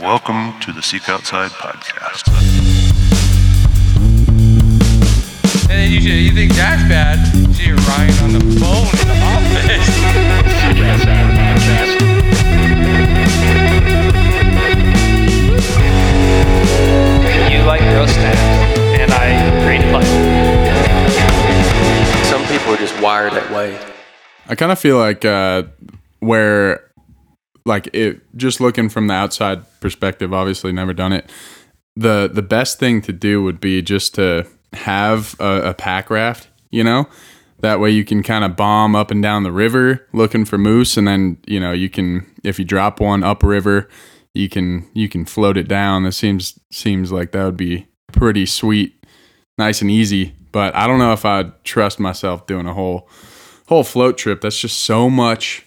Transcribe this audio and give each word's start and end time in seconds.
Welcome 0.00 0.58
to 0.60 0.72
the 0.72 0.80
Seek 0.82 1.08
Outside 1.10 1.50
podcast. 1.50 2.26
And 5.68 5.70
then 5.70 5.92
you, 5.92 6.00
should, 6.00 6.12
you 6.12 6.32
think 6.32 6.54
that's 6.54 6.82
bad? 6.88 7.18
See 7.54 7.66
you're 7.66 7.76
Ryan 7.76 8.24
on 8.24 8.32
the 8.32 8.40
phone 8.58 8.88
in 8.96 9.08
the 9.08 9.20
office. 9.22 9.88
You 17.52 17.58
like 17.66 17.82
roast 17.82 18.14
stamps, 18.14 18.78
and 18.98 19.12
I 19.12 19.66
read 19.66 19.82
play. 19.90 20.04
Some 22.24 22.42
people 22.46 22.72
are 22.72 22.78
just 22.78 22.98
wired 23.02 23.32
that 23.34 23.50
way. 23.50 23.78
I 24.48 24.54
kind 24.54 24.72
of 24.72 24.78
feel 24.78 24.96
like 24.96 25.24
uh, 25.26 25.64
where, 26.20 26.89
like 27.64 27.88
it, 27.92 28.20
just 28.36 28.60
looking 28.60 28.88
from 28.88 29.06
the 29.06 29.14
outside 29.14 29.62
perspective, 29.80 30.32
obviously 30.32 30.72
never 30.72 30.92
done 30.92 31.12
it. 31.12 31.30
The 31.96 32.30
the 32.32 32.42
best 32.42 32.78
thing 32.78 33.02
to 33.02 33.12
do 33.12 33.42
would 33.42 33.60
be 33.60 33.82
just 33.82 34.14
to 34.14 34.46
have 34.72 35.38
a, 35.40 35.70
a 35.70 35.74
pack 35.74 36.10
raft, 36.10 36.48
you 36.70 36.84
know. 36.84 37.08
That 37.60 37.78
way 37.78 37.90
you 37.90 38.04
can 38.04 38.22
kind 38.22 38.42
of 38.42 38.56
bomb 38.56 38.96
up 38.96 39.10
and 39.10 39.22
down 39.22 39.42
the 39.42 39.52
river 39.52 40.06
looking 40.12 40.44
for 40.44 40.56
moose, 40.56 40.96
and 40.96 41.06
then 41.06 41.38
you 41.46 41.60
know 41.60 41.72
you 41.72 41.90
can 41.90 42.26
if 42.42 42.58
you 42.58 42.64
drop 42.64 43.00
one 43.00 43.22
upriver, 43.22 43.88
you 44.34 44.48
can 44.48 44.88
you 44.94 45.08
can 45.08 45.24
float 45.24 45.56
it 45.56 45.68
down. 45.68 46.04
That 46.04 46.12
seems 46.12 46.58
seems 46.72 47.12
like 47.12 47.32
that 47.32 47.44
would 47.44 47.56
be 47.56 47.86
pretty 48.12 48.46
sweet, 48.46 49.04
nice 49.58 49.82
and 49.82 49.90
easy. 49.90 50.34
But 50.52 50.74
I 50.74 50.86
don't 50.86 50.98
know 50.98 51.12
if 51.12 51.24
I'd 51.24 51.64
trust 51.64 52.00
myself 52.00 52.46
doing 52.46 52.66
a 52.66 52.74
whole 52.74 53.08
whole 53.66 53.84
float 53.84 54.18
trip 54.18 54.40
that's 54.40 54.58
just 54.58 54.80
so 54.80 55.08
much 55.08 55.64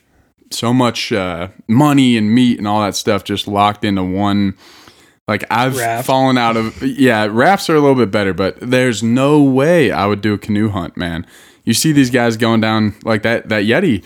so 0.53 0.73
much 0.73 1.11
uh, 1.11 1.49
money 1.67 2.17
and 2.17 2.33
meat 2.33 2.57
and 2.57 2.67
all 2.67 2.81
that 2.81 2.95
stuff 2.95 3.23
just 3.23 3.47
locked 3.47 3.83
into 3.83 4.03
one 4.03 4.55
like 5.27 5.43
i've 5.49 5.77
Raft. 5.77 6.07
fallen 6.07 6.37
out 6.37 6.57
of 6.57 6.81
yeah 6.81 7.27
rafts 7.29 7.69
are 7.69 7.75
a 7.75 7.79
little 7.79 7.95
bit 7.95 8.11
better 8.11 8.33
but 8.33 8.57
there's 8.59 9.01
no 9.01 9.41
way 9.41 9.91
i 9.91 10.05
would 10.05 10.21
do 10.21 10.33
a 10.33 10.37
canoe 10.37 10.69
hunt 10.69 10.97
man 10.97 11.25
you 11.63 11.73
see 11.73 11.91
these 11.91 12.09
guys 12.09 12.37
going 12.37 12.61
down 12.61 12.95
like 13.03 13.23
that 13.23 13.49
that 13.49 13.63
yeti 13.63 14.03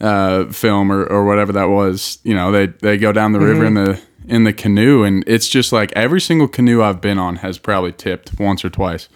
uh, 0.00 0.50
film 0.50 0.90
or, 0.90 1.04
or 1.04 1.26
whatever 1.26 1.52
that 1.52 1.68
was 1.68 2.18
you 2.22 2.34
know 2.34 2.50
they 2.50 2.66
they 2.66 2.96
go 2.96 3.12
down 3.12 3.32
the 3.32 3.40
river 3.40 3.66
in 3.66 3.74
the 3.74 4.00
in 4.28 4.44
the 4.44 4.52
canoe 4.52 5.02
and 5.02 5.22
it's 5.26 5.48
just 5.48 5.72
like 5.72 5.92
every 5.92 6.20
single 6.20 6.48
canoe 6.48 6.82
i've 6.82 7.00
been 7.00 7.18
on 7.18 7.36
has 7.36 7.58
probably 7.58 7.92
tipped 7.92 8.38
once 8.40 8.64
or 8.64 8.70
twice 8.70 9.08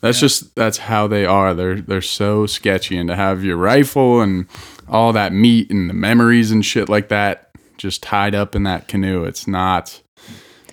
that's 0.00 0.20
just 0.20 0.54
that's 0.54 0.78
how 0.78 1.06
they 1.08 1.26
are. 1.26 1.54
They're 1.54 1.80
they're 1.80 2.00
so 2.00 2.46
sketchy, 2.46 2.96
and 2.96 3.08
to 3.08 3.16
have 3.16 3.42
your 3.42 3.56
rifle 3.56 4.20
and 4.20 4.46
all 4.90 5.12
that 5.12 5.32
meat 5.32 5.70
and 5.70 5.88
the 5.88 5.94
memories 5.94 6.50
and 6.50 6.64
shit 6.64 6.88
like 6.88 7.08
that 7.08 7.50
just 7.76 8.02
tied 8.02 8.34
up 8.34 8.54
in 8.56 8.64
that 8.64 8.88
canoe, 8.88 9.24
it's 9.24 9.46
not 9.46 10.02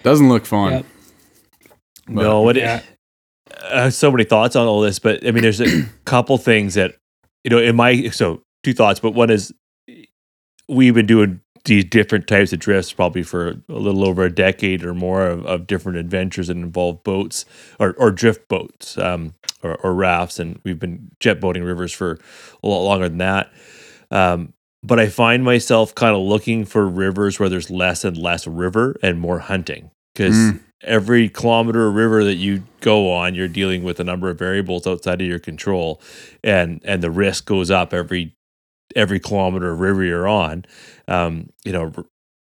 doesn't 0.03 0.29
look 0.29 0.45
fun. 0.45 0.71
Yep. 0.71 0.85
No, 2.07 2.41
what 2.41 2.55
Yeah. 2.55 2.81
I 3.71 3.83
have 3.83 3.93
so 3.93 4.11
many 4.11 4.23
thoughts 4.23 4.55
on 4.55 4.67
all 4.67 4.81
this, 4.81 4.99
but 4.99 5.25
I 5.25 5.31
mean, 5.31 5.41
there's 5.43 5.61
a 5.61 5.83
couple 6.05 6.37
things 6.37 6.73
that 6.75 6.95
you 7.43 7.49
know 7.49 7.57
in 7.57 7.75
my 7.75 8.09
so 8.09 8.41
two 8.63 8.73
thoughts, 8.73 8.99
but 8.99 9.11
one 9.11 9.29
is 9.29 9.53
we've 10.67 10.93
been 10.93 11.05
doing 11.05 11.41
these 11.65 11.83
different 11.83 12.27
types 12.27 12.53
of 12.53 12.59
drifts 12.59 12.93
probably 12.93 13.23
for 13.23 13.55
a 13.69 13.73
little 13.73 14.07
over 14.07 14.23
a 14.23 14.31
decade 14.31 14.83
or 14.85 14.93
more 14.93 15.25
of, 15.27 15.45
of 15.45 15.67
different 15.67 15.97
adventures 15.97 16.47
that 16.47 16.57
involve 16.57 17.03
boats 17.03 17.45
or, 17.79 17.93
or 17.97 18.11
drift 18.11 18.47
boats 18.47 18.97
um, 18.99 19.33
or, 19.63 19.75
or 19.77 19.93
rafts, 19.93 20.39
and 20.39 20.59
we've 20.63 20.79
been 20.79 21.09
jet 21.19 21.41
boating 21.41 21.63
rivers 21.63 21.91
for 21.91 22.19
a 22.63 22.67
lot 22.67 22.81
longer 22.83 23.09
than 23.09 23.17
that. 23.17 23.51
Um, 24.11 24.53
but 24.83 24.99
I 24.99 25.07
find 25.07 25.43
myself 25.43 25.95
kind 25.95 26.15
of 26.15 26.21
looking 26.21 26.63
for 26.65 26.87
rivers 26.87 27.39
where 27.39 27.49
there's 27.49 27.71
less 27.71 28.03
and 28.05 28.15
less 28.17 28.45
river 28.45 28.95
and 29.01 29.19
more 29.19 29.39
hunting 29.39 29.89
because 30.13 30.35
Mm. 30.35 30.59
every 30.83 31.27
kilometer 31.29 31.87
of 31.87 31.95
river 31.95 32.23
that 32.23 32.35
you 32.35 32.63
go 32.81 33.11
on, 33.11 33.33
you're 33.33 33.47
dealing 33.47 33.83
with 33.83 33.99
a 33.99 34.03
number 34.03 34.29
of 34.29 34.37
variables 34.37 34.85
outside 34.85 35.21
of 35.21 35.27
your 35.27 35.39
control, 35.39 35.99
and 36.43 36.81
and 36.83 37.01
the 37.01 37.09
risk 37.09 37.45
goes 37.45 37.71
up 37.71 37.93
every 37.93 38.33
every 38.95 39.19
kilometer 39.19 39.71
of 39.71 39.79
river 39.79 40.03
you're 40.03 40.27
on. 40.27 40.65
Um, 41.07 41.49
you 41.63 41.71
know, 41.71 41.91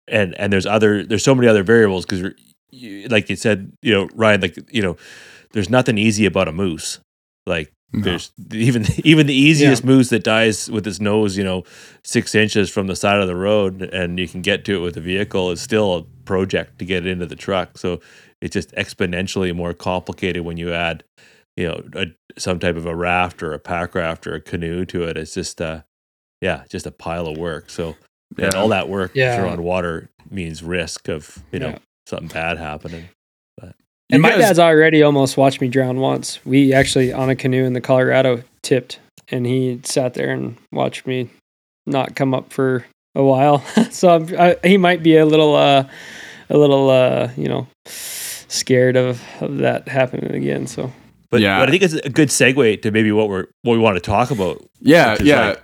and 0.07 0.33
and 0.39 0.53
there's 0.53 0.65
other 0.65 1.03
there's 1.03 1.23
so 1.23 1.35
many 1.35 1.47
other 1.47 1.63
variables 1.63 2.05
because 2.05 2.33
like 3.09 3.29
you 3.29 3.35
said, 3.35 3.73
you 3.81 3.93
know, 3.93 4.07
Ryan, 4.15 4.41
like 4.41 4.57
you 4.71 4.81
know, 4.81 4.95
there's 5.51 5.69
nothing 5.69 5.97
easy 5.97 6.25
about 6.25 6.47
a 6.47 6.51
moose. 6.53 6.99
Like 7.45 7.73
No. 7.91 8.01
there's 8.03 8.31
even 8.53 8.85
even 9.03 9.27
the 9.27 9.33
easiest 9.33 9.83
moose 9.83 10.09
that 10.09 10.23
dies 10.23 10.69
with 10.69 10.85
its 10.85 10.99
nose, 10.99 11.37
you 11.37 11.43
know, 11.43 11.63
six 12.03 12.35
inches 12.35 12.69
from 12.69 12.87
the 12.87 12.95
side 12.95 13.19
of 13.19 13.27
the 13.27 13.35
road, 13.35 13.81
and 13.81 14.19
you 14.19 14.27
can 14.27 14.41
get 14.41 14.63
to 14.65 14.75
it 14.75 14.79
with 14.79 14.97
a 14.97 15.01
vehicle 15.01 15.49
is 15.51 15.61
still 15.61 15.95
a 15.95 16.03
project 16.25 16.77
to 16.79 16.85
get 16.85 17.05
it 17.05 17.09
into 17.09 17.25
the 17.25 17.35
truck. 17.35 17.77
So 17.77 17.99
it's 18.41 18.53
just 18.53 18.71
exponentially 18.75 19.55
more 19.55 19.73
complicated 19.73 20.43
when 20.45 20.57
you 20.57 20.71
add, 20.71 21.03
you 21.57 21.67
know, 21.67 21.83
a, 21.95 22.05
some 22.37 22.59
type 22.59 22.75
of 22.75 22.85
a 22.85 22.95
raft 22.95 23.41
or 23.41 23.53
a 23.53 23.59
pack 23.59 23.95
raft 23.95 24.27
or 24.27 24.35
a 24.35 24.41
canoe 24.41 24.85
to 24.85 25.03
it. 25.03 25.17
It's 25.17 25.33
just, 25.33 25.59
uh, 25.61 25.81
yeah, 26.41 26.63
just 26.69 26.85
a 26.85 26.91
pile 26.91 27.27
of 27.27 27.37
work. 27.37 27.69
So 27.69 27.95
and 28.37 28.53
all 28.53 28.69
that 28.69 28.87
work 28.87 29.11
Yeah. 29.15 29.43
on 29.45 29.63
water 29.63 30.09
means 30.29 30.61
risk 30.61 31.09
of 31.09 31.43
you 31.51 31.59
know 31.59 31.69
Yeah. 31.69 31.79
something 32.05 32.27
bad 32.27 32.57
happening. 32.59 33.09
And 34.11 34.21
my 34.21 34.35
dad's 34.35 34.59
already 34.59 35.03
almost 35.03 35.37
watched 35.37 35.61
me 35.61 35.67
drown 35.67 35.99
once. 35.99 36.43
We 36.45 36.73
actually 36.73 37.13
on 37.13 37.29
a 37.29 37.35
canoe 37.35 37.63
in 37.65 37.73
the 37.73 37.81
Colorado 37.81 38.43
tipped, 38.63 38.99
and 39.29 39.45
he 39.45 39.79
sat 39.83 40.15
there 40.15 40.31
and 40.31 40.57
watched 40.71 41.05
me 41.05 41.29
not 41.85 42.15
come 42.15 42.33
up 42.33 42.51
for 42.51 42.85
a 43.15 43.23
while. 43.23 43.59
so 43.91 44.09
I'm, 44.09 44.39
I, 44.39 44.57
he 44.63 44.77
might 44.77 45.03
be 45.03 45.17
a 45.17 45.25
little, 45.25 45.55
uh, 45.55 45.87
a 46.49 46.57
little, 46.57 46.89
uh, 46.89 47.29
you 47.37 47.47
know, 47.47 47.67
scared 47.85 48.95
of, 48.95 49.21
of 49.41 49.57
that 49.57 49.87
happening 49.87 50.31
again. 50.33 50.65
So 50.65 50.91
But, 51.29 51.41
Yeah. 51.41 51.59
but 51.59 51.69
I 51.69 51.71
think 51.71 51.83
it's 51.83 51.93
a 51.93 52.09
good 52.09 52.29
segue 52.29 52.81
to 52.81 52.91
maybe 52.91 53.11
what 53.11 53.29
we're 53.29 53.45
what 53.61 53.73
we 53.73 53.79
want 53.79 53.95
to 53.97 54.01
talk 54.01 54.31
about. 54.31 54.63
Yeah, 54.79 55.17
yeah. 55.21 55.49
like- 55.49 55.63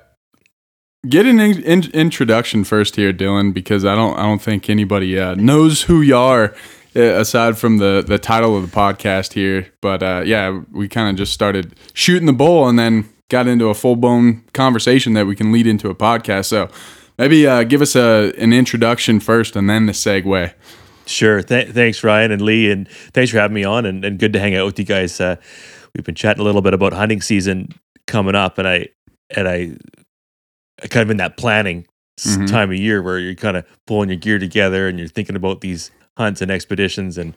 Get 1.08 1.28
an 1.28 1.40
in, 1.40 1.62
in, 1.62 1.84
introduction 1.92 2.64
first 2.64 2.96
here, 2.96 3.14
Dylan, 3.14 3.54
because 3.54 3.86
I 3.86 3.94
don't 3.94 4.18
I 4.18 4.24
don't 4.24 4.42
think 4.42 4.70
anybody 4.72 5.20
uh, 5.20 5.36
knows 5.36 5.84
who 5.84 6.02
you 6.02 6.18
are 6.18 6.56
aside 6.96 7.58
from 7.58 7.78
the 7.78 8.04
the 8.06 8.18
title 8.18 8.56
of 8.58 8.70
the 8.70 8.76
podcast 8.76 9.34
here. 9.34 9.68
But 9.82 10.02
uh, 10.04 10.24
yeah, 10.26 10.62
we 10.72 10.88
kind 10.88 11.10
of 11.10 11.16
just 11.16 11.34
started 11.34 11.76
shooting 11.94 12.26
the 12.26 12.34
bull 12.34 12.68
and 12.68 12.78
then 12.80 13.10
got 13.30 13.48
into 13.48 13.70
a 13.70 13.74
full 13.74 13.96
blown 13.96 14.44
conversation 14.54 15.14
that 15.14 15.26
we 15.28 15.36
can 15.36 15.52
lead 15.52 15.68
into 15.68 15.90
a 15.90 15.96
podcast. 15.96 16.46
So 16.46 16.70
maybe 17.18 17.46
uh, 17.48 17.64
give 17.64 17.82
us 17.82 17.96
a 17.96 18.34
an 18.38 18.54
introduction 18.54 19.20
first 19.20 19.56
and 19.56 19.70
then 19.70 19.86
the 19.88 19.94
segue. 19.94 20.54
Sure. 21.08 21.44
Th- 21.44 21.70
thanks, 21.70 22.04
Ryan 22.04 22.32
and 22.32 22.42
Lee, 22.42 22.72
and 22.72 22.90
thanks 23.14 23.30
for 23.32 23.38
having 23.38 23.54
me 23.54 23.64
on. 23.64 23.86
And, 23.86 24.04
and 24.04 24.18
good 24.18 24.34
to 24.34 24.40
hang 24.40 24.56
out 24.56 24.66
with 24.66 24.80
you 24.80 24.86
guys. 24.86 25.22
Uh, 25.22 25.36
we've 25.96 26.04
been 26.04 26.16
chatting 26.16 26.42
a 26.42 26.44
little 26.44 26.64
bit 26.64 26.74
about 26.74 26.94
hunting 26.94 27.22
season 27.22 27.70
coming 28.08 28.34
up, 28.36 28.58
and 28.58 28.68
I 28.68 28.88
and 29.36 29.48
I, 29.48 29.76
I 30.82 30.88
kind 30.88 31.04
of 31.04 31.12
in 31.12 31.18
that 31.18 31.38
planning 31.38 31.86
Mhm. 32.20 32.50
time 32.50 32.72
of 32.72 32.78
year 32.78 33.02
where 33.04 33.20
you're 33.20 33.36
kind 33.36 33.58
of 33.58 33.66
pulling 33.88 34.08
your 34.10 34.18
gear 34.18 34.40
together 34.40 34.88
and 34.88 34.98
you're 34.98 35.08
thinking 35.10 35.36
about 35.36 35.60
these 35.60 35.92
hunts 36.18 36.42
and 36.42 36.50
expeditions 36.52 37.18
and 37.18 37.34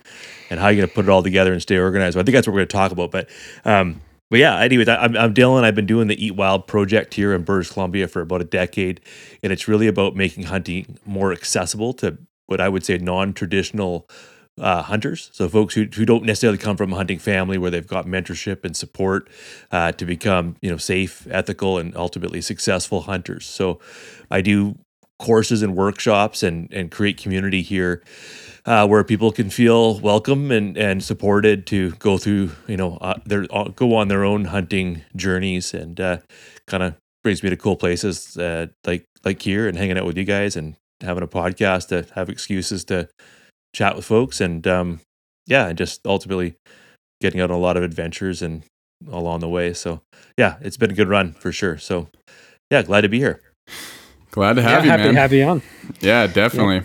and 0.51 0.61
how 0.61 0.69
you're 0.69 0.77
going 0.77 0.89
to 0.89 0.95
put 0.95 1.05
it 1.05 1.09
all 1.11 1.23
together 1.23 1.53
and 1.53 1.61
stay 1.61 1.79
organized. 1.79 2.15
So 2.15 2.21
I 2.21 2.23
think 2.23 2.35
that's 2.35 2.47
what 2.47 2.55
we're 2.55 2.61
going 2.61 2.69
to 2.69 2.77
talk 2.77 2.93
about. 2.93 3.11
But 3.11 3.29
um, 3.65 4.01
but 4.31 4.41
yeah, 4.41 4.59
anyways, 4.59 4.89
I, 4.89 4.97
I'm, 4.97 5.17
I'm 5.17 5.35
Dylan. 5.35 5.65
I've 5.65 5.75
been 5.75 5.87
doing 5.87 6.09
the 6.09 6.25
Eat 6.25 6.37
Wild 6.37 6.67
project 6.67 7.15
here 7.15 7.35
in 7.35 7.43
British 7.43 7.71
Columbia 7.73 8.09
for 8.09 8.21
about 8.21 8.41
a 8.41 8.45
decade, 8.45 9.01
and 9.43 9.53
it's 9.53 9.69
really 9.69 9.87
about 9.87 10.17
making 10.17 10.45
hunting 10.45 10.99
more 11.07 11.33
accessible 11.33 11.93
to 11.95 12.19
what 12.47 12.61
I 12.61 12.69
would 12.69 12.85
say 12.85 12.99
non-traditional 12.99 14.09
uh, 14.61 14.83
hunters. 14.83 15.31
So 15.33 15.49
folks 15.49 15.75
who, 15.75 15.85
who 15.85 16.05
don't 16.05 16.25
necessarily 16.25 16.59
come 16.59 16.77
from 16.77 16.93
a 16.93 16.97
hunting 16.97 17.19
family 17.19 17.59
where 17.59 17.71
they've 17.71 17.87
got 17.87 18.07
mentorship 18.07 18.65
and 18.65 18.77
support 18.77 19.29
uh, 19.71 19.93
to 19.93 20.05
become 20.05 20.57
you 20.61 20.71
know 20.71 20.77
safe, 20.77 21.27
ethical, 21.31 21.79
and 21.79 21.97
ultimately 21.97 22.41
successful 22.41 23.03
hunters. 23.03 23.47
So 23.47 23.81
I 24.31 24.41
do 24.41 24.79
courses 25.19 25.63
and 25.63 25.75
workshops 25.75 26.43
and 26.43 26.73
and 26.73 26.91
create 26.91 27.17
community 27.17 27.63
here 27.63 28.03
uh, 28.69 28.87
where 28.87 29.03
people 29.03 29.33
can 29.33 29.49
feel 29.49 29.99
welcome 30.01 30.51
and, 30.51 30.77
and 30.77 31.03
supported 31.03 31.67
to 31.67 31.93
go 31.93 32.19
through, 32.19 32.51
you 32.67 32.77
know, 32.77 32.99
uh, 32.99 33.19
their 33.25 33.47
uh, 33.51 33.69
go 33.69 33.97
on 33.97 34.09
their 34.09 34.25
own 34.25 34.45
hunting 34.45 35.03
journeys, 35.17 35.73
and 35.73 35.99
uh, 35.99 36.19
kind 36.67 36.83
of 36.83 36.95
brings 37.25 37.43
me 37.43 37.49
to 37.49 37.57
cool 37.57 37.77
places 37.77 38.37
uh, 38.37 38.67
like 38.87 39.07
like 39.25 39.41
here 39.41 39.67
and 39.67 39.79
hanging 39.79 39.97
out 39.97 40.05
with 40.05 40.19
you 40.19 40.25
guys 40.25 40.55
and 40.55 40.77
having 41.01 41.23
a 41.23 41.27
podcast 41.27 41.89
to 41.89 42.07
have 42.15 42.29
excuses 42.29 42.85
to 42.85 43.09
chat 43.75 43.97
with 43.97 44.05
folks 44.05 44.39
and 44.39 44.67
um, 44.67 45.01
yeah, 45.47 45.69
and 45.69 45.79
just 45.79 46.07
ultimately 46.07 46.55
getting 47.23 47.41
out 47.41 47.51
on 47.51 47.57
a 47.57 47.61
lot 47.61 47.79
of 47.79 47.83
adventures 47.83 48.43
and 48.43 48.65
along 49.11 49.41
the 49.41 49.49
way. 49.49 49.73
So 49.73 50.03
yeah, 50.37 50.57
it's 50.61 50.77
been 50.77 50.91
a 50.91 50.95
good 50.95 51.09
run 51.09 51.33
for 51.33 51.53
sure. 51.53 51.79
So 51.79 52.09
yeah, 52.71 52.83
glad 52.83 53.01
to 53.01 53.09
be 53.09 53.19
here. 53.19 53.41
Glad 54.31 54.57
to 54.57 54.63
have 54.63 54.85
yeah, 54.85 54.85
you, 54.85 54.91
happy 54.91 55.03
man. 55.05 55.15
to 55.15 55.21
have 55.21 55.33
you 55.33 55.45
on. 55.45 55.63
Yeah, 56.01 56.27
definitely. 56.27 56.83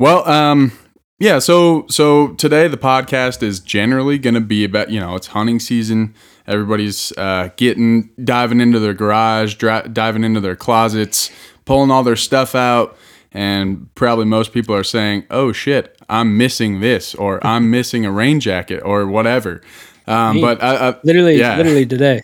Well, 0.00 0.28
um, 0.28 0.72
yeah. 1.18 1.38
So, 1.38 1.86
so 1.88 2.28
today 2.34 2.68
the 2.68 2.76
podcast 2.76 3.42
is 3.42 3.60
generally 3.60 4.18
going 4.18 4.34
to 4.34 4.40
be 4.40 4.64
about 4.64 4.90
you 4.90 5.00
know 5.00 5.14
it's 5.16 5.28
hunting 5.28 5.60
season. 5.60 6.14
Everybody's 6.46 7.12
uh, 7.18 7.50
getting 7.56 8.10
diving 8.24 8.60
into 8.60 8.78
their 8.78 8.94
garage, 8.94 9.54
dri- 9.54 9.82
diving 9.92 10.24
into 10.24 10.40
their 10.40 10.56
closets, 10.56 11.30
pulling 11.64 11.90
all 11.90 12.02
their 12.02 12.16
stuff 12.16 12.54
out, 12.54 12.96
and 13.32 13.92
probably 13.94 14.24
most 14.24 14.52
people 14.52 14.74
are 14.74 14.84
saying, 14.84 15.24
"Oh 15.30 15.52
shit, 15.52 16.00
I'm 16.08 16.38
missing 16.38 16.80
this," 16.80 17.14
or 17.14 17.44
"I'm 17.46 17.70
missing 17.70 18.06
a 18.06 18.10
rain 18.12 18.40
jacket," 18.40 18.80
or 18.84 19.06
whatever. 19.06 19.60
Um, 20.06 20.40
but 20.40 20.62
I, 20.62 20.88
I, 20.90 20.94
Literally, 21.04 21.38
Yeah. 21.38 21.58
literally 21.58 21.84
today. 21.84 22.22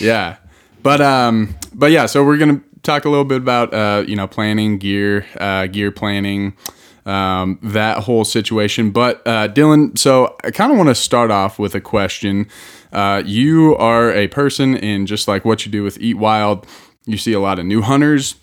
yeah, 0.00 0.36
but 0.82 1.00
um, 1.02 1.54
but 1.74 1.90
yeah. 1.90 2.06
So 2.06 2.24
we're 2.24 2.38
gonna 2.38 2.62
talk 2.82 3.04
a 3.04 3.10
little 3.10 3.26
bit 3.26 3.38
about 3.38 3.74
uh, 3.74 4.04
you 4.06 4.16
know, 4.16 4.26
planning 4.26 4.78
gear, 4.78 5.26
uh, 5.38 5.66
gear 5.66 5.90
planning, 5.90 6.56
um, 7.06 7.58
that 7.62 7.98
whole 8.04 8.24
situation. 8.24 8.90
But 8.90 9.22
uh, 9.26 9.48
Dylan, 9.48 9.98
so 9.98 10.36
I 10.44 10.50
kind 10.50 10.72
of 10.72 10.78
want 10.78 10.88
to 10.88 10.94
start 10.94 11.30
off 11.30 11.58
with 11.58 11.74
a 11.74 11.80
question. 11.80 12.48
Uh, 12.92 13.22
you 13.24 13.76
are 13.76 14.12
a 14.12 14.28
person 14.28 14.76
in 14.76 15.06
just 15.06 15.28
like 15.28 15.44
what 15.44 15.66
you 15.66 15.72
do 15.72 15.82
with 15.82 15.98
Eat 16.00 16.14
Wild. 16.14 16.66
You 17.06 17.18
see 17.18 17.32
a 17.32 17.40
lot 17.40 17.58
of 17.58 17.66
new 17.66 17.82
hunters, 17.82 18.36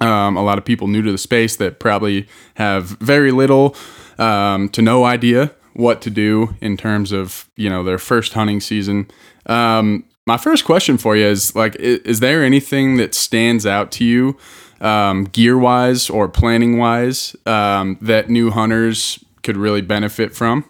um, 0.00 0.36
a 0.36 0.42
lot 0.42 0.58
of 0.58 0.64
people 0.64 0.88
new 0.88 1.02
to 1.02 1.12
the 1.12 1.18
space 1.18 1.56
that 1.56 1.78
probably 1.78 2.26
have 2.54 2.84
very 3.00 3.30
little 3.30 3.76
um, 4.18 4.68
to 4.70 4.82
no 4.82 5.04
idea 5.04 5.52
what 5.74 6.00
to 6.02 6.10
do 6.10 6.54
in 6.60 6.76
terms 6.76 7.12
of 7.12 7.50
you 7.56 7.68
know 7.68 7.82
their 7.82 7.98
first 7.98 8.32
hunting 8.32 8.60
season. 8.60 9.08
Um, 9.46 10.04
my 10.26 10.38
first 10.38 10.64
question 10.64 10.96
for 10.96 11.16
you 11.16 11.26
is 11.26 11.54
like, 11.54 11.76
is, 11.76 11.98
is 12.00 12.20
there 12.20 12.42
anything 12.42 12.96
that 12.96 13.14
stands 13.14 13.66
out 13.66 13.92
to 13.92 14.04
you, 14.04 14.38
um, 14.80 15.24
gear 15.24 15.58
wise 15.58 16.10
or 16.10 16.28
planning 16.28 16.78
wise, 16.78 17.36
um, 17.46 17.98
that 18.00 18.28
new 18.28 18.50
hunters 18.50 19.24
could 19.42 19.56
really 19.56 19.82
benefit 19.82 20.34
from? 20.34 20.64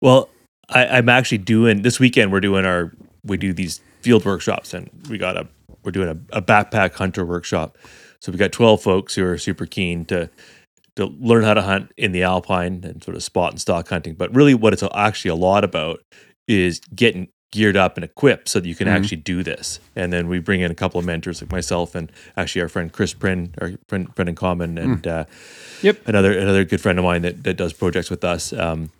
Well, 0.00 0.28
I, 0.68 0.86
I'm 0.86 1.08
actually 1.08 1.38
doing 1.38 1.82
this 1.82 1.98
weekend. 1.98 2.32
We're 2.32 2.40
doing 2.40 2.64
our 2.64 2.92
we 3.24 3.36
do 3.36 3.52
these 3.52 3.80
field 4.00 4.24
workshops, 4.24 4.74
and 4.74 4.90
we 5.08 5.18
got 5.18 5.36
a 5.36 5.48
we're 5.82 5.92
doing 5.92 6.08
a, 6.08 6.38
a 6.38 6.42
backpack 6.42 6.94
hunter 6.94 7.24
workshop. 7.24 7.78
So 8.20 8.32
we 8.32 8.38
got 8.38 8.52
12 8.52 8.82
folks 8.82 9.14
who 9.14 9.24
are 9.24 9.38
super 9.38 9.66
keen 9.66 10.04
to 10.06 10.30
to 10.96 11.06
learn 11.06 11.44
how 11.44 11.54
to 11.54 11.62
hunt 11.62 11.92
in 11.96 12.12
the 12.12 12.24
alpine 12.24 12.80
and 12.84 13.02
sort 13.02 13.16
of 13.16 13.22
spot 13.22 13.52
and 13.52 13.60
stock 13.60 13.88
hunting. 13.88 14.14
But 14.14 14.34
really, 14.34 14.54
what 14.54 14.72
it's 14.72 14.82
actually 14.94 15.30
a 15.30 15.36
lot 15.36 15.64
about 15.64 16.00
is 16.46 16.80
getting 16.94 17.28
geared 17.50 17.76
up 17.76 17.96
and 17.96 18.04
equipped 18.04 18.48
so 18.48 18.60
that 18.60 18.68
you 18.68 18.74
can 18.74 18.86
Mhm. 18.88 18.92
actually 18.92 19.16
do 19.18 19.42
this. 19.42 19.80
And 19.96 20.12
then 20.12 20.28
we 20.28 20.38
bring 20.38 20.60
in 20.60 20.70
a 20.70 20.74
couple 20.74 20.98
of 20.98 21.06
mentors 21.06 21.40
like 21.40 21.50
myself 21.50 21.94
and 21.94 22.12
actually 22.36 22.60
our 22.62 22.68
friend 22.68 22.92
Chris 22.92 23.14
Prin, 23.14 23.54
our 23.60 23.72
friend, 23.88 24.14
friend 24.14 24.28
in 24.28 24.34
common, 24.34 24.76
and 24.78 25.06
uh, 25.06 25.24
Yep. 25.82 26.06
another 26.08 26.32
another 26.38 26.64
good 26.64 26.80
friend 26.80 26.98
of 26.98 27.04
mine 27.04 27.22
that, 27.22 27.44
that 27.44 27.56
does 27.56 27.72
projects 27.72 28.10
with 28.10 28.22
us. 28.24 28.52
Um, 28.52 28.90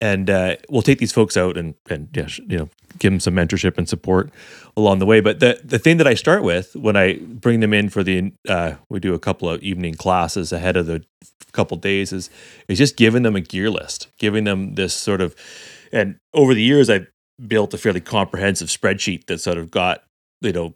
and 0.00 0.28
uh, 0.28 0.56
we'll 0.68 0.82
take 0.82 0.98
these 0.98 1.12
folks 1.12 1.36
out 1.36 1.56
and 1.56 1.74
and 1.88 2.08
yeah, 2.14 2.26
you 2.48 2.58
know, 2.58 2.68
give 2.98 3.12
them 3.12 3.20
some 3.20 3.34
mentorship 3.36 3.78
and 3.78 3.88
support 3.88 4.30
along 4.76 4.98
the 4.98 5.06
way. 5.06 5.20
But 5.20 5.38
the 5.38 5.60
the 5.64 5.78
thing 5.78 5.98
that 5.98 6.08
I 6.08 6.14
start 6.14 6.42
with 6.42 6.74
when 6.74 6.96
I 6.96 7.20
bring 7.22 7.60
them 7.60 7.72
in 7.72 7.88
for 7.88 8.02
the 8.02 8.32
uh, 8.48 8.72
we 8.88 8.98
do 8.98 9.14
a 9.14 9.18
couple 9.20 9.48
of 9.48 9.62
evening 9.62 9.94
classes 9.94 10.52
ahead 10.52 10.76
of 10.76 10.86
the 10.86 11.04
couple 11.52 11.76
days 11.76 12.12
is 12.12 12.30
is 12.66 12.78
just 12.78 12.96
giving 12.96 13.22
them 13.22 13.36
a 13.36 13.40
gear 13.40 13.70
list, 13.70 14.08
giving 14.18 14.42
them 14.42 14.74
this 14.74 14.92
sort 14.92 15.20
of 15.20 15.36
and 15.92 16.16
over 16.34 16.52
the 16.54 16.62
years 16.62 16.90
I've 16.90 17.06
built 17.46 17.74
a 17.74 17.78
fairly 17.78 18.00
comprehensive 18.00 18.68
spreadsheet 18.68 19.26
that 19.26 19.38
sort 19.38 19.58
of 19.58 19.70
got 19.70 20.04
you 20.40 20.52
know 20.52 20.74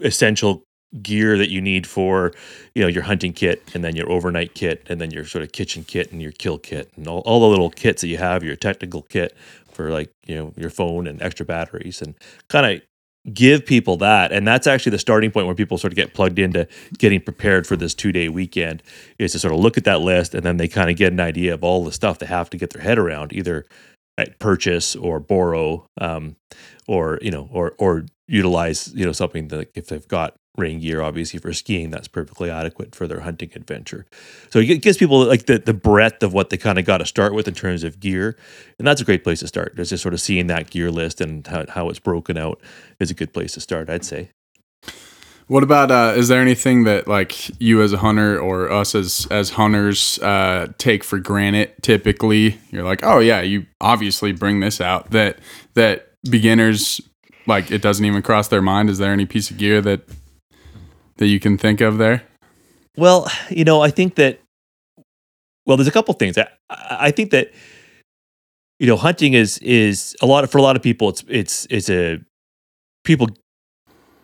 essential 0.00 0.62
gear 1.02 1.36
that 1.36 1.50
you 1.50 1.60
need 1.60 1.86
for 1.86 2.32
you 2.74 2.82
know 2.82 2.88
your 2.88 3.02
hunting 3.02 3.32
kit 3.32 3.62
and 3.74 3.84
then 3.84 3.96
your 3.96 4.10
overnight 4.10 4.54
kit 4.54 4.82
and 4.88 5.00
then 5.00 5.10
your 5.10 5.24
sort 5.24 5.42
of 5.42 5.52
kitchen 5.52 5.84
kit 5.84 6.12
and 6.12 6.22
your 6.22 6.32
kill 6.32 6.58
kit 6.58 6.90
and 6.96 7.08
all, 7.08 7.20
all 7.20 7.40
the 7.40 7.46
little 7.46 7.70
kits 7.70 8.02
that 8.02 8.08
you 8.08 8.16
have 8.16 8.42
your 8.42 8.56
technical 8.56 9.02
kit 9.02 9.36
for 9.72 9.90
like 9.90 10.10
you 10.26 10.34
know 10.34 10.52
your 10.56 10.70
phone 10.70 11.06
and 11.06 11.20
extra 11.20 11.44
batteries 11.44 12.00
and 12.00 12.14
kind 12.48 12.66
of 12.66 12.82
give 13.32 13.66
people 13.66 13.96
that. 13.98 14.32
And 14.32 14.46
that's 14.46 14.66
actually 14.66 14.90
the 14.90 14.98
starting 14.98 15.30
point 15.30 15.46
where 15.46 15.54
people 15.54 15.78
sort 15.78 15.92
of 15.92 15.96
get 15.96 16.14
plugged 16.14 16.38
into 16.38 16.68
getting 16.98 17.20
prepared 17.20 17.66
for 17.66 17.76
this 17.76 17.94
two 17.94 18.12
day 18.12 18.28
weekend 18.28 18.82
is 19.18 19.32
to 19.32 19.38
sort 19.38 19.52
of 19.52 19.60
look 19.60 19.76
at 19.76 19.84
that 19.84 20.00
list 20.00 20.34
and 20.34 20.44
then 20.44 20.56
they 20.56 20.68
kind 20.68 20.90
of 20.90 20.96
get 20.96 21.12
an 21.12 21.20
idea 21.20 21.52
of 21.52 21.64
all 21.64 21.84
the 21.84 21.92
stuff 21.92 22.18
they 22.18 22.26
have 22.26 22.48
to 22.50 22.56
get 22.56 22.70
their 22.70 22.82
head 22.82 22.98
around 22.98 23.32
either 23.32 23.66
at 24.18 24.38
purchase 24.38 24.96
or 24.96 25.20
borrow 25.20 25.86
um, 26.00 26.36
or 26.86 27.18
you 27.22 27.30
know 27.30 27.48
or 27.52 27.74
or 27.78 28.06
utilize 28.28 28.92
you 28.94 29.04
know 29.04 29.12
something 29.12 29.48
that 29.48 29.70
if 29.74 29.88
they've 29.88 30.08
got 30.08 30.36
rain 30.56 30.80
gear 30.80 31.02
obviously 31.02 31.38
for 31.38 31.52
skiing 31.52 31.90
that's 31.90 32.08
perfectly 32.08 32.50
adequate 32.50 32.94
for 32.94 33.06
their 33.06 33.20
hunting 33.20 33.50
adventure. 33.54 34.06
So 34.50 34.58
it 34.58 34.80
gives 34.80 34.96
people 34.96 35.22
like 35.26 35.44
the, 35.44 35.58
the 35.58 35.74
breadth 35.74 36.22
of 36.22 36.32
what 36.32 36.48
they 36.48 36.56
kind 36.56 36.78
of 36.78 36.86
got 36.86 36.98
to 36.98 37.04
start 37.04 37.34
with 37.34 37.46
in 37.46 37.52
terms 37.52 37.84
of 37.84 38.00
gear 38.00 38.38
and 38.78 38.86
that's 38.86 39.00
a 39.02 39.04
great 39.04 39.22
place 39.22 39.40
to 39.40 39.48
start. 39.48 39.76
Just 39.76 39.90
just 39.90 40.02
sort 40.02 40.14
of 40.14 40.20
seeing 40.20 40.46
that 40.46 40.70
gear 40.70 40.90
list 40.90 41.20
and 41.20 41.46
how, 41.46 41.66
how 41.68 41.90
it's 41.90 41.98
broken 41.98 42.38
out 42.38 42.60
is 42.98 43.10
a 43.10 43.14
good 43.14 43.32
place 43.32 43.52
to 43.52 43.60
start 43.60 43.90
i'd 43.90 44.04
say 44.04 44.30
What 45.48 45.62
about 45.62 45.92
uh, 45.92 46.14
is 46.16 46.26
there 46.26 46.40
anything 46.40 46.84
that 46.84 47.06
like 47.06 47.60
you 47.60 47.80
as 47.80 47.92
a 47.92 47.98
hunter 47.98 48.38
or 48.38 48.70
us 48.70 48.96
as 48.96 49.28
as 49.30 49.50
hunters 49.50 50.18
uh, 50.18 50.72
take 50.78 51.04
for 51.04 51.18
granted? 51.20 51.72
Typically, 51.82 52.58
you're 52.70 52.82
like, 52.82 53.04
oh 53.04 53.20
yeah, 53.20 53.42
you 53.42 53.66
obviously 53.80 54.32
bring 54.32 54.58
this 54.58 54.80
out 54.80 55.10
that 55.12 55.38
that 55.74 56.10
beginners 56.28 57.00
like 57.46 57.70
it 57.70 57.80
doesn't 57.80 58.04
even 58.04 58.22
cross 58.22 58.48
their 58.48 58.62
mind. 58.62 58.90
Is 58.90 58.98
there 58.98 59.12
any 59.12 59.24
piece 59.24 59.50
of 59.50 59.56
gear 59.56 59.80
that 59.82 60.00
that 61.18 61.26
you 61.26 61.38
can 61.38 61.56
think 61.56 61.80
of 61.80 61.98
there? 61.98 62.24
Well, 62.96 63.30
you 63.48 63.64
know, 63.64 63.82
I 63.82 63.90
think 63.90 64.16
that. 64.16 64.40
Well, 65.64 65.76
there's 65.76 65.88
a 65.88 65.92
couple 65.92 66.14
things. 66.14 66.38
I, 66.38 66.48
I 66.70 67.10
think 67.12 67.30
that 67.30 67.52
you 68.78 68.86
know, 68.86 68.96
hunting 68.96 69.34
is 69.34 69.58
is 69.58 70.16
a 70.20 70.26
lot 70.26 70.44
of, 70.44 70.50
for 70.50 70.58
a 70.58 70.62
lot 70.62 70.76
of 70.76 70.82
people. 70.82 71.08
It's 71.08 71.24
it's 71.28 71.66
it's 71.70 71.88
a 71.88 72.18
people 73.04 73.28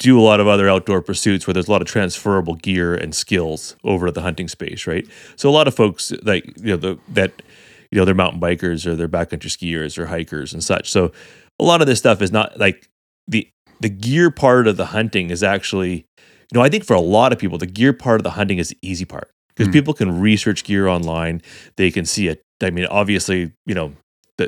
do 0.03 0.19
a 0.19 0.23
lot 0.23 0.41
of 0.41 0.47
other 0.47 0.69
outdoor 0.69 1.01
pursuits 1.03 1.47
where 1.47 1.55
there's 1.55 1.69
a 1.69 1.71
lot 1.71 1.83
of 1.83 1.89
transferable 1.89 2.55
gear 2.57 2.95
and 2.95 3.15
skills 3.15 3.77
over 3.85 4.07
to 4.07 4.13
the 4.13 4.23
hunting 4.23 4.49
space, 4.49 4.87
right? 4.87 5.07
So 5.37 5.49
a 5.49 5.53
lot 5.53 5.69
of 5.69 5.75
folks 5.75 6.13
like 6.23 6.45
you 6.59 6.73
know 6.73 6.77
the, 6.77 6.99
that 7.09 7.43
you 7.91 7.99
know 7.99 8.05
they're 8.05 8.15
mountain 8.15 8.41
bikers 8.41 8.87
or 8.87 8.95
they're 8.97 9.09
backcountry 9.09 9.51
skiers 9.51 9.99
or 9.99 10.07
hikers 10.07 10.53
and 10.53 10.63
such. 10.63 10.91
So 10.91 11.13
a 11.61 11.65
lot 11.65 11.81
of 11.81 11.87
this 11.87 11.99
stuff 11.99 12.21
is 12.23 12.33
not 12.33 12.59
like 12.59 12.89
the 13.29 13.49
the 13.81 13.89
gear 13.89 14.31
part 14.31 14.67
of 14.67 14.77
the 14.77 14.87
hunting 14.87 15.31
is 15.31 15.43
actually 15.43 16.07
you 16.53 16.55
know 16.55 16.63
I 16.63 16.69
think 16.69 16.85
for 16.85 16.95
a 16.95 17.01
lot 17.01 17.33
of 17.33 17.39
people 17.39 17.59
the 17.59 17.67
gear 17.67 17.93
part 17.93 18.21
of 18.21 18.25
the 18.25 18.31
hunting 18.31 18.59
is 18.59 18.69
the 18.71 18.79
easy 18.83 19.05
part 19.05 19.31
because 19.49 19.69
Hmm. 19.69 19.73
people 19.73 19.95
can 19.95 20.21
research 20.21 20.65
gear 20.65 20.89
online. 20.89 21.43
They 21.77 21.91
can 21.91 22.05
see 22.05 22.29
it. 22.29 22.43
I 22.63 22.71
mean, 22.71 22.87
obviously, 22.87 23.53
you 23.67 23.75
know. 23.75 23.93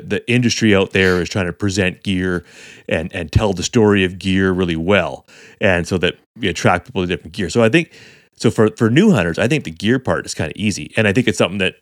The, 0.01 0.07
the 0.07 0.31
industry 0.31 0.75
out 0.75 0.91
there 0.91 1.21
is 1.21 1.29
trying 1.29 1.45
to 1.45 1.53
present 1.53 2.03
gear 2.03 2.43
and, 2.89 3.13
and 3.13 3.31
tell 3.31 3.53
the 3.53 3.63
story 3.63 4.03
of 4.03 4.19
gear 4.19 4.51
really 4.51 4.75
well. 4.75 5.25
And 5.61 5.87
so 5.87 5.97
that 5.99 6.15
we 6.37 6.47
attract 6.47 6.87
people 6.87 7.01
to 7.01 7.07
different 7.07 7.33
gear. 7.33 7.49
So 7.49 7.63
I 7.63 7.69
think 7.69 7.93
so 8.35 8.51
for 8.51 8.69
for 8.75 8.89
new 8.89 9.11
hunters, 9.11 9.39
I 9.39 9.47
think 9.47 9.63
the 9.63 9.71
gear 9.71 9.99
part 9.99 10.25
is 10.25 10.33
kind 10.33 10.51
of 10.51 10.57
easy, 10.57 10.91
and 10.97 11.07
I 11.07 11.13
think 11.13 11.27
it's 11.27 11.37
something 11.37 11.59
that 11.59 11.75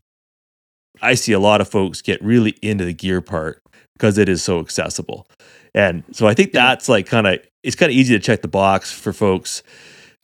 I 1.02 1.16
see 1.16 1.32
a 1.32 1.40
lot 1.40 1.62
of 1.62 1.68
folks 1.68 2.02
get 2.02 2.24
really 2.24 2.56
into 2.62 2.86
the 2.86 2.94
gear 2.94 3.22
part 3.22 3.62
because 3.94 4.18
it 4.18 4.30
is 4.30 4.44
so 4.44 4.60
accessible, 4.60 5.28
and 5.74 6.04
so 6.12 6.28
I 6.28 6.34
think 6.34 6.52
that's 6.52 6.88
like 6.88 7.08
kind 7.08 7.28
of 7.28 7.40
it's 7.64 7.76
kind 7.76 7.92
of 7.92 7.98
easy 7.98 8.14
to 8.14 8.24
check 8.24 8.42
the 8.42 8.48
box 8.48 8.92
for 8.92 9.14
folks 9.14 9.64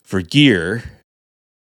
for 0.04 0.22
gear. 0.22 0.84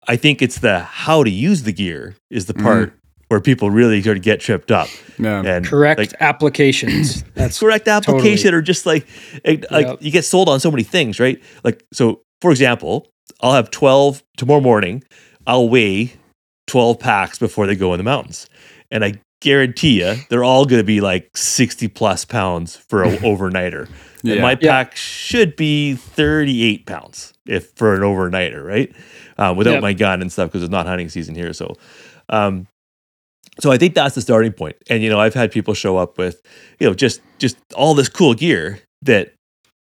I 0.07 0.15
think 0.15 0.41
it's 0.41 0.59
the 0.59 0.79
how 0.79 1.23
to 1.23 1.29
use 1.29 1.63
the 1.63 1.73
gear 1.73 2.15
is 2.29 2.45
the 2.47 2.53
mm-hmm. 2.53 2.63
part 2.63 2.93
where 3.29 3.39
people 3.41 3.69
really 3.71 4.01
sort 4.01 4.17
of 4.17 4.23
get 4.23 4.39
tripped 4.39 4.71
up 4.71 4.87
Yeah, 5.17 5.41
and 5.45 5.65
Correct 5.65 5.97
like, 5.99 6.13
applications. 6.19 7.23
That's 7.35 7.59
correct 7.59 7.87
application 7.87 8.45
totally. 8.51 8.59
or 8.59 8.61
just 8.61 8.85
like 8.85 9.07
like 9.45 9.65
like, 9.71 9.87
Yep. 9.87 9.97
you 10.01 10.11
get 10.11 10.25
sold 10.25 10.47
on 10.49 10.59
so 10.59 10.69
many 10.71 10.83
things 10.83 11.19
right 11.19 11.41
like 11.63 11.83
so 11.93 12.21
for 12.41 12.51
example 12.51 13.07
i'll 13.41 13.53
have 13.53 13.71
12 13.71 14.23
tomorrow 14.37 14.61
morning 14.61 15.03
i'll 15.47 15.67
weigh 15.69 16.13
12 16.67 16.99
packs 16.99 17.39
before 17.39 17.65
they 17.67 17.75
go 17.75 17.93
in 17.93 17.97
the 17.97 18.03
mountains 18.03 18.47
and 18.91 19.03
i 19.03 19.13
guarantee 19.41 19.99
you 20.01 20.15
they're 20.29 20.43
all 20.43 20.65
going 20.65 20.79
to 20.79 20.85
be 20.85 21.01
like 21.01 21.29
60 21.35 21.87
plus 21.89 22.25
pounds 22.25 22.75
for 22.75 23.03
an 23.03 23.17
overnighter 23.23 23.89
Yeah. 24.23 24.33
and 24.33 24.41
my 24.41 24.57
Yeah. 24.61 24.83
pack 24.83 24.95
should 24.95 25.55
be 25.55 25.95
38 25.95 26.85
pounds 26.85 27.33
if 27.47 27.71
for 27.75 27.93
an 27.95 28.01
overnighter 28.01 28.63
right 28.65 28.91
uh, 29.37 29.53
without 29.55 29.73
Yep. 29.73 29.81
my 29.81 29.93
gun 29.93 30.21
and 30.21 30.31
stuff 30.31 30.49
because 30.49 30.63
it's 30.63 30.71
not 30.71 30.85
hunting 30.87 31.09
season 31.09 31.35
here 31.35 31.53
so 31.53 31.75
um 32.29 32.67
so 33.59 33.71
I 33.71 33.77
think 33.77 33.93
that's 33.93 34.15
the 34.15 34.21
starting 34.21 34.53
point. 34.53 34.75
And 34.89 35.01
you 35.03 35.09
know, 35.09 35.19
I've 35.19 35.33
had 35.33 35.51
people 35.51 35.73
show 35.73 35.97
up 35.97 36.17
with, 36.17 36.41
you 36.79 36.87
know, 36.87 36.93
just 36.93 37.21
just 37.39 37.57
all 37.75 37.93
this 37.93 38.09
cool 38.09 38.33
gear 38.33 38.79
that 39.01 39.33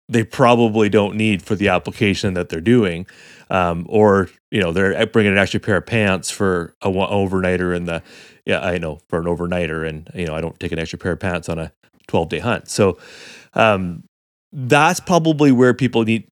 they 0.09 0.25
probably 0.25 0.89
don't 0.89 1.17
need 1.17 1.43
for 1.43 1.55
the 1.55 1.69
application 1.69 2.35
that 2.35 2.49
they're 2.49 2.61
doing, 2.61 3.07
um, 3.51 3.85
or 3.89 4.31
you 4.51 4.61
know, 4.61 4.73
they're 4.73 5.07
bringing 5.07 5.33
an 5.33 5.39
extra 5.39 5.61
pair 5.61 5.77
of 5.77 5.87
pants 5.87 6.31
for 6.31 6.75
a 6.81 6.91
one- 6.91 7.11
overnighter 7.11 7.77
in 7.77 7.85
the, 7.85 8.03
yeah, 8.47 8.61
I 8.61 8.79
know 8.79 9.01
for 9.11 9.19
an 9.19 9.27
overnighter, 9.27 9.87
and 9.87 10.09
you 10.15 10.27
know, 10.27 10.35
I 10.35 10.41
don't 10.41 10.59
take 10.59 10.73
an 10.73 10.79
extra 10.79 10.99
pair 10.99 11.13
of 11.13 11.21
pants 11.21 11.49
on 11.49 11.59
a 11.59 11.73
twelve 12.07 12.31
day 12.31 12.39
hunt. 12.39 12.69
So 12.69 12.99
um, 13.55 14.05
that's 14.53 15.01
probably 15.01 15.53
where 15.53 15.75
people 15.75 16.05
need, 16.05 16.27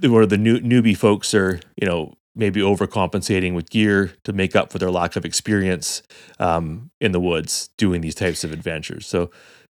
where 0.00 0.26
the 0.26 0.36
new 0.36 0.60
newbie 0.60 0.96
folks 0.96 1.32
are, 1.32 1.58
you 1.80 1.86
know, 1.86 2.12
maybe 2.34 2.60
overcompensating 2.60 3.54
with 3.54 3.68
gear 3.70 4.12
to 4.24 4.32
make 4.32 4.56
up 4.56 4.72
for 4.72 4.78
their 4.78 4.90
lack 4.90 5.16
of 5.16 5.24
experience 5.24 6.02
um, 6.38 6.90
in 7.00 7.12
the 7.12 7.20
woods 7.20 7.68
doing 7.76 8.00
these 8.00 8.14
types 8.14 8.42
of 8.44 8.52
adventures. 8.52 9.06
So, 9.06 9.30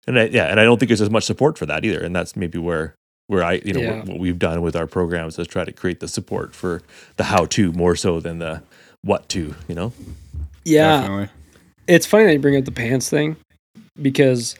and 0.06 0.18
I, 0.18 0.24
yeah, 0.24 0.46
and 0.46 0.58
I 0.58 0.64
don't 0.64 0.78
think 0.78 0.88
there's 0.88 1.00
as 1.00 1.10
much 1.10 1.24
support 1.24 1.56
for 1.58 1.66
that 1.66 1.84
either. 1.84 2.02
And 2.02 2.14
that's 2.16 2.34
maybe 2.36 2.58
where 2.58 2.94
where 3.28 3.44
I, 3.44 3.54
you 3.64 3.74
know, 3.74 3.80
Yeah. 3.80 3.96
what, 3.98 4.06
what 4.06 4.18
we've 4.18 4.38
done 4.38 4.62
with 4.62 4.74
our 4.74 4.86
programs 4.86 5.38
is 5.38 5.46
try 5.46 5.62
to 5.64 5.72
create 5.72 6.00
the 6.00 6.08
support 6.08 6.54
for 6.54 6.80
the 7.16 7.24
how 7.24 7.44
to 7.46 7.72
more 7.72 7.94
so 7.94 8.20
than 8.20 8.38
the 8.38 8.62
what 9.02 9.28
to, 9.28 9.54
you 9.68 9.74
know? 9.74 9.92
Yeah, 10.64 11.02
Definitely. 11.02 11.28
it's 11.86 12.06
funny 12.06 12.24
that 12.24 12.32
you 12.32 12.38
bring 12.38 12.56
up 12.56 12.64
the 12.64 12.72
pants 12.72 13.10
thing 13.10 13.36
because 14.00 14.56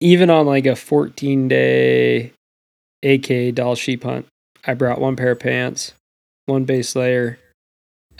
even 0.00 0.30
on 0.30 0.46
like 0.46 0.64
a 0.66 0.74
14 0.74 1.46
day 1.48 2.32
AK 3.02 3.54
Dall 3.54 3.74
sheep 3.74 4.02
hunt, 4.04 4.26
I 4.66 4.72
brought 4.74 4.98
one 5.00 5.14
pair 5.14 5.32
of 5.32 5.40
pants, 5.40 5.92
one 6.50 6.64
base 6.64 6.94
layer, 6.96 7.38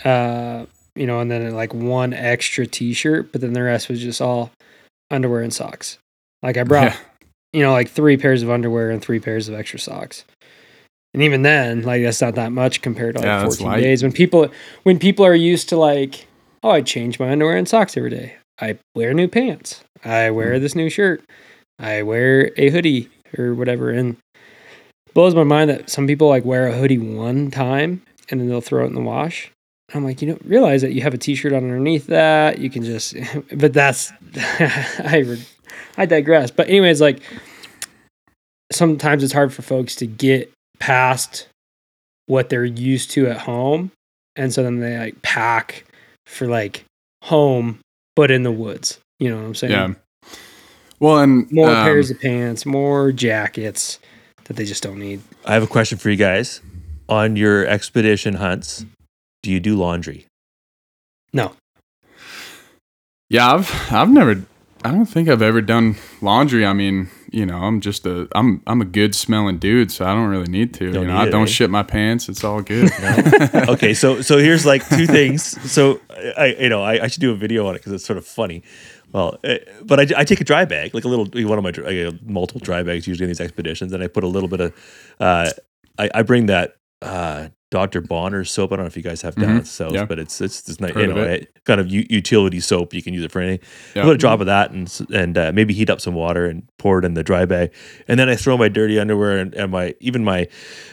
uh, 0.03 0.65
you 0.95 1.05
know, 1.07 1.19
and 1.19 1.29
then 1.29 1.53
like 1.55 1.73
one 1.73 2.13
extra 2.13 2.65
t-shirt, 2.65 3.31
but 3.31 3.41
then 3.41 3.53
the 3.53 3.61
rest 3.61 3.89
was 3.89 4.01
just 4.01 4.21
all 4.21 4.51
underwear 5.09 5.41
and 5.41 5.53
socks. 5.53 5.97
Like 6.41 6.57
I 6.57 6.63
brought, 6.63 6.85
Yeah. 6.91 6.97
you 7.53 7.61
know, 7.61 7.71
like 7.71 7.89
three 7.89 8.17
pairs 8.17 8.41
of 8.43 8.49
underwear 8.49 8.89
and 8.89 9.01
three 9.01 9.19
pairs 9.19 9.47
of 9.47 9.55
extra 9.55 9.79
socks. 9.79 10.25
And 11.13 11.21
even 11.23 11.41
then, 11.43 11.81
like 11.83 12.01
that's 12.03 12.21
not 12.21 12.35
that 12.35 12.51
much 12.51 12.81
compared 12.81 13.15
to 13.15 13.19
like 13.21 13.27
Yeah, 13.27 13.43
14 13.43 13.67
days 13.81 14.01
when 14.03 14.11
people 14.13 14.49
when 14.83 14.97
people 14.97 15.25
are 15.25 15.35
used 15.35 15.67
to 15.69 15.77
like, 15.77 16.25
oh, 16.63 16.69
I 16.69 16.81
change 16.81 17.19
my 17.19 17.29
underwear 17.29 17.57
and 17.57 17.67
socks 17.67 17.97
every 17.97 18.09
day. 18.09 18.35
I 18.61 18.77
wear 18.95 19.13
new 19.13 19.27
pants. 19.27 19.83
I 20.05 20.29
wear 20.31 20.55
Hmm. 20.55 20.61
this 20.61 20.73
new 20.75 20.89
shirt. 20.89 21.21
I 21.79 22.01
wear 22.03 22.51
a 22.57 22.69
hoodie 22.69 23.09
or 23.37 23.53
whatever. 23.53 23.89
And 23.89 24.17
it 25.07 25.13
blows 25.13 25.35
my 25.35 25.43
mind 25.43 25.69
that 25.69 25.89
some 25.89 26.07
people 26.07 26.29
like 26.29 26.45
wear 26.45 26.67
a 26.67 26.73
hoodie 26.77 26.97
one 26.97 27.51
time 27.51 28.03
and 28.31 28.39
then 28.39 28.47
they'll 28.47 28.61
throw 28.61 28.83
it 28.85 28.87
in 28.87 28.95
the 28.95 29.01
wash. 29.01 29.51
I'm 29.93 30.05
like, 30.05 30.21
you 30.21 30.29
don't 30.29 30.45
realize 30.45 30.81
that 30.81 30.93
you 30.93 31.01
have 31.01 31.13
a 31.13 31.17
t-shirt 31.17 31.51
on 31.51 31.63
underneath 31.63 32.07
that. 32.07 32.59
You 32.59 32.69
can 32.69 32.83
just, 32.83 33.15
but 33.53 33.73
that's, 33.73 34.11
I, 34.35 35.37
I 35.97 36.05
digress. 36.05 36.49
But 36.49 36.69
anyways, 36.69 37.01
like 37.01 37.21
sometimes 38.71 39.23
it's 39.23 39.33
hard 39.33 39.53
for 39.53 39.61
folks 39.61 39.95
to 39.97 40.07
get 40.07 40.51
past 40.79 41.47
what 42.27 42.49
they're 42.49 42.65
used 42.65 43.11
to 43.11 43.27
at 43.27 43.37
home. 43.37 43.91
And 44.37 44.53
so 44.53 44.63
then 44.63 44.79
they 44.79 44.97
like 44.97 45.21
pack 45.21 45.85
for 46.25 46.47
like 46.47 46.85
home, 47.23 47.79
but 48.15 48.31
in 48.31 48.43
the 48.43 48.51
woods. 48.51 48.99
You 49.19 49.29
know 49.29 49.37
what 49.37 49.45
I'm 49.45 49.55
saying? 49.55 49.71
Yeah. 49.73 49.93
Well, 50.99 51.19
and 51.19 51.51
More 51.51 51.69
um, 51.69 51.83
pairs 51.83 52.11
of 52.11 52.21
pants, 52.21 52.65
more 52.65 53.11
jackets 53.11 53.99
that 54.45 54.55
they 54.55 54.65
just 54.65 54.83
don't 54.83 54.99
need. 54.99 55.21
I 55.45 55.53
have 55.53 55.63
a 55.63 55.67
question 55.67 55.97
for 55.97 56.09
you 56.09 56.15
guys. 56.15 56.61
On 57.11 57.35
your 57.35 57.67
expedition 57.67 58.35
hunts, 58.35 58.85
do 59.43 59.51
you 59.51 59.59
do 59.59 59.75
laundry? 59.75 60.27
No. 61.33 61.53
Yeah, 63.29 63.53
I've 63.53 63.91
I've 63.91 64.09
never 64.09 64.45
I 64.85 64.91
don't 64.91 65.05
think 65.05 65.27
I've 65.27 65.41
ever 65.41 65.61
done 65.61 65.97
laundry. 66.21 66.65
I 66.65 66.71
mean, 66.71 67.09
you 67.29 67.45
know, 67.45 67.57
I'm 67.57 67.81
just 67.81 68.05
a 68.05 68.29
I'm 68.33 68.63
I'm 68.65 68.81
a 68.81 68.85
good 68.85 69.13
smelling 69.13 69.57
dude, 69.57 69.91
so 69.91 70.05
I 70.05 70.13
don't 70.13 70.29
really 70.29 70.49
need 70.49 70.73
to. 70.75 70.91
Don't 70.91 71.03
you 71.03 71.07
know, 71.09 71.17
I 71.17 71.27
it, 71.27 71.31
don't 71.31 71.49
eh? 71.49 71.51
shit 71.51 71.69
my 71.69 71.83
pants. 71.83 72.29
It's 72.29 72.45
all 72.45 72.61
good. 72.61 72.89
okay, 73.69 73.93
so 73.93 74.21
so 74.21 74.37
here's 74.37 74.65
like 74.65 74.87
two 74.87 75.05
things. 75.05 75.43
So 75.69 75.99
I 76.37 76.55
you 76.59 76.69
know 76.69 76.81
I, 76.81 77.03
I 77.03 77.07
should 77.07 77.21
do 77.21 77.31
a 77.31 77.35
video 77.35 77.67
on 77.67 77.75
it 77.75 77.79
because 77.79 77.91
it's 77.91 78.05
sort 78.05 78.17
of 78.17 78.25
funny. 78.25 78.63
Well, 79.11 79.37
uh, 79.43 79.55
but 79.83 79.99
I, 79.99 80.21
I 80.21 80.23
take 80.23 80.39
a 80.39 80.45
dry 80.45 80.63
bag, 80.63 80.93
like 80.93 81.03
a 81.03 81.09
little 81.09 81.25
one 81.47 81.57
of 81.57 81.63
my 81.63 81.69
I 81.85 81.93
get 81.93 82.25
multiple 82.25 82.61
dry 82.61 82.83
bags 82.83 83.05
usually 83.05 83.25
in 83.25 83.29
these 83.29 83.41
expeditions, 83.41 83.91
and 83.91 84.01
I 84.01 84.07
put 84.07 84.23
a 84.23 84.27
little 84.27 84.47
bit 84.47 84.61
of 84.61 84.73
uh, 85.19 85.51
I, 85.99 86.09
I 86.13 86.21
bring 86.23 86.45
that 86.45 86.77
uh, 87.01 87.49
Dr. 87.71 88.01
Bronner 88.01 88.43
soap. 88.43 88.71
I 88.71 88.75
don't 88.75 88.83
know 88.83 88.87
if 88.87 88.97
you 88.97 89.03
guys 89.03 89.21
have 89.21 89.35
down 89.35 89.61
Mhm. 89.61 89.65
south, 89.65 89.93
Yeah. 89.93 90.05
but 90.05 90.19
it's 90.19 90.41
it's 90.41 90.61
this 90.61 90.79
nice, 90.79 90.93
you 90.95 91.07
know, 91.07 91.17
it. 91.23 91.41
eh, 91.41 91.59
kind 91.65 91.79
of 91.79 91.87
u- 91.89 92.05
utility 92.09 92.59
soap. 92.59 92.93
You 92.93 93.01
can 93.01 93.13
use 93.13 93.23
it 93.23 93.31
for 93.31 93.39
anything. 93.41 93.65
Yeah. 93.95 94.03
Put 94.03 94.15
a 94.15 94.17
drop 94.17 94.39
of 94.41 94.45
that 94.47 94.71
and 94.71 94.91
and 95.13 95.37
uh, 95.37 95.51
maybe 95.53 95.73
heat 95.73 95.89
up 95.89 96.01
some 96.01 96.13
water 96.13 96.45
and 96.45 96.63
pour 96.77 96.99
it 96.99 97.05
in 97.05 97.13
the 97.13 97.23
dry 97.23 97.45
bag, 97.45 97.71
and 98.07 98.19
then 98.19 98.27
I 98.29 98.35
throw 98.35 98.57
my 98.57 98.67
dirty 98.67 98.99
underwear 98.99 99.37
and, 99.39 99.53
and 99.55 99.71
my 99.71 99.95
even 100.01 100.23
my 100.23 100.47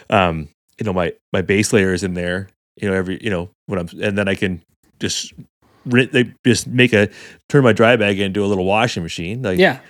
um 0.09 0.49
you 0.79 0.85
know 0.85 0.93
my 0.93 1.13
my 1.33 1.43
base 1.43 1.73
layers 1.73 2.03
in 2.05 2.15
there. 2.15 2.49
You 2.81 2.89
know 2.89 2.95
every 2.95 3.19
you 3.23 3.31
know 3.31 3.51
when 3.67 3.81
I'm 3.81 3.89
and 4.01 4.17
then 4.17 4.29
I 4.29 4.35
can 4.37 4.63
just 5.01 5.33
they 5.85 6.33
just 6.45 6.67
make 6.69 6.93
a 6.93 7.09
turn 7.49 7.65
my 7.65 7.73
dry 7.73 7.97
bag 7.97 8.21
into 8.21 8.45
a 8.45 8.47
little 8.47 8.65
washing 8.65 9.03
machine. 9.03 9.43
Like 9.43 9.59
Yeah. 9.59 9.81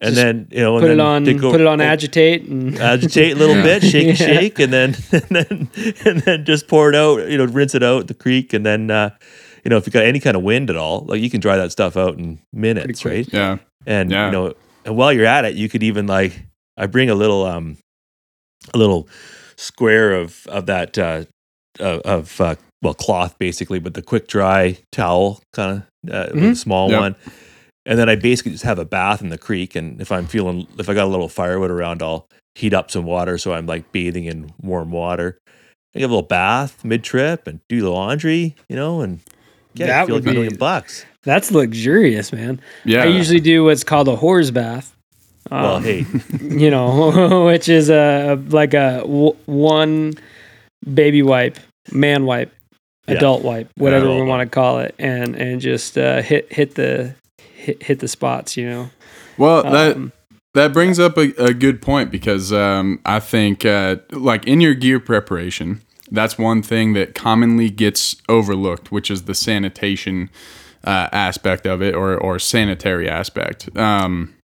And 0.00 0.14
just 0.14 0.22
then 0.24 0.48
you 0.50 0.60
know 0.60 0.76
and 0.76 0.82
Put 0.82 0.90
it 0.90 1.00
on 1.00 1.24
go- 1.36 1.50
put 1.52 1.60
it 1.60 1.66
on 1.66 1.80
agitate 1.80 2.42
and 2.48 2.78
agitate 2.78 3.32
a 3.32 3.36
little 3.36 3.56
Yeah. 3.56 3.62
bit, 3.62 3.82
shake, 3.82 4.06
Yeah. 4.06 4.14
shake, 4.14 4.58
and 4.58 4.72
then 4.72 4.96
and 5.12 5.22
then 5.30 5.70
and 6.04 6.22
then 6.22 6.44
just 6.44 6.66
pour 6.68 6.88
it 6.88 6.94
out. 6.96 7.28
You 7.30 7.38
know, 7.38 7.44
rinse 7.44 7.74
it 7.74 7.82
out 7.82 8.06
the 8.08 8.14
creek, 8.14 8.52
and 8.52 8.64
then 8.66 8.90
uh, 8.90 9.10
you 9.64 9.68
know 9.70 9.76
if 9.76 9.86
you 9.86 9.92
got 9.92 10.04
any 10.04 10.20
kind 10.20 10.36
of 10.36 10.42
wind 10.42 10.70
at 10.70 10.76
all, 10.76 11.04
like 11.06 11.20
you 11.20 11.30
can 11.30 11.40
dry 11.40 11.56
that 11.56 11.70
stuff 11.72 11.96
out 11.96 12.18
in 12.18 12.40
minutes, 12.52 13.04
right? 13.04 13.26
yeah. 13.32 13.58
And 13.86 14.10
Yeah. 14.10 14.26
you 14.26 14.32
know, 14.32 14.54
and 14.84 14.96
while 14.96 15.12
you're 15.12 15.26
at 15.26 15.44
it, 15.44 15.54
you 15.54 15.68
could 15.68 15.82
even 15.82 16.06
like 16.06 16.42
I 16.76 16.86
bring 16.86 17.08
a 17.10 17.14
little 17.14 17.44
um 17.46 17.76
a 18.72 18.78
little 18.78 19.08
square 19.56 20.12
of 20.14 20.46
of 20.48 20.66
that 20.66 20.98
uh 20.98 21.24
of, 21.78 22.00
of 22.00 22.40
uh, 22.40 22.54
well 22.82 22.94
cloth 22.94 23.38
basically, 23.38 23.78
but 23.78 23.94
the 23.94 24.02
quick 24.02 24.26
dry 24.26 24.76
towel 24.92 25.40
kind 25.52 25.82
of 26.04 26.10
uh, 26.12 26.26
with 26.34 26.42
a 26.44 26.46
Mhm. 26.48 26.56
small 26.56 26.90
Yep. 26.90 27.00
one. 27.00 27.16
And 27.86 27.98
then 27.98 28.08
I 28.08 28.16
basically 28.16 28.52
just 28.52 28.64
have 28.64 28.78
a 28.78 28.84
bath 28.84 29.20
in 29.20 29.28
the 29.28 29.36
creek, 29.38 29.74
and 29.76 30.00
if 30.00 30.10
I'm 30.10 30.26
feeling 30.26 30.66
if 30.78 30.88
I 30.88 30.94
got 30.94 31.04
a 31.04 31.10
little 31.10 31.28
firewood 31.28 31.70
around, 31.70 32.02
I'll 32.02 32.26
heat 32.54 32.72
up 32.72 32.90
some 32.90 33.04
water 33.04 33.36
so 33.36 33.52
I'm 33.52 33.66
like 33.66 33.90
bathing 33.92 34.24
in 34.26 34.52
warm 34.62 34.90
water. 34.92 35.38
I 35.94 35.98
get 35.98 36.04
a 36.06 36.08
little 36.08 36.22
bath 36.22 36.84
mid 36.84 37.02
trip 37.04 37.46
and 37.46 37.60
do 37.68 37.80
the 37.82 37.90
laundry, 37.90 38.54
you 38.68 38.76
know, 38.76 39.00
and 39.00 39.20
yeah, 39.74 39.86
That 39.86 40.02
I 40.02 40.06
feel 40.06 40.14
would 40.16 40.24
like 40.24 40.30
a 40.32 40.34
million 40.34 40.56
bucks. 40.56 41.04
that's 41.24 41.50
luxurious, 41.50 42.32
man. 42.32 42.60
Yeah. 42.84 43.02
I 43.02 43.06
usually 43.06 43.40
do 43.40 43.64
what's 43.64 43.84
called 43.84 44.08
a 44.08 44.16
whore's 44.16 44.50
bath. 44.52 44.94
well, 45.50 45.76
Um, 45.76 45.82
hey, 45.84 46.06
you 46.40 46.70
know, 46.70 47.44
which 47.46 47.68
is 47.68 47.90
a 47.90 48.40
like 48.48 48.72
a 48.74 49.00
w- 49.02 49.36
one 49.46 50.14
baby 50.92 51.22
wipe, 51.22 51.58
man 51.92 52.24
wipe, 52.24 52.52
Yeah. 53.08 53.16
adult 53.16 53.42
wipe, 53.42 53.68
whatever 53.76 54.06
Adult 54.06 54.22
we 54.22 54.28
want 54.28 54.48
to 54.48 54.52
call 54.54 54.78
it, 54.78 54.94
and 54.98 55.34
and 55.36 55.60
just 55.60 55.98
uh, 55.98 56.22
hit 56.22 56.52
hit 56.52 56.76
the 56.76 57.14
hit, 57.54 57.82
hit 57.82 57.98
the 58.00 58.08
spots. 58.08 58.56
You 58.56 58.68
know, 58.68 58.90
well, 59.38 59.62
that 59.62 59.96
Um, 59.96 60.12
that 60.54 60.72
brings 60.72 60.98
up 60.98 61.16
a, 61.18 61.32
a 61.42 61.52
good 61.52 61.82
point 61.82 62.10
because 62.10 62.52
um, 62.52 63.00
I 63.04 63.20
think 63.20 63.64
uh, 63.64 63.96
like 64.12 64.46
in 64.46 64.60
your 64.60 64.74
gear 64.74 65.00
preparation, 65.00 65.82
that's 66.10 66.38
one 66.38 66.62
thing 66.62 66.92
that 66.94 67.14
commonly 67.14 67.70
gets 67.70 68.16
overlooked, 68.28 68.92
which 68.92 69.10
is 69.10 69.24
the 69.24 69.34
sanitation 69.34 70.30
uh, 70.84 71.08
aspect 71.12 71.66
of 71.66 71.82
it 71.82 71.94
or 71.94 72.16
or 72.16 72.38
sanitary 72.38 73.08
aspect. 73.08 73.74
Um, 73.76 74.34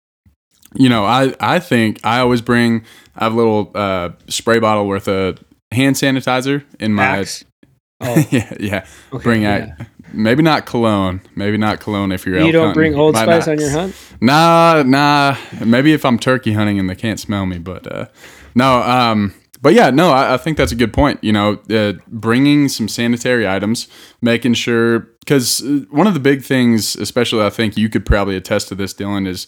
you 0.74 0.88
know, 0.88 1.04
I 1.04 1.34
I 1.40 1.58
think 1.60 2.00
I 2.04 2.20
always 2.20 2.40
bring 2.40 2.84
I 3.16 3.24
have 3.24 3.32
a 3.32 3.36
little 3.36 3.70
uh, 3.74 4.10
spray 4.28 4.58
bottle 4.58 4.86
worth 4.86 5.08
of 5.08 5.42
hand 5.72 5.96
sanitizer 5.96 6.64
in 6.78 6.92
my 6.92 7.04
Axe. 7.04 7.44
Oh, 8.02 8.24
yeah 8.30 8.50
yeah 8.58 8.86
okay, 9.12 9.22
bring 9.22 9.42
yeah. 9.42 9.76
Maybe 10.12 10.42
not 10.42 10.66
cologne 10.66 11.20
maybe 11.34 11.56
not 11.56 11.80
cologne 11.80 12.12
if 12.12 12.26
you're 12.26 12.38
You 12.40 12.52
don't 12.52 12.66
hunting. 12.68 12.74
bring 12.74 12.94
Old 12.94 13.14
Might 13.14 13.24
Spice 13.24 13.46
not. 13.46 13.52
on 13.52 13.60
your 13.60 13.70
hunt? 13.70 13.96
Nah, 14.20 14.82
nah. 14.86 15.36
Maybe 15.64 15.92
if 15.92 16.04
I'm 16.04 16.18
turkey 16.18 16.52
hunting 16.52 16.78
and 16.78 16.88
they 16.88 16.94
can't 16.94 17.18
smell 17.20 17.46
me, 17.46 17.58
but 17.58 17.90
uh, 17.90 18.06
no. 18.54 18.82
Um, 18.82 19.34
but 19.62 19.74
yeah, 19.74 19.90
no. 19.90 20.10
I, 20.10 20.34
I 20.34 20.36
think 20.36 20.56
that's 20.56 20.72
a 20.72 20.76
good 20.76 20.92
point. 20.92 21.22
You 21.22 21.32
know, 21.32 21.58
uh, 21.70 21.94
bringing 22.08 22.68
some 22.68 22.88
sanitary 22.88 23.46
items, 23.48 23.88
making 24.22 24.54
sure 24.54 25.00
because 25.20 25.62
one 25.90 26.06
of 26.06 26.14
the 26.14 26.20
big 26.20 26.42
things, 26.42 26.96
especially 26.96 27.44
I 27.44 27.50
think 27.50 27.76
you 27.76 27.88
could 27.88 28.04
probably 28.06 28.36
attest 28.36 28.68
to 28.68 28.74
this, 28.74 28.94
Dylan, 28.94 29.26
is 29.26 29.46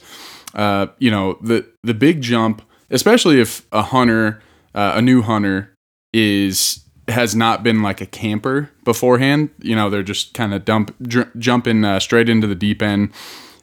uh, 0.54 0.86
you 0.98 1.10
know 1.10 1.38
the 1.42 1.66
the 1.82 1.94
big 1.94 2.20
jump, 2.22 2.62
especially 2.90 3.40
if 3.40 3.66
a 3.72 3.82
hunter, 3.82 4.42
uh, 4.74 4.92
a 4.96 5.02
new 5.02 5.22
hunter, 5.22 5.74
is 6.12 6.84
has 7.12 7.34
not 7.34 7.62
been 7.62 7.82
like 7.82 8.00
a 8.00 8.06
camper 8.06 8.70
beforehand. 8.84 9.50
You 9.60 9.76
know, 9.76 9.88
they're 9.88 10.02
just 10.02 10.34
kind 10.34 10.52
of 10.52 10.64
dump 10.64 10.94
dr- 11.02 11.30
jumping 11.38 11.84
uh, 11.84 12.00
straight 12.00 12.28
into 12.28 12.46
the 12.46 12.54
deep 12.54 12.82
end. 12.82 13.12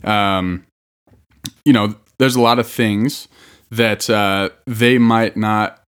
Um, 0.04 0.66
you 1.66 1.74
know, 1.74 1.96
there's 2.18 2.36
a 2.36 2.42
lot 2.42 2.60
of 2.60 2.68
things 2.68 3.28
that 3.72 4.10
uh, 4.10 4.50
they 4.66 4.98
might 4.98 5.38
not 5.38 5.84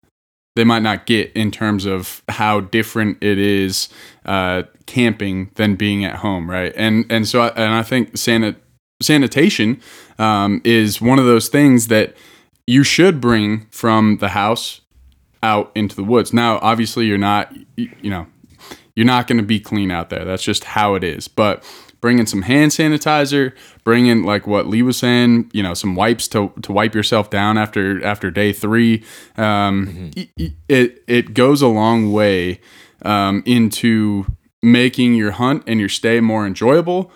they 0.56 0.64
might 0.64 0.82
not 0.82 1.06
get 1.06 1.32
in 1.32 1.50
terms 1.50 1.86
of 1.86 2.22
how 2.28 2.60
different 2.60 3.18
it 3.22 3.38
is 3.38 3.88
uh, 4.26 4.64
camping 4.86 5.50
than 5.54 5.76
being 5.76 6.04
at 6.04 6.16
home, 6.16 6.50
right? 6.50 6.72
And 6.76 7.06
and 7.10 7.26
so 7.26 7.42
I, 7.42 7.48
and 7.48 7.74
I 7.74 7.82
think 7.82 8.12
sanit- 8.12 8.56
sanitation 9.00 9.80
um, 10.18 10.60
is 10.64 11.00
one 11.00 11.18
of 11.18 11.24
those 11.24 11.48
things 11.48 11.88
that 11.88 12.14
you 12.66 12.84
should 12.84 13.20
bring 13.20 13.66
from 13.70 14.18
the 14.18 14.30
house 14.30 14.79
out 15.42 15.72
into 15.74 15.96
the 15.96 16.04
woods. 16.04 16.32
Now, 16.32 16.58
obviously, 16.62 17.06
you're 17.06 17.18
not 17.18 17.54
you, 17.76 18.10
know 18.10 18.26
you're 18.94 19.06
not 19.06 19.26
going 19.26 19.38
to 19.38 19.44
be 19.44 19.60
clean 19.60 19.90
out 19.90 20.10
there. 20.10 20.24
That's 20.24 20.42
just 20.42 20.64
how 20.64 20.94
it 20.94 21.04
is. 21.04 21.28
But 21.28 21.64
bringing 22.00 22.26
some 22.26 22.42
hand 22.42 22.72
sanitizer, 22.72 23.54
bringing 23.84 24.24
like 24.24 24.46
what 24.46 24.66
Lee 24.66 24.82
was 24.82 24.96
saying, 24.96 25.50
you 25.52 25.62
know, 25.62 25.74
some 25.74 25.94
wipes 25.94 26.28
to, 26.28 26.52
to 26.62 26.72
wipe 26.72 26.94
yourself 26.94 27.30
down 27.30 27.58
after 27.58 28.04
after 28.04 28.30
day 28.30 28.52
three. 28.52 29.04
Um, 29.36 30.10
y- 30.16 30.54
it 30.68 31.02
it 31.06 31.34
goes 31.34 31.62
a 31.62 31.68
long 31.68 32.12
way 32.12 32.60
um, 33.02 33.42
into 33.46 34.26
making 34.62 35.14
your 35.14 35.32
hunt 35.32 35.64
and 35.66 35.80
your 35.80 35.88
stay 35.88 36.20
more 36.20 36.46
enjoyable. 36.46 37.10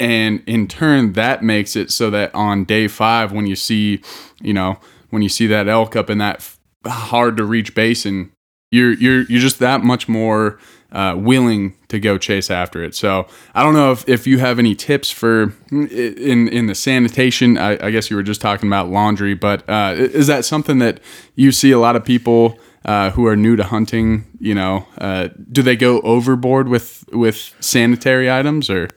And 0.00 0.42
in 0.46 0.66
turn, 0.66 1.12
that 1.12 1.42
makes 1.42 1.76
it 1.76 1.90
so 1.90 2.10
that 2.10 2.34
on 2.34 2.64
day 2.64 2.88
five, 2.88 3.32
when 3.32 3.46
you 3.46 3.56
see, 3.56 4.02
you 4.42 4.52
know, 4.52 4.78
when 5.10 5.22
you 5.22 5.28
see 5.28 5.46
that 5.46 5.68
elk 5.68 5.94
up 5.94 6.10
in 6.10 6.18
that 6.18 6.42
hard 6.86 7.36
to 7.36 7.44
reach 7.44 7.74
basin, 7.74 8.32
you're 8.70 8.92
you're 8.92 9.22
you're 9.22 9.40
just 9.40 9.58
that 9.58 9.82
much 9.82 10.08
more 10.08 10.58
uh, 10.92 11.14
willing 11.16 11.74
to 11.88 11.98
go 11.98 12.18
chase 12.18 12.50
after 12.50 12.82
it. 12.82 12.94
So 12.94 13.26
I 13.54 13.62
don't 13.62 13.74
know 13.74 13.90
if, 13.92 14.08
if 14.08 14.26
you 14.26 14.38
have 14.38 14.58
any 14.58 14.74
tips 14.74 15.10
for 15.10 15.52
in 15.70 16.48
in 16.48 16.66
the 16.66 16.74
sanitation. 16.74 17.58
I, 17.58 17.86
I 17.86 17.90
guess 17.90 18.10
you 18.10 18.16
were 18.16 18.22
just 18.22 18.40
talking 18.40 18.68
about 18.68 18.88
laundry, 18.88 19.34
but 19.34 19.68
uh, 19.68 19.94
is 19.96 20.26
that 20.26 20.44
something 20.44 20.78
that 20.78 21.00
you 21.34 21.52
see 21.52 21.72
a 21.72 21.78
lot 21.78 21.96
of 21.96 22.04
people 22.04 22.58
uh, 22.84 23.10
who 23.10 23.26
are 23.26 23.36
new 23.36 23.56
to 23.56 23.64
hunting? 23.64 24.24
You 24.38 24.54
know, 24.54 24.86
uh, 24.98 25.28
do 25.50 25.62
they 25.62 25.76
go 25.76 26.00
overboard 26.00 26.68
with 26.68 27.04
with 27.12 27.54
sanitary 27.60 28.30
items 28.30 28.70
or? 28.70 28.88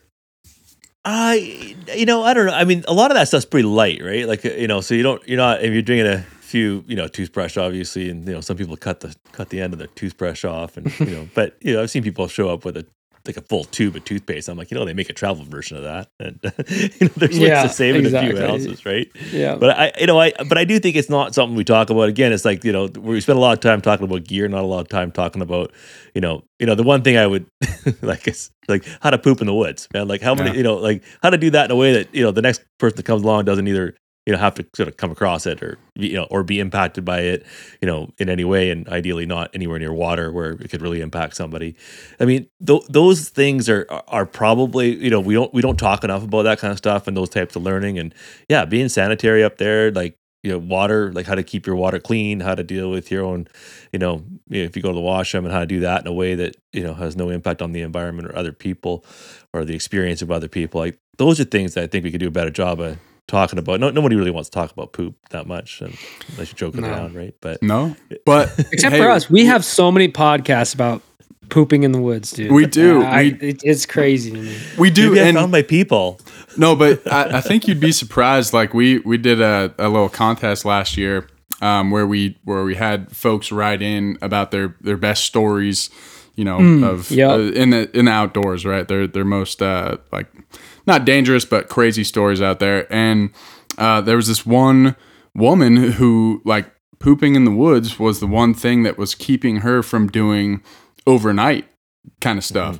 I, 1.09 1.73
you 1.95 2.05
know, 2.05 2.21
I 2.23 2.33
don't 2.33 2.47
know. 2.47 2.53
I 2.53 2.65
mean, 2.65 2.83
a 2.85 2.93
lot 2.93 3.11
of 3.11 3.15
that 3.15 3.29
stuff's 3.29 3.45
pretty 3.45 3.65
light, 3.65 4.01
right? 4.03 4.27
Like, 4.27 4.43
you 4.43 4.67
know, 4.67 4.81
so 4.81 4.93
you 4.93 5.03
don't, 5.03 5.25
you're 5.25 5.37
not, 5.37 5.63
if 5.63 5.71
you're 5.71 5.81
drinking 5.81 6.05
a 6.05 6.25
few, 6.47 6.83
you 6.87 6.95
know, 6.95 7.07
toothbrush, 7.07 7.57
obviously, 7.57 8.09
and 8.09 8.25
you 8.27 8.33
know, 8.33 8.41
some 8.41 8.57
people 8.57 8.75
cut 8.77 9.01
the 9.01 9.15
cut 9.33 9.49
the 9.49 9.61
end 9.61 9.73
of 9.73 9.79
the 9.79 9.87
toothbrush 9.87 10.45
off, 10.45 10.77
and 10.77 10.97
you 10.99 11.05
know, 11.07 11.29
but 11.35 11.55
you 11.61 11.73
know, 11.73 11.83
I've 11.83 11.89
seen 11.91 12.03
people 12.03 12.27
show 12.27 12.49
up 12.49 12.65
with 12.65 12.77
a 12.77 12.85
like 13.25 13.35
a 13.35 13.41
full 13.41 13.65
tube 13.65 13.93
of 13.93 14.05
toothpaste. 14.05 14.47
I'm 14.47 14.57
like, 14.57 14.71
you 14.71 14.77
know, 14.77 14.85
they 14.85 14.93
make 14.93 15.09
a 15.09 15.13
travel 15.13 15.43
version 15.43 15.75
of 15.75 15.83
that, 15.83 16.07
and 16.17 16.39
you 16.41 17.07
know, 17.07 17.13
there's 17.17 17.37
ways 17.37 17.49
Yeah, 17.49 17.63
to 17.63 17.69
save 17.69 17.95
it 17.97 18.05
a 18.13 18.21
few 18.21 18.41
ounces, 18.41 18.85
right? 18.85 19.11
Yeah. 19.33 19.55
But 19.55 19.77
I, 19.77 19.91
you 19.99 20.07
know, 20.07 20.17
I, 20.17 20.31
but 20.47 20.57
I 20.57 20.63
do 20.63 20.79
think 20.79 20.95
it's 20.95 21.09
not 21.09 21.35
something 21.35 21.55
we 21.57 21.65
talk 21.65 21.89
about. 21.89 22.07
Again, 22.07 22.31
it's 22.31 22.45
like 22.45 22.63
you 22.63 22.71
know, 22.71 22.85
we 22.85 23.19
spend 23.19 23.37
a 23.37 23.41
lot 23.41 23.51
of 23.53 23.59
time 23.59 23.81
talking 23.81 24.05
about 24.05 24.23
gear, 24.23 24.47
not 24.47 24.63
a 24.63 24.67
lot 24.67 24.79
of 24.79 24.87
time 24.87 25.11
talking 25.11 25.41
about, 25.41 25.73
you 26.15 26.21
know, 26.21 26.45
you 26.59 26.65
know, 26.65 26.75
the 26.75 26.83
one 26.83 27.01
thing 27.01 27.17
I 27.17 27.27
would 27.27 27.45
like 28.01 28.25
is 28.29 28.49
like 28.69 28.85
how 29.01 29.09
to 29.09 29.17
poop 29.17 29.41
in 29.41 29.47
the 29.47 29.53
woods, 29.53 29.89
man. 29.93 30.07
Like 30.07 30.21
how 30.21 30.33
many, 30.33 30.51
Yeah. 30.51 30.55
you 30.57 30.63
know, 30.63 30.75
like 30.75 31.03
how 31.21 31.29
to 31.29 31.37
do 31.37 31.49
that 31.49 31.65
in 31.65 31.71
a 31.71 31.75
way 31.75 31.91
that 31.93 32.15
you 32.15 32.23
know 32.23 32.31
the 32.31 32.41
next 32.41 32.63
person 32.77 32.95
that 32.95 33.03
comes 33.03 33.23
along 33.23 33.43
doesn't 33.43 33.67
either 33.67 33.93
you 34.27 34.33
know 34.33 34.39
have 34.39 34.55
to 34.55 34.65
sort 34.75 34.89
of 34.89 34.97
come 34.97 35.09
across 35.09 35.47
it 35.47 35.63
or 35.63 35.79
you 35.95 36.13
know 36.13 36.27
or 36.29 36.43
be 36.43 36.59
impacted 36.59 37.05
by 37.05 37.21
it 37.21 37.45
you 37.81 37.87
know 37.87 38.11
in 38.17 38.29
any 38.29 38.43
way 38.43 38.69
and 38.69 38.87
ideally 38.89 39.25
not 39.25 39.49
anywhere 39.53 39.79
near 39.79 39.93
water 39.93 40.31
where 40.33 40.51
it 40.51 40.69
could 40.69 40.81
really 40.81 40.99
impact 40.99 41.35
somebody. 41.35 41.75
I 42.19 42.25
mean 42.25 42.47
th- 42.63 42.85
those 42.89 43.29
things 43.29 43.69
are 43.69 43.87
are 43.89 44.25
probably 44.25 44.95
you 44.95 45.09
know 45.09 45.21
we 45.21 45.33
don't 45.33 45.53
we 45.53 45.61
don't 45.61 45.79
talk 45.79 46.03
enough 46.03 46.23
about 46.23 46.43
that 46.43 46.59
kind 46.59 46.71
of 46.71 46.77
stuff 46.77 47.07
and 47.07 47.15
those 47.15 47.29
types 47.29 47.55
of 47.55 47.63
learning. 47.63 47.97
And 47.97 48.13
yeah 48.49 48.65
being 48.65 48.89
sanitary 48.89 49.45
up 49.45 49.57
there 49.57 49.91
like 49.91 50.17
you 50.43 50.51
know 50.51 50.59
water 50.59 51.11
like 51.13 51.25
how 51.25 51.35
to 51.35 51.43
keep 51.43 51.65
your 51.65 51.77
water 51.77 51.97
clean 51.97 52.41
how 52.41 52.53
to 52.53 52.63
deal 52.63 52.91
with 52.91 53.09
your 53.09 53.23
own 53.23 53.47
you 53.91 53.99
know 53.99 54.23
if 54.49 54.75
you 54.75 54.81
go 54.81 54.89
to 54.89 54.95
the 54.95 55.01
washroom 55.01 55.45
and 55.45 55.53
how 55.53 55.61
to 55.61 55.65
do 55.65 55.79
that 55.79 56.01
in 56.01 56.07
a 56.07 56.13
way 56.13 56.35
that 56.35 56.55
you 56.73 56.83
know 56.83 56.93
has 56.93 57.15
no 57.15 57.29
impact 57.29 57.61
on 57.61 57.71
the 57.71 57.81
environment 57.81 58.27
or 58.27 58.35
other 58.35 58.51
people 58.51 59.05
or 59.53 59.63
the 59.63 59.73
experience 59.73 60.21
of 60.21 60.29
other 60.29 60.49
people. 60.49 60.81
Like 60.81 60.99
those 61.17 61.39
are 61.39 61.45
things 61.45 61.73
that 61.73 61.83
i 61.85 61.87
think 61.87 62.03
we 62.03 62.11
could 62.11 62.19
do 62.19 62.27
a 62.27 62.31
better 62.31 62.51
job 62.51 62.81
of 62.81 62.97
talking 63.27 63.59
about 63.59 63.79
no, 63.79 63.89
nobody 63.89 64.15
really 64.15 64.31
wants 64.31 64.49
to 64.49 64.53
talk 64.53 64.71
about 64.71 64.93
poop 64.93 65.15
that 65.31 65.47
much 65.47 65.81
and 65.81 65.97
unless 66.31 66.49
you're 66.49 66.57
joking 66.57 66.81
No. 66.81 66.89
around 66.89 67.15
right 67.15 67.35
but 67.41 67.61
No, 67.61 67.95
but 68.25 68.53
Except 68.71 68.93
hey, 68.95 69.01
for 69.01 69.09
us, 69.09 69.29
we 69.29 69.45
have 69.45 69.65
so 69.65 69.91
many 69.91 70.09
podcasts 70.09 70.73
about 70.73 71.01
pooping 71.49 71.83
in 71.83 71.91
the 71.93 72.01
woods, 72.01 72.31
dude. 72.31 72.51
We 72.51 72.65
do. 72.65 73.03
I, 73.03 73.23
We- 73.23 73.49
it, 73.49 73.61
it's 73.63 73.85
crazy 73.85 74.31
to 74.31 74.37
me. 74.37 74.57
We 74.77 74.89
do, 74.89 75.09
Maybe 75.09 75.21
I 75.21 75.27
and 75.27 75.37
found 75.37 75.51
my 75.51 75.61
people 75.61 76.19
No, 76.57 76.75
but 76.75 77.09
I, 77.11 77.37
I 77.37 77.41
think 77.41 77.67
you'd 77.67 77.79
be 77.79 77.91
surprised. 77.91 78.53
Like 78.53 78.73
we 78.73 78.99
we 78.99 79.17
did 79.17 79.41
a, 79.41 79.73
a 79.77 79.89
little 79.89 80.09
contest 80.09 80.65
last 80.65 80.97
year 80.97 81.27
um, 81.61 81.91
where 81.91 82.07
we 82.07 82.37
where 82.43 82.63
we 82.63 82.75
had 82.75 83.15
folks 83.15 83.51
write 83.51 83.81
in 83.81 84.17
about 84.21 84.51
their 84.51 84.75
their 84.81 84.97
best 84.97 85.25
stories, 85.25 85.89
you 86.35 86.45
know, 86.45 86.59
of 86.87 87.09
yep. 87.11 87.31
uh, 87.31 87.39
in 87.39 87.71
the 87.71 87.97
in 87.97 88.05
the 88.05 88.11
outdoors, 88.11 88.65
right? 88.65 88.87
Their 88.87 89.07
their 89.07 89.25
most 89.25 89.61
uh, 89.61 89.97
like 90.11 90.27
not 90.87 91.05
dangerous 91.05 91.45
but 91.45 91.69
crazy 91.69 92.03
stories 92.03 92.41
out 92.41 92.59
there. 92.59 92.91
And 92.91 93.31
uh, 93.77 94.01
there 94.01 94.15
was 94.15 94.27
this 94.27 94.45
one 94.45 94.95
woman 95.35 95.75
who 95.75 96.41
like 96.45 96.71
pooping 96.99 97.35
in 97.35 97.45
the 97.45 97.51
woods 97.51 97.99
was 97.99 98.19
the 98.19 98.27
one 98.27 98.53
thing 98.53 98.83
that 98.83 98.97
was 98.97 99.13
keeping 99.13 99.57
her 99.57 99.83
from 99.83 100.07
doing 100.07 100.63
overnight 101.05 101.67
kind 102.21 102.37
of 102.37 102.43
stuff. 102.43 102.79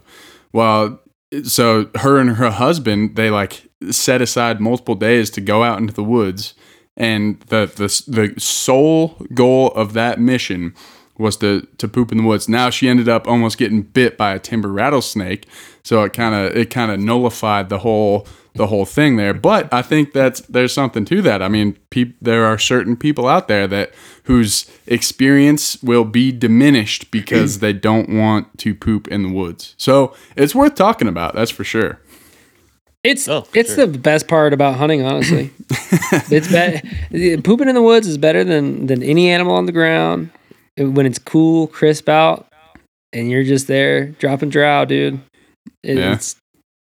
Well, 0.54 1.00
so 1.44 1.90
her 1.96 2.18
and 2.18 2.38
her 2.38 2.50
husband 2.50 3.16
they 3.16 3.30
like 3.30 3.70
set 3.92 4.22
aside 4.22 4.60
multiple 4.60 4.96
days 4.96 5.30
to 5.32 5.42
go 5.42 5.64
out 5.64 5.80
into 5.80 5.94
the 5.94 6.04
woods 6.04 6.56
and 6.96 7.40
the 7.42 7.72
the 7.76 8.12
the 8.12 8.40
sole 8.40 9.18
goal 9.34 9.68
of 9.70 9.94
that 9.94 10.20
mission 10.20 10.74
was 11.18 11.38
to 11.38 11.62
to 11.78 11.88
poop 11.88 12.12
in 12.12 12.18
the 12.20 12.24
woods. 12.24 12.48
Now 12.50 12.70
she 12.70 12.88
ended 12.88 13.10
up 13.10 13.28
almost 13.28 13.58
getting 13.58 13.82
bit 13.82 14.18
by 14.18 14.34
a 14.34 14.40
timber 14.40 14.70
rattlesnake, 14.70 15.46
so 15.84 16.04
it 16.04 16.14
kind 16.14 16.36
of 16.36 16.56
it 16.56 16.70
kind 16.70 16.92
of 16.92 17.00
nullified 17.00 17.70
the 17.70 17.80
whole 17.80 18.28
the 18.56 18.68
whole 18.68 18.86
thing 18.86 19.18
there. 19.18 19.34
But 19.36 19.72
I 19.74 19.82
think 19.84 20.14
that's 20.14 20.42
there's 20.42 20.74
something 20.74 21.06
to 21.06 21.22
that. 21.22 21.42
I 21.44 21.48
mean, 21.48 21.78
peop, 21.92 22.16
there 22.22 22.46
are 22.46 22.58
certain 22.58 22.96
people 22.98 23.28
out 23.28 23.48
there 23.48 23.68
that 23.68 23.94
whose 24.24 24.66
experience 24.88 25.82
will 25.84 26.04
be 26.06 26.32
diminished 26.32 27.12
because 27.12 27.60
they 27.60 27.72
don't 27.74 28.10
want 28.10 28.58
to 28.60 28.74
poop 28.74 29.08
in 29.08 29.24
the 29.24 29.30
woods. 29.30 29.76
So 29.78 30.16
it's 30.36 30.56
worth 30.56 30.76
talking 30.76 31.08
about. 31.08 31.36
That's 31.36 31.52
for 31.52 31.64
sure. 31.64 32.00
It's 33.04 33.28
Oh, 33.30 33.48
it's 33.54 33.76
sure. 33.76 33.86
the 33.86 33.98
best 34.00 34.28
part 34.28 34.54
about 34.54 34.76
hunting, 34.76 35.04
honestly. 35.04 35.52
it's 36.30 36.48
be- 37.12 37.38
pooping 37.42 37.70
in 37.70 37.76
the 37.76 37.82
woods 37.82 38.08
is 38.08 38.18
better 38.18 38.44
than 38.44 38.88
than 38.88 39.02
any 39.04 39.30
animal 39.30 39.54
on 39.56 39.66
the 39.66 39.72
ground. 39.72 40.30
When 40.78 41.06
it's 41.06 41.20
cool, 41.20 41.68
crisp 41.68 42.08
out, 42.10 42.48
and 43.14 43.30
you're 43.30 43.44
just 43.44 43.68
there 43.68 44.08
dropping 44.20 44.50
drow, 44.50 44.86
dude. 44.86 45.20
It- 45.84 45.98
Yeah. 45.98 46.14
It's 46.14 46.36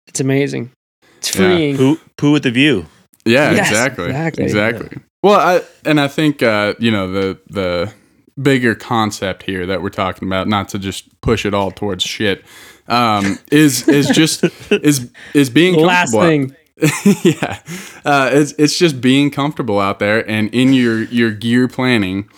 it's 0.09 0.21
amazing. 0.21 0.71
It's 1.19 1.35
Yeah. 1.35 1.47
freeing. 1.47 1.77
poo 1.77 1.99
poo 2.17 2.33
with 2.33 2.43
the 2.45 2.51
view 2.51 2.87
Yeah, 3.25 3.51
Yes, 3.53 3.69
exactly. 3.71 4.07
exactly. 4.07 4.45
Exactly. 4.45 4.89
Well, 5.23 5.41
I 5.41 5.63
and 5.85 6.01
I 6.01 6.09
think 6.09 6.43
uh, 6.43 6.75
you 6.79 6.91
know 6.91 7.11
the 7.11 7.39
the 7.51 7.93
bigger 8.41 8.75
concept 8.75 9.43
here 9.45 9.65
that 9.67 9.83
we're 9.83 9.89
talking 9.89 10.29
about, 10.29 10.47
not 10.47 10.69
to 10.69 10.79
just 10.79 11.09
push 11.23 11.45
it 11.47 11.55
all 11.55 11.71
towards 11.71 12.05
shit, 12.05 12.45
um, 12.87 13.39
is 13.51 13.89
is 13.89 14.09
just 14.09 14.45
is 14.71 15.11
is 15.35 15.51
being 15.51 15.75
Last 15.75 16.13
thing, 16.13 16.55
yeah, 17.25 17.59
uh, 18.05 18.31
it's 18.33 18.53
it's 18.59 18.79
just 18.79 19.01
being 19.01 19.31
comfortable 19.31 19.81
out 19.81 19.99
there, 19.99 20.29
and 20.31 20.49
in 20.55 20.73
your 20.75 21.03
your 21.05 21.33
gear 21.33 21.67
planning, 21.67 22.29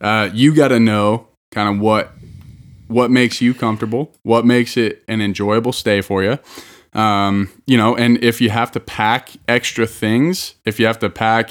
uh, 0.00 0.30
you 0.32 0.54
got 0.54 0.68
to 0.68 0.80
know 0.80 1.28
kind 1.50 1.68
of 1.68 1.80
what 1.80 2.12
what 2.88 3.10
makes 3.10 3.40
you 3.40 3.54
comfortable, 3.54 4.12
what 4.22 4.44
makes 4.44 4.76
it 4.76 5.02
an 5.08 5.20
enjoyable 5.20 5.72
stay 5.72 6.00
for 6.00 6.22
you. 6.22 6.38
Um, 6.92 7.50
you 7.66 7.76
know, 7.76 7.96
and 7.96 8.22
if 8.22 8.40
you 8.40 8.50
have 8.50 8.70
to 8.72 8.80
pack 8.80 9.30
extra 9.48 9.86
things, 9.86 10.54
if 10.64 10.78
you 10.78 10.86
have 10.86 10.98
to 11.00 11.10
pack, 11.10 11.50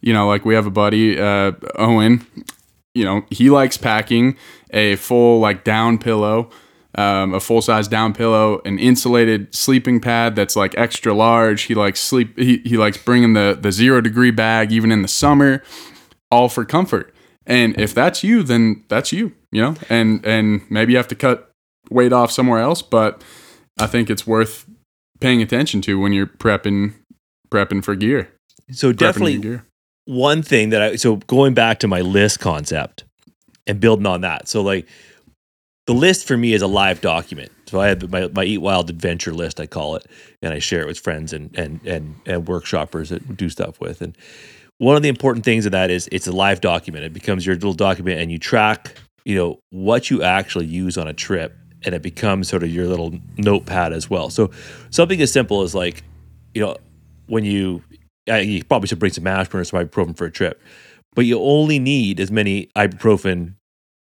you 0.00 0.12
know, 0.12 0.26
like 0.26 0.44
we 0.44 0.54
have 0.54 0.66
a 0.66 0.70
buddy, 0.70 1.18
uh, 1.18 1.52
Owen, 1.76 2.26
you 2.94 3.04
know, 3.04 3.24
he 3.30 3.48
likes 3.48 3.78
packing 3.78 4.36
a 4.70 4.96
full 4.96 5.40
like 5.40 5.64
down 5.64 5.98
pillow, 5.98 6.50
um, 6.94 7.32
a 7.32 7.40
full 7.40 7.62
size 7.62 7.88
down 7.88 8.12
pillow, 8.12 8.60
an 8.66 8.78
insulated 8.78 9.54
sleeping 9.54 9.98
pad 9.98 10.36
that's 10.36 10.56
like 10.56 10.76
extra 10.76 11.14
large. 11.14 11.62
He 11.62 11.74
likes 11.74 12.00
sleep. 12.00 12.38
He, 12.38 12.58
he 12.58 12.76
likes 12.76 12.98
bringing 12.98 13.32
the 13.32 13.56
the 13.58 13.72
zero 13.72 14.00
degree 14.02 14.30
bag 14.30 14.72
even 14.72 14.92
in 14.92 15.00
the 15.00 15.08
summer, 15.08 15.62
all 16.30 16.50
for 16.50 16.64
comfort. 16.66 17.14
And 17.46 17.78
if 17.80 17.94
that's 17.94 18.22
you, 18.22 18.42
then 18.42 18.84
that's 18.88 19.12
you. 19.12 19.32
You 19.50 19.62
know, 19.62 19.74
and 19.88 20.24
and 20.24 20.62
maybe 20.70 20.92
you 20.92 20.96
have 20.98 21.08
to 21.08 21.14
cut 21.14 21.50
weight 21.90 22.12
off 22.12 22.30
somewhere 22.30 22.60
else, 22.60 22.82
but 22.82 23.22
I 23.78 23.86
think 23.86 24.08
it's 24.10 24.26
worth 24.26 24.66
paying 25.20 25.42
attention 25.42 25.80
to 25.82 26.00
when 26.00 26.12
you're 26.12 26.26
prepping 26.26 26.94
prepping 27.50 27.84
for 27.84 27.94
gear. 27.94 28.30
so 28.70 28.92
Prepping 28.92 28.96
definitely 28.96 29.38
gear. 29.38 29.66
one 30.06 30.42
thing 30.42 30.70
that 30.70 30.80
I 30.82 30.96
so 30.96 31.16
going 31.16 31.54
back 31.54 31.80
to 31.80 31.88
my 31.88 32.00
list 32.00 32.40
concept 32.40 33.04
and 33.66 33.78
building 33.80 34.06
on 34.06 34.22
that. 34.22 34.48
So 34.48 34.62
like 34.62 34.88
the 35.86 35.94
list 35.94 36.26
for 36.26 36.36
me 36.36 36.52
is 36.54 36.62
a 36.62 36.66
live 36.66 37.00
document. 37.00 37.50
So 37.66 37.80
I 37.80 37.88
have 37.88 38.10
my, 38.10 38.28
my 38.28 38.44
Eat 38.44 38.58
Wild 38.58 38.88
Adventure 38.90 39.32
list, 39.32 39.58
I 39.58 39.66
call 39.66 39.96
it, 39.96 40.06
and 40.42 40.52
I 40.54 40.58
share 40.60 40.80
it 40.82 40.86
with 40.86 40.98
friends 40.98 41.32
and 41.32 41.54
and 41.56 41.80
and 41.86 42.14
and 42.26 42.46
workshoppers 42.46 43.08
that 43.08 43.36
do 43.36 43.48
stuff 43.48 43.80
with. 43.80 44.00
And 44.00 44.16
one 44.82 44.96
of 44.96 45.02
the 45.02 45.08
important 45.08 45.44
things 45.44 45.64
of 45.64 45.70
that 45.70 45.92
is 45.92 46.08
it's 46.10 46.26
a 46.26 46.32
live 46.32 46.60
document. 46.60 47.04
It 47.04 47.12
becomes 47.12 47.46
your 47.46 47.54
little 47.54 47.72
document, 47.72 48.18
and 48.18 48.32
you 48.32 48.38
track, 48.38 48.96
you 49.24 49.36
know, 49.36 49.60
what 49.70 50.10
you 50.10 50.24
actually 50.24 50.66
use 50.66 50.98
on 50.98 51.06
a 51.06 51.12
trip, 51.12 51.56
and 51.84 51.94
it 51.94 52.02
becomes 52.02 52.48
sort 52.48 52.64
of 52.64 52.70
your 52.70 52.88
little 52.88 53.16
notepad 53.36 53.92
as 53.92 54.10
well. 54.10 54.28
So 54.28 54.50
something 54.90 55.22
as 55.22 55.32
simple 55.32 55.62
as 55.62 55.72
like, 55.72 56.02
you 56.52 56.62
know, 56.62 56.76
when 57.28 57.44
you 57.44 57.84
uh, 58.28 58.34
you 58.34 58.64
probably 58.64 58.88
should 58.88 58.98
bring 58.98 59.12
some 59.12 59.24
aspirin 59.24 59.60
or 59.60 59.64
some 59.64 59.86
ibuprofen 59.86 60.16
for 60.16 60.24
a 60.24 60.32
trip, 60.32 60.60
but 61.14 61.26
you 61.26 61.38
only 61.38 61.78
need 61.78 62.18
as 62.18 62.32
many 62.32 62.68
ibuprofen 62.76 63.54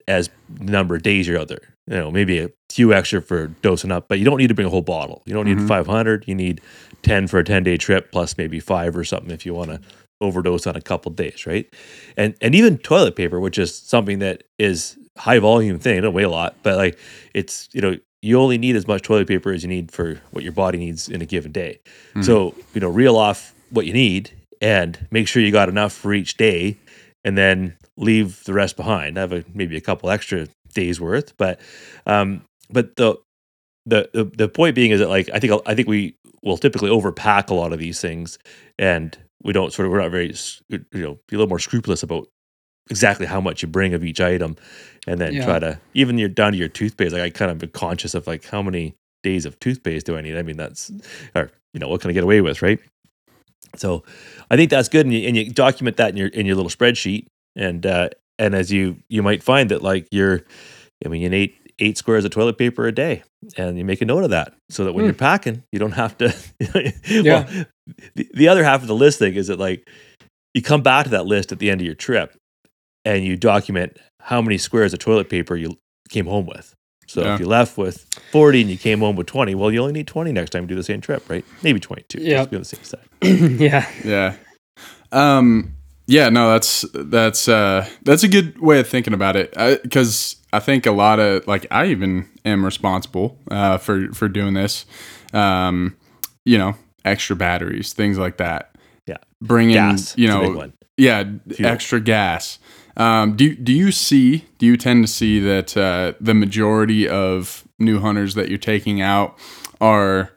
as 0.09 0.31
the 0.49 0.73
number 0.73 0.95
of 0.95 1.03
days 1.03 1.29
you're 1.29 1.38
out 1.38 1.49
there. 1.49 1.75
You 1.88 1.97
know, 1.97 2.11
maybe 2.11 2.38
a 2.38 2.51
few 2.71 2.95
extra 2.95 3.21
for 3.21 3.49
dosing 3.49 3.93
up, 3.93 4.09
but 4.09 4.19
you 4.19 4.25
don't 4.25 4.38
need 4.38 4.49
to 4.49 4.55
bring 4.55 4.66
a 4.66 4.71
whole 4.71 4.81
bottle. 4.81 5.23
You 5.27 5.35
don't 5.35 5.45
need 5.45 5.61
500. 5.69 6.25
You 6.27 6.35
need 6.35 6.62
10 7.03 7.27
for 7.27 7.38
a 7.38 7.45
10 7.45 7.64
day 7.64 7.77
trip, 7.77 8.11
plus 8.12 8.38
maybe 8.38 8.61
five 8.61 8.97
or 8.97 9.05
something 9.05 9.31
if 9.31 9.45
you 9.45 9.53
want 9.53 9.73
to 9.73 9.81
overdose 10.20 10.66
on 10.66 10.76
a 10.76 10.80
couple 10.80 11.11
days, 11.12 11.46
right? 11.46 11.66
And 12.16 12.35
and 12.40 12.54
even 12.54 12.78
toilet 12.78 13.16
paper, 13.16 13.40
which 13.40 13.59
is 13.59 13.74
something 13.74 14.18
that 14.20 14.44
is 14.59 14.96
high 15.18 15.38
volume 15.38 15.78
thing. 15.78 15.98
It 15.98 16.00
don't 16.02 16.14
weigh 16.14 16.24
a 16.24 16.30
lot, 16.30 16.56
but 16.62 16.76
like 16.76 16.98
it's 17.35 17.68
you 17.72 17.80
know 17.80 17.96
you 18.22 18.38
only 18.38 18.59
need 18.59 18.76
as 18.76 18.87
much 18.87 19.02
toilet 19.02 19.28
paper 19.28 19.52
as 19.52 19.62
you 19.62 19.68
need 19.68 19.90
for 19.92 20.20
what 20.33 20.44
your 20.44 20.52
body 20.52 20.78
needs 20.78 21.09
in 21.09 21.22
a 21.22 21.26
given 21.26 21.52
day. 21.52 21.80
So 22.20 22.54
you 22.74 22.80
know, 22.80 22.88
reel 22.88 23.16
off 23.16 23.54
what 23.70 23.87
you 23.87 23.92
need 23.92 24.30
and 24.61 25.06
make 25.11 25.26
sure 25.28 25.42
you 25.42 25.50
got 25.52 25.68
enough 25.68 25.92
for 25.92 26.12
each 26.12 26.37
day. 26.37 26.76
and 27.24 27.37
then 27.37 27.76
leave 27.96 28.42
the 28.44 28.52
rest 28.54 28.76
behind. 28.76 29.18
I 29.18 29.20
have 29.22 29.33
a, 29.33 29.44
maybe 29.54 29.76
a 29.76 29.80
couple 29.80 30.11
extra 30.11 30.48
days 30.74 31.00
worth, 31.00 31.37
but 31.37 31.61
um, 32.06 32.42
but 32.70 32.96
the, 32.96 33.16
the 33.87 34.09
the 34.12 34.24
the 34.24 34.48
point 34.48 34.74
being 34.74 34.90
is 34.90 35.00
that 35.00 35.09
like 35.09 35.28
I 35.35 35.38
think 35.38 35.61
I 35.66 35.74
think 35.74 35.88
we 35.88 36.14
will 36.42 36.56
typically 36.59 36.90
overpack 36.90 37.50
a 37.50 37.54
lot 37.54 37.72
of 37.72 37.78
these 37.78 38.00
things, 38.00 38.38
and 38.78 39.16
we 39.42 39.53
don't 39.53 39.72
sort 39.72 39.87
of 39.87 39.92
we're 39.92 40.00
not 40.00 40.11
very 40.11 40.35
you 40.68 40.79
know 40.92 41.18
be 41.29 41.37
a 41.37 41.38
little 41.38 41.48
more 41.48 41.59
scrupulous 41.59 42.03
about 42.03 42.29
exactly 42.90 43.26
how 43.26 43.40
much 43.40 43.62
you 43.62 43.68
bring 43.68 43.94
of 43.94 44.05
each 44.05 44.20
item, 44.20 44.57
and 45.07 45.20
then 45.20 45.35
Yeah. 45.35 45.44
try 45.44 45.59
to 45.59 45.81
even 45.94 46.18
you're 46.18 46.29
down 46.29 46.53
to 46.53 46.59
your 46.59 46.68
toothpaste. 46.68 47.12
Like 47.12 47.22
I 47.22 47.31
kind 47.31 47.50
of 47.50 47.59
be 47.59 47.66
conscious 47.68 48.14
of 48.14 48.26
like 48.26 48.44
how 48.46 48.62
many 48.62 48.94
days 49.22 49.44
of 49.46 49.59
toothpaste 49.61 50.07
do 50.07 50.16
I 50.16 50.20
need? 50.20 50.37
I 50.37 50.42
mean 50.42 50.57
that's 50.57 50.90
or 51.35 51.50
you 51.72 51.81
know 51.81 51.88
what 51.88 52.00
can 52.00 52.11
I 52.11 52.14
get 52.14 52.24
away 52.24 52.40
with, 52.40 52.62
right? 52.62 52.81
So 53.76 54.03
I 54.50 54.57
think 54.57 54.70
that's 54.70 54.88
good, 54.88 55.07
and 55.07 55.14
you, 55.14 55.26
and 55.29 55.37
you 55.37 55.50
document 55.53 55.96
that 55.98 56.11
in 56.11 56.16
your 56.16 56.29
in 56.29 56.46
your 56.46 56.57
little 56.57 56.70
spreadsheet, 56.70 57.26
and 57.55 57.87
uh, 57.87 58.09
and 58.38 58.55
as 58.55 58.72
you 58.72 58.96
you 59.09 59.22
might 59.22 59.42
find 59.42 59.70
that 59.70 59.83
like 59.83 60.09
you're, 60.11 60.42
I 61.05 61.09
mean, 61.09 61.22
you 61.22 61.29
need 61.29 61.55
eight 61.81 61.99
squares 61.99 62.25
of 62.25 62.31
toilet 62.31 62.59
paper 62.59 62.87
a 62.87 62.93
day, 62.93 63.23
and 63.57 63.77
you 63.79 63.85
make 63.85 64.01
a 64.01 64.05
note 64.05 64.23
of 64.25 64.31
that 64.31 64.55
so 64.71 64.85
that 64.85 64.93
when 64.93 65.05
Hmm. 65.05 65.09
you're 65.09 65.14
packing, 65.14 65.62
you 65.73 65.79
don't 65.79 65.93
have 65.93 66.16
to. 66.19 66.35
Yeah. 67.09 67.23
well, 67.23 67.64
the, 68.14 68.29
the 68.35 68.49
other 68.49 68.62
half 68.64 68.83
of 68.83 68.87
the 68.88 68.95
list 68.95 69.19
thing 69.19 69.35
is 69.35 69.49
that 69.49 69.59
like 69.59 69.88
you 70.55 70.62
come 70.62 70.83
back 70.83 71.05
to 71.05 71.11
that 71.11 71.27
list 71.27 71.53
at 71.53 71.59
the 71.59 71.71
end 71.71 71.81
of 71.81 71.85
your 71.87 71.95
trip, 71.95 72.37
and 73.05 73.25
you 73.25 73.37
document 73.37 73.97
how 74.21 74.40
many 74.43 74.59
squares 74.59 74.93
of 74.93 74.99
toilet 74.99 75.29
paper 75.31 75.57
you 75.57 75.77
came 76.11 76.27
home 76.27 76.47
with. 76.47 76.75
So 77.09 77.23
Yeah. 77.23 77.35
if 77.35 77.40
you 77.40 77.47
left 77.47 77.77
with 77.79 78.07
40 78.31 78.61
and 78.61 78.71
you 78.71 78.77
came 78.77 79.01
home 79.01 79.16
with 79.16 79.27
20, 79.27 79.55
well, 79.57 79.73
you 79.73 79.81
only 79.81 79.93
need 79.95 80.07
20 80.07 80.31
next 80.33 80.51
time 80.51 80.62
to 80.64 80.69
do 80.69 80.77
the 80.77 80.85
same 80.85 81.01
trip, 81.01 81.29
right? 81.29 81.45
Maybe 81.62 81.81
22. 81.81 82.21
Yeah. 82.21 82.38
Just 82.38 82.51
be 82.51 82.57
on 82.57 82.61
the 82.62 82.64
safe 82.66 82.87
side. 82.87 83.07
yeah. 83.61 83.88
Yeah. 84.05 84.35
Um 85.12 85.73
yeah, 86.11 86.29
no, 86.29 86.51
that's 86.51 86.85
that's 86.92 87.49
uh 87.49 87.88
that's 88.03 88.23
a 88.25 88.29
good 88.29 88.59
way 88.61 88.81
of 88.81 88.88
thinking 88.88 89.14
about 89.14 89.37
it. 89.37 89.53
Cuz 89.90 90.37
I 90.53 90.59
think 90.59 90.87
a 90.87 90.92
lot 90.92 91.20
of 91.20 91.46
like 91.46 91.66
I 91.70 91.87
even 91.87 92.29
am 92.44 92.64
responsible 92.64 93.38
uh 93.51 93.79
for 93.79 94.12
for 94.12 94.29
doing 94.29 94.55
this. 94.55 94.85
Um 95.33 95.96
you 96.44 96.59
know, 96.59 96.75
extra 97.05 97.37
batteries, 97.37 97.92
things 97.92 98.18
like 98.18 98.38
that. 98.38 98.75
Yeah. 99.07 99.18
Bringing, 99.40 99.75
Gas. 99.75 100.16
you 100.18 100.29
is 100.29 100.35
a 100.35 100.40
big 100.40 100.55
know, 100.55 100.73
yeah, 100.96 101.25
Fuel. 101.55 101.70
extra 101.70 102.01
gas. 102.01 102.59
Um, 102.96 103.37
do 103.37 103.55
do 103.55 103.73
you 103.73 103.92
see? 103.92 104.44
Do 104.59 104.66
you 104.66 104.77
tend 104.77 105.05
to 105.07 105.11
see 105.12 105.40
that 105.40 105.77
uh, 105.77 106.12
the 106.20 106.35
majority 106.35 107.09
of 107.09 107.64
new 107.79 108.01
hunters 108.01 108.35
that 108.35 108.49
you're 108.49 108.59
taking 108.59 109.01
out 109.01 109.38
are 109.81 110.33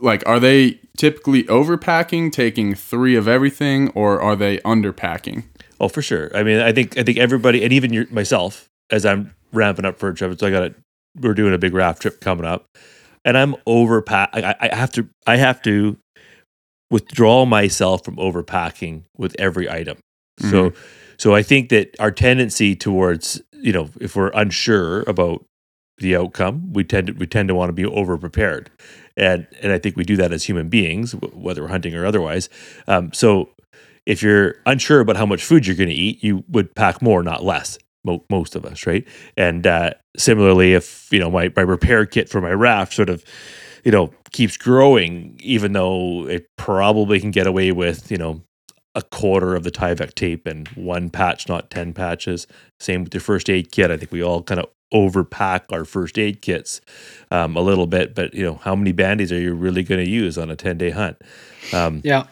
like 0.00 0.26
are 0.26 0.40
they 0.40 0.80
typically 0.96 1.44
overpacking, 1.44 2.32
taking 2.32 2.74
three 2.74 3.14
of 3.14 3.28
everything, 3.28 3.90
or 3.90 4.20
are 4.20 4.36
they 4.36 4.58
underpacking? 4.58 5.44
Oh, 5.80 5.88
for 5.88 6.02
sure. 6.02 6.36
I 6.36 6.42
mean, 6.42 6.60
I 6.60 6.72
think 6.72 6.98
I 6.98 7.02
think 7.02 7.18
everybody, 7.18 7.62
and 7.62 7.72
even 7.72 7.92
your, 7.92 8.06
myself, 8.10 8.68
as 8.90 9.04
I'm 9.04 9.34
ramping 9.52 9.84
up 9.84 9.98
for 9.98 10.08
a 10.08 10.14
trip, 10.14 10.38
so 10.38 10.46
I 10.46 10.50
got 10.50 10.62
a 10.62 10.74
we're 11.20 11.34
doing 11.34 11.54
a 11.54 11.58
big 11.58 11.74
raft 11.74 12.02
trip 12.02 12.20
coming 12.20 12.46
up, 12.46 12.66
and 13.24 13.36
I'm 13.36 13.54
overpack. 13.66 14.28
I, 14.32 14.54
I 14.60 14.74
have 14.74 14.92
to 14.92 15.08
I 15.26 15.36
have 15.36 15.62
to 15.62 15.98
withdraw 16.90 17.44
myself 17.44 18.04
from 18.04 18.16
overpacking 18.16 19.04
with 19.16 19.36
every 19.38 19.70
item. 19.70 19.98
So 20.40 20.70
mm-hmm. 20.70 20.78
so 21.18 21.34
I 21.34 21.42
think 21.42 21.68
that 21.68 21.94
our 22.00 22.10
tendency 22.10 22.74
towards 22.74 23.42
you 23.52 23.72
know 23.72 23.90
if 24.00 24.16
we're 24.16 24.30
unsure 24.30 25.02
about 25.02 25.44
the 26.00 26.16
outcome, 26.16 26.72
we 26.72 26.84
tend 26.84 27.08
to 27.08 27.12
we 27.14 27.26
tend 27.26 27.48
to 27.48 27.54
want 27.54 27.68
to 27.68 27.72
be 27.72 27.84
over 27.84 28.16
prepared, 28.18 28.70
and 29.16 29.46
and 29.62 29.72
I 29.72 29.78
think 29.78 29.96
we 29.96 30.04
do 30.04 30.16
that 30.16 30.32
as 30.32 30.44
human 30.44 30.68
beings, 30.68 31.12
whether 31.12 31.62
we're 31.62 31.68
hunting 31.68 31.94
or 31.94 32.06
otherwise. 32.06 32.48
Um, 32.86 33.12
so 33.12 33.50
if 34.06 34.22
you're 34.22 34.54
unsure 34.64 35.00
about 35.00 35.16
how 35.16 35.26
much 35.26 35.44
food 35.44 35.66
you're 35.66 35.76
going 35.76 35.90
to 35.90 35.94
eat, 35.94 36.24
you 36.24 36.42
would 36.48 36.74
pack 36.74 37.02
more, 37.02 37.22
not 37.22 37.44
less. 37.44 37.78
Mo- 38.04 38.24
most 38.30 38.54
of 38.54 38.64
us, 38.64 38.86
right? 38.86 39.06
And 39.36 39.66
uh, 39.66 39.90
similarly, 40.16 40.72
if 40.72 41.08
you 41.10 41.18
know 41.18 41.30
my 41.30 41.52
my 41.54 41.62
repair 41.62 42.06
kit 42.06 42.28
for 42.28 42.40
my 42.40 42.52
raft 42.52 42.94
sort 42.94 43.10
of 43.10 43.24
you 43.84 43.92
know 43.92 44.12
keeps 44.32 44.56
growing, 44.56 45.38
even 45.42 45.72
though 45.72 46.26
it 46.26 46.46
probably 46.56 47.20
can 47.20 47.32
get 47.32 47.46
away 47.46 47.72
with 47.72 48.10
you 48.10 48.16
know 48.16 48.42
a 48.94 49.02
quarter 49.02 49.54
of 49.54 49.64
the 49.64 49.70
Tyvek 49.70 50.14
tape 50.14 50.46
and 50.46 50.68
one 50.68 51.10
patch, 51.10 51.48
not 51.48 51.70
ten 51.70 51.92
patches. 51.92 52.46
Same 52.80 53.04
with 53.04 53.12
your 53.12 53.20
first 53.20 53.50
aid 53.50 53.72
kit. 53.72 53.90
I 53.90 53.96
think 53.96 54.12
we 54.12 54.22
all 54.22 54.42
kind 54.42 54.60
of 54.60 54.66
overpack 54.92 55.62
our 55.72 55.84
first 55.84 56.18
aid 56.18 56.40
kits 56.42 56.80
um, 57.30 57.56
a 57.56 57.60
little 57.60 57.86
bit, 57.86 58.14
but 58.14 58.34
you 58.34 58.44
know 58.44 58.54
how 58.56 58.74
many 58.74 58.92
band-aids 58.92 59.32
are 59.32 59.40
you 59.40 59.54
really 59.54 59.82
going 59.82 60.02
to 60.04 60.10
use 60.10 60.38
on 60.38 60.50
a 60.50 60.56
ten 60.56 60.78
day 60.78 60.90
hunt? 60.90 61.16
Um, 61.72 62.00
Yeah. 62.04 62.24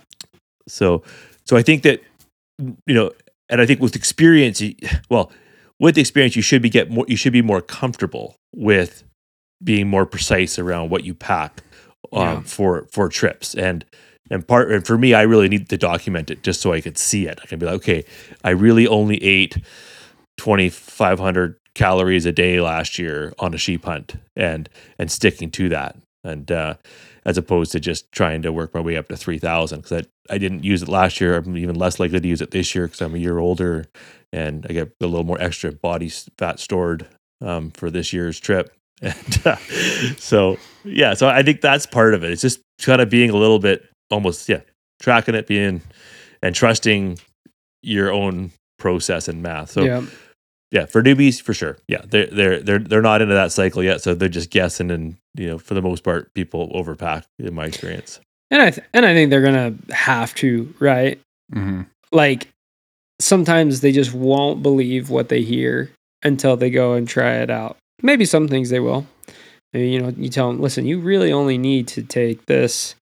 so, 0.68 1.02
so 1.44 1.56
I 1.56 1.62
think 1.62 1.82
that 1.82 2.02
you 2.58 2.94
know, 2.94 3.12
and 3.50 3.60
I 3.60 3.66
think 3.66 3.80
with 3.80 3.94
experience, 3.94 4.62
well, 5.10 5.30
with 5.78 5.98
experience, 5.98 6.34
you 6.36 6.42
should 6.42 6.62
be 6.62 6.70
get 6.70 6.90
more. 6.90 7.04
You 7.08 7.16
should 7.16 7.32
be 7.34 7.42
more 7.42 7.60
comfortable 7.60 8.36
with 8.54 9.04
being 9.62 9.88
more 9.88 10.06
precise 10.06 10.58
around 10.58 10.90
what 10.90 11.04
you 11.04 11.14
pack 11.14 11.62
um, 12.12 12.20
Yeah. 12.20 12.40
for 12.42 12.88
for 12.90 13.08
trips. 13.10 13.54
And 13.54 13.84
and 14.30 14.46
part 14.48 14.72
and 14.72 14.86
for 14.86 14.96
me, 14.96 15.12
I 15.12 15.22
really 15.22 15.48
need 15.48 15.68
to 15.68 15.76
document 15.76 16.30
it 16.30 16.42
just 16.42 16.60
so 16.62 16.72
I 16.72 16.80
could 16.80 16.96
see 16.96 17.26
it. 17.26 17.38
I 17.42 17.46
can 17.46 17.58
be 17.58 17.66
like, 17.66 17.74
okay, 17.76 18.04
I 18.42 18.50
really 18.50 18.86
only 18.86 19.22
ate 19.22 19.58
twenty 20.38 20.70
five 20.70 21.18
hundred 21.18 21.56
calories 21.76 22.24
a 22.24 22.32
day 22.32 22.60
last 22.60 22.98
year 22.98 23.34
on 23.38 23.54
a 23.54 23.58
sheep 23.58 23.84
hunt, 23.84 24.16
and 24.34 24.68
and 24.98 25.12
sticking 25.12 25.50
to 25.52 25.68
that. 25.68 25.96
And 26.24 26.50
uh, 26.50 26.74
as 27.26 27.36
opposed 27.36 27.72
to 27.72 27.80
just 27.80 28.10
trying 28.12 28.40
to 28.40 28.52
work 28.52 28.72
my 28.72 28.80
way 28.80 28.96
up 28.96 29.08
to 29.08 29.16
3000 29.16 29.82
because 29.82 30.04
I, 30.30 30.34
I 30.34 30.38
didn't 30.38 30.64
use 30.64 30.82
it 30.82 30.88
last 30.88 31.20
year 31.20 31.36
i'm 31.36 31.56
even 31.56 31.74
less 31.74 32.00
likely 32.00 32.20
to 32.20 32.28
use 32.28 32.40
it 32.40 32.52
this 32.52 32.74
year 32.74 32.86
because 32.86 33.02
i'm 33.02 33.14
a 33.14 33.18
year 33.18 33.38
older 33.38 33.84
and 34.32 34.64
i 34.70 34.72
get 34.72 34.92
a 35.02 35.06
little 35.06 35.26
more 35.26 35.40
extra 35.40 35.72
body 35.72 36.08
fat 36.38 36.58
stored 36.60 37.06
um, 37.44 37.70
for 37.72 37.90
this 37.90 38.12
year's 38.12 38.40
trip 38.40 38.72
and 39.02 39.42
uh, 39.44 39.56
so 40.16 40.56
yeah 40.84 41.12
so 41.12 41.28
i 41.28 41.42
think 41.42 41.60
that's 41.60 41.84
part 41.84 42.14
of 42.14 42.24
it 42.24 42.30
it's 42.30 42.40
just 42.40 42.60
kind 42.80 43.02
of 43.02 43.10
being 43.10 43.28
a 43.28 43.36
little 43.36 43.58
bit 43.58 43.84
almost 44.10 44.48
yeah 44.48 44.60
tracking 45.02 45.34
it 45.34 45.46
being 45.46 45.82
and 46.42 46.54
trusting 46.54 47.18
your 47.82 48.10
own 48.10 48.52
process 48.78 49.28
and 49.28 49.42
math 49.42 49.70
so 49.70 49.82
yeah. 49.82 50.02
Yeah, 50.70 50.86
for 50.86 51.02
newbies, 51.02 51.40
for 51.40 51.54
sure. 51.54 51.78
Yeah, 51.88 52.02
they're 52.04 52.26
they're 52.26 52.62
they're 52.62 52.78
they're 52.78 53.02
not 53.02 53.22
into 53.22 53.34
that 53.34 53.52
cycle 53.52 53.82
yet, 53.82 54.02
so 54.02 54.14
they're 54.14 54.28
just 54.28 54.50
guessing, 54.50 54.90
and 54.90 55.16
you 55.34 55.46
know, 55.48 55.58
for 55.58 55.74
the 55.74 55.82
most 55.82 56.02
part, 56.02 56.32
people 56.34 56.70
overpack. 56.74 57.24
In 57.38 57.54
my 57.54 57.66
experience, 57.66 58.20
And 58.50 58.62
I 58.62 58.70
th- 58.70 58.86
and 58.92 59.04
I 59.06 59.14
think 59.14 59.30
they're 59.30 59.42
gonna 59.42 59.74
have 59.90 60.34
to, 60.36 60.74
right? 60.80 61.20
hmm 61.52 61.82
Like 62.12 62.48
sometimes 63.20 63.80
they 63.80 63.92
just 63.92 64.12
won't 64.12 64.62
believe 64.62 65.10
what 65.10 65.28
they 65.28 65.42
hear 65.42 65.90
until 66.22 66.56
they 66.56 66.70
go 66.70 66.94
and 66.94 67.08
try 67.08 67.36
it 67.36 67.50
out. 67.50 67.76
Maybe 68.02 68.24
some 68.24 68.48
things 68.48 68.70
they 68.70 68.80
will. 68.80 69.06
Maybe, 69.72 69.90
you 69.90 70.00
know, 70.00 70.08
you 70.16 70.28
tell 70.28 70.48
them, 70.48 70.60
listen, 70.60 70.86
you 70.86 71.00
really 71.00 71.32
only 71.32 71.58
need 71.58 71.88
to 71.88 72.02
take 72.02 72.44
this 72.46 72.94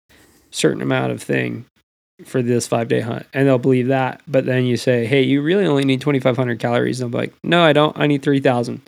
certain 0.50 0.82
amount 0.82 1.12
of 1.12 1.22
thing 1.22 1.64
for 2.24 2.42
this 2.42 2.66
five 2.66 2.88
day 2.88 3.00
hunt, 3.00 3.26
and 3.32 3.46
they'll 3.46 3.58
believe 3.58 3.88
that. 3.88 4.20
But 4.26 4.46
then 4.46 4.64
you 4.64 4.76
say, 4.76 5.06
hey, 5.06 5.22
you 5.22 5.42
really 5.42 5.66
only 5.66 5.84
need 5.84 6.00
twenty 6.00 6.20
five 6.20 6.36
hundred 6.36 6.58
calories, 6.58 7.00
and 7.00 7.12
they'll 7.12 7.20
be 7.20 7.26
like, 7.26 7.34
no, 7.42 7.62
I 7.62 7.72
don't. 7.72 7.98
I 7.98 8.06
need 8.06 8.22
three 8.22 8.40
thousand. 8.40 8.82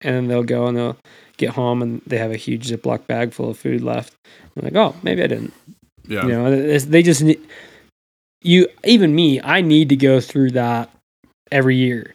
And 0.00 0.14
then 0.14 0.26
they'll 0.28 0.42
go 0.42 0.66
and 0.66 0.76
they'll 0.76 0.98
get 1.36 1.50
home 1.50 1.80
and 1.82 2.02
they 2.06 2.18
have 2.18 2.30
a 2.30 2.36
huge 2.36 2.68
Ziploc 2.68 3.06
bag 3.06 3.32
full 3.32 3.48
of 3.48 3.58
food 3.58 3.82
left. 3.82 4.14
I'm 4.56 4.64
like, 4.64 4.74
oh, 4.74 4.94
maybe 5.02 5.22
I 5.22 5.26
didn't. 5.26 5.54
Yeah. 6.06 6.22
You 6.22 6.28
know, 6.28 6.78
they 6.78 7.02
just 7.02 7.22
need 7.22 7.40
you. 8.42 8.68
Even 8.84 9.14
me, 9.14 9.40
I 9.40 9.62
need 9.62 9.88
to 9.88 9.96
go 9.96 10.20
through 10.20 10.52
that 10.52 10.90
every 11.50 11.76
year. 11.76 12.14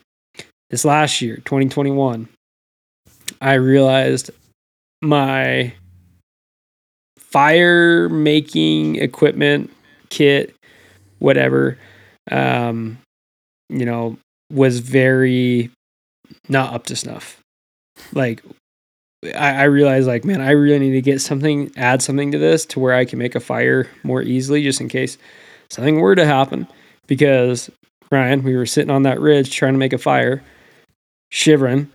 This 0.69 0.85
last 0.85 1.19
year, 1.21 1.37
2021, 1.37 2.29
I 3.41 3.53
realized 3.53 4.29
my 5.01 5.73
fire 7.17 8.07
making 8.09 8.97
equipment 8.97 9.71
kit, 10.09 10.55
whatever, 11.19 11.77
um, 12.31 12.97
you 13.69 13.85
know, 13.85 14.17
was 14.51 14.79
very 14.79 15.69
not 16.47 16.73
up 16.73 16.85
to 16.87 16.95
snuff. 16.95 17.39
Like 18.13 18.43
I, 19.23 19.55
I 19.55 19.63
realized 19.63 20.07
like, 20.07 20.25
man, 20.25 20.41
I 20.41 20.51
really 20.51 20.79
need 20.79 20.91
to 20.91 21.01
get 21.01 21.21
something, 21.21 21.71
add 21.75 22.01
something 22.01 22.31
to 22.31 22.37
this 22.37 22.65
to 22.67 22.79
where 22.79 22.93
I 22.93 23.05
can 23.05 23.19
make 23.19 23.35
a 23.35 23.39
fire 23.39 23.87
more 24.03 24.21
easily 24.21 24.63
just 24.63 24.81
in 24.81 24.89
case 24.89 25.17
something 25.69 25.99
were 25.99 26.15
to 26.15 26.25
happen. 26.25 26.67
Because 27.07 27.69
Ryan, 28.11 28.43
we 28.43 28.55
were 28.55 28.65
sitting 28.65 28.91
on 28.91 29.03
that 29.03 29.19
ridge 29.19 29.51
trying 29.51 29.73
to 29.73 29.79
make 29.79 29.93
a 29.93 29.97
fire, 29.97 30.43
shivering, 31.31 31.89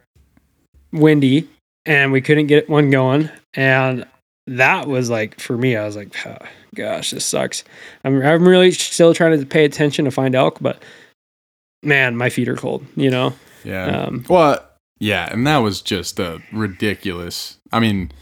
windy, 0.92 1.48
and 1.86 2.12
we 2.12 2.20
couldn't 2.20 2.46
get 2.46 2.68
one 2.68 2.90
going. 2.90 3.30
And 3.54 4.06
that 4.46 4.86
was 4.88 5.10
like 5.10 5.40
for 5.40 5.56
me, 5.56 5.76
I 5.76 5.84
was 5.84 5.96
like, 5.96 6.14
"Oh, 6.26 6.36
gosh, 6.74 7.10
this 7.10 7.24
sucks. 7.24 7.64
I'm 8.04 8.20
I'm 8.22 8.46
really 8.46 8.72
still 8.72 9.14
trying 9.14 9.38
to 9.38 9.46
pay 9.46 9.64
attention 9.64 10.04
to 10.04 10.10
find 10.10 10.34
elk, 10.34 10.58
but 10.60 10.82
man, 11.82 12.16
my 12.16 12.30
feet 12.30 12.48
are 12.48 12.56
cold, 12.56 12.84
you 12.96 13.10
know? 13.10 13.34
Yeah. 13.64 14.04
Um, 14.04 14.24
well, 14.28 14.64
yeah, 14.98 15.28
and 15.32 15.46
that 15.46 15.58
was 15.58 15.80
just 15.82 16.18
a 16.18 16.40
ridiculous. 16.52 17.58
I 17.72 17.80
mean, 17.80 18.12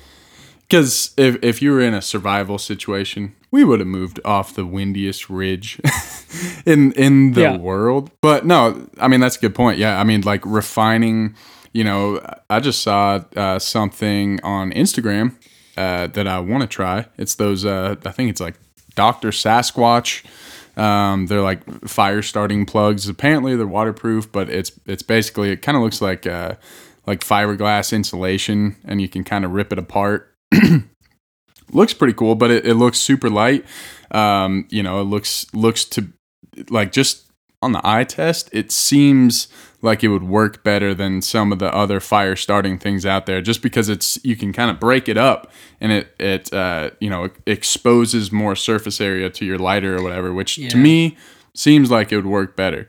because 0.61 1.12
if 1.16 1.42
if 1.42 1.61
you 1.62 1.72
were 1.72 1.80
in 1.80 1.94
a 1.94 2.02
survival 2.02 2.58
situation 2.58 3.35
we 3.50 3.64
would 3.64 3.80
have 3.80 3.87
moved 3.87 4.18
off 4.24 4.54
the 4.54 4.64
windiest 4.64 5.28
ridge 5.28 5.78
in 6.66 6.92
in 6.92 7.32
the 7.32 7.42
Yeah. 7.42 7.56
world. 7.58 8.11
But 8.22 8.46
no, 8.46 8.88
I 8.98 9.08
mean 9.08 9.20
that's 9.20 9.37
a 9.37 9.40
good 9.40 9.54
point. 9.54 9.78
Yeah, 9.78 10.00
I 10.00 10.04
mean 10.04 10.22
like 10.22 10.40
refining. 10.46 11.35
You 11.74 11.85
know, 11.85 12.20
I 12.50 12.61
just 12.61 12.82
saw 12.82 13.20
uh, 13.37 13.58
something 13.58 14.40
on 14.42 14.72
Instagram 14.72 15.37
uh, 15.76 16.06
that 16.08 16.26
I 16.26 16.40
want 16.40 16.62
to 16.62 16.66
try. 16.66 17.06
It's 17.16 17.35
those. 17.37 17.64
Uh, 17.64 17.96
I 18.04 18.11
think 18.11 18.30
it's 18.30 18.40
like 18.40 18.54
Doctor 18.94 19.30
Sasquatch. 19.30 20.24
Um, 20.76 21.26
they're 21.26 21.42
like 21.42 21.62
fire 21.87 22.22
starting 22.22 22.64
plugs. 22.64 23.08
Apparently 23.08 23.56
they're 23.56 23.66
waterproof, 23.66 24.32
but 24.32 24.48
it's 24.48 24.72
it's 24.87 25.02
basically 25.02 25.50
it 25.50 25.62
kind 25.62 25.76
of 25.76 25.82
looks 25.82 26.00
like 26.00 26.26
uh, 26.26 26.54
like 27.06 27.20
fiberglass 27.20 27.92
insulation, 27.92 28.76
and 28.85 29.00
you 29.02 29.08
can 29.08 29.24
kind 29.24 29.44
of 29.44 29.52
rip 29.52 29.72
it 29.72 29.78
apart 29.78 30.32
looks 31.72 31.94
pretty 31.94 32.12
cool, 32.12 32.35
but 32.35 32.50
it, 32.50 32.66
it 32.66 32.74
looks 32.74 32.98
super 32.98 33.30
light. 33.30 33.64
Um, 34.11 34.66
you 34.70 34.82
know, 34.82 35.00
it 35.00 35.04
looks 35.04 35.52
looks 35.54 35.85
to 35.87 36.08
like 36.68 36.92
just 36.92 37.26
on 37.61 37.72
the 37.72 37.80
eye 37.85 38.04
test, 38.04 38.50
it 38.52 38.72
seems 38.72 39.48
like 39.83 40.03
it 40.03 40.09
would 40.09 40.23
work 40.23 40.64
better 40.64 40.95
than 40.95 41.21
some 41.21 41.53
of 41.53 41.59
the 41.59 41.73
other 41.75 42.01
fire 42.01 42.37
starting 42.37 42.79
things 42.79 43.05
out 43.05 43.27
there, 43.27 43.42
just 43.42 43.62
because 43.62 43.88
it's 43.88 44.18
you 44.25 44.37
can 44.37 44.53
kind 44.53 44.71
of 44.71 44.81
break 44.81 45.09
it 45.09 45.18
up 45.18 45.51
and 45.81 45.92
it 45.92 46.14
it 46.18 46.53
uh, 46.53 46.90
you 47.01 47.11
know 47.11 47.29
exposes 47.47 48.33
more 48.33 48.57
surface 48.57 49.01
area 49.01 49.29
to 49.31 49.45
your 49.45 49.59
lighter 49.59 49.97
or 49.97 50.03
whatever, 50.03 50.33
which 50.33 50.57
to 50.57 50.77
me 50.77 51.16
seems 51.55 51.90
like 51.90 52.12
it 52.12 52.16
would 52.16 52.27
work 52.27 52.57
better. 52.57 52.88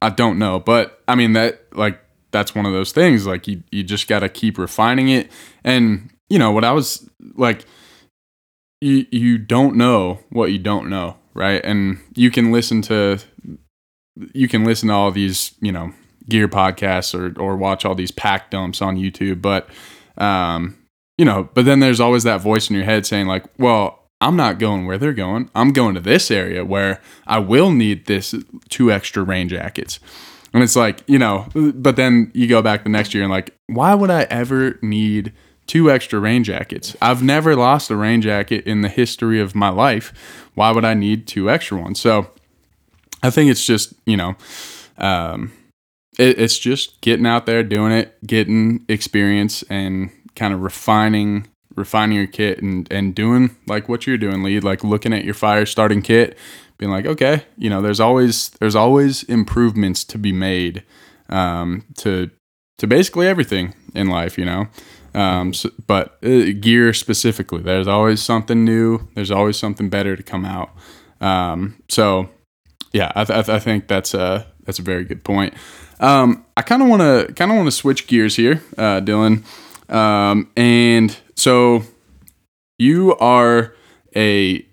I 0.00 0.10
don't 0.10 0.38
know, 0.38 0.60
but 0.60 1.02
I 1.08 1.14
mean 1.14 1.32
that 1.32 1.62
like 1.76 2.00
that's 2.30 2.54
one 2.54 2.66
of 2.66 2.72
those 2.72 2.92
things. 2.92 3.26
Like 3.26 3.48
you 3.48 3.62
you 3.72 3.82
just 3.82 4.06
got 4.06 4.20
to 4.20 4.28
keep 4.28 4.58
refining 4.58 5.08
it, 5.08 5.30
and 5.64 6.10
you 6.28 6.38
know 6.38 6.52
what 6.52 6.64
I 6.64 6.72
was 6.72 7.08
like 7.34 7.64
you 8.80 9.06
you 9.10 9.38
don't 9.38 9.76
know 9.76 10.20
what 10.30 10.52
you 10.52 10.58
don't 10.58 10.88
know, 10.88 11.16
right? 11.34 11.60
And 11.64 11.98
you 12.14 12.30
can 12.30 12.52
listen 12.52 12.82
to 12.82 13.18
you 14.32 14.48
can 14.48 14.64
listen 14.64 14.88
to 14.88 14.94
all 14.94 15.10
these, 15.10 15.54
you 15.60 15.72
know, 15.72 15.92
gear 16.28 16.48
podcasts 16.48 17.14
or 17.14 17.38
or 17.40 17.56
watch 17.56 17.84
all 17.84 17.94
these 17.94 18.10
pack 18.10 18.50
dumps 18.50 18.82
on 18.82 18.96
YouTube, 18.96 19.40
but 19.42 19.68
um, 20.18 20.76
you 21.18 21.24
know, 21.24 21.48
but 21.54 21.64
then 21.64 21.80
there's 21.80 22.00
always 22.00 22.24
that 22.24 22.40
voice 22.40 22.68
in 22.68 22.76
your 22.76 22.84
head 22.84 23.06
saying 23.06 23.26
like, 23.26 23.44
well, 23.58 24.06
I'm 24.20 24.36
not 24.36 24.58
going 24.58 24.86
where 24.86 24.98
they're 24.98 25.12
going. 25.12 25.50
I'm 25.54 25.72
going 25.72 25.94
to 25.94 26.00
this 26.00 26.30
area 26.30 26.64
where 26.64 27.00
I 27.26 27.38
will 27.38 27.70
need 27.70 28.06
this 28.06 28.34
two 28.68 28.90
extra 28.90 29.22
rain 29.22 29.48
jackets. 29.48 30.00
And 30.54 30.62
it's 30.62 30.76
like, 30.76 31.02
you 31.06 31.18
know, 31.18 31.46
but 31.54 31.96
then 31.96 32.30
you 32.34 32.46
go 32.46 32.62
back 32.62 32.84
the 32.84 32.88
next 32.88 33.12
year 33.12 33.22
and 33.22 33.32
like, 33.32 33.54
why 33.66 33.94
would 33.94 34.10
I 34.10 34.22
ever 34.24 34.78
need 34.80 35.32
two 35.66 35.90
extra 35.90 36.18
rain 36.18 36.44
jackets? 36.44 36.96
I've 37.02 37.22
never 37.22 37.54
lost 37.54 37.90
a 37.90 37.96
rain 37.96 38.22
jacket 38.22 38.66
in 38.66 38.80
the 38.80 38.88
history 38.88 39.38
of 39.38 39.54
my 39.54 39.68
life. 39.68 40.48
Why 40.54 40.70
would 40.70 40.84
I 40.84 40.94
need 40.94 41.26
two 41.26 41.50
extra 41.50 41.78
ones? 41.78 42.00
So 42.00 42.30
I 43.22 43.28
think 43.28 43.50
it's 43.50 43.66
just, 43.66 43.92
you 44.06 44.16
know, 44.16 44.36
um, 44.96 45.52
it, 46.18 46.38
it's 46.38 46.58
just 46.58 47.00
getting 47.00 47.26
out 47.26 47.46
there, 47.46 47.62
doing 47.62 47.92
it, 47.92 48.16
getting 48.26 48.84
experience 48.88 49.62
and 49.68 50.10
kind 50.34 50.52
of 50.54 50.60
refining 50.60 51.48
refining 51.76 52.16
your 52.16 52.26
kit 52.26 52.62
and 52.62 52.90
and 52.90 53.14
doing 53.14 53.54
like 53.66 53.88
what 53.88 54.06
you're 54.06 54.16
doing 54.16 54.42
lead 54.42 54.64
like 54.64 54.82
looking 54.82 55.12
at 55.12 55.24
your 55.24 55.34
fire 55.34 55.66
starting 55.66 56.00
kit 56.00 56.36
being 56.78 56.90
like 56.90 57.04
okay 57.04 57.44
you 57.58 57.68
know 57.68 57.82
there's 57.82 58.00
always 58.00 58.48
there's 58.60 58.74
always 58.74 59.22
improvements 59.24 60.02
to 60.02 60.16
be 60.18 60.32
made 60.32 60.82
um 61.28 61.84
to 61.94 62.30
to 62.78 62.86
basically 62.86 63.26
everything 63.26 63.74
in 63.94 64.08
life 64.08 64.38
you 64.38 64.44
know? 64.44 64.66
Um 65.14 65.52
so, 65.52 65.70
but 65.86 66.18
uh, 66.24 66.52
gear 66.60 66.92
specifically 66.94 67.60
there's 67.60 67.88
always 67.88 68.22
something 68.22 68.64
new 68.64 69.08
there's 69.14 69.30
always 69.30 69.58
something 69.58 69.90
better 69.90 70.16
to 70.16 70.22
come 70.22 70.46
out. 70.46 70.70
Um 71.20 71.76
so 71.90 72.30
yeah 72.92 73.12
i, 73.14 73.24
th- 73.24 73.38
I, 73.38 73.42
th- 73.42 73.56
I 73.56 73.58
think 73.58 73.88
that's 73.88 74.14
a 74.14 74.46
that's 74.64 74.78
a 74.78 74.82
very 74.82 75.04
good 75.04 75.24
point 75.24 75.52
um 76.00 76.44
i 76.56 76.62
kind 76.62 76.82
of 76.82 76.88
want 76.88 77.02
to 77.02 77.32
kind 77.34 77.50
of 77.50 77.56
want 77.56 77.66
to 77.66 77.72
switch 77.72 78.06
gears 78.06 78.36
here 78.36 78.62
uh 78.78 79.00
dylan 79.00 79.44
um 79.90 80.50
and 80.56 81.18
so 81.34 81.82
you 82.78 83.16
are 83.16 83.74
a 84.14 84.66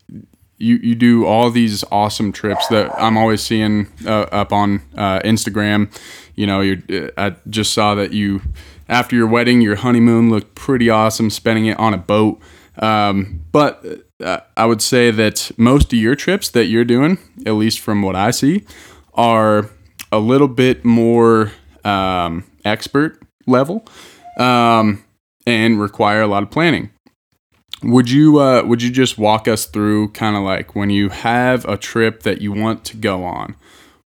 you 0.57 0.75
you 0.81 0.95
do 0.95 1.25
all 1.25 1.49
these 1.49 1.83
awesome 1.91 2.31
trips 2.31 2.67
that 2.67 2.91
I'm 2.97 3.17
always 3.17 3.41
seeing 3.41 3.87
uh, 4.05 4.21
up 4.31 4.53
on 4.53 4.81
uh, 4.95 5.19
Instagram. 5.19 5.91
You 6.35 6.47
know, 6.47 6.61
you 6.61 7.11
I 7.17 7.35
just 7.49 7.73
saw 7.73 7.95
that 7.95 8.13
you 8.13 8.41
after 8.87 9.15
your 9.15 9.27
wedding, 9.27 9.61
your 9.61 9.75
honeymoon 9.75 10.29
looked 10.29 10.55
pretty 10.55 10.89
awesome, 10.89 11.29
spending 11.29 11.65
it 11.65 11.77
on 11.77 11.93
a 11.93 11.97
boat. 11.97 12.39
Um, 12.77 13.43
but 13.51 13.85
uh, 14.23 14.39
I 14.57 14.65
would 14.65 14.81
say 14.81 15.11
that 15.11 15.51
most 15.57 15.93
of 15.93 15.99
your 15.99 16.15
trips 16.15 16.49
that 16.51 16.65
you're 16.65 16.85
doing, 16.85 17.19
at 17.45 17.53
least 17.53 17.79
from 17.79 18.01
what 18.01 18.15
I 18.15 18.31
see, 18.31 18.63
are 19.13 19.69
a 20.13 20.19
little 20.19 20.47
bit 20.47 20.85
more 20.85 21.51
um, 21.83 22.43
expert 22.63 23.19
level 23.47 23.85
um, 24.37 25.03
and 25.45 25.81
require 25.81 26.21
a 26.21 26.27
lot 26.27 26.43
of 26.43 26.51
planning. 26.51 26.91
Would 27.81 28.09
you 28.09 28.39
uh, 28.39 28.63
would 28.63 28.81
you 28.81 28.89
just 28.89 29.17
walk 29.17 29.47
us 29.47 29.65
through 29.65 30.09
kind 30.09 30.37
of 30.37 30.43
like 30.43 30.75
when 30.75 30.89
you 30.89 31.09
have 31.09 31.65
a 31.65 31.75
trip 31.75 32.23
that 32.23 32.41
you 32.41 32.53
want 32.53 32.85
to 32.85 32.97
go 32.97 33.25
on, 33.25 33.57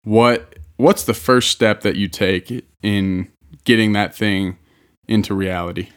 what 0.03 0.55
what's 0.77 1.05
the 1.05 1.13
first 1.13 1.51
step 1.51 1.83
that 1.83 1.97
you 1.97 2.09
take 2.09 2.65
in 2.83 3.29
getting 3.65 3.93
that 3.93 4.15
thing 4.15 4.57
into 5.09 5.35
reality? 5.35 5.89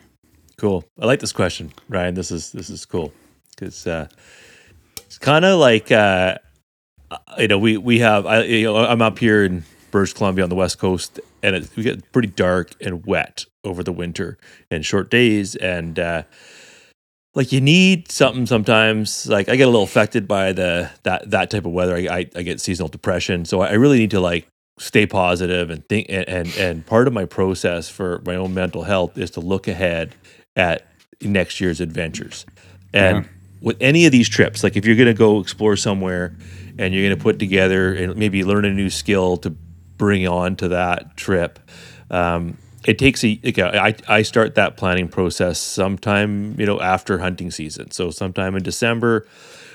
Cool. 0.58 0.84
I 1.00 1.06
like 1.06 1.22
this 1.22 1.32
question, 1.32 1.72
Ryan. 1.88 2.16
This 2.16 2.32
is 2.32 2.52
this 2.52 2.70
is 2.70 2.86
cool 2.86 3.14
because 3.52 3.88
uh, 3.88 4.10
it's 4.98 5.18
kind 5.18 5.46
of 5.46 5.58
like 5.58 5.90
uh, 5.90 6.36
you 7.38 7.48
know 7.48 7.60
we 7.60 7.78
we 7.78 8.00
have 8.00 8.26
I 8.26 8.44
you 8.44 8.66
know 8.66 8.76
I'm 8.76 9.02
up 9.02 9.20
here 9.20 9.46
in 9.46 9.64
British 9.92 10.14
Columbia 10.14 10.44
on 10.44 10.50
the 10.50 10.56
west 10.56 10.80
coast, 10.80 11.20
and 11.44 11.56
it, 11.56 11.70
we 11.76 11.84
get 11.84 12.12
pretty 12.12 12.28
dark 12.30 12.72
and 12.82 13.06
wet 13.06 13.46
over 13.64 13.84
the 13.84 13.92
winter 13.92 14.38
and 14.72 14.86
short 14.86 15.10
days, 15.10 15.56
and 15.56 16.00
uh, 16.00 16.24
like 17.36 17.52
you 17.52 17.62
need 17.62 18.12
something 18.12 18.46
sometimes. 18.46 19.28
Like 19.28 19.50
I 19.50 19.56
get 19.56 19.64
a 19.64 19.72
little 19.72 19.84
affected 19.84 20.28
by 20.28 20.52
the 20.54 20.90
that 21.04 21.30
that 21.32 21.50
type 21.50 21.66
of 21.66 21.72
weather. 21.72 21.96
I 21.96 22.08
I, 22.08 22.30
I 22.36 22.42
get 22.44 22.60
seasonal 22.62 22.90
depression, 22.90 23.46
so 23.46 23.62
I 23.62 23.74
really 23.74 24.00
need 24.00 24.12
to 24.12 24.20
like 24.20 24.48
stay 24.80 25.06
positive 25.06 25.70
and 25.70 25.88
think 25.90 26.08
and, 26.10 26.28
and 26.30 26.56
and 26.58 26.86
part 26.86 27.08
of 27.08 27.14
my 27.14 27.26
process 27.26 27.90
for 27.90 28.22
my 28.26 28.36
own 28.36 28.54
mental 28.54 28.84
health 28.84 29.18
is 29.18 29.30
to 29.32 29.42
look 29.42 29.68
ahead 29.68 30.16
at 30.56 30.88
next 31.22 31.60
year's 31.60 31.82
adventures 31.82 32.46
and 32.94 33.26
Yeah. 33.26 33.30
with 33.60 33.76
any 33.82 34.06
of 34.06 34.14
these 34.14 34.30
trips 34.30 34.64
like 34.64 34.78
if 34.78 34.86
you're 34.86 34.96
going 34.96 35.08
to 35.10 35.14
go 35.14 35.42
explore 35.42 35.76
somewhere 35.76 36.34
and 36.78 36.94
you're 36.94 37.04
going 37.06 37.18
to 37.18 37.22
put 37.22 37.40
together 37.40 37.94
and 37.94 38.16
maybe 38.16 38.46
learn 38.46 38.64
a 38.64 38.72
new 38.72 38.90
skill 38.90 39.36
to 39.36 39.54
bring 40.00 40.28
on 40.28 40.56
to 40.56 40.70
that 40.70 41.16
trip. 41.16 41.60
Um, 42.10 42.58
it 42.88 42.98
takes 42.98 43.24
a 43.24 43.40
like, 43.44 43.60
I, 43.60 43.94
I 44.08 44.24
start 44.24 44.56
that 44.56 44.78
planning 44.78 45.10
process 45.10 45.60
sometime 45.60 46.60
you 46.60 46.66
know 46.66 46.82
after 46.82 47.20
hunting 47.20 47.52
season. 47.52 47.92
So 47.92 48.10
sometime 48.10 48.56
in 48.56 48.64
december 48.64 49.28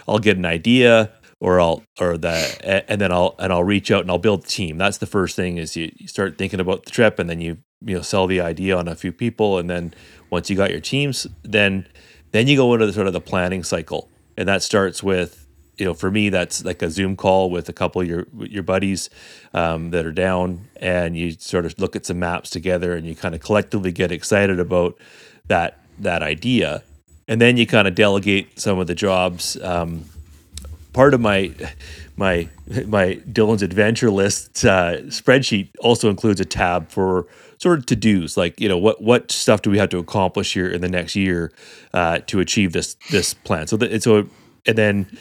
i'll 0.09 0.19
get 0.19 0.37
an 0.37 0.45
idea 0.45 1.13
or 1.45 1.61
I'll 1.61 1.83
or 2.01 2.17
the 2.17 2.57
a- 2.63 2.91
and 2.91 3.01
then 3.01 3.13
I'll 3.13 3.35
and 3.39 3.53
I'll 3.53 3.65
reach 3.65 3.91
out 3.91 4.01
and 4.01 4.11
I'll 4.11 4.19
build 4.19 4.45
a 4.45 4.47
team. 4.47 4.79
That's 4.79 4.99
the 4.99 5.07
first 5.07 5.37
thing 5.37 5.59
is 5.59 5.77
you, 5.77 5.93
you 5.97 6.09
start 6.09 6.39
thinking 6.39 6.59
about 6.59 6.85
the 6.85 6.91
trip 6.91 7.19
and 7.19 7.29
then 7.29 7.41
you 7.41 7.59
you 7.85 7.97
know 7.97 8.03
sell 8.03 8.27
the 8.27 8.41
idea 8.41 8.77
on 8.77 8.89
a 8.89 8.97
few 8.97 9.13
people. 9.13 9.59
And 9.59 9.69
then 9.69 9.93
once 10.31 10.49
you 10.49 10.57
got 10.57 10.71
your 10.71 10.81
teams 10.81 11.27
then 11.43 11.87
then 12.33 12.49
you 12.49 12.57
go 12.57 12.73
into 12.73 12.87
the 12.87 12.95
sort 12.95 13.07
of 13.07 13.13
the 13.13 13.21
planning 13.21 13.63
cycle. 13.63 14.09
And 14.39 14.49
that 14.49 14.63
starts 14.63 15.03
with 15.03 15.44
you 15.77 15.85
know 15.85 15.95
for 15.95 16.11
me 16.11 16.29
that's 16.29 16.65
like 16.65 16.83
a 16.83 16.91
Zoom 16.91 17.17
call 17.17 17.51
with 17.51 17.69
a 17.69 17.73
couple 17.73 18.01
of 18.01 18.09
your 18.09 18.27
your 18.39 18.63
buddies 18.63 19.11
um, 19.53 19.91
that 19.91 20.07
are 20.07 20.13
down 20.13 20.69
and 20.77 21.17
you 21.17 21.33
sort 21.33 21.67
of 21.67 21.79
look 21.79 21.97
at 21.97 22.07
some 22.07 22.19
maps 22.19 22.51
together 22.51 22.95
and 22.95 23.07
you 23.07 23.15
kind 23.15 23.35
of 23.35 23.41
collectively 23.41 23.93
get 23.93 24.13
excited 24.13 24.61
about 24.61 24.97
that 25.47 25.79
that 25.99 26.23
idea 26.23 26.83
and 27.29 27.41
then 27.41 27.57
you 27.57 27.67
kind 27.67 27.89
of 27.89 27.95
delegate 27.95 28.59
some 28.59 28.79
of 28.79 28.87
the 28.87 28.95
jobs 28.95 29.57
um, 29.63 30.05
part 30.93 31.15
of 31.15 31.21
my 31.21 31.53
my 32.17 32.49
my 32.87 33.17
Dylan's 33.31 33.63
adventure 33.63 34.11
list 34.11 34.65
uh, 34.65 34.99
spreadsheet 35.05 35.71
also 35.81 36.09
includes 36.09 36.41
a 36.41 36.45
tab 36.45 36.89
for 36.89 37.27
sort 37.59 37.79
of 37.79 37.87
to 37.87 37.97
dos, 37.97 38.37
like 38.37 38.61
you 38.61 38.69
know 38.69 38.79
what 38.79 39.03
what 39.03 39.31
stuff 39.31 39.63
do 39.63 39.71
we 39.71 39.79
have 39.79 39.89
to 39.91 39.99
accomplish 39.99 40.55
here 40.55 40.69
in 40.69 40.81
the 40.81 40.89
next 40.89 41.17
year 41.17 41.53
uh, 41.93 42.19
to 42.27 42.41
achieve 42.41 42.73
this 42.73 42.95
this 43.11 43.35
plan. 43.35 43.67
So 43.67 43.77
that 43.79 44.03
so 44.03 44.29
and 44.67 44.79
then 44.79 45.19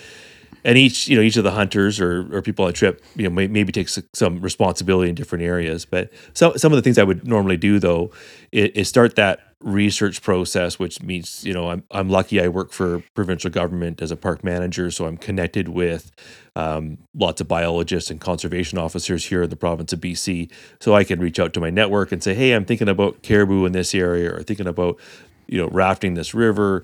and 0.63 0.77
each 0.77 1.07
you 1.07 1.15
know 1.15 1.21
each 1.21 1.37
of 1.37 1.43
the 1.43 1.51
hunters 1.51 1.99
or, 1.99 2.35
or 2.35 2.41
people 2.41 2.65
on 2.65 2.69
a 2.69 2.73
trip 2.73 3.03
you 3.15 3.23
know 3.23 3.29
may, 3.29 3.47
maybe 3.47 3.71
takes 3.71 3.99
some 4.13 4.41
responsibility 4.41 5.09
in 5.09 5.15
different 5.15 5.43
areas. 5.43 5.85
But 5.85 6.11
some 6.33 6.57
some 6.57 6.71
of 6.71 6.75
the 6.77 6.81
things 6.81 6.97
i 6.97 7.03
would 7.03 7.27
normally 7.27 7.57
do 7.57 7.79
though 7.79 8.11
is, 8.51 8.69
is 8.69 8.89
start 8.89 9.15
that 9.15 9.39
research 9.63 10.21
process 10.21 10.77
which 10.77 11.01
means 11.01 11.43
you 11.45 11.53
know 11.53 11.69
I'm, 11.69 11.83
I'm 11.89 12.09
lucky 12.09 12.41
i 12.41 12.49
work 12.49 12.73
for 12.73 13.01
provincial 13.13 13.49
government 13.49 14.01
as 14.01 14.11
a 14.11 14.17
park 14.17 14.43
manager 14.43 14.91
so 14.91 15.05
i'm 15.05 15.15
connected 15.15 15.69
with 15.69 16.11
um, 16.55 16.97
lots 17.15 17.39
of 17.39 17.47
biologists 17.47 18.11
and 18.11 18.19
conservation 18.19 18.77
officers 18.77 19.25
here 19.25 19.43
in 19.43 19.49
the 19.49 19.55
province 19.55 19.93
of 19.93 20.01
bc 20.01 20.51
so 20.81 20.93
i 20.93 21.05
can 21.05 21.19
reach 21.19 21.39
out 21.39 21.53
to 21.53 21.61
my 21.61 21.69
network 21.69 22.11
and 22.11 22.21
say 22.21 22.33
hey 22.33 22.51
i'm 22.51 22.65
thinking 22.65 22.89
about 22.89 23.21
caribou 23.23 23.63
in 23.65 23.71
this 23.71 23.95
area 23.95 24.33
or 24.33 24.43
thinking 24.43 24.67
about 24.67 24.99
you 25.47 25.57
know 25.57 25.69
rafting 25.69 26.15
this 26.15 26.33
river 26.33 26.83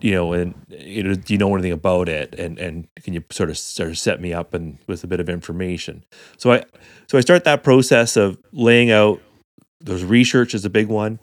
you 0.00 0.12
know, 0.12 0.32
and 0.32 0.54
you 0.68 1.02
know, 1.02 1.14
do 1.14 1.32
you 1.32 1.38
know 1.38 1.52
anything 1.54 1.72
about 1.72 2.08
it? 2.08 2.34
And 2.38 2.58
and 2.58 2.88
can 3.02 3.14
you 3.14 3.24
sort 3.30 3.50
of 3.50 3.58
sort 3.58 3.90
of 3.90 3.98
set 3.98 4.20
me 4.20 4.32
up 4.32 4.54
and 4.54 4.78
with 4.86 5.04
a 5.04 5.06
bit 5.06 5.20
of 5.20 5.28
information? 5.28 6.04
So 6.36 6.52
I 6.52 6.64
so 7.08 7.18
I 7.18 7.20
start 7.20 7.44
that 7.44 7.62
process 7.62 8.16
of 8.16 8.38
laying 8.52 8.90
out. 8.90 9.20
There's 9.80 10.04
research 10.04 10.54
is 10.54 10.64
a 10.64 10.70
big 10.70 10.88
one. 10.88 11.18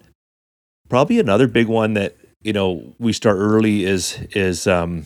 Probably 0.90 1.20
another 1.20 1.48
big 1.48 1.68
one 1.68 1.94
that 1.94 2.16
you 2.42 2.54
know 2.54 2.94
we 3.00 3.14
start 3.14 3.38
early 3.38 3.86
is 3.86 4.20
is 4.32 4.68
um, 4.68 5.06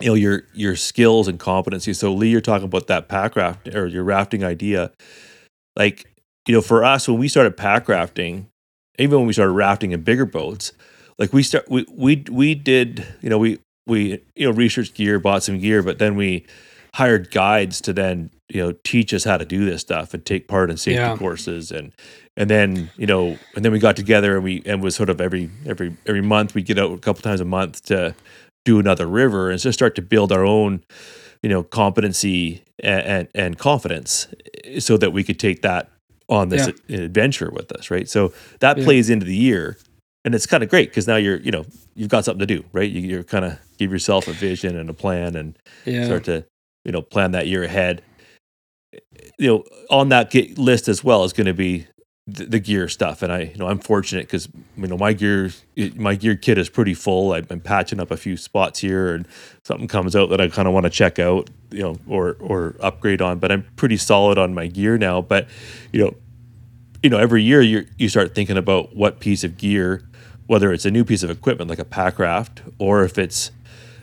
you 0.00 0.08
know 0.08 0.14
your 0.14 0.44
your 0.54 0.76
skills 0.76 1.28
and 1.28 1.38
competency. 1.38 1.92
So 1.92 2.12
Lee, 2.12 2.30
you're 2.30 2.40
talking 2.40 2.66
about 2.66 2.86
that 2.88 3.08
pack 3.08 3.36
raft 3.36 3.68
or 3.68 3.86
your 3.86 4.04
rafting 4.04 4.44
idea. 4.44 4.92
Like 5.76 6.06
you 6.46 6.54
know, 6.54 6.60
for 6.60 6.84
us 6.84 7.08
when 7.08 7.18
we 7.18 7.28
started 7.28 7.56
pack 7.56 7.88
rafting, 7.88 8.48
even 8.98 9.18
when 9.18 9.26
we 9.26 9.32
started 9.32 9.52
rafting 9.52 9.92
in 9.92 10.02
bigger 10.02 10.26
boats, 10.26 10.72
like 11.18 11.32
we 11.32 11.42
start 11.42 11.68
we 11.70 11.84
we 11.90 12.24
we 12.30 12.54
did 12.54 13.06
you 13.20 13.30
know 13.30 13.38
we 13.38 13.58
we 13.86 14.22
you 14.36 14.46
know 14.46 14.52
researched 14.52 14.94
gear, 14.94 15.18
bought 15.18 15.42
some 15.42 15.58
gear, 15.58 15.82
but 15.82 15.98
then 15.98 16.16
we 16.16 16.46
hired 16.94 17.30
guides 17.30 17.80
to 17.82 17.92
then 17.92 18.30
you 18.48 18.60
know 18.62 18.72
teach 18.84 19.12
us 19.14 19.24
how 19.24 19.36
to 19.36 19.44
do 19.44 19.64
this 19.64 19.80
stuff 19.80 20.12
and 20.14 20.24
take 20.24 20.46
part 20.48 20.70
in 20.70 20.76
safety 20.76 20.96
Yeah. 21.00 21.16
courses 21.16 21.70
and 21.72 21.92
and 22.36 22.48
then 22.50 22.90
you 22.96 23.06
know 23.06 23.38
and 23.56 23.64
then 23.64 23.72
we 23.72 23.78
got 23.78 23.96
together 23.96 24.34
and 24.36 24.44
we 24.44 24.62
and 24.66 24.82
was 24.82 24.94
sort 24.94 25.08
of 25.10 25.20
every 25.20 25.50
every 25.66 25.96
every 26.06 26.20
month 26.22 26.54
we'd 26.54 26.66
get 26.66 26.78
out 26.78 26.92
a 26.92 26.98
couple 26.98 27.22
times 27.22 27.40
a 27.40 27.44
month 27.46 27.82
to 27.86 28.14
do 28.64 28.78
another 28.78 29.06
river 29.06 29.50
and 29.50 29.58
just 29.60 29.78
start 29.78 29.94
to 29.96 30.02
build 30.02 30.30
our 30.32 30.44
own 30.44 30.82
you 31.42 31.48
know 31.48 31.62
competency 31.62 32.62
and 32.78 33.02
and, 33.04 33.28
and 33.34 33.58
confidence 33.58 34.28
so 34.78 34.96
that 34.96 35.12
we 35.12 35.24
could 35.24 35.38
take 35.40 35.62
that 35.62 35.88
on 36.28 36.50
this 36.50 36.68
adventure 36.90 37.50
with 37.50 37.72
us 37.72 37.90
right 37.90 38.08
so 38.08 38.32
that 38.60 38.78
Yeah. 38.78 38.84
plays 38.84 39.08
into 39.10 39.24
the 39.26 39.36
year 39.36 39.76
and 40.24 40.34
it's 40.34 40.46
kind 40.46 40.62
of 40.62 40.68
great 40.70 40.88
because 40.90 41.06
now 41.08 41.16
you're 41.16 41.38
you 41.38 41.50
know 41.50 41.64
you've 41.94 42.08
got 42.10 42.24
something 42.24 42.46
to 42.46 42.46
do 42.46 42.64
right? 42.72 42.90
You, 42.90 43.00
you're 43.00 43.22
kind 43.24 43.44
of 43.44 43.58
give 43.78 43.90
yourself 43.92 44.28
a 44.28 44.32
vision 44.32 44.76
and 44.76 44.88
a 44.90 44.94
plan 44.94 45.36
and 45.36 45.56
Yeah. 45.84 46.04
start 46.04 46.24
to 46.24 46.44
you 46.84 46.92
know 46.92 47.02
plan 47.02 47.32
that 47.32 47.46
year 47.46 47.62
ahead. 47.64 48.02
You 49.38 49.48
know 49.48 49.64
on 49.90 50.10
that 50.10 50.30
ge- 50.30 50.56
list 50.58 50.88
as 50.88 51.02
well 51.02 51.24
is 51.24 51.32
going 51.32 51.46
to 51.46 51.54
be 51.54 51.86
the, 52.26 52.44
the 52.44 52.58
gear 52.60 52.88
stuff. 52.88 53.22
And 53.22 53.32
i 53.32 53.40
you 53.42 53.56
know 53.56 53.66
i'm 53.66 53.78
fortunate 53.78 54.26
because 54.26 54.48
you 54.76 54.86
know 54.86 54.96
my 54.98 55.12
gear 55.12 55.50
my 55.96 56.14
gear 56.14 56.36
kit 56.36 56.58
is 56.58 56.68
pretty 56.68 56.94
full. 56.94 57.32
I've 57.32 57.48
been 57.48 57.60
patching 57.60 57.98
up 58.00 58.10
a 58.10 58.16
few 58.16 58.36
spots 58.36 58.78
here 58.80 59.14
and 59.14 59.26
something 59.64 59.88
comes 59.88 60.14
out 60.14 60.28
that 60.30 60.40
i 60.40 60.48
kind 60.48 60.68
of 60.68 60.74
want 60.74 60.84
to 60.84 60.90
check 60.90 61.18
out 61.18 61.48
you 61.70 61.80
know 61.82 61.96
or 62.06 62.36
or 62.40 62.76
upgrade 62.80 63.22
on 63.22 63.38
but 63.38 63.50
i'm 63.50 63.64
pretty 63.76 63.96
solid 63.96 64.38
on 64.38 64.54
my 64.54 64.66
gear 64.66 64.98
now. 64.98 65.20
But 65.22 65.48
you 65.92 66.04
know 66.04 66.14
you 67.02 67.10
know 67.10 67.18
every 67.18 67.42
year 67.42 67.62
you 67.62 67.86
you 67.98 68.08
start 68.08 68.34
thinking 68.34 68.56
about 68.58 68.94
what 68.94 69.18
piece 69.20 69.42
of 69.42 69.56
gear 69.56 70.02
whether 70.52 70.70
it's 70.70 70.84
a 70.84 70.90
new 70.90 71.02
piece 71.02 71.22
of 71.22 71.30
equipment 71.30 71.70
like 71.70 71.78
a 71.78 71.84
pack 71.84 72.18
raft 72.18 72.60
or 72.78 73.04
if 73.04 73.16
it's 73.16 73.50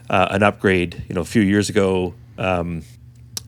uh, 0.10 0.30
an 0.32 0.42
upgrade 0.42 1.04
you 1.08 1.14
know 1.14 1.22
a 1.22 1.32
few 1.36 1.44
years 1.44 1.70
ago 1.70 2.12
um, 2.40 2.82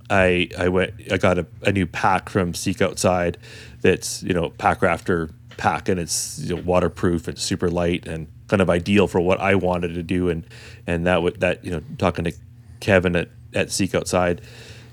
I 0.08 0.50
I 0.56 0.68
went 0.68 0.94
I 1.12 1.18
got 1.18 1.40
a, 1.40 1.48
a 1.64 1.72
new 1.72 1.88
pack 1.88 2.30
from 2.30 2.54
Seek 2.54 2.80
Outside 2.80 3.40
that's 3.82 4.22
you 4.22 4.36
know 4.36 4.52
pack 4.52 4.84
rafter 4.84 5.32
pack 5.58 5.90
and 5.90 6.00
it's 6.00 6.38
you 6.42 6.56
know, 6.56 6.62
waterproof 6.62 7.28
and 7.28 7.40
super 7.40 7.72
light 7.72 8.06
and 8.06 8.28
kind 8.48 8.62
of 8.62 8.70
ideal 8.70 9.08
for 9.08 9.20
what 9.20 9.40
I 9.40 9.56
wanted 9.56 9.96
to 9.96 10.04
do. 10.04 10.30
And 10.30 10.46
and 10.86 11.08
that 11.08 11.24
would 11.24 11.40
that 11.40 11.66
you 11.66 11.72
know 11.72 11.82
talking 11.98 12.26
to 12.26 12.34
Kevin 12.82 13.16
at, 13.16 13.30
at 13.56 13.72
Seek 13.72 13.96
Outside 13.96 14.42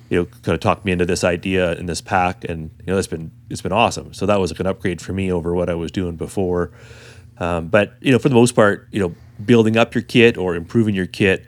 you 0.09 0.19
know 0.19 0.25
kind 0.41 0.55
of 0.55 0.61
talked 0.61 0.87
me 0.87 0.93
into 0.93 1.05
this 1.05 1.25
idea 1.25 1.75
in 1.75 1.85
this 1.85 2.01
pack 2.01 2.43
and 2.45 2.71
you 2.79 2.87
know 2.87 2.97
it's 2.97 3.07
been 3.07 3.33
it's 3.51 3.61
been 3.61 3.73
awesome. 3.73 4.15
So 4.15 4.25
that 4.25 4.41
was 4.41 4.51
like 4.51 4.61
an 4.61 4.67
upgrade 4.67 5.03
for 5.03 5.13
me 5.13 5.31
over 5.31 5.55
what 5.55 5.69
I 5.69 5.75
was 5.75 5.91
doing 5.91 6.17
before 6.17 6.71
um, 7.41 7.69
but 7.69 7.95
you 8.01 8.13
know 8.13 8.19
for 8.19 8.29
the 8.29 8.35
most 8.35 8.55
part 8.55 8.89
you 8.91 9.01
know 9.01 9.15
building 9.45 9.77
up 9.77 9.95
your 9.95 10.03
kit 10.03 10.37
or 10.37 10.55
improving 10.55 10.95
your 10.95 11.07
kit 11.07 11.45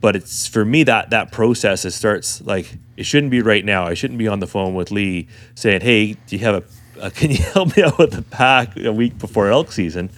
but 0.00 0.14
it's 0.14 0.46
for 0.46 0.64
me 0.64 0.82
that 0.84 1.10
that 1.10 1.32
process 1.32 1.84
it 1.84 1.92
starts 1.92 2.40
like 2.42 2.76
it 2.96 3.04
shouldn't 3.06 3.30
be 3.30 3.42
right 3.42 3.64
now. 3.64 3.84
I 3.84 3.94
shouldn't 3.94 4.18
be 4.18 4.28
on 4.28 4.40
the 4.40 4.46
phone 4.46 4.74
with 4.74 4.90
lee 4.90 5.28
saying 5.54 5.80
hey 5.80 6.12
do 6.12 6.36
you 6.36 6.38
have 6.40 6.54
a, 6.56 7.04
uh 7.04 7.10
can 7.14 7.30
you 7.30 7.42
help 7.42 7.76
me 7.76 7.82
out 7.82 7.98
with 7.98 8.12
the 8.12 8.22
pack 8.22 8.76
a 8.76 8.92
week 8.92 9.18
before 9.18 9.48
elk 9.48 9.72
season? 9.72 10.10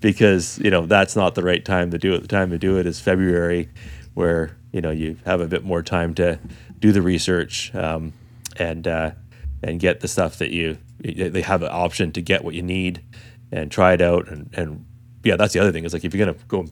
Because 0.00 0.58
you 0.58 0.70
know 0.70 0.86
that's 0.86 1.14
not 1.16 1.34
the 1.34 1.42
right 1.42 1.64
time 1.64 1.90
to 1.90 1.98
do 1.98 2.14
it. 2.14 2.22
The 2.22 2.28
time 2.28 2.50
to 2.50 2.58
do 2.58 2.78
it 2.78 2.86
is 2.86 3.00
february 3.00 3.68
where 4.14 4.56
you 4.72 4.80
know 4.80 4.90
you 4.90 5.16
have 5.24 5.40
a 5.40 5.46
bit 5.46 5.64
more 5.64 5.82
time 5.82 6.14
to 6.14 6.38
do 6.78 6.92
the 6.92 7.02
research 7.02 7.74
um, 7.74 8.12
and 8.56 8.88
uh, 8.88 9.12
and 9.62 9.78
get 9.78 10.00
the 10.00 10.08
stuff 10.08 10.38
that 10.38 10.50
you 10.50 10.78
they 10.98 11.42
have 11.42 11.62
an 11.62 11.70
option 11.70 12.12
to 12.12 12.20
get 12.20 12.44
what 12.44 12.54
you 12.54 12.62
need 12.62 13.02
and 13.52 13.70
try 13.70 13.92
it 13.92 14.00
out 14.00 14.28
and 14.28 14.50
and 14.54 14.84
yeah 15.24 15.36
that's 15.36 15.52
the 15.52 15.60
other 15.60 15.72
thing 15.72 15.84
is 15.84 15.92
like 15.92 16.04
if 16.04 16.14
you're 16.14 16.24
gonna 16.24 16.38
go 16.48 16.66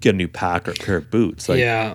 get 0.00 0.14
a 0.14 0.16
new 0.16 0.28
pack 0.28 0.68
or 0.68 0.72
a 0.72 0.74
pair 0.74 0.96
of 0.96 1.10
boots 1.10 1.48
like 1.48 1.58
yeah. 1.58 1.94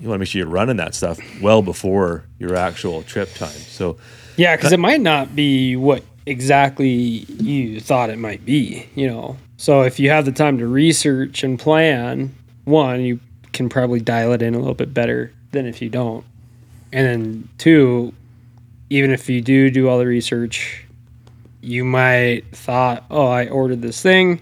you 0.00 0.08
want 0.08 0.16
to 0.16 0.18
make 0.18 0.28
sure 0.28 0.40
you're 0.40 0.48
running 0.48 0.76
that 0.76 0.94
stuff 0.94 1.18
well 1.40 1.62
before 1.62 2.24
your 2.38 2.56
actual 2.56 3.02
trip 3.04 3.32
time. 3.34 3.50
So 3.50 3.96
Yeah, 4.36 4.56
because 4.56 4.72
it 4.72 4.80
might 4.80 5.00
not 5.00 5.36
be 5.36 5.76
what 5.76 6.02
exactly 6.26 6.90
you 6.90 7.80
thought 7.80 8.10
it 8.10 8.18
might 8.18 8.44
be, 8.44 8.88
you 8.94 9.06
know. 9.06 9.36
So 9.56 9.82
if 9.82 10.00
you 10.00 10.10
have 10.10 10.24
the 10.24 10.32
time 10.32 10.58
to 10.58 10.66
research 10.66 11.44
and 11.44 11.58
plan, 11.58 12.34
one, 12.64 13.02
you 13.02 13.20
can 13.52 13.68
probably 13.68 14.00
dial 14.00 14.32
it 14.32 14.42
in 14.42 14.54
a 14.54 14.58
little 14.58 14.74
bit 14.74 14.92
better 14.92 15.32
than 15.52 15.66
if 15.66 15.80
you 15.80 15.88
don't. 15.88 16.24
And 16.92 17.06
then 17.06 17.48
two, 17.58 18.12
even 18.90 19.10
if 19.10 19.28
you 19.28 19.40
do 19.40 19.70
do 19.70 19.88
all 19.88 19.98
the 19.98 20.06
research, 20.06 20.81
you 21.62 21.84
might 21.84 22.42
thought, 22.54 23.04
"Oh, 23.10 23.26
I 23.26 23.48
ordered 23.48 23.80
this 23.80 24.02
thing, 24.02 24.40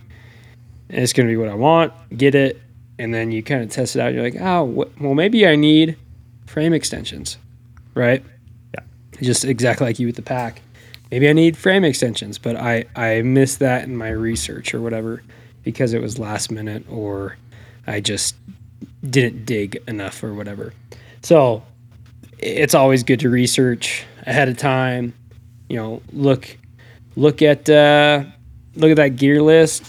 and 0.88 1.02
it's 1.02 1.12
going 1.12 1.28
to 1.28 1.32
be 1.32 1.36
what 1.36 1.48
I 1.48 1.54
want." 1.54 1.92
Get 2.16 2.34
it, 2.34 2.60
and 2.98 3.14
then 3.14 3.30
you 3.30 3.42
kind 3.42 3.62
of 3.62 3.70
test 3.70 3.94
it 3.94 4.00
out. 4.00 4.12
You're 4.12 4.24
like, 4.24 4.36
"Oh, 4.40 4.66
wh- 4.66 5.00
well, 5.00 5.14
maybe 5.14 5.46
I 5.46 5.54
need 5.56 5.96
frame 6.46 6.72
extensions, 6.72 7.38
right?" 7.94 8.24
Yeah. 8.74 8.80
Just 9.22 9.44
exactly 9.44 9.86
like 9.86 9.98
you 9.98 10.06
with 10.06 10.16
the 10.16 10.22
pack. 10.22 10.62
Maybe 11.10 11.28
I 11.28 11.32
need 11.32 11.56
frame 11.56 11.84
extensions, 11.84 12.38
but 12.38 12.56
I 12.56 12.84
I 12.96 13.22
missed 13.22 13.58
that 13.60 13.84
in 13.84 13.96
my 13.96 14.10
research 14.10 14.74
or 14.74 14.80
whatever 14.80 15.22
because 15.62 15.92
it 15.92 16.00
was 16.00 16.18
last 16.18 16.50
minute 16.50 16.84
or 16.88 17.36
I 17.86 18.00
just 18.00 18.34
didn't 19.08 19.44
dig 19.44 19.76
enough 19.88 20.22
or 20.22 20.32
whatever. 20.34 20.72
So 21.22 21.62
it's 22.38 22.74
always 22.74 23.02
good 23.02 23.20
to 23.20 23.28
research 23.28 24.04
ahead 24.26 24.48
of 24.48 24.56
time. 24.56 25.12
You 25.68 25.76
know, 25.76 26.02
look 26.12 26.56
look 27.16 27.42
at 27.42 27.68
uh, 27.68 28.24
look 28.74 28.90
at 28.90 28.96
that 28.96 29.16
gear 29.16 29.42
list, 29.42 29.84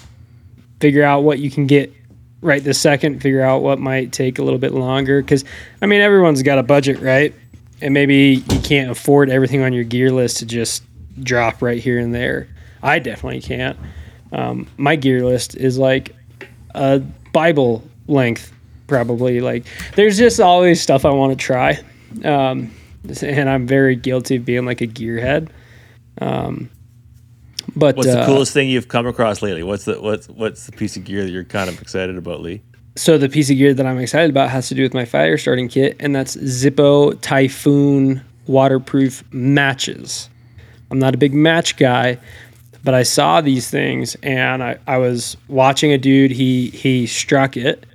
figure 0.79 1.03
out 1.03 1.23
what 1.23 1.39
you 1.39 1.51
can 1.51 1.67
get 1.67 1.93
right 2.41 2.63
this 2.63 2.79
second, 2.79 3.21
figure 3.21 3.41
out 3.41 3.61
what 3.61 3.79
might 3.79 4.11
take 4.11 4.39
a 4.39 4.43
little 4.43 4.59
bit 4.59 4.73
longer. 4.73 5.21
Because 5.21 5.45
I 5.81 5.85
mean, 5.85 6.01
everyone's 6.01 6.43
got 6.43 6.57
a 6.57 6.63
budget, 6.63 6.99
right? 6.99 7.33
And 7.81 7.93
maybe 7.93 8.43
you 8.51 8.59
can't 8.61 8.91
afford 8.91 9.29
everything 9.29 9.61
on 9.61 9.73
your 9.73 9.83
gear 9.83 10.11
list 10.11 10.37
to 10.37 10.45
just 10.45 10.83
drop 11.21 11.61
right 11.61 11.81
here 11.81 11.99
and 11.99 12.13
there. 12.13 12.47
I 12.83 12.99
definitely 12.99 13.41
can't. 13.41 13.77
Um, 14.31 14.67
my 14.77 14.95
gear 14.95 15.25
list 15.25 15.55
is 15.55 15.77
like 15.77 16.15
a 16.73 16.99
Bible 17.33 17.83
length, 18.07 18.53
probably. 18.87 19.41
Like, 19.41 19.65
there's 19.95 20.17
just 20.17 20.39
always 20.39 20.81
stuff 20.81 21.05
I 21.05 21.09
want 21.09 21.31
to 21.37 21.43
try. 21.43 21.79
Um, 22.23 22.71
and 23.21 23.49
I'm 23.49 23.67
very 23.67 23.95
guilty 23.95 24.35
of 24.35 24.45
being 24.45 24.65
like 24.65 24.81
a 24.81 24.87
gearhead. 24.87 25.49
Um, 26.19 26.69
but 27.75 27.95
what's 27.95 28.09
the 28.09 28.21
uh, 28.21 28.25
coolest 28.25 28.53
thing 28.53 28.69
you've 28.69 28.87
come 28.87 29.07
across 29.07 29.41
lately? 29.41 29.63
What's 29.63 29.85
the 29.85 30.01
what's 30.01 30.27
what's 30.29 30.65
the 30.65 30.71
piece 30.71 30.97
of 30.97 31.03
gear 31.03 31.23
that 31.23 31.31
you're 31.31 31.43
kind 31.43 31.69
of 31.69 31.81
excited 31.81 32.17
about, 32.17 32.41
Lee? 32.41 32.61
so 32.95 33.17
the 33.17 33.29
piece 33.29 33.49
of 33.49 33.57
gear 33.57 33.73
that 33.73 33.85
I'm 33.85 33.97
excited 33.99 34.29
about 34.29 34.49
has 34.49 34.67
to 34.69 34.75
do 34.75 34.83
with 34.83 34.93
my 34.93 35.05
fire 35.05 35.37
starting 35.37 35.67
kit, 35.69 35.95
and 35.99 36.15
that's 36.15 36.35
Zippo 36.35 37.19
Typhoon 37.21 38.21
waterproof 38.47 39.23
matches. 39.31 40.29
I'm 40.89 40.99
not 40.99 41.13
a 41.13 41.17
big 41.17 41.33
match 41.33 41.77
guy, 41.77 42.17
but 42.83 42.93
I 42.93 43.03
saw 43.03 43.39
these 43.39 43.69
things 43.69 44.15
and 44.23 44.61
I, 44.61 44.77
I 44.87 44.97
was 44.97 45.37
watching 45.47 45.93
a 45.93 45.97
dude. 45.97 46.31
He 46.31 46.69
he 46.69 47.07
struck 47.07 47.55
it. 47.55 47.85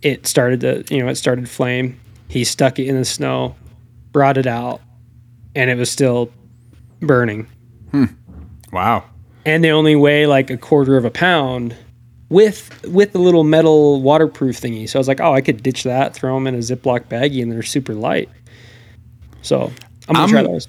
It 0.00 0.26
started 0.26 0.60
to 0.60 0.84
you 0.94 1.02
know 1.02 1.08
it 1.08 1.16
started 1.16 1.48
flame. 1.48 2.00
He 2.28 2.44
stuck 2.44 2.78
it 2.78 2.86
in 2.86 2.96
the 2.96 3.04
snow, 3.04 3.54
brought 4.12 4.38
it 4.38 4.46
out, 4.46 4.80
and 5.54 5.68
it 5.68 5.76
was 5.76 5.90
still 5.90 6.30
burning. 7.00 7.46
Wow. 8.72 9.04
and 9.44 9.62
they 9.62 9.70
only 9.70 9.94
weigh 9.94 10.26
like 10.26 10.50
a 10.50 10.56
quarter 10.56 10.96
of 10.96 11.04
a 11.04 11.10
pound 11.10 11.76
with 12.32 12.84
with 12.88 13.12
the 13.12 13.18
little 13.18 13.44
metal 13.44 14.00
waterproof 14.00 14.60
thingy. 14.60 14.88
So 14.88 14.98
I 14.98 15.00
was 15.00 15.08
like, 15.08 15.20
oh, 15.20 15.34
I 15.34 15.42
could 15.42 15.62
ditch 15.62 15.82
that, 15.84 16.14
throw 16.14 16.34
them 16.34 16.46
in 16.46 16.54
a 16.54 16.58
Ziploc 16.58 17.04
baggie, 17.04 17.42
and 17.42 17.52
they're 17.52 17.62
super 17.62 17.94
light. 17.94 18.30
So 19.42 19.70
I'm 20.08 20.14
gonna 20.14 20.28
try 20.28 20.42
those. 20.42 20.66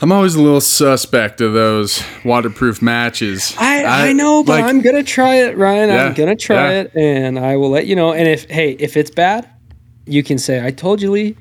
I'm 0.00 0.10
always 0.10 0.34
a 0.34 0.42
little 0.42 0.60
suspect 0.60 1.40
of 1.40 1.52
those 1.52 2.02
waterproof 2.24 2.82
matches. 2.82 3.54
I, 3.56 4.08
I, 4.08 4.12
know, 4.12 4.42
but 4.42 4.60
like, 4.60 4.64
I'm 4.64 4.80
gonna 4.80 5.04
try 5.04 5.36
it, 5.36 5.56
Ryan. 5.56 5.90
Yeah, 5.90 6.06
I'm 6.06 6.14
gonna 6.14 6.36
try 6.36 6.72
yeah. 6.72 6.80
it, 6.80 6.96
and 6.96 7.38
I 7.38 7.56
will 7.56 7.70
let 7.70 7.86
you 7.86 7.94
know. 7.94 8.12
And 8.12 8.28
if 8.28 8.48
hey, 8.50 8.72
if 8.72 8.96
it's 8.96 9.10
bad, 9.10 9.48
you 10.06 10.22
can 10.22 10.38
say 10.38 10.64
I 10.64 10.70
told 10.70 11.02
you, 11.02 11.10
Lee. 11.10 11.36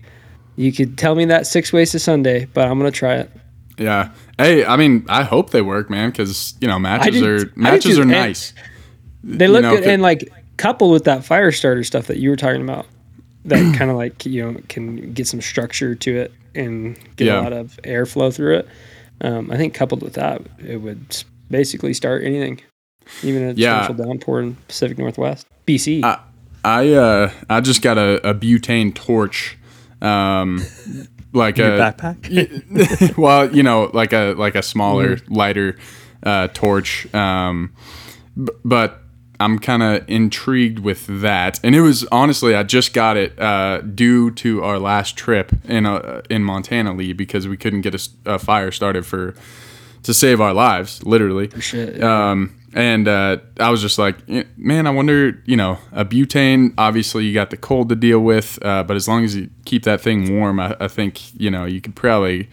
You 0.57 0.71
could 0.71 0.97
tell 0.97 1.15
me 1.15 1.25
that 1.25 1.47
six 1.47 1.71
ways 1.71 1.91
to 1.91 1.99
Sunday, 1.99 2.45
but 2.53 2.67
I'm 2.67 2.77
gonna 2.77 2.91
try 2.91 3.15
it. 3.15 3.31
Yeah. 3.77 4.11
Hey, 4.41 4.65
I 4.65 4.75
mean, 4.77 5.05
I 5.09 5.23
hope 5.23 5.51
they 5.51 5.61
work, 5.61 5.89
man, 5.89 6.09
because 6.09 6.55
you 6.61 6.67
know 6.67 6.79
matches 6.79 7.19
do- 7.19 7.35
are 7.35 7.51
matches 7.55 7.99
are 7.99 8.05
nice. 8.05 8.53
They 9.23 9.47
look 9.47 9.61
know, 9.61 9.75
good, 9.75 9.83
and 9.87 10.01
like 10.01 10.31
coupled 10.57 10.91
with 10.91 11.03
that 11.05 11.23
fire 11.25 11.51
starter 11.51 11.83
stuff 11.83 12.07
that 12.07 12.17
you 12.17 12.29
were 12.29 12.35
talking 12.35 12.61
about, 12.61 12.85
that 13.45 13.75
kind 13.77 13.91
of 13.91 13.97
like 13.97 14.25
you 14.25 14.43
know 14.51 14.59
can 14.67 15.13
get 15.13 15.27
some 15.27 15.41
structure 15.41 15.93
to 15.95 16.17
it 16.17 16.33
and 16.55 16.97
get 17.15 17.25
Yeah. 17.27 17.39
a 17.39 17.43
lot 17.43 17.53
of 17.53 17.79
airflow 17.83 18.33
through 18.33 18.57
it. 18.59 18.67
Um, 19.21 19.51
I 19.51 19.57
think 19.57 19.73
coupled 19.73 20.01
with 20.01 20.13
that, 20.13 20.41
it 20.57 20.77
would 20.77 21.23
basically 21.49 21.93
start 21.93 22.23
anything, 22.23 22.61
even 23.23 23.43
a 23.49 23.53
Yeah. 23.53 23.85
torrential 23.85 24.05
downpour 24.05 24.41
in 24.41 24.55
Pacific 24.67 24.97
Northwest, 24.97 25.45
BC. 25.67 26.03
I 26.03 26.17
I 26.65 26.89
uh 26.93 27.31
I 27.49 27.61
just 27.61 27.81
got 27.83 27.97
a, 27.99 28.27
a 28.27 28.33
butane 28.33 28.93
torch, 28.95 29.57
um, 30.01 30.63
like 31.33 31.57
a 31.57 31.61
backpack. 31.61 33.17
well, 33.17 33.53
you 33.53 33.63
know, 33.63 33.89
like 33.93 34.13
a 34.13 34.33
like 34.33 34.55
a 34.55 34.61
smaller, 34.61 35.17
lighter 35.27 35.77
uh, 36.23 36.47
torch. 36.53 37.13
Um, 37.13 37.73
b- 38.41 38.51
but 38.63 39.01
I'm 39.39 39.57
kind 39.59 39.81
of 39.81 40.07
intrigued 40.09 40.79
with 40.79 41.07
that, 41.21 41.59
and 41.63 41.75
it 41.75 41.81
was 41.81 42.05
honestly 42.11 42.53
I 42.55 42.63
just 42.63 42.93
got 42.93 43.17
it 43.17 43.39
uh, 43.39 43.81
due 43.81 44.31
to 44.31 44.63
our 44.63 44.79
last 44.79 45.17
trip 45.17 45.51
in 45.65 45.85
uh, 45.85 46.21
in 46.29 46.43
Montana, 46.43 46.93
Lee, 46.93 47.13
because 47.13 47.47
we 47.47 47.57
couldn't 47.57 47.81
get 47.81 48.07
a 48.25 48.37
fire 48.37 48.71
started 48.71 49.05
for 49.05 49.35
to 50.03 50.13
save 50.13 50.41
our 50.41 50.53
lives, 50.53 51.03
literally. 51.03 51.49
shit. 51.59 52.03
Um, 52.03 52.55
and 52.73 53.07
uh, 53.07 53.37
I 53.59 53.69
was 53.69 53.81
just 53.81 53.97
like, 53.99 54.17
eh, 54.29 54.43
man, 54.57 54.87
I 54.87 54.91
wonder, 54.91 55.41
you 55.45 55.57
know, 55.57 55.77
a 55.91 56.05
butane. 56.05 56.73
Obviously, 56.77 57.25
you 57.25 57.33
got 57.33 57.49
the 57.49 57.57
cold 57.57 57.89
to 57.89 57.95
deal 57.95 58.19
with, 58.19 58.57
uh, 58.63 58.83
but 58.83 58.95
as 58.95 59.07
long 59.07 59.23
as 59.25 59.35
you 59.35 59.49
keep 59.65 59.83
that 59.83 60.01
thing 60.01 60.37
warm, 60.37 60.59
I, 60.59 60.75
I 60.79 60.87
think 60.87 61.33
you 61.39 61.51
know 61.51 61.65
you 61.65 61.81
could 61.81 61.95
probably 61.95 62.49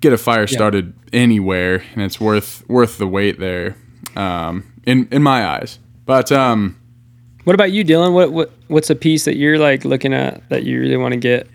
get 0.00 0.12
a 0.12 0.18
fire 0.18 0.46
started 0.46 0.92
anywhere, 1.12 1.82
and 1.94 2.02
it's 2.02 2.20
worth 2.20 2.68
worth 2.68 2.98
the 2.98 3.06
wait 3.06 3.38
there, 3.40 3.76
um, 4.14 4.64
in 4.84 5.08
in 5.10 5.22
my 5.22 5.46
eyes. 5.46 5.78
But 6.04 6.30
um, 6.30 6.76
What 7.44 7.54
about 7.54 7.72
you, 7.72 7.84
Dylan? 7.84 8.12
What 8.12 8.32
what 8.32 8.52
what's 8.68 8.90
a 8.90 8.94
piece 8.94 9.24
that 9.24 9.36
you're 9.36 9.58
like 9.58 9.84
looking 9.84 10.12
at 10.12 10.48
that 10.50 10.64
you 10.64 10.80
really 10.80 10.96
want 10.96 11.12
to 11.12 11.18
get? 11.20 11.48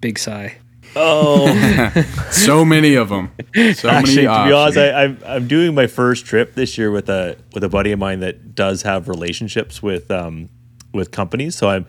Big 0.00 0.18
sigh. 0.18 0.56
Oh, 0.96 1.90
so 2.30 2.64
many 2.64 2.94
of 2.94 3.08
them, 3.08 3.30
so 3.74 3.88
actually, 3.88 3.90
many 3.90 4.06
to 4.06 4.22
be 4.22 4.52
honest, 4.52 4.78
options. 4.78 4.78
I, 4.78 5.02
I'm 5.02 5.18
I'm 5.26 5.48
doing 5.48 5.74
my 5.74 5.86
first 5.86 6.26
trip 6.26 6.54
this 6.54 6.76
year 6.78 6.90
with 6.90 7.08
a 7.08 7.36
with 7.54 7.64
a 7.64 7.68
buddy 7.68 7.92
of 7.92 7.98
mine 7.98 8.20
that 8.20 8.54
does 8.54 8.82
have 8.82 9.08
relationships 9.08 9.82
with 9.82 10.10
um 10.10 10.48
with 10.92 11.10
companies. 11.10 11.54
So 11.56 11.68
I'm 11.68 11.86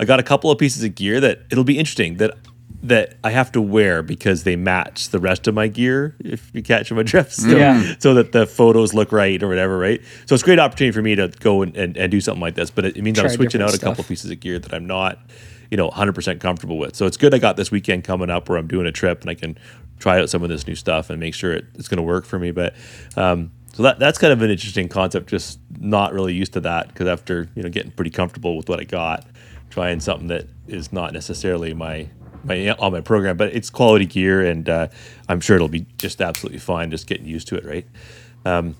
I 0.00 0.04
got 0.04 0.20
a 0.20 0.22
couple 0.22 0.50
of 0.50 0.58
pieces 0.58 0.82
of 0.84 0.94
gear 0.94 1.20
that 1.20 1.42
it'll 1.50 1.64
be 1.64 1.78
interesting 1.78 2.16
that 2.18 2.32
that 2.80 3.16
I 3.24 3.30
have 3.30 3.50
to 3.52 3.60
wear 3.60 4.04
because 4.04 4.44
they 4.44 4.54
match 4.54 5.08
the 5.08 5.18
rest 5.18 5.48
of 5.48 5.54
my 5.54 5.66
gear. 5.66 6.14
If 6.20 6.48
you 6.54 6.62
catch 6.62 6.92
my 6.92 7.02
drift, 7.02 7.32
so, 7.34 7.48
Yeah. 7.48 7.94
so 7.98 8.14
that 8.14 8.30
the 8.30 8.46
photos 8.46 8.94
look 8.94 9.10
right 9.10 9.42
or 9.42 9.48
whatever, 9.48 9.76
right? 9.76 10.00
So 10.26 10.34
it's 10.34 10.44
a 10.44 10.46
great 10.46 10.60
opportunity 10.60 10.92
for 10.94 11.02
me 11.02 11.16
to 11.16 11.26
go 11.40 11.62
and, 11.62 11.76
and, 11.76 11.96
and 11.96 12.08
do 12.08 12.20
something 12.20 12.40
like 12.40 12.54
this. 12.54 12.70
But 12.70 12.84
it, 12.84 12.96
it 12.96 13.02
means 13.02 13.18
I'm 13.18 13.28
switching 13.30 13.60
out 13.62 13.72
different 13.72 13.82
a 13.82 13.84
couple 13.84 14.04
stuff. 14.04 14.08
pieces 14.08 14.30
of 14.30 14.38
gear 14.38 14.60
that 14.60 14.72
I'm 14.72 14.86
not, 14.86 15.18
you 15.70 15.76
know, 15.76 15.90
100% 15.90 16.40
comfortable 16.40 16.78
with. 16.78 16.96
So 16.96 17.06
it's 17.06 17.16
good 17.16 17.34
I 17.34 17.38
got 17.38 17.56
this 17.56 17.70
weekend 17.70 18.04
coming 18.04 18.30
up 18.30 18.48
where 18.48 18.58
I'm 18.58 18.66
doing 18.66 18.86
a 18.86 18.92
trip 18.92 19.20
and 19.20 19.30
I 19.30 19.34
can 19.34 19.58
try 19.98 20.20
out 20.20 20.30
some 20.30 20.42
of 20.42 20.48
this 20.48 20.66
new 20.66 20.74
stuff 20.74 21.10
and 21.10 21.20
make 21.20 21.34
sure 21.34 21.52
it, 21.52 21.66
it's 21.74 21.88
going 21.88 21.98
to 21.98 22.02
work 22.02 22.24
for 22.24 22.38
me. 22.38 22.50
But 22.50 22.74
um, 23.16 23.50
so 23.72 23.82
that 23.82 23.98
that's 23.98 24.18
kind 24.18 24.32
of 24.32 24.42
an 24.42 24.50
interesting 24.50 24.88
concept. 24.88 25.28
Just 25.28 25.60
not 25.78 26.12
really 26.12 26.34
used 26.34 26.52
to 26.54 26.60
that 26.60 26.88
because 26.88 27.06
after 27.06 27.48
you 27.54 27.62
know 27.62 27.68
getting 27.68 27.92
pretty 27.92 28.10
comfortable 28.10 28.56
with 28.56 28.68
what 28.68 28.80
I 28.80 28.84
got, 28.84 29.26
trying 29.70 30.00
something 30.00 30.28
that 30.28 30.46
is 30.66 30.92
not 30.92 31.12
necessarily 31.12 31.74
my 31.74 32.08
my 32.44 32.70
on 32.70 32.92
my 32.92 33.00
program, 33.00 33.36
but 33.36 33.54
it's 33.54 33.70
quality 33.70 34.06
gear 34.06 34.44
and 34.44 34.68
uh, 34.68 34.88
I'm 35.28 35.40
sure 35.40 35.56
it'll 35.56 35.68
be 35.68 35.86
just 35.98 36.20
absolutely 36.20 36.58
fine. 36.58 36.90
Just 36.90 37.06
getting 37.06 37.26
used 37.26 37.48
to 37.48 37.56
it, 37.56 37.64
right? 37.64 37.86
Um, 38.44 38.76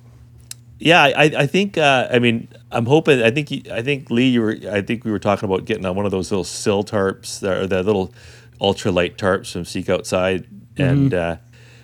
yeah, 0.79 1.03
I, 1.03 1.25
I 1.25 1.47
think. 1.47 1.77
Uh, 1.77 2.09
I 2.11 2.19
mean, 2.19 2.49
I'm 2.71 2.87
hoping. 2.87 3.23
I 3.23 3.31
think. 3.31 3.51
you- 3.51 3.63
I 3.73 3.83
think 3.83 4.11
Lee. 4.11 4.29
You 4.29 4.43
were. 4.43 4.57
I 4.71 4.83
think 4.83 5.05
we 5.05 5.11
were 5.11 5.19
talking 5.19 5.49
about 5.49 5.65
getting 5.65 5.87
on 5.87 5.97
one 5.97 6.05
of 6.05 6.11
those 6.13 6.31
little 6.31 6.45
sil 6.45 6.85
tarps, 6.85 7.43
or 7.43 7.67
the 7.67 7.83
little 7.83 8.13
ultralight 8.61 9.17
tarps 9.17 9.53
from 9.53 9.65
Seek 9.65 9.89
Outside, 9.89 10.47
and 10.77 11.15
uh, 11.15 11.37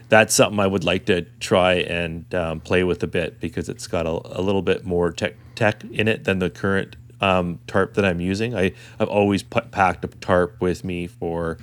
that's 0.09 0.35
something 0.35 0.61
I 0.61 0.67
would 0.67 0.85
like 0.85 1.07
to 1.07 1.23
try 1.41 1.75
and 1.75 2.33
um, 2.35 2.61
play 2.61 2.85
with 2.85 3.03
a 3.03 3.07
bit 3.07 3.41
because 3.41 3.69
it's 3.69 3.87
got 3.87 4.07
a, 4.07 4.11
a 4.39 4.43
little 4.43 4.63
bit 4.63 4.85
more 4.85 5.11
tech 5.11 5.35
tech 5.55 5.83
in 5.93 6.07
it 6.09 6.25
than 6.25 6.39
the 6.41 6.51
current 6.51 6.97
um, 7.21 7.61
tarp 7.67 7.95
that 7.95 8.05
I'm 8.05 8.21
using. 8.21 8.55
I 8.55 8.73
I've 9.01 9.09
always 9.09 9.43
put, 9.43 9.71
packed 9.71 10.05
a 10.05 10.09
tarp 10.09 10.61
with 10.61 10.85
me 10.85 11.07
for 11.07 11.57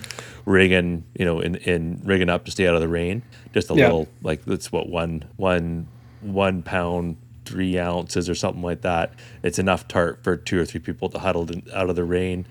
rigging, 0.45 1.03
you 1.17 1.26
know, 1.26 1.39
in 1.41 1.55
in 1.57 2.01
rigging 2.03 2.30
up 2.30 2.45
to 2.45 2.51
stay 2.51 2.67
out 2.67 2.74
of 2.74 2.82
the 2.82 2.88
rain. 2.88 3.22
Just 3.53 3.69
a 3.69 3.76
Yeah. 3.76 3.86
little 3.86 4.07
like 4.24 4.45
that's 4.45 4.72
what 4.72 4.89
one 4.89 5.26
one 5.36 5.88
one 6.22 6.63
pound 6.63 7.17
three 7.52 7.78
ounces 7.78 8.30
or 8.30 8.36
something 8.36 8.62
like 8.64 8.82
that. 8.82 9.14
It's 9.43 9.60
enough 9.60 9.88
tarp 9.88 10.24
for 10.24 10.38
two 10.38 10.60
or 10.60 10.66
three 10.66 10.80
people 10.80 11.10
to 11.10 11.20
huddle 11.20 11.49
in, 11.52 11.64
out 11.74 11.89
of 11.89 11.95
the 11.95 12.04
rain. 12.04 12.45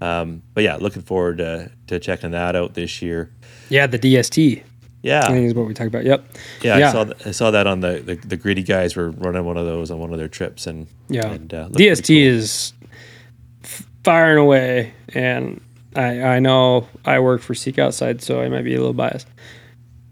Um, 0.00 0.42
but 0.54 0.64
yeah, 0.64 0.76
looking 0.76 1.02
forward 1.02 1.38
to, 1.38 1.70
to 1.88 1.98
checking 1.98 2.30
that 2.32 2.54
out 2.56 2.74
this 2.74 3.02
year. 3.02 3.30
Yeah, 3.68 3.86
the 3.86 3.98
DST. 3.98 4.62
Yeah, 5.02 5.20
I 5.20 5.22
Yeah, 5.22 5.26
think 5.28 5.46
is 5.46 5.54
what 5.54 5.66
we 5.66 5.74
talked 5.74 5.88
about. 5.88 6.04
Yep. 6.04 6.24
yeah, 6.62 6.76
I 6.88 6.92
saw 6.92 7.04
th- 7.04 7.26
I 7.26 7.30
saw 7.30 7.50
that 7.52 7.66
on 7.68 7.80
the, 7.80 8.00
the 8.04 8.14
the 8.16 8.36
gritty 8.36 8.62
guys 8.62 8.96
were 8.96 9.10
running 9.10 9.44
one 9.44 9.56
of 9.56 9.64
those 9.66 9.90
on 9.92 9.98
one 10.00 10.12
of 10.12 10.18
their 10.18 10.28
trips 10.28 10.66
and 10.66 10.86
Yeah. 11.08 11.26
and, 11.30 11.52
uh, 11.54 11.68
DST 11.68 12.06
cool. 12.08 12.16
is 12.34 12.72
f- 13.62 13.86
firing 14.02 14.38
away, 14.38 14.92
and 15.14 15.60
I 15.94 16.20
I 16.22 16.38
know 16.40 16.88
I 17.04 17.20
work 17.20 17.42
for 17.42 17.54
Seek 17.54 17.78
Outside, 17.78 18.22
so 18.22 18.40
I 18.40 18.48
might 18.48 18.62
be 18.64 18.74
a 18.74 18.78
little 18.78 18.92
biased. 18.92 19.28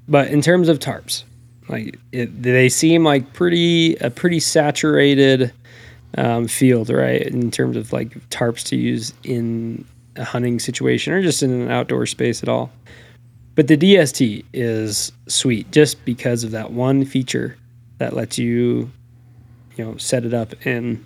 But 0.09 0.28
in 0.28 0.41
terms 0.41 0.68
of 0.68 0.78
tarps, 0.78 1.24
like 1.68 1.98
it, 2.12 2.42
they 2.42 2.68
seem 2.68 3.04
like 3.04 3.32
pretty 3.32 3.96
a 3.96 4.10
pretty 4.10 4.40
saturated 4.40 5.52
um, 6.16 6.46
field, 6.48 6.90
right? 6.90 7.22
In 7.22 7.50
terms 7.50 7.76
of 7.76 7.92
like 7.92 8.12
tarps 8.30 8.64
to 8.68 8.76
use 8.76 9.12
in 9.24 9.84
a 10.16 10.24
hunting 10.24 10.58
situation 10.58 11.12
or 11.12 11.22
just 11.22 11.42
in 11.42 11.50
an 11.50 11.70
outdoor 11.70 12.06
space 12.06 12.42
at 12.42 12.48
all. 12.48 12.70
But 13.54 13.68
the 13.68 13.76
DST 13.76 14.44
is 14.52 15.12
sweet 15.28 15.70
just 15.72 16.04
because 16.04 16.44
of 16.44 16.50
that 16.50 16.72
one 16.72 17.04
feature 17.04 17.56
that 17.98 18.12
lets 18.12 18.38
you, 18.38 18.90
you 19.76 19.84
know, 19.84 19.96
set 19.96 20.24
it 20.24 20.34
up 20.34 20.66
in 20.66 21.04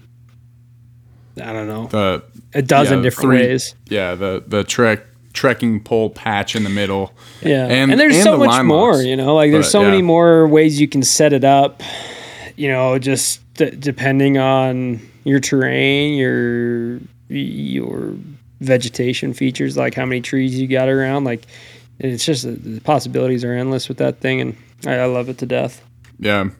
I 1.40 1.52
don't 1.52 1.68
know 1.68 1.86
the 1.86 2.22
a 2.54 2.62
dozen 2.62 2.98
yeah, 2.98 3.02
different 3.04 3.30
three- 3.30 3.46
ways. 3.46 3.74
Yeah, 3.88 4.14
the 4.14 4.42
the 4.46 4.64
trek 4.64 5.04
trekking 5.33 5.81
pole 5.81 6.11
patch 6.11 6.57
in 6.57 6.64
the 6.64 6.70
middle. 6.70 7.12
Yeah, 7.43 7.66
And- 7.66 7.93
and, 7.93 8.01
there's 8.01 8.16
and 8.16 8.24
so 8.24 8.39
the 8.39 8.47
much 8.47 8.64
more. 8.64 9.01
You 9.03 9.16
know, 9.16 9.35
like 9.35 9.51
there's 9.53 9.66
But, 9.66 9.70
so 9.70 9.83
many 9.83 10.03
more 10.03 10.47
ways 10.49 10.81
you 10.81 10.89
can 10.89 11.03
set 11.03 11.33
it 11.33 11.45
up. 11.45 11.83
You 12.57 12.68
know, 12.68 12.99
just 12.99 13.41
d- 13.55 13.70
depending 13.78 14.39
on 14.39 15.01
your 15.24 15.41
terrain, 15.41 16.14
your 16.14 16.99
your 17.28 18.14
vegetation 18.61 19.33
features, 19.33 19.76
like 19.76 19.95
how 19.95 20.05
many 20.05 20.20
trees 20.20 20.59
you 20.59 20.66
got 20.66 20.89
around. 20.89 21.24
Like 21.24 21.47
it's 21.99 22.24
just 22.24 22.45
the 22.45 22.81
possibilities 22.81 23.45
are 23.45 23.53
endless 23.53 23.89
with 23.89 23.99
that 23.99 24.20
thing, 24.20 24.41
and 24.41 24.57
I, 24.87 24.97
I 24.97 25.05
love 25.07 25.28
it 25.28 25.39
to 25.39 25.47
death. 25.47 25.83
Yeah. 26.18 26.51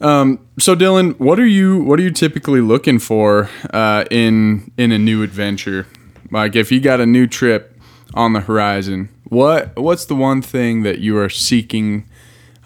Um, 0.00 0.40
so 0.58 0.74
Dylan, 0.74 1.18
what 1.20 1.38
are 1.38 1.46
you 1.46 1.80
what 1.84 1.98
are 2.00 2.02
you 2.02 2.10
typically 2.10 2.60
looking 2.60 2.98
for 2.98 3.48
uh, 3.72 4.04
in 4.10 4.72
in 4.76 4.90
a 4.92 4.98
new 4.98 5.22
adventure? 5.22 5.86
Like 6.32 6.56
if 6.56 6.72
you 6.72 6.80
got 6.80 7.00
a 7.00 7.06
new 7.06 7.26
trip 7.26 7.78
on 8.14 8.32
the 8.32 8.40
horizon, 8.40 9.10
what 9.24 9.76
what's 9.78 10.06
the 10.06 10.16
one 10.16 10.42
thing 10.42 10.82
that 10.82 10.98
you 10.98 11.16
are 11.18 11.28
seeking? 11.28 12.08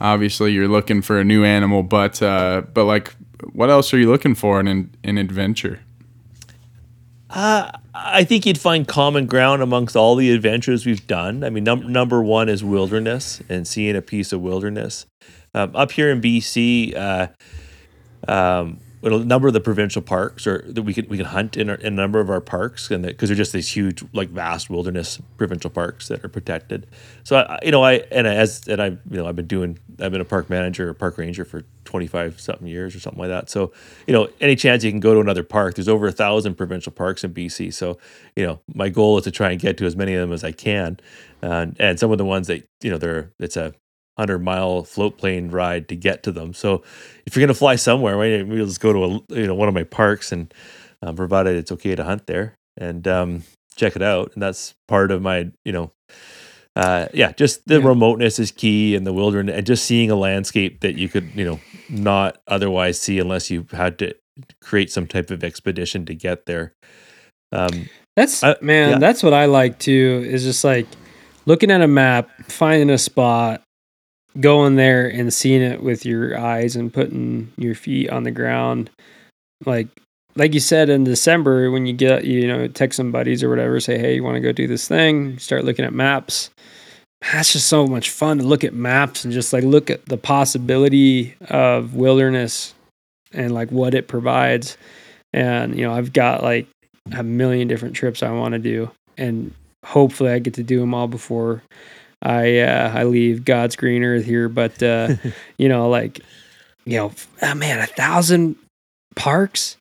Obviously, 0.01 0.53
you're 0.53 0.69
looking 0.69 1.03
for 1.03 1.19
a 1.19 1.25
new 1.25 1.45
animal, 1.45 1.83
but 1.83 2.23
uh, 2.23 2.62
but 2.73 2.85
like, 2.85 3.14
what 3.53 3.71
else 3.71 3.93
are 3.93 3.99
you 3.99 4.09
looking 4.09 4.35
for 4.35 4.61
in 4.61 4.91
an, 5.03 5.19
adventure? 5.19 5.81
I 7.29 8.25
think 8.25 8.47
you'd 8.47 8.59
find 8.59 8.87
common 8.87 9.27
ground 9.27 9.62
amongst 9.62 9.97
all 9.97 10.14
the 10.14 10.31
adventures 10.31 10.87
we've 10.87 11.07
done. 11.07 11.43
I 11.45 11.51
mean, 11.51 11.64
num- 11.64 11.93
number 11.93 12.23
one 12.23 12.49
is 12.49 12.62
wilderness 12.62 13.43
and 13.49 13.67
seeing 13.67 13.97
a 13.97 14.03
piece 14.03 14.33
of 14.33 14.41
wilderness. 14.41 15.07
Um, 15.55 15.75
up 15.75 15.91
here 15.93 16.11
in 16.11 16.21
BC, 16.21 16.95
uh, 16.97 17.29
um, 18.29 18.79
a 19.03 19.11
number 19.11 19.47
of 19.47 19.55
the 19.55 19.61
provincial 19.61 20.03
parks 20.03 20.47
or 20.47 20.65
that 20.67 20.83
we 20.83 20.95
can 20.95 21.07
we 21.09 21.17
can 21.17 21.27
hunt 21.27 21.57
in, 21.57 21.71
our, 21.71 21.77
in 21.77 21.93
a 21.93 21.97
number 21.97 22.21
of 22.21 22.31
our 22.31 22.41
parks, 22.41 22.91
and 22.91 23.05
because 23.05 23.29
they're 23.29 23.37
just 23.37 23.53
these 23.53 23.71
huge, 23.71 24.03
like 24.13 24.29
vast 24.29 24.71
wilderness 24.71 25.21
provincial 25.37 25.71
parks 25.71 26.09
that 26.09 26.25
are 26.25 26.29
protected. 26.29 26.87
So 27.23 27.37
I, 27.37 27.59
you 27.63 27.71
know, 27.71 27.83
I 27.83 28.05
and 28.11 28.27
as 28.27 28.67
and 28.67 28.81
I, 28.81 28.87
you 28.87 28.99
know, 29.11 29.27
I've 29.27 29.37
been 29.37 29.47
doing, 29.47 29.79
I've 30.01 30.13
been 30.13 30.21
a 30.21 30.27
park 30.27 30.49
manager, 30.49 30.89
or 30.89 30.95
park 30.95 31.19
ranger 31.19 31.45
for 31.45 31.65
twenty 31.85 32.07
five 32.07 32.41
something 32.41 32.67
years 32.67 32.97
or 32.97 33.01
something 33.01 33.21
like 33.21 33.31
that. 33.31 33.51
So 33.51 33.73
you 34.07 34.15
know, 34.15 34.29
any 34.41 34.57
chance 34.57 34.83
you 34.83 34.91
can 34.91 35.01
go 35.01 35.15
to 35.15 35.21
another 35.21 35.45
park, 35.45 35.75
there's 35.75 35.89
over 35.89 36.07
a 36.07 36.13
thousand 36.13 36.55
provincial 36.55 36.93
parks 36.93 37.23
in 37.23 37.35
BC. 37.35 37.75
So 37.75 37.99
you 38.35 38.47
know, 38.47 38.61
my 38.75 38.89
goal 38.89 39.19
is 39.19 39.25
to 39.25 39.31
try 39.31 39.51
and 39.51 39.61
get 39.61 39.77
to 39.79 39.87
as 39.87 39.97
many 39.97 40.15
of 40.15 40.21
them 40.21 40.33
as 40.33 40.43
I 40.43 40.53
can, 40.53 40.99
and 41.43 41.77
and 41.79 42.01
some 42.01 42.11
of 42.11 42.19
the 42.19 42.25
ones 42.25 42.47
that 42.47 42.67
you 42.83 42.91
know, 42.91 42.99
they're 42.99 43.33
it's 43.39 43.57
a 43.57 43.75
hundred 44.19 44.39
mile 44.41 44.85
float 44.85 45.19
plane 45.19 45.51
ride 45.51 45.89
to 45.89 45.97
get 45.97 46.23
to 46.25 46.33
them. 46.33 46.53
So 46.55 46.83
if 47.27 47.37
you're 47.37 47.47
gonna 47.47 47.55
fly 47.55 47.77
somewhere, 47.77 48.17
why 48.17 48.31
don't 48.39 48.49
we 48.49 48.57
just 48.59 48.81
go 48.81 48.93
to 48.93 49.05
a 49.05 49.35
you 49.41 49.47
know 49.47 49.55
one 49.55 49.69
of 49.69 49.75
my 49.75 49.85
parks 49.85 50.33
and 50.33 50.53
um, 51.03 51.17
provided 51.17 51.57
it's 51.57 51.73
okay 51.73 51.95
to 51.95 52.05
hunt 52.05 52.27
there 52.27 52.55
and 52.77 53.07
um, 53.07 53.43
check 53.77 53.97
it 53.97 54.03
out. 54.03 54.33
And 54.35 54.43
that's 54.43 54.75
part 54.89 55.11
of 55.11 55.23
my 55.23 55.51
you 55.64 55.73
know. 55.73 55.93
Uh, 56.75 57.09
yeah, 57.14 57.33
just 57.33 57.67
the 57.67 57.81
Yeah. 57.81 57.87
remoteness 57.87 58.39
is 58.39 58.51
key 58.53 58.95
and 58.95 59.07
the 59.07 59.12
wilderness 59.12 59.55
and 59.57 59.67
just 59.67 59.85
seeing 59.87 60.11
a 60.11 60.14
landscape 60.17 60.81
that 60.81 60.95
you 60.97 61.09
could, 61.09 61.31
you 61.35 61.45
know, 61.45 61.59
not 61.89 62.37
otherwise 62.47 63.01
see 63.01 63.19
unless 63.19 63.51
you 63.51 63.67
had 63.73 63.99
to 63.99 64.14
create 64.61 64.91
some 64.91 65.07
type 65.07 65.31
of 65.31 65.43
expedition 65.43 66.05
to 66.05 66.14
get 66.14 66.45
there. 66.45 66.75
Um, 67.51 67.89
That's 68.14 68.43
Uh, 68.43 68.57
man, 68.61 68.91
yeah. 68.91 68.99
that's 68.99 69.23
what 69.23 69.33
I 69.33 69.47
like 69.47 69.79
too. 69.79 70.23
Is 70.27 70.43
just 70.45 70.64
like 70.64 70.87
looking 71.47 71.71
at 71.71 71.81
a 71.81 71.87
map, 71.89 72.29
finding 72.51 72.91
a 72.91 72.99
spot, 72.99 73.62
going 74.41 74.76
there 74.76 75.07
and 75.07 75.32
seeing 75.32 75.62
it 75.62 75.82
with 75.82 76.05
your 76.05 76.39
eyes 76.39 76.76
and 76.76 76.93
putting 76.93 77.53
your 77.57 77.74
feet 77.74 78.11
on 78.11 78.24
the 78.24 78.30
ground. 78.30 78.91
Like 79.64 79.89
like 80.34 80.53
you 80.53 80.61
said 80.61 80.91
in 80.91 81.05
December 81.05 81.70
when 81.70 81.87
you 81.87 81.93
get 81.93 82.24
you 82.24 82.47
know 82.47 82.68
text 82.68 82.97
some 82.97 83.12
buddies 83.12 83.43
or 83.43 83.49
whatever, 83.49 83.80
say 83.80 83.99
hey, 83.99 84.14
you 84.14 84.22
want 84.22 84.37
to 84.37 84.41
go 84.41 84.53
do 84.53 84.66
this 84.66 84.87
thing? 84.87 85.39
Start 85.39 85.64
looking 85.64 85.84
at 85.84 85.93
maps. 85.93 86.51
That's 87.22 87.53
just 87.53 87.68
so 87.68 87.87
much 87.87 88.11
fun 88.11 88.39
to 88.39 88.45
look 88.45 88.62
at 88.62 88.74
maps 88.74 89.24
and 89.24 89.32
just 89.32 89.53
like 89.53 89.64
look 89.64 89.91
at 89.91 90.05
the 90.07 90.18
possibility 90.18 91.34
of 91.49 91.95
wilderness 91.95 92.74
and 93.32 93.53
like 93.53 93.70
what 93.70 93.95
it 93.95 94.07
provides. 94.07 94.76
And 95.32 95.76
you 95.76 95.87
know, 95.87 95.93
I've 95.93 96.12
got 96.12 96.43
like 96.43 96.66
a 97.16 97.22
million 97.22 97.68
different 97.68 97.97
trips 97.97 98.22
I 98.22 98.30
want 98.30 98.53
to 98.53 98.59
do, 98.59 98.91
and 99.16 99.53
hopefully 99.84 100.30
I 100.30 100.39
get 100.39 100.55
to 100.55 100.62
do 100.62 100.80
them 100.80 100.95
all 100.95 101.09
before 101.09 101.62
I 102.23 102.59
uh, 102.61 102.93
I 102.95 103.05
leave 103.05 103.45
God's 103.45 103.77
green 103.77 104.03
earth 104.03 104.25
here. 104.25 104.49
But 104.49 104.83
uh, 104.83 105.14
you 105.59 105.69
know, 105.69 105.89
like 105.89 106.21
you 106.85 106.97
know, 106.99 107.12
ah, 107.43 107.55
man, 107.55 107.79
a 107.81 107.87
thousand 107.87 108.57
parks. 109.14 109.77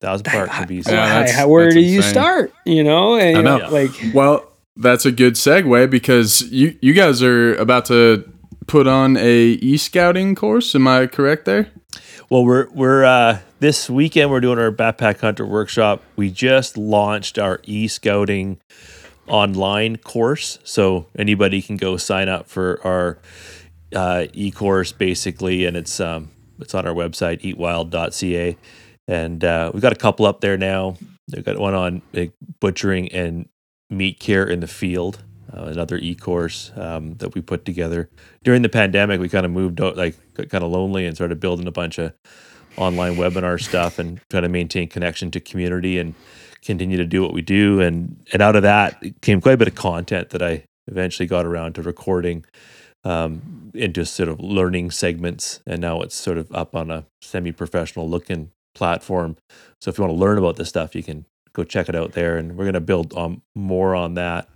thousand 0.00 0.24
That- 0.26 0.34
parks 0.34 0.52
I- 0.54 0.62
in 0.62 0.68
BC. 0.68 0.90
Yeah, 0.90 1.06
that's- 1.08 1.34
how- 1.34 1.48
where 1.48 1.64
that's 1.64 1.74
do 1.74 1.80
you 1.80 1.98
insane. 1.98 2.12
start? 2.12 2.52
You 2.64 2.84
know, 2.84 3.16
and, 3.16 3.36
I 3.36 3.40
you 3.54 3.58
know. 3.60 3.68
like 3.70 3.90
Well, 4.14 4.44
that's 4.76 5.04
a 5.06 5.12
good 5.12 5.34
segue 5.34 5.90
because 5.90 6.42
you 6.52 6.76
you 6.80 6.94
guys 6.94 7.22
are 7.22 7.54
about 7.56 7.84
to 7.86 8.24
put 8.66 8.86
on 8.86 9.16
a 9.16 9.44
e 9.60 9.76
scouting 9.76 10.34
course. 10.34 10.74
Am 10.74 10.86
I 10.86 11.06
correct 11.06 11.44
there? 11.46 11.68
Well, 12.30 12.44
we're 12.44 12.68
we're 12.70 13.04
uh, 13.04 13.38
this 13.60 13.88
weekend 13.88 14.30
we're 14.30 14.40
doing 14.40 14.58
our 14.58 14.70
backpack 14.70 15.20
hunter 15.20 15.46
workshop. 15.46 16.02
We 16.16 16.30
just 16.30 16.76
launched 16.76 17.38
our 17.38 17.60
e 17.64 17.88
scouting 17.88 18.58
online 19.28 19.96
course, 19.96 20.58
so 20.64 21.06
anybody 21.18 21.62
can 21.62 21.76
go 21.76 21.96
sign 21.96 22.28
up 22.28 22.48
for 22.48 22.80
our 22.84 23.18
uh, 23.94 24.26
e 24.32 24.50
course 24.50 24.92
basically, 24.92 25.64
and 25.64 25.76
it's 25.76 26.00
um 26.00 26.30
it's 26.58 26.74
on 26.74 26.86
our 26.86 26.94
website 26.94 27.40
eatwild.ca, 27.42 28.56
and 29.06 29.44
uh, 29.44 29.70
we've 29.72 29.82
got 29.82 29.92
a 29.92 29.96
couple 29.96 30.26
up 30.26 30.40
there 30.40 30.56
now. 30.56 30.96
We've 31.32 31.44
got 31.44 31.58
one 31.58 31.74
on 31.74 32.02
uh, 32.16 32.26
butchering 32.60 33.12
and 33.12 33.48
meat 33.90 34.18
care 34.18 34.46
in 34.46 34.60
the 34.60 34.66
field. 34.66 35.22
Uh, 35.50 35.62
another 35.62 35.96
e-course 35.96 36.72
um, 36.76 37.14
that 37.14 37.34
we 37.34 37.40
put 37.40 37.64
together 37.64 38.10
during 38.44 38.60
the 38.60 38.68
pandemic. 38.68 39.18
We 39.18 39.30
kind 39.30 39.46
of 39.46 39.52
moved 39.52 39.80
like 39.80 40.14
kind 40.34 40.62
of 40.62 40.70
lonely, 40.70 41.06
and 41.06 41.16
started 41.16 41.40
building 41.40 41.66
a 41.66 41.72
bunch 41.72 41.98
of 41.98 42.12
online 42.76 43.16
webinar 43.16 43.60
stuff 43.60 43.98
and 43.98 44.20
trying 44.30 44.44
to 44.44 44.48
maintain 44.48 44.88
connection 44.88 45.30
to 45.32 45.40
community 45.40 45.98
and 45.98 46.14
continue 46.68 46.98
to 46.98 47.06
do 47.06 47.22
what 47.22 47.32
we 47.32 47.40
do. 47.40 47.80
And 47.80 48.22
and 48.30 48.42
out 48.42 48.54
of 48.54 48.62
that 48.62 49.02
came 49.22 49.40
quite 49.40 49.54
a 49.54 49.56
bit 49.56 49.68
of 49.68 49.74
content 49.74 50.28
that 50.30 50.42
I 50.42 50.64
eventually 50.86 51.26
got 51.26 51.46
around 51.46 51.74
to 51.74 51.82
recording 51.82 52.44
um, 53.04 53.72
into 53.74 54.04
sort 54.04 54.28
of 54.28 54.38
learning 54.38 54.90
segments. 54.90 55.60
And 55.66 55.80
now 55.80 56.02
it's 56.02 56.14
sort 56.14 56.36
of 56.36 56.52
up 56.52 56.76
on 56.76 56.90
a 56.90 57.06
semi-professional 57.22 58.08
looking 58.08 58.50
platform. 58.74 59.36
So 59.80 59.90
if 59.90 59.96
you 59.96 60.04
want 60.04 60.14
to 60.14 60.20
learn 60.20 60.36
about 60.36 60.56
this 60.56 60.68
stuff, 60.68 60.94
you 60.94 61.02
can 61.02 61.24
go 61.54 61.64
check 61.64 61.88
it 61.88 61.94
out 61.94 62.12
there. 62.12 62.36
And 62.36 62.56
we're 62.56 62.64
going 62.64 62.74
to 62.74 62.80
build 62.80 63.14
on 63.14 63.40
more 63.54 63.94
on 63.94 64.12
that 64.14 64.48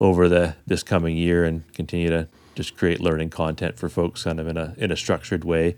over 0.00 0.30
the 0.30 0.56
this 0.66 0.82
coming 0.82 1.14
year 1.14 1.44
and 1.44 1.70
continue 1.74 2.08
to 2.08 2.26
just 2.54 2.74
create 2.74 3.00
learning 3.00 3.28
content 3.28 3.78
for 3.78 3.90
folks 3.90 4.24
kind 4.24 4.40
of 4.40 4.48
in 4.48 4.56
a 4.56 4.74
in 4.78 4.90
a 4.90 4.96
structured 4.96 5.44
way. 5.44 5.74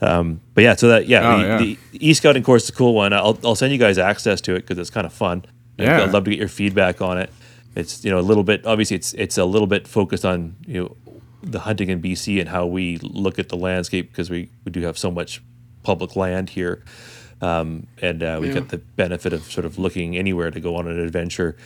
Um, 0.00 0.40
but 0.54 0.62
yeah, 0.64 0.74
so 0.76 0.88
that 0.88 1.06
yeah, 1.08 1.34
Oh, 1.34 1.38
the, 1.38 1.46
yeah. 1.46 1.58
the 1.58 1.78
e 1.92 2.14
scouting 2.14 2.42
course 2.42 2.64
is 2.64 2.68
a 2.70 2.72
cool 2.72 2.94
one. 2.94 3.12
I'll 3.12 3.38
I'll 3.44 3.54
send 3.56 3.72
you 3.72 3.78
guys 3.78 3.98
access 3.98 4.40
to 4.42 4.54
it 4.54 4.60
because 4.60 4.78
it's 4.78 4.90
kind 4.90 5.06
of 5.06 5.12
fun. 5.12 5.44
Yeah. 5.76 6.02
I'd 6.02 6.12
love 6.12 6.24
to 6.24 6.30
get 6.30 6.38
your 6.38 6.48
feedback 6.48 7.00
on 7.00 7.18
it. 7.18 7.30
It's 7.74 8.04
you 8.04 8.10
know 8.10 8.18
a 8.18 8.22
little 8.22 8.44
bit 8.44 8.66
obviously 8.66 8.96
it's 8.96 9.12
it's 9.14 9.38
a 9.38 9.44
little 9.44 9.66
bit 9.68 9.86
focused 9.88 10.24
on 10.24 10.56
you 10.66 10.80
know 10.82 10.96
the 11.42 11.60
hunting 11.60 11.88
in 11.88 12.02
BC 12.02 12.40
and 12.40 12.48
how 12.48 12.66
we 12.66 12.98
look 12.98 13.38
at 13.38 13.48
the 13.48 13.56
landscape 13.56 14.10
because 14.10 14.30
we 14.30 14.50
we 14.64 14.72
do 14.72 14.80
have 14.82 14.98
so 14.98 15.10
much 15.10 15.42
public 15.82 16.16
land 16.16 16.50
here. 16.50 16.84
Um, 17.40 17.86
and 18.02 18.20
uh, 18.22 18.38
we 18.40 18.50
get 18.52 18.68
the 18.70 18.78
benefit 18.78 19.32
of 19.32 19.44
sort 19.44 19.64
of 19.64 19.78
looking 19.78 20.16
anywhere 20.16 20.50
to 20.50 20.58
go 20.58 20.74
on 20.74 20.88
an 20.88 20.98
adventure. 20.98 21.56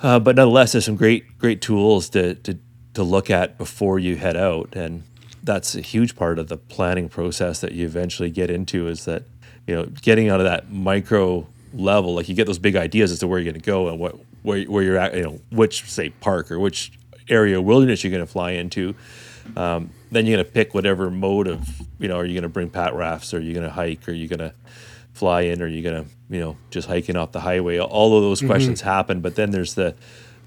Uh, 0.00 0.18
but 0.18 0.36
nonetheless, 0.36 0.72
there's 0.72 0.86
some 0.86 0.96
great 0.96 1.36
great 1.38 1.60
tools 1.60 2.08
to 2.10 2.34
to 2.36 2.58
to 2.94 3.02
look 3.02 3.28
at 3.30 3.58
before 3.58 3.98
you 3.98 4.16
head 4.16 4.36
out, 4.36 4.74
and 4.74 5.02
that's 5.42 5.74
a 5.74 5.80
huge 5.80 6.16
part 6.16 6.38
of 6.38 6.48
the 6.48 6.56
planning 6.56 7.08
process 7.08 7.60
that 7.60 7.72
you 7.72 7.86
eventually 7.86 8.30
get 8.30 8.50
into. 8.50 8.88
Is 8.88 9.04
that 9.04 9.24
you 9.66 9.74
know 9.74 9.86
getting 10.02 10.28
out 10.28 10.40
of 10.40 10.44
that 10.44 10.70
micro 10.70 11.46
level, 11.74 12.14
like 12.14 12.28
you 12.28 12.34
get 12.34 12.46
those 12.46 12.58
big 12.58 12.76
ideas 12.76 13.12
as 13.12 13.20
to 13.20 13.26
where 13.26 13.38
you're 13.38 13.52
going 13.52 13.60
to 13.60 13.66
go 13.66 13.88
and 13.88 13.98
what 13.98 14.16
where 14.42 14.62
where 14.64 14.82
you're 14.82 14.98
at, 14.98 15.14
you 15.14 15.22
know, 15.22 15.40
which 15.50 15.84
say 15.90 16.10
park 16.10 16.50
or 16.50 16.58
which 16.58 16.92
area 17.28 17.58
of 17.58 17.64
wilderness 17.64 18.02
you're 18.02 18.10
going 18.10 18.24
to 18.24 18.30
fly 18.30 18.52
into. 18.52 18.94
Um, 19.56 19.90
then 20.10 20.26
you're 20.26 20.36
going 20.36 20.46
to 20.46 20.52
pick 20.52 20.74
whatever 20.74 21.10
mode 21.10 21.46
of 21.46 21.68
you 21.98 22.08
know, 22.08 22.16
are 22.16 22.24
you 22.24 22.34
going 22.34 22.42
to 22.42 22.48
bring 22.48 22.70
pack 22.70 22.94
rafts, 22.94 23.34
or 23.34 23.38
are 23.38 23.40
you 23.40 23.52
going 23.52 23.66
to 23.66 23.72
hike, 23.72 24.08
or 24.08 24.12
are 24.12 24.14
you 24.14 24.28
going 24.28 24.38
to 24.38 24.54
fly 25.12 25.42
in, 25.42 25.60
or 25.60 25.64
are 25.64 25.68
you 25.68 25.82
going 25.82 26.04
to 26.04 26.10
you 26.30 26.40
know 26.40 26.56
just 26.70 26.88
hiking 26.88 27.16
off 27.16 27.32
the 27.32 27.40
highway? 27.40 27.78
All 27.78 28.16
of 28.16 28.22
those 28.22 28.40
questions 28.40 28.80
happen, 28.80 29.20
but 29.20 29.34
then 29.34 29.50
there's 29.50 29.74
the 29.74 29.94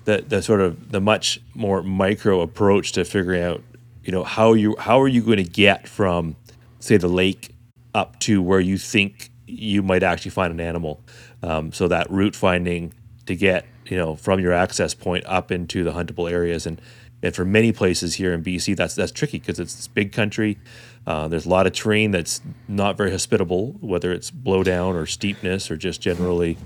the 0.05 0.23
the 0.27 0.41
sort 0.41 0.61
of 0.61 0.91
the 0.91 1.01
much 1.01 1.39
more 1.53 1.83
micro 1.83 2.41
approach 2.41 2.91
to 2.93 3.05
figuring 3.05 3.43
out 3.43 3.63
you 4.04 4.12
know 4.12 4.24
how 4.24 4.54
you 4.54 4.76
how 4.80 5.02
are 5.02 5.08
you 5.08 5.22
going 5.22 5.38
to 5.38 5.43
get 5.43 5.88
from 5.88 6.36
say 6.80 6.97
the 6.97 7.08
lake 7.08 7.54
up 7.93 8.20
to 8.20 8.41
where 8.41 8.60
you 8.60 8.78
think 8.78 9.30
you 9.47 9.84
might 9.84 10.04
actually 10.04 10.32
find 10.32 10.54
an 10.54 10.60
animal. 10.60 11.02
Um, 11.43 11.72
so 11.72 11.88
that 11.88 12.10
route 12.10 12.36
finding 12.36 12.93
to 13.26 13.36
get 13.36 13.66
you 13.86 13.97
know 13.97 14.16
from 14.16 14.39
your 14.39 14.54
access 14.54 14.93
point 14.93 15.26
up 15.26 15.52
into 15.52 15.84
the 15.84 15.91
huntable 15.91 16.30
areas 16.32 16.66
and 16.66 16.82
and 17.24 17.36
for 17.36 17.45
many 17.45 17.72
places 17.72 18.16
here 18.16 18.34
in 18.34 18.43
BC 18.43 18.76
that's 18.76 18.95
that's 18.95 19.12
tricky 19.12 19.39
because 19.39 19.60
it's 19.60 19.76
this 19.76 19.88
big 19.88 20.12
country. 20.12 20.58
Uh, 21.06 21.28
there's 21.28 21.45
a 21.45 21.49
lot 21.49 21.66
of 21.66 21.74
terrain 21.74 22.12
that's 22.12 22.41
not 22.68 22.95
very 22.95 23.10
hospitable, 23.12 23.74
whether 23.82 24.12
it's 24.12 24.30
blowdown 24.30 24.93
or 24.93 25.06
steepness 25.08 25.72
or 25.72 25.76
just 25.76 25.99
generally 25.99 26.58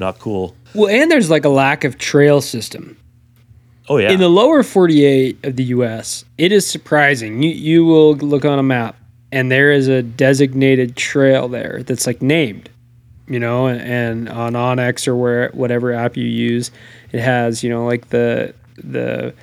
not 0.00 0.18
cool. 0.18 0.56
well, 0.74 0.88
and 0.88 1.10
there's 1.10 1.30
like 1.30 1.44
a 1.44 1.48
lack 1.48 1.84
of 1.84 1.98
trail 1.98 2.40
system. 2.40 2.96
Oh 3.88 3.98
yeah, 3.98 4.10
In 4.10 4.20
the 4.20 4.28
lower 4.28 4.62
48 4.62 5.44
of 5.44 5.56
the 5.56 5.64
US, 5.64 6.24
it 6.38 6.52
is 6.52 6.66
surprising. 6.66 7.42
You 7.42 7.50
you 7.50 7.84
will 7.84 8.16
look 8.16 8.44
on 8.44 8.58
a 8.58 8.62
map 8.62 8.96
and 9.30 9.50
there 9.50 9.72
is 9.72 9.88
a 9.88 10.02
designated 10.02 10.96
trail 10.96 11.48
there 11.48 11.82
that's 11.82 12.06
like 12.06 12.22
named, 12.22 12.70
you 13.26 13.38
know, 13.38 13.66
and, 13.66 13.80
and 13.80 14.28
on 14.28 14.54
onX 14.54 15.06
or 15.06 15.16
where 15.16 15.50
whatever 15.50 15.92
app 15.92 16.16
you 16.16 16.24
use, 16.24 16.70
it 17.12 17.20
has, 17.20 17.62
you 17.62 17.68
know, 17.68 17.84
like 17.84 18.08
the 18.08 18.54
the 18.76 19.34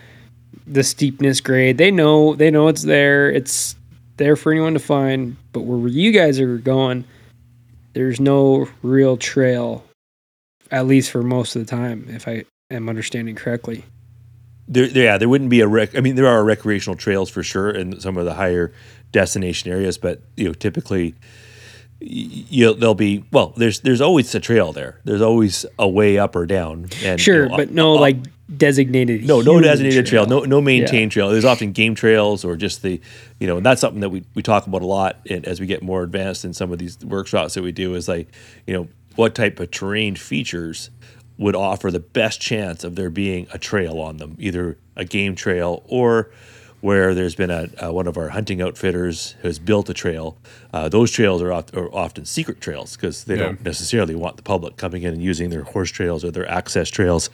the 0.66 0.84
steepness 0.84 1.42
grade. 1.42 1.78
They 1.78 1.92
know 1.92 2.36
they 2.36 2.50
know 2.50 2.68
it's 2.68 2.84
there. 2.84 3.30
It's 3.30 3.76
there 4.18 4.36
for 4.36 4.52
anyone 4.52 4.74
to 4.74 4.80
find, 4.80 5.36
but 5.52 5.62
where 5.62 5.88
you 5.88 6.12
guys 6.12 6.40
are 6.40 6.58
going, 6.58 7.04
there's 7.94 8.20
no 8.20 8.68
real 8.82 9.18
trail 9.18 9.84
at 10.72 10.88
least 10.88 11.12
for 11.12 11.22
most 11.22 11.56
of 11.56 11.66
the 11.66 11.70
time 11.70 12.06
if 12.10 12.28
I 12.28 12.46
am 12.72 12.88
understanding 12.90 13.36
correctly. 13.36 13.84
There, 14.72 14.88
there- 14.88 15.04
yeah, 15.04 15.18
there 15.18 15.30
wouldn't 15.30 15.50
be 15.50 15.60
a 15.62 15.68
rec. 15.68 15.96
I 15.96 16.02
mean, 16.02 16.16
there 16.16 16.28
are 16.28 16.44
recreational 16.44 16.96
trails 16.96 17.30
for 17.30 17.44
sure 17.44 17.70
in 17.70 18.00
some 18.00 18.18
of 18.18 18.26
the 18.26 18.34
higher 18.34 18.72
destination 19.12 19.72
areas, 19.72 19.98
but 19.98 20.22
you 20.38 20.46
know, 20.46 20.54
typically, 20.54 21.14
you 22.00 22.74
there'll 22.74 22.96
be 22.96 23.24
well, 23.32 23.54
there's 23.58 23.82
there's 23.82 24.02
always 24.02 24.34
a 24.34 24.40
trail 24.40 24.74
there. 24.74 25.00
There's 25.04 25.22
always 25.22 25.66
a 25.78 25.88
way 25.88 26.18
up 26.18 26.36
or 26.36 26.46
down. 26.46 26.88
And 27.04 27.20
you 27.20 27.24
Sure, 27.24 27.50
know, 27.50 27.58
but 27.58 27.70
uh, 27.70 27.74
no 27.74 27.96
uh, 27.98 28.00
like 28.00 28.18
designated. 28.58 29.26
no, 29.26 29.42
no 29.42 29.62
designated 29.62 30.06
trail, 30.08 30.26
no 30.26 30.40
no 30.42 30.62
maintained 30.62 31.12
Yeah. 31.12 31.14
trail. 31.24 31.30
There's 31.30 31.46
often 31.46 31.72
game 31.74 31.94
trails 31.96 32.44
or 32.44 32.56
just 32.56 32.82
the, 32.82 33.00
you 33.40 33.48
know, 33.48 33.58
and 33.58 33.66
that's 33.66 33.80
something 33.82 34.02
that 34.02 34.10
we, 34.10 34.24
we 34.34 34.42
talk 34.42 34.66
about 34.68 34.82
a 34.82 34.86
lot 34.86 35.18
and 35.30 35.46
as 35.46 35.60
we 35.60 35.68
get 35.68 35.84
more 35.84 36.02
advanced 36.04 36.44
in 36.44 36.54
some 36.54 36.72
of 36.74 36.80
these 36.80 36.98
workshops 37.00 37.54
that 37.54 37.64
we 37.64 37.72
do 37.72 37.94
is 37.96 38.08
like, 38.08 38.28
you 38.68 38.74
know, 38.74 38.88
what 39.16 39.36
type 39.36 39.60
of 39.60 39.70
terrain 39.72 40.16
features 40.16 40.90
would 41.38 41.56
offer 41.56 41.90
the 41.92 42.00
best 42.00 42.40
chance 42.42 42.84
of 42.84 42.96
there 42.96 43.10
being 43.10 43.48
a 43.54 43.58
trail 43.58 44.00
on 44.00 44.18
them, 44.18 44.36
either 44.40 44.78
a 44.96 45.06
game 45.06 45.36
trail 45.36 45.84
or 45.88 46.30
where 46.82 47.14
there's 47.14 47.36
been 47.36 47.52
a, 47.52 47.68
uh 47.84 47.92
one 47.92 48.08
of 48.08 48.18
our 48.18 48.30
hunting 48.30 48.60
outfitters 48.62 49.36
has 49.44 49.60
built 49.60 49.88
a 49.90 49.94
trail. 49.94 50.36
Uh, 50.74 50.90
those 50.90 51.12
trails 51.12 51.40
are, 51.42 51.54
oft, 51.54 51.76
are 51.76 51.94
often 51.94 52.26
secret 52.26 52.60
trails 52.60 52.96
because 52.96 53.26
they 53.26 53.36
Yeah. 53.36 53.44
don't 53.44 53.64
necessarily 53.64 54.16
want 54.16 54.38
the 54.38 54.42
public 54.44 54.78
coming 54.78 55.04
in 55.04 55.14
and 55.14 55.22
using 55.22 55.52
their 55.52 55.62
horse 55.64 55.92
trails 55.92 56.24
or 56.26 56.32
their 56.32 56.50
access 56.50 56.90
trails. 56.90 57.30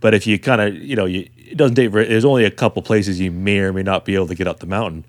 But 0.00 0.14
if 0.14 0.26
you 0.26 0.38
kind 0.38 0.60
of, 0.62 0.74
you 0.74 0.96
know, 0.96 1.04
you, 1.04 1.28
it 1.36 1.56
doesn't 1.58 1.74
take 1.76 1.92
there's 1.92 2.24
only 2.24 2.44
a 2.46 2.50
couple 2.50 2.80
places 2.82 3.20
you 3.20 3.30
may 3.30 3.58
or 3.58 3.72
may 3.74 3.82
not 3.82 4.04
be 4.06 4.14
able 4.14 4.28
to 4.28 4.34
get 4.34 4.46
up 4.48 4.60
the 4.60 4.66
mountain. 4.66 5.04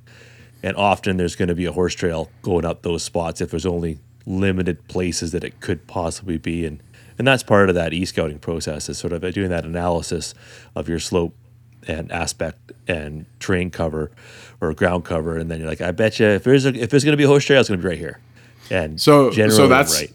And 0.64 0.76
often 0.76 1.16
there's 1.18 1.36
going 1.38 1.48
to 1.50 1.56
be 1.56 1.66
a 1.66 1.72
horse 1.72 1.96
trail 1.96 2.30
going 2.42 2.66
up 2.66 2.82
those 2.82 3.04
spots 3.04 3.40
if 3.40 3.52
there's 3.52 3.66
only 3.66 4.00
limited 4.26 4.86
places 4.90 5.32
that 5.32 5.46
it 5.46 5.62
could 5.62 5.88
possibly 5.88 6.38
be. 6.38 6.66
And, 6.66 6.80
and 7.18 7.28
that's 7.28 7.44
part 7.44 7.70
of 7.70 7.76
that 7.76 7.94
e 7.94 8.06
scouting 8.06 8.40
process 8.40 8.90
is 8.90 8.98
sort 8.98 9.14
of 9.14 9.22
doing 9.34 9.50
that 9.50 9.66
analysis 9.66 10.34
of 10.76 10.88
your 10.88 11.00
slope 11.00 11.34
and 11.88 12.12
aspect 12.12 12.72
and 12.88 13.26
terrain 13.40 13.70
cover 13.72 14.12
or 14.60 14.74
ground 14.74 15.06
cover, 15.06 15.38
and 15.38 15.50
then 15.50 15.60
you're 15.60 15.70
like, 15.70 15.82
I 15.82 15.92
bet 15.92 16.20
you 16.20 16.28
if 16.28 16.44
there's 16.44 16.66
a, 16.66 16.74
if 16.74 16.90
there's 16.90 17.04
going 17.04 17.14
to 17.14 17.18
be 17.18 17.24
a 17.24 17.28
horse 17.28 17.46
trail, 17.46 17.60
it's 17.60 17.70
going 17.70 17.80
to 17.80 17.84
be 17.84 17.90
right 17.90 17.98
here. 17.98 18.20
And 18.70 19.00
So 19.00 19.32
generally, 19.32 19.56
so 19.56 19.68
that's 19.68 20.02
right. 20.02 20.12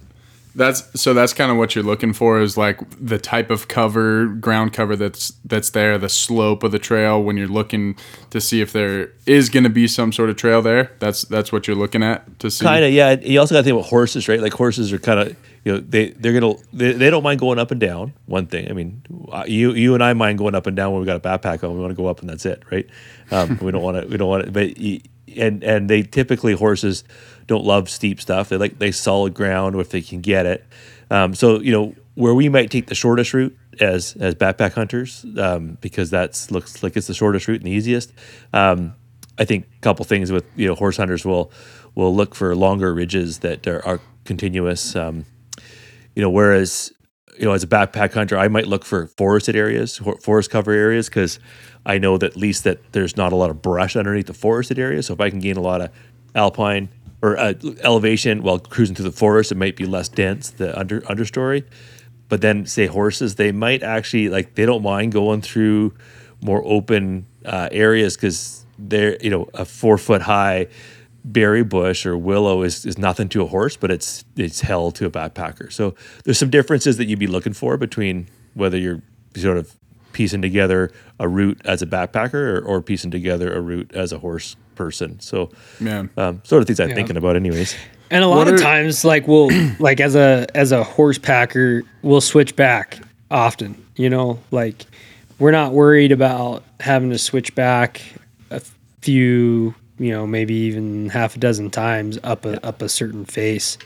That's 0.55 1.01
so 1.01 1.15
that's 1.15 1.33
kind 1.33 1.51
of 1.51 1.57
what 1.57 1.75
you're 1.75 1.85
looking 1.85 2.13
for 2.13 2.41
is 2.41 2.57
like 2.57 2.79
the 3.01 3.19
type 3.19 3.51
of 3.51 3.69
cover, 3.69 4.27
ground 4.27 4.73
cover 4.73 4.97
that's 4.97 5.33
that's 5.45 5.71
there, 5.71 5.97
the 5.99 6.09
slope 6.09 6.63
of 6.63 6.73
the 6.73 6.79
trail 6.79 7.23
when 7.23 7.37
you're 7.37 7.49
looking 7.49 7.97
to 8.31 8.41
see 8.41 8.61
if 8.61 8.73
there 8.73 9.13
is 9.27 9.49
going 9.49 9.65
to 9.65 9.71
be 9.71 9.87
some 9.87 10.13
sort 10.13 10.31
of 10.31 10.37
trail 10.37 10.61
there. 10.61 10.93
That's 10.99 11.23
that's 11.23 11.53
what 11.53 11.67
you're 11.67 11.77
looking 11.77 12.03
at 12.03 12.39
to 12.41 12.51
see. 12.51 12.65
Kind 12.65 12.85
of, 12.85 12.93
yeah. 12.93 13.13
You 13.21 13.41
also 13.41 13.55
got 13.55 13.61
to 13.61 13.65
think 13.65 13.75
about 13.75 13.89
horses, 13.89 14.29
right? 14.29 14.41
Like 14.41 14.53
horses 14.53 14.93
are 14.93 14.99
kind 14.99 15.21
of, 15.21 15.37
you 15.65 15.73
know, 15.73 15.79
they 15.79 16.11
they're 16.11 16.39
gonna 16.39 16.55
they, 16.73 16.93
they 16.93 17.11
don't 17.11 17.23
mind 17.23 17.41
going 17.41 17.59
up 17.59 17.71
and 17.71 17.81
down. 17.81 18.13
One 18.27 18.47
thing, 18.47 18.71
I 18.71 18.75
mean, 18.75 19.03
uh, 19.31 19.45
you 19.47 19.73
you 19.73 19.95
and 19.95 20.03
I 20.03 20.13
mind 20.13 20.39
going 20.39 20.55
up 20.55 20.67
and 20.67 20.77
down 20.77 20.93
when 20.93 21.01
we 21.01 21.07
got 21.07 21.17
a 21.17 21.21
backpack 21.21 21.65
on. 21.65 21.75
We 21.75 21.81
want 21.81 21.93
to 21.93 21.97
go 21.97 22.07
up 22.07 22.21
and 22.21 22.29
that's 22.29 22.45
it, 22.45 22.63
right? 22.71 22.87
Um, 23.31 23.59
we 23.63 23.71
don't 23.73 23.83
want 23.83 24.03
to 24.03 24.07
we 24.07 24.17
don't 24.19 24.29
want 24.29 24.45
to, 24.45 24.51
but 24.51 24.77
and 25.37 25.63
and 25.65 25.89
they 25.89 26.03
typically 26.03 26.53
horses 26.53 27.05
don't 27.47 27.65
love 27.65 27.89
steep 27.89 28.21
stuff. 28.21 28.49
They 28.49 28.57
like 28.57 28.79
they 28.79 28.93
solid 28.93 29.35
ground 29.35 29.77
if 29.77 29.91
they 29.91 30.03
can 30.03 30.21
get 30.21 30.47
it. 30.47 30.65
Um, 31.11 31.35
so 31.35 31.61
you 31.61 31.73
know 31.73 31.95
where 32.15 32.35
we 32.35 32.49
might 32.49 32.71
take 32.71 32.87
the 32.87 32.95
shortest 32.95 33.35
route 33.35 33.57
as 33.81 34.17
as 34.21 34.35
backpack 34.35 34.73
hunters 34.73 35.25
um, 35.39 35.79
because 35.81 36.11
that's 36.11 36.51
looks 36.51 36.83
like 36.83 36.97
it's 36.97 37.07
the 37.07 37.15
shortest 37.15 37.49
route 37.49 37.61
and 37.61 37.67
the 37.67 37.71
easiest. 37.71 38.13
Um, 38.53 38.95
I 39.39 39.45
think 39.45 39.67
a 39.77 39.81
couple 39.81 40.05
things 40.05 40.31
with 40.31 40.45
you 40.57 40.67
know 40.67 40.75
horse 40.75 40.97
hunters 40.97 41.25
will 41.25 41.51
will 41.95 42.15
look 42.15 42.35
for 42.35 42.55
longer 42.55 42.95
ridges 42.95 43.41
that 43.41 43.67
are, 43.67 43.85
are 43.87 44.01
continuous. 44.25 44.95
Um, 44.97 45.25
you 46.15 46.23
know, 46.23 46.31
whereas 46.31 46.93
you 47.39 47.45
know 47.45 47.53
as 47.53 47.63
a 47.63 47.67
backpack 47.67 48.13
hunter, 48.13 48.37
I 48.37 48.49
might 48.49 48.67
look 48.67 48.85
for 48.85 49.07
forested 49.07 49.57
areas, 49.57 49.99
forest 50.21 50.51
cover 50.51 50.73
areas, 50.73 51.09
because 51.09 51.39
I 51.87 51.99
know 51.99 52.19
that 52.19 52.33
at 52.33 52.37
least 52.37 52.65
that 52.65 52.93
there's 52.93 53.17
not 53.17 53.33
a 53.33 53.37
lot 53.37 53.51
of 53.51 53.63
brush 53.63 53.97
underneath 53.97 54.27
the 54.27 54.35
forested 54.35 54.79
area. 54.79 55.03
So 55.03 55.15
if 55.15 55.21
I 55.21 55.31
can 55.31 55.41
gain 55.41 55.57
a 55.57 55.63
lot 55.63 55.81
of 55.81 55.91
alpine 56.35 56.89
or 57.23 57.39
uh, 57.39 57.55
elevation 57.83 58.43
while 58.43 58.59
cruising 58.59 58.97
through 58.97 59.05
the 59.05 59.13
forest, 59.17 59.53
it 59.53 59.57
might 59.57 59.77
be 59.77 59.87
less 59.87 60.09
dense 60.09 60.51
the 60.51 60.77
under 60.79 61.01
understory. 61.03 61.65
But 62.29 62.41
then 62.41 62.67
say 62.67 62.87
horses, 62.87 63.37
they 63.37 63.53
might 63.53 63.83
actually 63.83 64.29
like 64.29 64.55
they 64.55 64.67
don't 64.67 64.83
mind 64.83 65.13
going 65.13 65.41
through 65.41 65.95
more 66.41 66.63
open 66.67 67.27
uh, 67.45 67.69
areas 67.71 68.17
because 68.17 68.67
they're 68.79 69.17
you 69.23 69.31
know 69.31 69.49
a 69.55 69.65
four 69.65 69.97
foot 69.99 70.23
high 70.23 70.67
berry 71.25 71.63
bush 71.63 72.05
or 72.05 72.19
willow 72.19 72.63
is, 72.63 72.85
is 72.85 72.99
nothing 72.99 73.29
to 73.29 73.43
a 73.43 73.47
horse, 73.47 73.77
but 73.77 73.91
it's 73.91 74.25
it's 74.37 74.61
hell 74.61 74.91
to 74.93 75.07
a 75.07 75.11
backpacker. 75.11 75.73
So 75.73 75.95
there's 76.25 76.39
some 76.39 76.51
differences 76.51 76.97
that 76.97 77.07
you'd 77.07 77.19
be 77.19 77.29
looking 77.29 77.53
for 77.53 77.77
between 77.77 78.29
whether 78.55 78.77
you're 78.77 79.03
sort 79.37 79.57
of 79.57 79.77
piecing 80.13 80.43
together 80.43 80.91
a 81.19 81.29
route 81.29 81.61
as 81.65 81.81
a 81.81 81.87
backpacker 81.87 82.35
or, 82.35 82.61
or 82.61 82.83
piecing 82.83 83.11
together 83.11 83.53
a 83.55 83.61
route 83.61 83.91
as 83.95 84.13
a 84.13 84.19
horse 84.19 84.57
person. 84.75 85.19
So 85.21 85.51
Yeah. 85.81 86.05
um, 86.17 86.41
sort 86.45 86.63
of 86.63 86.67
things 86.67 86.81
I'm 86.81 86.95
thinking 86.95 87.17
about, 87.17 87.37
anyways. 87.37 87.75
And 88.11 88.23
a 88.25 88.27
lot 88.29 88.39
What 88.39 88.49
of 88.49 88.55
are- 88.55 88.59
times, 88.59 89.05
like 89.05 89.27
we'll 89.27 89.51
like 89.79 90.01
as 90.01 90.15
a 90.15 90.47
as 90.55 90.73
a 90.73 90.83
horse 90.85 91.19
packer, 91.19 91.83
we'll 92.03 92.21
switch 92.21 92.55
back 92.57 92.99
often. 93.31 93.75
You 93.97 94.11
know, 94.11 94.39
like 94.51 94.85
we're 95.39 95.51
not 95.51 95.73
worried 95.73 96.13
about 96.13 96.63
having 96.81 97.11
to 97.11 97.19
switch 97.19 97.55
back 97.55 98.01
a 98.51 98.61
few, 99.01 99.75
you 99.99 100.11
know, 100.11 100.27
maybe 100.27 100.55
even 100.55 101.09
half 101.09 101.37
a 101.37 101.39
dozen 101.39 101.71
times 101.71 102.19
up 102.23 102.45
a 102.45 102.65
up 102.67 102.83
a 102.83 102.89
certain 102.89 103.25
face. 103.25 103.79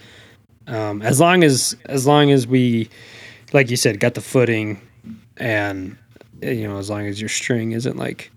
Um, 0.66 1.02
as 1.02 1.20
long 1.20 1.44
as 1.44 1.76
as 1.86 2.06
long 2.06 2.30
as 2.32 2.46
we, 2.48 2.88
like 3.52 3.70
you 3.70 3.76
said, 3.76 4.00
got 4.00 4.14
the 4.14 4.20
footing, 4.20 4.80
and 5.36 5.96
you 6.42 6.66
know, 6.66 6.78
as 6.78 6.90
long 6.90 7.06
as 7.06 7.20
your 7.20 7.28
string 7.28 7.70
isn't 7.72 7.96
like 7.96 8.30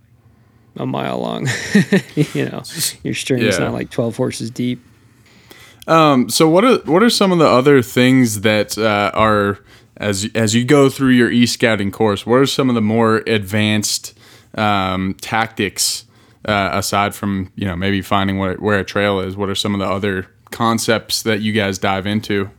a 0.80 0.86
mile 0.86 1.20
long, 1.20 1.48
you 2.34 2.46
know, 2.46 2.64
your 3.04 3.14
string 3.14 3.44
is 3.44 3.58
Yeah. 3.58 3.66
not 3.66 3.74
like 3.74 3.90
twelve 3.92 4.16
horses 4.16 4.50
deep. 4.50 4.82
Um, 5.88 6.30
so 6.30 6.48
what 6.48 6.64
are 6.64 6.78
what 6.86 7.02
are 7.04 7.10
some 7.10 7.32
of 7.32 7.40
the 7.40 7.48
other 7.48 7.82
things 7.82 8.42
that 8.42 8.78
uh, 8.78 9.12
are 9.14 9.60
as 9.98 10.30
as 10.36 10.54
you 10.56 10.64
go 10.64 10.90
through 10.90 11.10
your 11.12 11.32
e 11.32 11.46
scouting 11.46 11.92
course? 11.92 12.26
What 12.26 12.36
are 12.40 12.46
some 12.46 12.70
of 12.70 12.76
the 12.76 12.82
more 12.82 13.18
advanced 13.28 14.18
um, 14.56 15.16
tactics 15.22 16.06
uh, 16.46 16.70
aside 16.74 17.16
from 17.16 17.52
you 17.56 17.66
know 17.66 17.76
maybe 17.76 18.02
finding 18.02 18.38
where 18.38 18.56
where 18.56 18.80
a 18.80 18.84
trail 18.86 19.20
is? 19.20 19.36
What 19.36 19.50
are 19.50 19.56
some 19.56 19.74
of 19.74 19.80
the 19.80 19.88
other 19.88 20.28
concepts 20.52 21.24
that 21.24 21.42
you 21.42 21.54
guys 21.54 21.80
dive 21.80 22.06
into? 22.06 22.50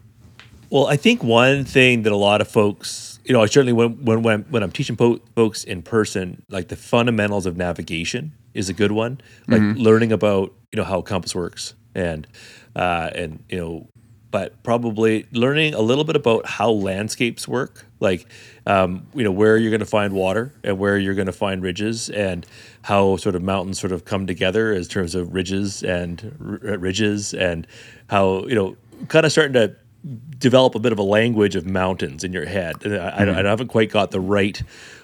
Well, 0.70 0.86
I 0.86 0.96
think 0.96 1.22
one 1.22 1.64
thing 1.64 2.02
that 2.02 2.12
a 2.12 2.16
lot 2.16 2.40
of 2.40 2.48
folks, 2.48 3.19
you 3.30 3.34
know, 3.34 3.42
I 3.42 3.46
certainly 3.46 3.72
when 3.72 4.04
when 4.04 4.24
when, 4.24 4.42
when 4.50 4.64
I'm 4.64 4.72
teaching 4.72 4.96
po- 4.96 5.20
folks 5.36 5.62
in 5.62 5.82
person, 5.82 6.42
like 6.48 6.66
the 6.66 6.74
fundamentals 6.74 7.46
of 7.46 7.56
navigation 7.56 8.32
is 8.54 8.68
a 8.68 8.72
good 8.72 8.90
one. 8.90 9.20
Like 9.46 9.62
learning 9.76 10.10
about 10.10 10.52
you 10.72 10.76
know 10.78 10.82
how 10.82 10.98
a 10.98 11.02
compass 11.04 11.32
works 11.32 11.74
and 11.94 12.26
uh, 12.74 13.10
and 13.14 13.44
you 13.48 13.56
know, 13.56 13.88
but 14.32 14.60
probably 14.64 15.26
learning 15.30 15.74
a 15.74 15.80
little 15.80 16.02
bit 16.02 16.16
about 16.16 16.44
how 16.44 16.70
landscapes 16.70 17.46
work, 17.46 17.86
like 18.00 18.26
um, 18.66 19.06
you 19.14 19.22
know 19.22 19.30
where 19.30 19.56
you're 19.56 19.70
going 19.70 19.78
to 19.78 19.86
find 19.86 20.12
water 20.12 20.52
and 20.64 20.80
where 20.80 20.98
you're 20.98 21.14
going 21.14 21.26
to 21.26 21.32
find 21.32 21.62
ridges 21.62 22.10
and 22.10 22.44
how 22.82 23.14
sort 23.14 23.36
of 23.36 23.44
mountains 23.44 23.78
sort 23.78 23.92
of 23.92 24.04
come 24.04 24.26
together 24.26 24.72
as 24.72 24.88
terms 24.88 25.14
of 25.14 25.32
ridges 25.32 25.84
and 25.84 26.36
r- 26.64 26.78
ridges 26.78 27.32
and 27.32 27.64
how 28.08 28.44
you 28.46 28.56
know 28.56 28.76
kind 29.06 29.24
of 29.24 29.30
starting 29.30 29.52
to 29.52 29.76
develop 30.38 30.74
a 30.74 30.78
bit 30.78 30.92
of 30.92 30.98
a 30.98 31.02
language 31.02 31.56
of 31.56 31.66
mountains 31.66 32.24
in 32.24 32.32
your 32.32 32.46
head. 32.46 32.76
I, 32.86 33.22
I 33.22 33.24
don't- 33.24 33.34
I 33.46 33.48
haven't 33.48 33.68
quite 33.68 33.90
got 33.90 34.10
the 34.10 34.20
right 34.20 34.60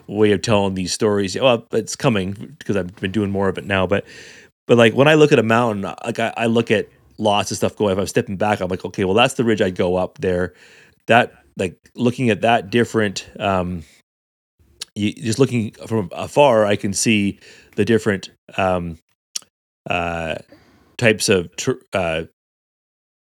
way 0.07 0.32
of 0.32 0.42
telling 0.42 0.74
these 0.74 0.92
stories. 0.92 1.36
Well, 1.38 1.66
it's 1.72 1.97
coming 1.97 2.57
because 2.59 2.76
I've 2.76 2.94
been 2.97 3.12
doing 3.12 3.30
more 3.30 3.49
of 3.49 3.59
it 3.59 3.66
now. 3.66 3.86
But 3.86 4.05
but 4.66 4.78
like 4.78 4.94
when 4.94 5.09
I 5.09 5.14
look 5.14 5.32
at 5.32 5.38
a 5.38 5.42
mountain, 5.44 5.82
like 5.82 6.18
I, 6.18 6.32
I 6.36 6.47
look 6.47 6.70
at 6.70 6.88
lots 7.18 7.51
of 7.51 7.57
stuff 7.57 7.76
going. 7.76 7.92
If 7.92 7.99
I'm 7.99 8.07
stepping 8.07 8.36
back, 8.36 8.61
I'm 8.61 8.68
like, 8.68 8.84
okay, 8.84 9.05
well 9.05 9.14
that's 9.14 9.34
the 9.34 9.44
ridge 9.44 9.61
I'd 9.62 9.76
go 9.76 9.97
up 9.97 10.18
there. 10.18 10.55
That 11.07 11.32
like 11.57 11.76
looking 11.94 12.30
at 12.30 12.40
that 12.42 12.70
different. 12.70 13.28
Um, 13.38 13.84
you, 14.94 15.12
just 15.12 15.38
looking 15.38 15.72
from 15.86 16.09
afar, 16.12 16.64
I 16.64 16.76
can 16.76 16.92
see 16.94 17.38
the 17.76 17.84
different 17.84 18.30
um, 18.57 18.99
uh, 19.88 20.36
types 20.97 21.28
of 21.28 21.55
tr- 21.57 21.72
uh, 21.92 22.22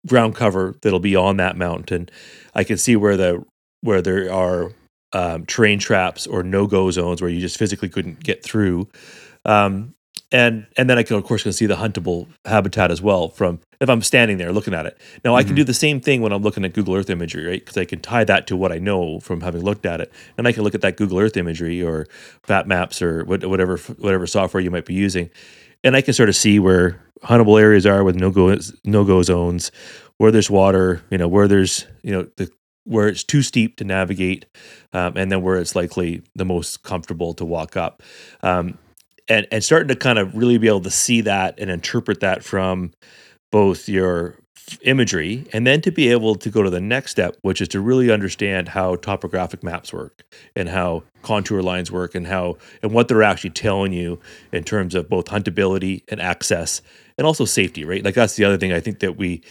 ground 0.07 0.35
cover 0.35 0.75
that'll 0.81 0.99
be 0.99 1.15
on 1.15 1.37
that 1.37 1.57
mountain. 1.57 2.09
I 2.53 2.63
can 2.63 2.77
see 2.77 2.95
where 2.95 3.17
the 3.17 3.43
where 3.81 4.01
there 4.01 4.31
are 4.31 4.71
um, 5.13 5.45
terrain 5.45 5.79
traps 5.79 6.25
or 6.25 6.43
no 6.43 6.67
go 6.67 6.89
zones 6.91 7.21
where 7.21 7.29
you 7.29 7.39
just 7.39 7.57
physically 7.57 7.89
couldn't 7.89 8.23
get 8.23 8.43
through. 8.43 8.87
Um, 9.45 9.93
and 10.31 10.65
and 10.77 10.89
then 10.89 10.97
I 10.97 11.03
can 11.03 11.15
of 11.15 11.23
course 11.23 11.43
can 11.43 11.53
see 11.53 11.67
the 11.67 11.75
huntable 11.75 12.27
habitat 12.45 12.89
as 12.89 13.01
well 13.01 13.29
from 13.29 13.59
if 13.79 13.89
I'm 13.89 14.01
standing 14.01 14.37
there 14.37 14.51
looking 14.51 14.73
at 14.73 14.87
it. 14.87 14.97
Now 15.23 15.35
I 15.35 15.43
can 15.43 15.53
do 15.53 15.63
the 15.63 15.73
same 15.75 16.01
thing 16.01 16.21
when 16.21 16.31
I'm 16.33 16.41
looking 16.41 16.65
at 16.65 16.73
Google 16.73 16.95
Earth 16.95 17.09
imagery, 17.09 17.45
right? 17.45 17.59
Because 17.59 17.77
I 17.77 17.85
can 17.85 17.99
tie 17.99 18.23
that 18.23 18.47
to 18.47 18.57
what 18.57 18.71
I 18.71 18.79
know 18.79 19.19
from 19.19 19.41
having 19.41 19.61
looked 19.61 19.85
at 19.85 20.01
it, 20.01 20.11
and 20.37 20.47
I 20.47 20.51
can 20.51 20.63
look 20.63 20.73
at 20.73 20.81
that 20.81 20.97
Google 20.97 21.19
Earth 21.19 21.37
imagery 21.37 21.83
or 21.83 22.07
Fat 22.43 22.67
Maps 22.67 23.01
or 23.01 23.23
what- 23.25 23.45
whatever 23.45 23.77
whatever 23.77 24.25
software 24.25 24.61
you 24.61 24.71
might 24.71 24.85
be 24.85 24.95
using, 24.95 25.29
and 25.83 25.95
I 25.95 26.01
can 26.01 26.13
sort 26.15 26.29
of 26.29 26.35
see 26.35 26.57
where 26.57 26.99
huntable 27.23 27.59
areas 27.59 27.85
are 27.85 28.03
with 28.03 28.15
no 28.15 28.29
go 28.31 28.57
no 28.83 29.03
go 29.03 29.21
zones, 29.21 29.71
where 30.17 30.31
there's 30.31 30.49
water, 30.49 31.01
you 31.09 31.17
know, 31.17 31.27
where 31.27 31.47
there's 31.47 31.85
you 32.03 32.11
know 32.11 32.27
the 32.37 32.49
where 32.85 33.07
it's 33.07 33.23
too 33.23 33.41
steep 33.41 33.77
to 33.77 33.83
navigate, 33.83 34.45
um, 34.91 35.13
and 35.15 35.31
then 35.31 35.41
where 35.41 35.57
it's 35.57 35.75
likely 35.75 36.21
the 36.35 36.45
most 36.45 36.83
comfortable 36.83 37.33
to 37.33 37.45
walk 37.45 37.77
up. 37.77 38.03
Um, 38.41 38.77
and 39.29 39.47
and 39.51 39.63
starting 39.63 39.87
to 39.87 39.95
kind 39.95 40.19
of 40.19 40.35
really 40.35 40.57
be 40.57 40.67
able 40.67 40.81
to 40.81 40.91
see 40.91 41.21
that 41.21 41.59
and 41.59 41.69
interpret 41.69 42.19
that 42.19 42.43
from 42.43 42.91
both 43.51 43.87
your 43.87 44.37
imagery 44.81 45.45
and 45.53 45.65
then 45.67 45.81
to 45.81 45.91
be 45.91 46.09
able 46.09 46.35
to 46.35 46.49
go 46.49 46.63
to 46.63 46.69
the 46.69 46.79
next 46.79 47.11
step 47.11 47.35
which 47.41 47.61
is 47.61 47.67
to 47.67 47.79
really 47.79 48.11
understand 48.11 48.69
how 48.69 48.95
topographic 48.95 49.63
maps 49.63 49.93
work 49.93 50.23
and 50.55 50.69
how 50.69 51.03
contour 51.21 51.61
lines 51.61 51.91
work 51.91 52.15
and 52.15 52.27
how 52.27 52.57
and 52.81 52.91
what 52.91 53.07
they're 53.07 53.23
actually 53.23 53.49
telling 53.49 53.93
you 53.93 54.19
in 54.51 54.63
terms 54.63 54.95
of 54.95 55.09
both 55.09 55.25
huntability 55.25 56.03
and 56.09 56.21
access 56.21 56.81
and 57.17 57.27
also 57.27 57.45
safety 57.45 57.83
right? 57.83 58.03
Like 58.03 58.15
that's 58.15 58.35
the 58.35 58.45
other 58.45 58.57
thing 58.57 58.71
i 58.71 58.79
think 58.79 58.99
that 58.99 59.17
we 59.17 59.43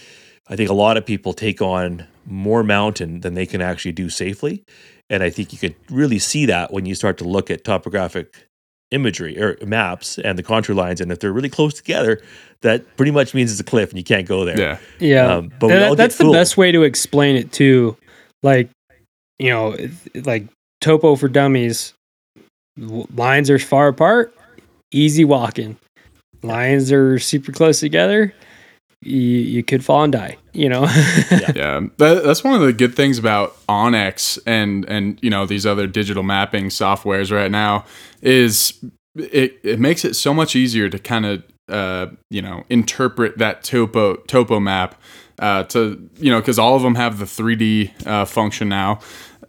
i 0.47 0.55
think 0.55 0.69
a 0.69 0.73
lot 0.73 0.97
of 0.97 1.05
people 1.05 1.33
take 1.33 1.61
on 1.61 2.05
more 2.25 2.63
mountain 2.63 3.19
than 3.21 3.33
they 3.33 3.45
can 3.45 3.61
actually 3.61 3.91
do 3.91 4.09
safely. 4.09 4.63
And 5.09 5.21
i 5.21 5.29
think 5.29 5.53
you 5.53 5.59
could 5.59 5.75
really 5.89 6.19
see 6.19 6.45
that 6.47 6.73
when 6.73 6.85
you 6.85 6.95
start 6.95 7.17
to 7.19 7.23
look 7.23 7.51
at 7.51 7.63
topographic 7.63 8.47
imagery 8.91 9.39
or 9.41 9.57
maps 9.65 10.19
and 10.19 10.37
the 10.37 10.43
contour 10.43 10.75
lines 10.75 11.01
and 11.01 11.11
if 11.11 11.19
they're 11.19 11.33
really 11.33 11.49
close 11.49 11.73
together 11.73 12.21
that 12.61 12.95
pretty 12.95 13.11
much 13.11 13.33
means 13.33 13.51
it's 13.51 13.59
a 13.59 13.63
cliff 13.63 13.89
and 13.89 13.97
you 13.97 14.03
can't 14.03 14.27
go 14.27 14.45
there 14.45 14.59
Yeah. 14.59 14.77
Yeah, 14.99 15.35
Um, 15.35 15.51
but 15.59 15.69
That- 15.69 15.97
that's 15.97 16.17
the 16.17 16.25
best 16.31 16.57
way 16.57 16.71
to 16.71 16.83
explain 16.83 17.35
it 17.35 17.51
too. 17.51 17.97
Like, 18.43 18.69
you 19.39 19.49
know, 19.49 19.75
like 20.25 20.45
topo 20.81 21.15
for 21.15 21.27
dummies. 21.27 21.93
Lines 22.77 23.49
are 23.49 23.59
far 23.59 23.87
apart, 23.87 24.33
easy 24.91 25.23
walking. 25.25 25.77
Lines 26.41 26.91
are 26.91 27.19
super 27.19 27.51
close 27.51 27.79
together. 27.79 28.33
You, 29.05 29.19
you 29.19 29.63
could 29.63 29.83
fall 29.83 30.03
and 30.03 30.13
die. 30.13 30.37
You 30.53 30.69
know. 30.69 30.83
yeah 31.55 31.81
that, 31.97 32.21
that's 32.23 32.43
one 32.43 32.53
of 32.53 32.61
the 32.61 32.73
good 32.73 32.95
things 32.95 33.17
about 33.17 33.55
onX 33.67 34.39
and 34.45 34.85
and 34.85 35.19
you 35.21 35.29
know 35.29 35.45
these 35.45 35.65
other 35.65 35.87
digital 35.87 36.23
mapping 36.23 36.65
softwares 36.65 37.31
right 37.31 37.51
now 37.51 37.85
is 38.21 38.83
it 39.15 39.59
it 39.63 39.79
makes 39.79 40.05
it 40.05 40.15
so 40.15 40.33
much 40.33 40.55
easier 40.55 40.89
to 40.89 40.99
kind 40.99 41.25
of 41.25 41.43
uh, 41.69 42.07
you 42.29 42.41
know 42.41 42.63
interpret 42.69 43.37
that 43.37 43.63
topo 43.63 44.15
topo 44.27 44.59
map 44.59 44.99
uh, 45.39 45.63
to 45.63 46.09
you 46.17 46.31
know 46.31 46.39
because 46.39 46.59
all 46.59 46.75
of 46.75 46.83
them 46.83 46.95
have 46.95 47.19
the 47.19 47.25
3D 47.25 48.07
uh, 48.07 48.25
function 48.25 48.69
now, 48.69 48.99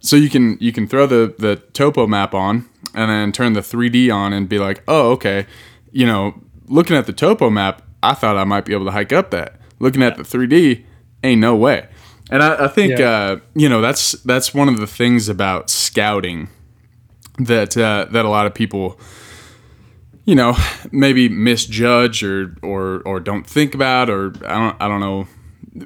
so 0.01 0.17
you 0.17 0.31
can 0.31 0.57
you 0.61 0.73
can 0.73 0.87
throw 0.87 1.07
the 1.07 1.35
the 1.39 1.57
topo 1.73 2.07
map 2.07 2.35
on 2.35 2.69
and 2.95 3.11
then 3.11 3.33
turn 3.33 3.55
the 3.55 3.61
3D 3.61 4.15
on 4.15 4.33
and 4.33 4.49
be 4.49 4.59
like, 4.59 4.83
oh 4.89 5.11
okay, 5.13 5.47
you 5.93 6.07
know, 6.07 6.35
looking 6.67 6.97
at 6.97 7.07
the 7.07 7.13
topo 7.13 7.51
map, 7.51 7.83
I 8.11 8.15
thought 8.15 8.37
I 8.37 8.45
might 8.45 8.65
be 8.65 8.73
able 8.75 8.85
to 8.87 8.91
hike 8.93 9.13
up 9.13 9.31
that. 9.31 9.57
Looking 9.79 10.03
at 10.03 10.17
the 10.17 10.23
3D, 10.23 10.85
ain't 11.23 11.41
no 11.41 11.55
way. 11.57 11.89
And 12.31 12.43
I, 12.43 12.65
I 12.65 12.69
think 12.69 12.99
Yeah. 12.99 13.11
uh, 13.11 13.37
you 13.55 13.69
know 13.69 13.81
that's 13.81 14.13
that's 14.23 14.55
one 14.55 14.69
of 14.69 14.79
the 14.79 14.87
things 14.87 15.29
about 15.29 15.69
scouting 15.71 16.49
that 17.39 17.77
uh, 17.77 18.07
that 18.11 18.25
a 18.25 18.29
lot 18.29 18.47
of 18.47 18.55
people 18.55 18.99
you 20.25 20.35
know 20.35 20.57
maybe 20.91 21.29
misjudge 21.29 22.23
or 22.25 22.57
or 22.63 23.03
or 23.05 23.21
don't 23.21 23.47
think 23.47 23.75
about 23.75 24.09
or 24.09 24.33
I 24.47 24.55
don't 24.59 24.77
I 24.83 24.89
don't 24.89 25.01
know 25.01 25.27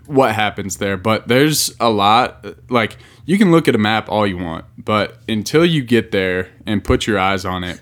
what 0.06 0.34
happens 0.34 0.76
there 0.76 0.96
but 0.96 1.26
there's 1.28 1.74
a 1.80 1.88
lot 1.90 2.44
like 2.70 2.98
you 3.24 3.36
can 3.38 3.50
look 3.50 3.66
at 3.68 3.74
a 3.74 3.78
map 3.78 4.08
all 4.10 4.26
you 4.26 4.36
want 4.38 4.64
but 4.76 5.18
until 5.28 5.64
you 5.64 5.82
get 5.82 6.12
there 6.12 6.50
and 6.66 6.84
put 6.84 7.06
your 7.06 7.18
eyes 7.18 7.44
on 7.46 7.64
it 7.64 7.80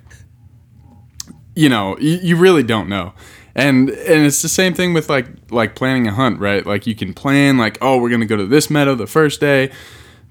you 1.55 1.69
know 1.69 1.99
you, 1.99 2.19
you 2.23 2.37
really 2.37 2.63
don't 2.63 2.89
know 2.89 3.13
and 3.57 3.89
and 3.89 4.27
it's 4.27 4.43
the 4.43 4.49
same 4.49 4.75
thing 4.75 4.93
with 4.93 5.09
like 5.09 5.27
like 5.51 5.75
planning 5.75 6.07
a 6.07 6.13
hunt 6.13 6.39
right? 6.39 6.65
Like 6.65 6.87
you 6.87 6.95
can 6.95 7.15
plan 7.15 7.59
like 7.59 7.79
oh 7.81 7.99
we're 7.99 8.11
gonna 8.11 8.27
go 8.27 8.37
to 8.37 8.47
this 8.47 8.71
meadow 8.71 8.95
the 8.95 9.07
first 9.07 9.41
day. 9.41 9.73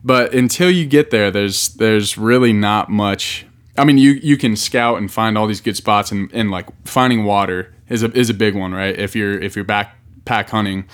But 0.03 0.36
until 0.36 0.69
you 0.69 0.86
get 0.86 1.09
there 1.09 1.32
there's 1.32 1.69
there's 1.69 2.17
really 2.17 2.53
not 2.53 2.89
much. 2.89 3.45
I 3.78 3.84
mean 3.84 3.97
you 3.97 4.11
you 4.11 4.38
can 4.38 4.55
scout 4.55 4.99
and 4.99 5.11
find 5.11 5.38
all 5.38 5.47
these 5.47 5.59
good 5.59 5.76
spots 5.76 6.11
and, 6.11 6.32
and 6.32 6.51
like 6.51 6.67
finding 6.86 7.26
water 7.26 7.73
is 7.89 8.03
a 8.03 8.11
is 8.11 8.30
a 8.30 8.34
big 8.34 8.55
one 8.55 8.73
right? 8.73 8.97
If 8.97 9.15
you're 9.15 9.41
if 9.41 9.55
you're 9.55 9.65
backpack 9.65 10.49
hunting 10.49 10.86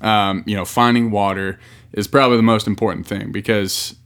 um, 0.00 0.44
you 0.46 0.56
know 0.56 0.64
finding 0.64 1.10
water 1.10 1.58
is 1.92 2.06
probably 2.06 2.36
the 2.36 2.44
most 2.44 2.68
important 2.68 3.04
thing 3.04 3.32
because 3.32 3.96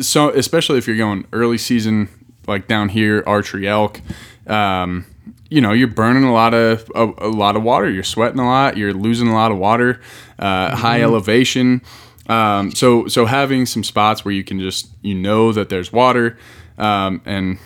so 0.00 0.28
especially 0.30 0.76
if 0.76 0.86
you're 0.86 0.98
going 0.98 1.26
early 1.32 1.56
season 1.56 2.08
like 2.46 2.68
down 2.68 2.90
here 2.90 3.24
archery 3.26 3.66
elk 3.66 4.00
um, 4.46 5.06
you 5.48 5.60
know 5.60 5.72
you're 5.72 5.88
burning 5.88 6.24
a 6.24 6.32
lot 6.32 6.54
of 6.54 6.90
a, 6.94 7.04
a 7.18 7.28
lot 7.28 7.56
of 7.56 7.62
water. 7.62 7.90
You're 7.90 8.04
sweating 8.04 8.40
a 8.40 8.46
lot. 8.46 8.76
You're 8.76 8.92
losing 8.92 9.28
a 9.28 9.34
lot 9.34 9.52
of 9.52 9.58
water 9.58 10.00
uh, 10.38 10.74
high 10.76 11.02
elevation. 11.02 11.82
Um, 12.28 12.72
so 12.72 13.06
so 13.06 13.26
having 13.26 13.66
some 13.66 13.84
spots 13.84 14.24
where 14.24 14.34
you 14.34 14.44
can 14.44 14.58
just 14.58 14.88
you 15.02 15.14
know 15.14 15.52
that 15.52 15.68
there's 15.68 15.92
water 15.92 16.38
um, 16.78 17.22
and 17.24 17.58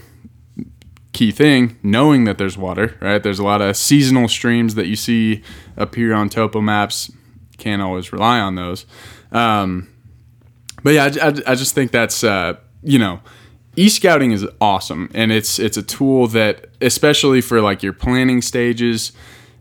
key 1.13 1.33
thing 1.33 1.77
knowing 1.83 2.25
that 2.25 2.39
there's 2.39 2.57
water 2.57 2.97
right? 3.01 3.23
There's 3.23 3.39
a 3.39 3.45
lot 3.45 3.61
of 3.61 3.77
seasonal 3.77 4.29
streams 4.29 4.75
that 4.77 4.87
you 4.87 4.97
see 4.97 5.43
appear 5.77 6.13
on 6.13 6.29
topo 6.29 6.61
maps. 6.61 7.11
Can't 7.59 7.83
always 7.83 8.13
rely 8.13 8.41
on 8.41 8.55
those. 8.55 8.87
Um, 9.33 9.89
but 10.83 10.95
yeah, 10.95 11.05
I, 11.05 11.29
I, 11.29 11.53
I 11.53 11.55
just 11.55 11.75
think 11.75 11.91
that's 11.91 12.25
uh, 12.25 12.55
you 12.83 12.99
know, 12.99 13.21
e-scouting 13.77 14.33
is 14.33 14.47
awesome, 14.61 15.11
and 15.15 15.33
it's 15.33 15.59
it's 15.59 15.77
a 15.77 15.83
tool 15.83 16.27
that 16.29 16.67
especially 16.81 17.41
for 17.41 17.61
like 17.61 17.83
your 17.83 17.93
planning 17.93 18.43
stages, 18.43 19.13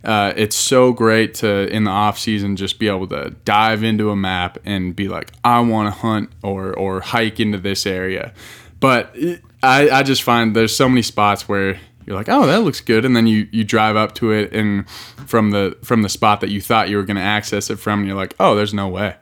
uh, 0.03 0.33
it's 0.35 0.55
so 0.55 0.93
great 0.93 1.33
to 1.35 1.67
in 1.73 1.83
the 1.83 1.91
off 1.91 2.17
season 2.17 2.55
just 2.55 2.79
be 2.79 2.87
able 2.87 3.07
to 3.07 3.31
dive 3.45 3.83
into 3.83 4.09
a 4.09 4.15
map 4.15 4.57
and 4.65 4.95
be 4.95 5.07
like, 5.07 5.31
I 5.43 5.59
want 5.59 5.93
to 5.93 5.99
hunt 5.99 6.31
or 6.43 6.73
or 6.73 7.01
hike 7.01 7.39
into 7.39 7.57
this 7.57 7.85
area, 7.85 8.33
but 8.79 9.15
I 9.61 9.89
I 9.89 10.03
just 10.03 10.23
find 10.23 10.55
there's 10.55 10.75
so 10.75 10.89
many 10.89 11.01
spots 11.01 11.47
where 11.47 11.79
you're 12.05 12.15
like, 12.15 12.29
oh, 12.29 12.47
that 12.47 12.63
looks 12.63 12.81
good, 12.81 13.05
and 13.05 13.15
then 13.15 13.27
you 13.27 13.47
you 13.51 13.63
drive 13.63 13.95
up 13.95 14.15
to 14.15 14.31
it, 14.31 14.51
and 14.53 14.89
from 14.89 15.51
the 15.51 15.77
from 15.83 16.01
the 16.01 16.09
spot 16.09 16.41
that 16.41 16.49
you 16.49 16.61
thought 16.61 16.89
you 16.89 16.97
were 16.97 17.03
going 17.03 17.17
to 17.17 17.21
access 17.21 17.69
it 17.69 17.77
from, 17.77 18.05
you're 18.05 18.15
like, 18.15 18.33
oh, 18.39 18.55
there's 18.55 18.73
no 18.73 18.87
way. 18.87 19.15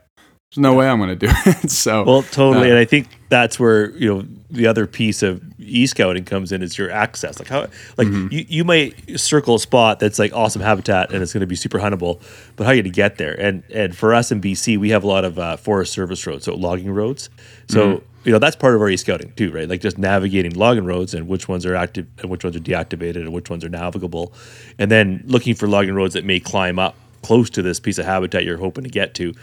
There's 0.52 0.62
no 0.62 0.74
way 0.76 0.88
I'm 0.88 0.98
going 0.98 1.10
to 1.10 1.16
do 1.16 1.28
it. 1.45 1.70
So, 1.72 2.04
Well, 2.06 2.24
totally, 2.24 2.68
Uh, 2.68 2.72
and 2.72 2.80
I 2.80 2.86
think 2.86 3.08
that's 3.30 3.60
where 3.60 3.91
you 3.91 4.08
know 4.14 4.26
the 4.50 4.66
other 4.66 4.88
piece 4.88 5.22
of 5.22 5.43
e-scouting 5.60 6.24
comes 6.24 6.54
in 6.54 6.62
is 6.64 6.78
your 6.78 6.89
access. 6.89 7.38
Like 7.38 7.50
how, 7.50 7.60
like 7.98 8.08
Mm-hmm. 8.08 8.28
you, 8.32 8.45
you 8.48 8.64
might 8.64 9.20
circle 9.20 9.56
a 9.56 9.60
spot 9.60 10.00
that's 10.00 10.18
like 10.20 10.32
awesome 10.34 10.62
habitat 10.62 11.12
and 11.12 11.22
it's 11.22 11.34
going 11.34 11.41
to 11.41 11.48
be 11.48 11.58
super 11.58 11.80
huntable, 11.80 12.22
but 12.56 12.64
how 12.64 12.72
are 12.72 12.76
you 12.76 12.82
going 12.82 12.93
to 12.93 12.95
get 12.95 13.18
there? 13.18 13.34
And 13.39 13.64
and 13.74 13.95
for 13.95 14.14
us 14.14 14.32
in 14.32 14.39
BC, 14.39 14.78
we 14.78 14.89
have 14.91 15.04
a 15.04 15.08
lot 15.08 15.26
of 15.26 15.38
uh, 15.38 15.58
Forest 15.58 15.91
Service 15.91 16.26
roads, 16.26 16.45
so 16.45 16.56
logging 16.56 16.91
roads. 16.91 17.30
So 17.68 17.88
Mm-hmm. 17.98 18.06
you 18.24 18.32
know 18.32 18.39
that's 18.39 18.56
part 18.56 18.74
of 18.74 18.82
our 18.82 18.89
e-scouting 18.89 19.34
too, 19.36 19.52
right? 19.52 19.68
Like 19.68 19.82
just 19.82 19.98
navigating 19.98 20.54
logging 20.54 20.86
roads 20.86 21.14
and 21.14 21.28
which 21.28 21.50
ones 21.50 21.66
are 21.66 21.76
active 21.76 22.08
and 22.20 22.30
which 22.30 22.45
ones 22.45 22.56
are 22.56 22.62
deactivated 22.62 23.18
and 23.18 23.34
which 23.34 23.50
ones 23.50 23.66
are 23.66 23.70
navigable, 23.70 24.32
and 24.80 24.89
then 24.89 25.24
looking 25.26 25.56
for 25.56 25.68
logging 25.68 25.93
roads 25.93 26.14
that 26.14 26.24
may 26.24 26.39
climb 26.39 26.80
up 26.80 26.95
close 27.22 27.50
to 27.50 27.62
this 27.62 27.80
piece 27.82 27.98
of 27.98 28.06
habitat 28.06 28.45
you're 28.45 28.58
hoping 28.58 28.86
to 28.86 28.89
get 28.89 29.14
to 29.16 29.34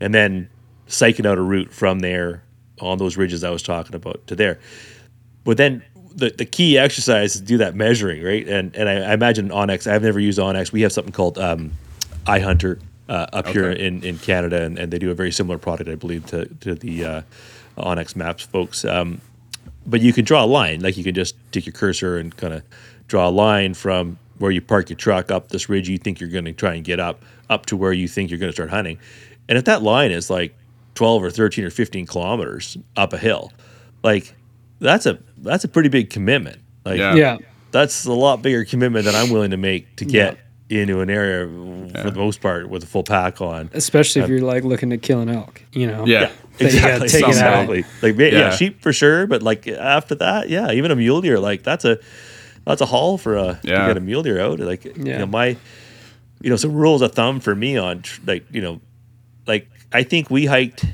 and 0.00 0.14
then 0.14 0.48
psyching 0.88 1.26
out 1.26 1.38
a 1.38 1.42
route 1.42 1.72
from 1.72 2.00
there 2.00 2.42
on 2.80 2.98
those 2.98 3.16
ridges 3.16 3.42
I 3.42 3.50
was 3.50 3.62
talking 3.62 3.94
about 3.94 4.26
to 4.26 4.34
there. 4.36 4.58
But 5.44 5.56
then 5.56 5.82
the, 6.14 6.30
the 6.30 6.44
key 6.44 6.78
exercise 6.78 7.34
is 7.34 7.40
to 7.40 7.46
do 7.46 7.58
that 7.58 7.74
measuring, 7.74 8.22
right? 8.22 8.46
And 8.48 8.74
and 8.74 8.88
I, 8.88 9.10
I 9.10 9.14
imagine 9.14 9.50
onX. 9.50 9.90
I've 9.90 10.02
never 10.02 10.20
used 10.20 10.38
onX. 10.38 10.72
We 10.72 10.82
have 10.82 10.92
something 10.92 11.12
called 11.12 11.38
um, 11.38 11.72
iHunter 12.26 12.80
uh, 13.08 13.26
up 13.32 13.46
here 13.48 13.70
in, 13.70 14.02
in 14.02 14.18
Canada, 14.18 14.62
and, 14.62 14.78
and 14.78 14.92
they 14.92 14.98
do 14.98 15.10
a 15.10 15.14
very 15.14 15.30
similar 15.30 15.58
product, 15.58 15.88
I 15.88 15.94
believe, 15.94 16.26
to 16.26 16.46
to 16.46 16.74
the 16.74 17.04
uh, 17.04 17.22
onX 17.76 18.16
Maps 18.16 18.44
folks. 18.44 18.84
Um, 18.84 19.20
but 19.86 20.00
you 20.00 20.12
can 20.12 20.24
draw 20.24 20.44
a 20.44 20.46
line, 20.46 20.80
like 20.80 20.96
you 20.96 21.04
can 21.04 21.14
just 21.14 21.36
take 21.52 21.66
your 21.66 21.72
cursor 21.72 22.18
and 22.18 22.36
kind 22.36 22.54
of 22.54 22.62
draw 23.06 23.28
a 23.28 23.30
line 23.30 23.74
from 23.74 24.18
where 24.38 24.50
you 24.50 24.60
park 24.60 24.90
your 24.90 24.96
truck 24.96 25.30
up 25.30 25.48
this 25.48 25.68
ridge 25.68 25.88
you 25.88 25.96
think 25.96 26.20
you're 26.20 26.28
going 26.28 26.44
to 26.44 26.52
try 26.52 26.74
and 26.74 26.84
get 26.84 27.00
up, 27.00 27.22
up 27.48 27.66
to 27.66 27.76
where 27.76 27.92
you 27.92 28.08
think 28.08 28.30
you're 28.30 28.38
going 28.38 28.50
to 28.50 28.56
start 28.56 28.70
hunting. 28.70 28.98
And 29.48 29.56
if 29.58 29.64
that 29.66 29.82
line 29.82 30.10
is 30.10 30.28
like 30.30 30.56
12 30.94 31.22
or 31.24 31.30
13 31.30 31.64
or 31.64 31.70
15 31.70 32.06
kilometers 32.06 32.76
up 32.96 33.12
a 33.12 33.18
hill, 33.18 33.52
like 34.02 34.34
that's 34.80 35.06
a 35.06 35.18
that's 35.38 35.64
a 35.64 35.68
pretty 35.68 35.88
big 35.88 36.10
commitment. 36.10 36.58
Like 36.84 36.98
Yeah. 36.98 37.14
Yeah. 37.14 37.36
that's 37.70 38.04
a 38.06 38.12
lot 38.12 38.42
bigger 38.42 38.64
commitment 38.64 39.04
than 39.04 39.14
I'm 39.14 39.30
willing 39.30 39.50
to 39.52 39.56
make 39.56 39.96
to 39.96 40.04
get 40.04 40.38
into 40.68 41.00
an 41.00 41.08
area 41.10 41.46
for 41.46 42.10
the 42.10 42.18
most 42.18 42.40
part 42.40 42.68
with 42.68 42.82
a 42.82 42.86
full 42.86 43.04
pack 43.04 43.40
on. 43.40 43.70
Especially 43.72 44.20
if 44.22 44.28
uh, 44.28 44.32
you're 44.32 44.40
like 44.42 44.64
looking 44.64 44.90
to 44.90 44.96
kill 44.98 45.20
an 45.20 45.28
elk, 45.28 45.62
you 45.72 45.86
know? 45.86 46.04
yeah. 46.06 46.30
So 46.58 46.64
you 46.64 46.70
take 47.08 47.22
exactly. 47.28 47.84
Like 48.02 48.16
yeah, 48.18 48.26
Yeah. 48.28 48.50
sheep 48.50 48.80
for 48.82 48.92
sure, 48.92 49.26
but 49.28 49.42
like 49.42 49.68
after 49.68 50.14
that, 50.16 50.48
yeah, 50.48 50.72
even 50.72 50.90
a 50.90 50.96
mule 50.96 51.20
deer, 51.20 51.38
like 51.38 51.62
that's 51.62 51.84
a 51.84 51.98
that's 52.64 52.80
a 52.80 52.86
haul 52.86 53.16
for 53.18 53.36
a 53.36 53.60
Yeah. 53.62 53.82
to 53.82 53.86
get 53.88 53.96
a 53.96 54.00
mule 54.00 54.22
deer 54.24 54.40
out. 54.40 54.58
Like 54.58 54.84
you 54.84 54.92
know 55.04 55.26
my, 55.26 55.56
you 56.40 56.50
know, 56.50 56.56
some 56.56 56.72
rules 56.72 57.02
of 57.02 57.12
thumb 57.12 57.38
for 57.40 57.54
me 57.54 57.76
on 57.76 58.02
tr- 58.02 58.20
like 58.26 58.44
you 58.50 58.60
know, 58.62 58.80
like 59.46 59.68
I 59.92 60.02
think 60.02 60.30
we 60.30 60.46
hiked 60.46 60.84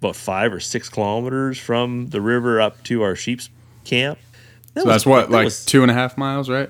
about 0.00 0.16
five 0.16 0.52
or 0.52 0.60
six 0.60 0.88
kilometers 0.88 1.58
from 1.58 2.08
the 2.08 2.20
river 2.20 2.60
up 2.60 2.82
to 2.84 3.02
our 3.02 3.14
sheep's 3.16 3.48
camp. 3.84 4.18
That 4.74 4.80
So 4.82 4.86
was- 4.86 4.94
that's 4.94 5.06
what, 5.06 5.28
that 5.30 5.34
like 5.36 5.44
was- 5.44 5.64
two 5.64 5.82
and 5.82 5.90
a 5.90 5.94
half 5.94 6.16
miles, 6.18 6.48
right? 6.50 6.68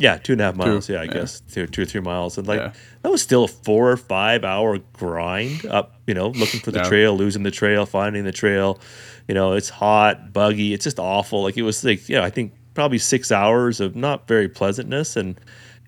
yeah, 0.00 0.16
two 0.16 0.32
and 0.32 0.40
a 0.40 0.44
half 0.44 0.54
miles. 0.54 0.88
yeah, 0.88 1.00
I 1.00 1.04
yeah. 1.04 1.12
guess 1.14 1.40
two, 1.40 1.66
two 1.66 1.82
or 1.82 1.84
three 1.84 2.00
miles, 2.00 2.38
and 2.38 2.46
like 2.46 2.60
Yeah. 2.60 2.72
that 3.02 3.10
was 3.10 3.20
still 3.20 3.44
a 3.44 3.48
four 3.48 3.90
or 3.90 3.96
five 3.96 4.44
hour 4.44 4.78
grind 4.92 5.66
up. 5.66 5.94
You 6.06 6.14
know, 6.14 6.28
looking 6.28 6.60
for 6.60 6.70
the 6.70 6.78
Yeah. 6.80 6.88
trail, 6.88 7.16
losing 7.16 7.42
the 7.42 7.50
trail, 7.50 7.84
finding 7.84 8.24
the 8.24 8.30
trail. 8.32 8.78
You 9.26 9.34
know, 9.34 9.54
it's 9.54 9.68
hot, 9.68 10.32
buggy. 10.32 10.72
It's 10.72 10.84
just 10.84 10.98
awful. 11.00 11.42
Like 11.42 11.56
it 11.56 11.62
was 11.62 11.82
like 11.84 12.08
yeah, 12.08 12.22
I 12.22 12.30
think 12.30 12.52
probably 12.74 12.98
six 12.98 13.32
hours 13.32 13.80
of 13.80 13.96
not 13.96 14.28
very 14.28 14.48
pleasantness, 14.48 15.16
and 15.16 15.34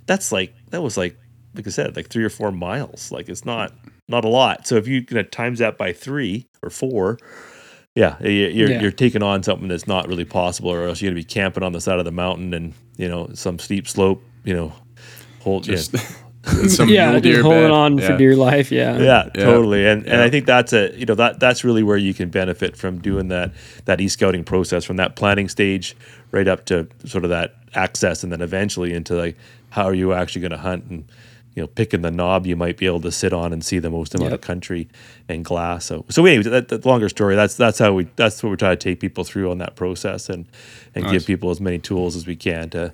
that's 0.06 0.32
like 0.32 0.52
that 0.70 0.82
was 0.82 0.96
like 0.96 1.16
like 1.54 1.66
I 1.66 1.70
said, 1.70 1.94
like 1.94 2.08
three 2.08 2.24
or 2.24 2.30
four 2.30 2.50
miles. 2.50 3.12
Like 3.12 3.28
it's 3.28 3.44
not 3.44 3.72
not 4.10 4.24
a 4.24 4.28
lot. 4.28 4.66
So 4.66 4.76
if 4.76 4.86
you 4.88 5.02
can 5.02 5.28
times 5.30 5.58
that 5.60 5.78
by 5.78 5.92
three 5.92 6.46
or 6.62 6.70
four. 6.70 7.18
Yeah, 7.96 8.22
you're 8.22 8.70
Yeah. 8.70 8.80
you're 8.82 8.92
taking 8.92 9.22
on 9.22 9.42
something 9.42 9.66
that's 9.66 9.88
not 9.88 10.06
really 10.06 10.24
possible, 10.24 10.70
or 10.70 10.84
else 10.86 11.02
you're 11.02 11.10
gonna 11.10 11.20
be 11.20 11.24
camping 11.24 11.64
on 11.64 11.72
the 11.72 11.80
side 11.80 11.98
of 11.98 12.04
the 12.04 12.12
mountain 12.12 12.54
and 12.54 12.72
you 12.96 13.08
know 13.08 13.30
some 13.34 13.58
steep 13.58 13.88
slope. 13.88 14.22
You 14.44 14.54
know, 14.54 14.72
hold 15.40 15.64
Just 15.64 15.94
yeah, 15.94 16.00
some 16.68 16.88
yeah, 16.88 17.10
mule 17.10 17.20
just 17.20 17.24
deer 17.24 17.42
holding 17.42 17.62
bed. 17.64 17.70
on 17.72 17.98
Yeah. 17.98 18.06
for 18.06 18.16
dear 18.16 18.36
life. 18.36 18.70
Yeah. 18.70 18.96
yeah, 18.96 19.28
Yeah. 19.34 19.44
totally. 19.44 19.86
And 19.86 20.06
and 20.06 20.20
I 20.22 20.30
think 20.30 20.46
that's 20.46 20.72
a 20.72 20.92
you 20.96 21.04
know 21.04 21.16
that 21.16 21.40
that's 21.40 21.64
really 21.64 21.82
where 21.82 21.96
you 21.96 22.14
can 22.14 22.28
benefit 22.30 22.76
from 22.76 23.00
doing 23.00 23.26
that 23.28 23.50
that 23.86 24.00
e 24.00 24.06
scouting 24.06 24.44
process 24.44 24.84
from 24.84 24.96
that 24.98 25.16
planning 25.16 25.48
stage 25.48 25.96
right 26.30 26.46
up 26.46 26.66
to 26.66 26.86
sort 27.06 27.24
of 27.24 27.30
that 27.30 27.56
access, 27.74 28.22
and 28.22 28.30
then 28.30 28.40
eventually 28.40 28.92
into 28.94 29.14
like 29.16 29.36
how 29.70 29.82
are 29.84 29.94
you 29.94 30.12
actually 30.12 30.42
going 30.42 30.50
to 30.52 30.58
hunt 30.58 30.84
and 30.90 31.04
you 31.54 31.62
know 31.62 31.66
picking 31.66 32.02
the 32.02 32.10
knob 32.10 32.46
you 32.46 32.56
might 32.56 32.76
be 32.76 32.86
able 32.86 33.00
to 33.00 33.10
sit 33.10 33.32
on 33.32 33.52
and 33.52 33.64
see 33.64 33.78
the 33.78 33.90
most 33.90 34.14
amount 34.14 34.32
of 34.32 34.40
country 34.40 34.88
and 35.28 35.44
glass. 35.44 35.86
So 35.86 36.04
so 36.08 36.24
anyways, 36.24 36.46
that, 36.46 36.68
that 36.68 36.86
longer 36.86 37.08
story. 37.08 37.34
That's 37.36 37.54
that's 37.56 37.78
how 37.78 37.92
we 37.92 38.04
that's 38.16 38.42
what 38.42 38.50
we're 38.50 38.56
trying 38.56 38.76
to 38.78 38.82
take 38.82 39.00
people 39.00 39.24
through 39.24 39.50
on 39.50 39.58
that 39.58 39.76
process 39.76 40.28
and 40.28 40.46
and 40.94 41.04
Nice. 41.04 41.12
give 41.12 41.26
people 41.26 41.50
as 41.50 41.60
many 41.60 41.78
tools 41.78 42.16
as 42.16 42.26
we 42.26 42.36
can 42.36 42.70
to 42.70 42.92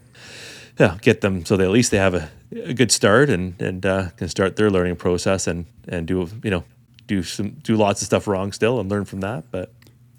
yeah, 0.78 0.98
get 1.00 1.22
them 1.22 1.44
so 1.44 1.56
they 1.56 1.64
at 1.64 1.70
least 1.70 1.90
they 1.90 1.96
have 1.96 2.14
a, 2.14 2.28
a 2.52 2.74
good 2.74 2.92
start 2.92 3.30
and 3.30 3.60
and 3.60 3.86
uh, 3.86 4.10
can 4.16 4.28
start 4.28 4.56
their 4.56 4.70
learning 4.70 4.96
process 4.96 5.46
and 5.46 5.66
and 5.88 6.06
do 6.06 6.28
you 6.42 6.50
know 6.50 6.64
do 7.06 7.22
some 7.22 7.50
do 7.62 7.76
lots 7.76 8.02
of 8.02 8.06
stuff 8.06 8.26
wrong 8.26 8.52
still 8.52 8.80
and 8.80 8.90
learn 8.90 9.04
from 9.04 9.20
that. 9.20 9.44
But 9.50 9.72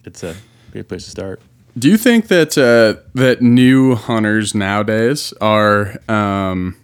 it's 0.06 0.24
a 0.24 0.36
great 0.72 0.88
place 0.88 1.06
to 1.06 1.12
start. 1.12 1.42
Do 1.78 1.90
you 1.90 1.98
think 1.98 2.28
that 2.30 2.58
uh, 2.58 3.02
that 3.14 3.42
new 3.42 3.96
hunters 3.96 4.56
nowadays 4.56 5.34
are? 5.42 5.98
Um, 6.10 6.76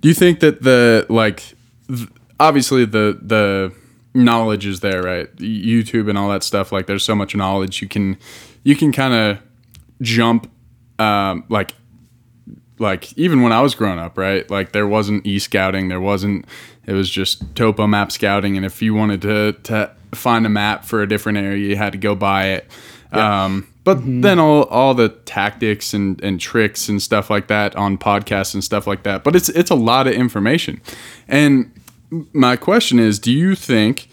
do 0.00 0.08
you 0.08 0.14
think 0.14 0.40
that 0.40 0.62
the 0.62 1.06
like, 1.08 1.54
th- 1.88 2.08
obviously 2.38 2.84
the 2.84 3.18
the 3.20 3.72
knowledge 4.14 4.66
is 4.66 4.80
there, 4.80 5.02
right? 5.02 5.34
YouTube 5.36 6.08
and 6.08 6.18
all 6.18 6.28
that 6.30 6.42
stuff. 6.42 6.72
Like, 6.72 6.86
there's 6.86 7.04
so 7.04 7.14
much 7.14 7.34
knowledge 7.34 7.82
you 7.82 7.88
can 7.88 8.16
you 8.64 8.76
can 8.76 8.92
kind 8.92 9.14
of 9.14 9.38
jump, 10.00 10.50
um, 10.98 11.44
like 11.48 11.74
like 12.78 13.16
even 13.18 13.42
when 13.42 13.52
I 13.52 13.60
was 13.60 13.74
growing 13.74 13.98
up, 13.98 14.16
right? 14.16 14.48
Like 14.50 14.72
there 14.72 14.86
wasn't 14.86 15.26
e 15.26 15.38
scouting, 15.38 15.88
there 15.88 16.00
wasn't. 16.00 16.46
It 16.86 16.92
was 16.92 17.10
just 17.10 17.54
topo 17.54 17.86
map 17.86 18.12
scouting, 18.12 18.56
and 18.56 18.64
if 18.64 18.80
you 18.80 18.94
wanted 18.94 19.22
to 19.22 19.52
to 19.64 19.90
find 20.12 20.46
a 20.46 20.48
map 20.48 20.84
for 20.84 21.02
a 21.02 21.08
different 21.08 21.38
area, 21.38 21.68
you 21.68 21.76
had 21.76 21.92
to 21.92 21.98
go 21.98 22.14
buy 22.14 22.46
it. 22.48 22.70
Um, 23.12 23.66
but 23.88 24.04
then 24.04 24.38
all 24.38 24.64
all 24.64 24.92
the 24.92 25.08
tactics 25.08 25.94
and 25.94 26.22
and 26.22 26.38
tricks 26.38 26.90
and 26.90 27.00
stuff 27.00 27.30
like 27.30 27.46
that 27.46 27.74
on 27.74 27.96
podcasts 27.96 28.52
and 28.52 28.62
stuff 28.62 28.86
like 28.86 29.02
that. 29.04 29.24
But 29.24 29.34
it's 29.34 29.48
it's 29.48 29.70
a 29.70 29.74
lot 29.74 30.06
of 30.06 30.12
information, 30.12 30.82
and 31.26 31.72
my 32.34 32.56
question 32.56 32.98
is, 32.98 33.18
do 33.18 33.32
you 33.32 33.54
think 33.54 34.10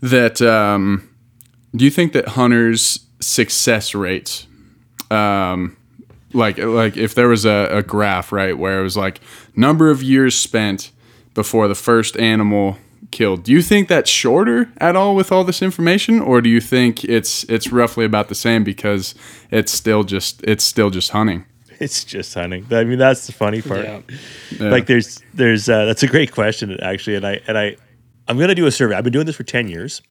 that 0.00 0.40
um, 0.40 1.08
do 1.74 1.84
you 1.84 1.90
think 1.90 2.12
that 2.12 2.28
hunters' 2.28 3.06
success 3.18 3.92
rates 3.92 4.46
um, 5.10 5.76
like 6.32 6.58
like 6.58 6.96
if 6.96 7.16
there 7.16 7.26
was 7.26 7.44
a, 7.44 7.68
a 7.72 7.82
graph 7.82 8.30
right 8.30 8.56
where 8.56 8.78
it 8.78 8.84
was 8.84 8.96
like 8.96 9.20
number 9.56 9.90
of 9.90 10.00
years 10.00 10.36
spent 10.36 10.92
before 11.34 11.66
the 11.66 11.74
first 11.74 12.16
animal 12.18 12.78
killed 13.10 13.42
do 13.42 13.52
you 13.52 13.62
think 13.62 13.88
that's 13.88 14.10
shorter 14.10 14.70
at 14.78 14.94
all 14.94 15.14
with 15.14 15.32
all 15.32 15.44
this 15.44 15.62
information 15.62 16.20
or 16.20 16.40
do 16.40 16.48
you 16.48 16.60
think 16.60 17.04
it's 17.04 17.44
it's 17.44 17.72
roughly 17.72 18.04
about 18.04 18.28
the 18.28 18.34
same 18.34 18.62
because 18.64 19.14
it's 19.50 19.72
still 19.72 20.04
just 20.04 20.42
it's 20.44 20.64
still 20.64 20.90
just 20.90 21.10
hunting 21.10 21.44
It's 21.80 22.02
just 22.02 22.34
hunting. 22.34 22.66
I 22.72 22.82
mean, 22.82 22.98
that's 22.98 23.28
the 23.28 23.32
funny 23.32 23.62
part. 23.62 23.84
Yeah. 23.84 24.00
Yeah. 24.58 24.70
Like 24.70 24.86
there's 24.86 25.22
there's 25.32 25.68
uh, 25.68 25.84
that's 25.84 26.02
a 26.02 26.08
great 26.08 26.32
question 26.32 26.76
actually, 26.80 27.14
and 27.14 27.24
I 27.24 27.40
and 27.46 27.56
I 27.56 27.76
I'm 28.26 28.36
gonna 28.36 28.56
do 28.56 28.66
a 28.66 28.72
survey. 28.72 28.96
I've 28.96 29.04
been 29.04 29.12
doing 29.12 29.26
this 29.26 29.36
for 29.36 29.44
ten 29.44 29.68
years 29.68 30.02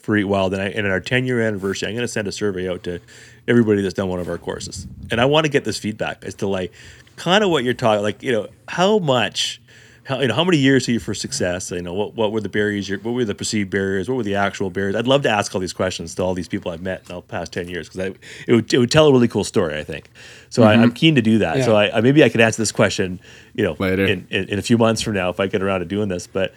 for 0.00 0.16
Eat 0.16 0.24
Wild, 0.24 0.52
and 0.52 0.62
I 0.62 0.66
and 0.66 0.86
in 0.86 0.92
our 0.92 1.00
ten 1.00 1.26
year 1.26 1.40
anniversary, 1.40 1.88
I'm 1.88 1.96
gonna 1.96 2.06
send 2.06 2.28
a 2.28 2.32
survey 2.32 2.70
out 2.70 2.84
to 2.84 3.00
everybody 3.48 3.82
that's 3.82 3.94
done 3.94 4.08
one 4.08 4.20
of 4.20 4.28
our 4.28 4.38
courses, 4.38 4.86
and 5.10 5.20
I 5.20 5.24
want 5.24 5.44
to 5.44 5.50
get 5.50 5.64
this 5.64 5.76
feedback 5.76 6.24
as 6.24 6.34
to 6.36 6.46
like 6.46 6.72
kind 7.16 7.42
of 7.42 7.50
what 7.50 7.64
you're 7.64 7.74
talking, 7.74 8.02
like 8.02 8.22
you 8.22 8.30
know 8.30 8.46
how 8.68 9.00
much. 9.00 9.60
How, 10.08 10.20
you 10.20 10.28
know, 10.28 10.34
how 10.34 10.42
many 10.42 10.56
years 10.56 10.88
are 10.88 10.92
you 10.92 11.00
for 11.00 11.12
success? 11.12 11.70
You 11.70 11.82
know, 11.82 11.92
what, 11.92 12.14
what 12.14 12.32
were 12.32 12.40
the 12.40 12.48
barriers? 12.48 12.88
What 12.90 13.12
were 13.12 13.26
the 13.26 13.34
perceived 13.34 13.68
barriers? 13.68 14.08
What 14.08 14.16
were 14.16 14.22
the 14.22 14.36
actual 14.36 14.70
barriers? 14.70 14.96
I'd 14.96 15.06
love 15.06 15.20
to 15.24 15.28
ask 15.28 15.54
all 15.54 15.60
these 15.60 15.74
questions 15.74 16.14
to 16.14 16.22
all 16.22 16.32
these 16.32 16.48
people 16.48 16.72
I've 16.72 16.80
met 16.80 17.00
in 17.00 17.14
the 17.14 17.20
past 17.20 17.52
10 17.52 17.68
years 17.68 17.90
because 17.90 18.14
it 18.46 18.52
would, 18.54 18.72
it 18.72 18.78
would 18.78 18.90
tell 18.90 19.06
a 19.06 19.12
really 19.12 19.28
cool 19.28 19.44
story, 19.44 19.76
I 19.76 19.84
think. 19.84 20.08
So 20.48 20.62
I, 20.62 20.72
I'm 20.72 20.92
keen 20.92 21.14
to 21.16 21.20
do 21.20 21.36
that. 21.40 21.62
So 21.62 21.76
I, 21.76 21.98
I 21.98 22.00
maybe 22.00 22.24
I 22.24 22.30
could 22.30 22.40
answer 22.40 22.62
this 22.62 22.72
question, 22.72 23.20
you 23.52 23.64
know, 23.64 23.76
Later. 23.78 24.06
in, 24.06 24.26
in, 24.30 24.48
in 24.48 24.58
a 24.58 24.62
few 24.62 24.78
months 24.78 25.02
from 25.02 25.12
now 25.12 25.28
if 25.28 25.40
I 25.40 25.46
get 25.46 25.62
around 25.62 25.80
to 25.80 25.86
doing 25.86 26.08
this. 26.08 26.26
But 26.26 26.54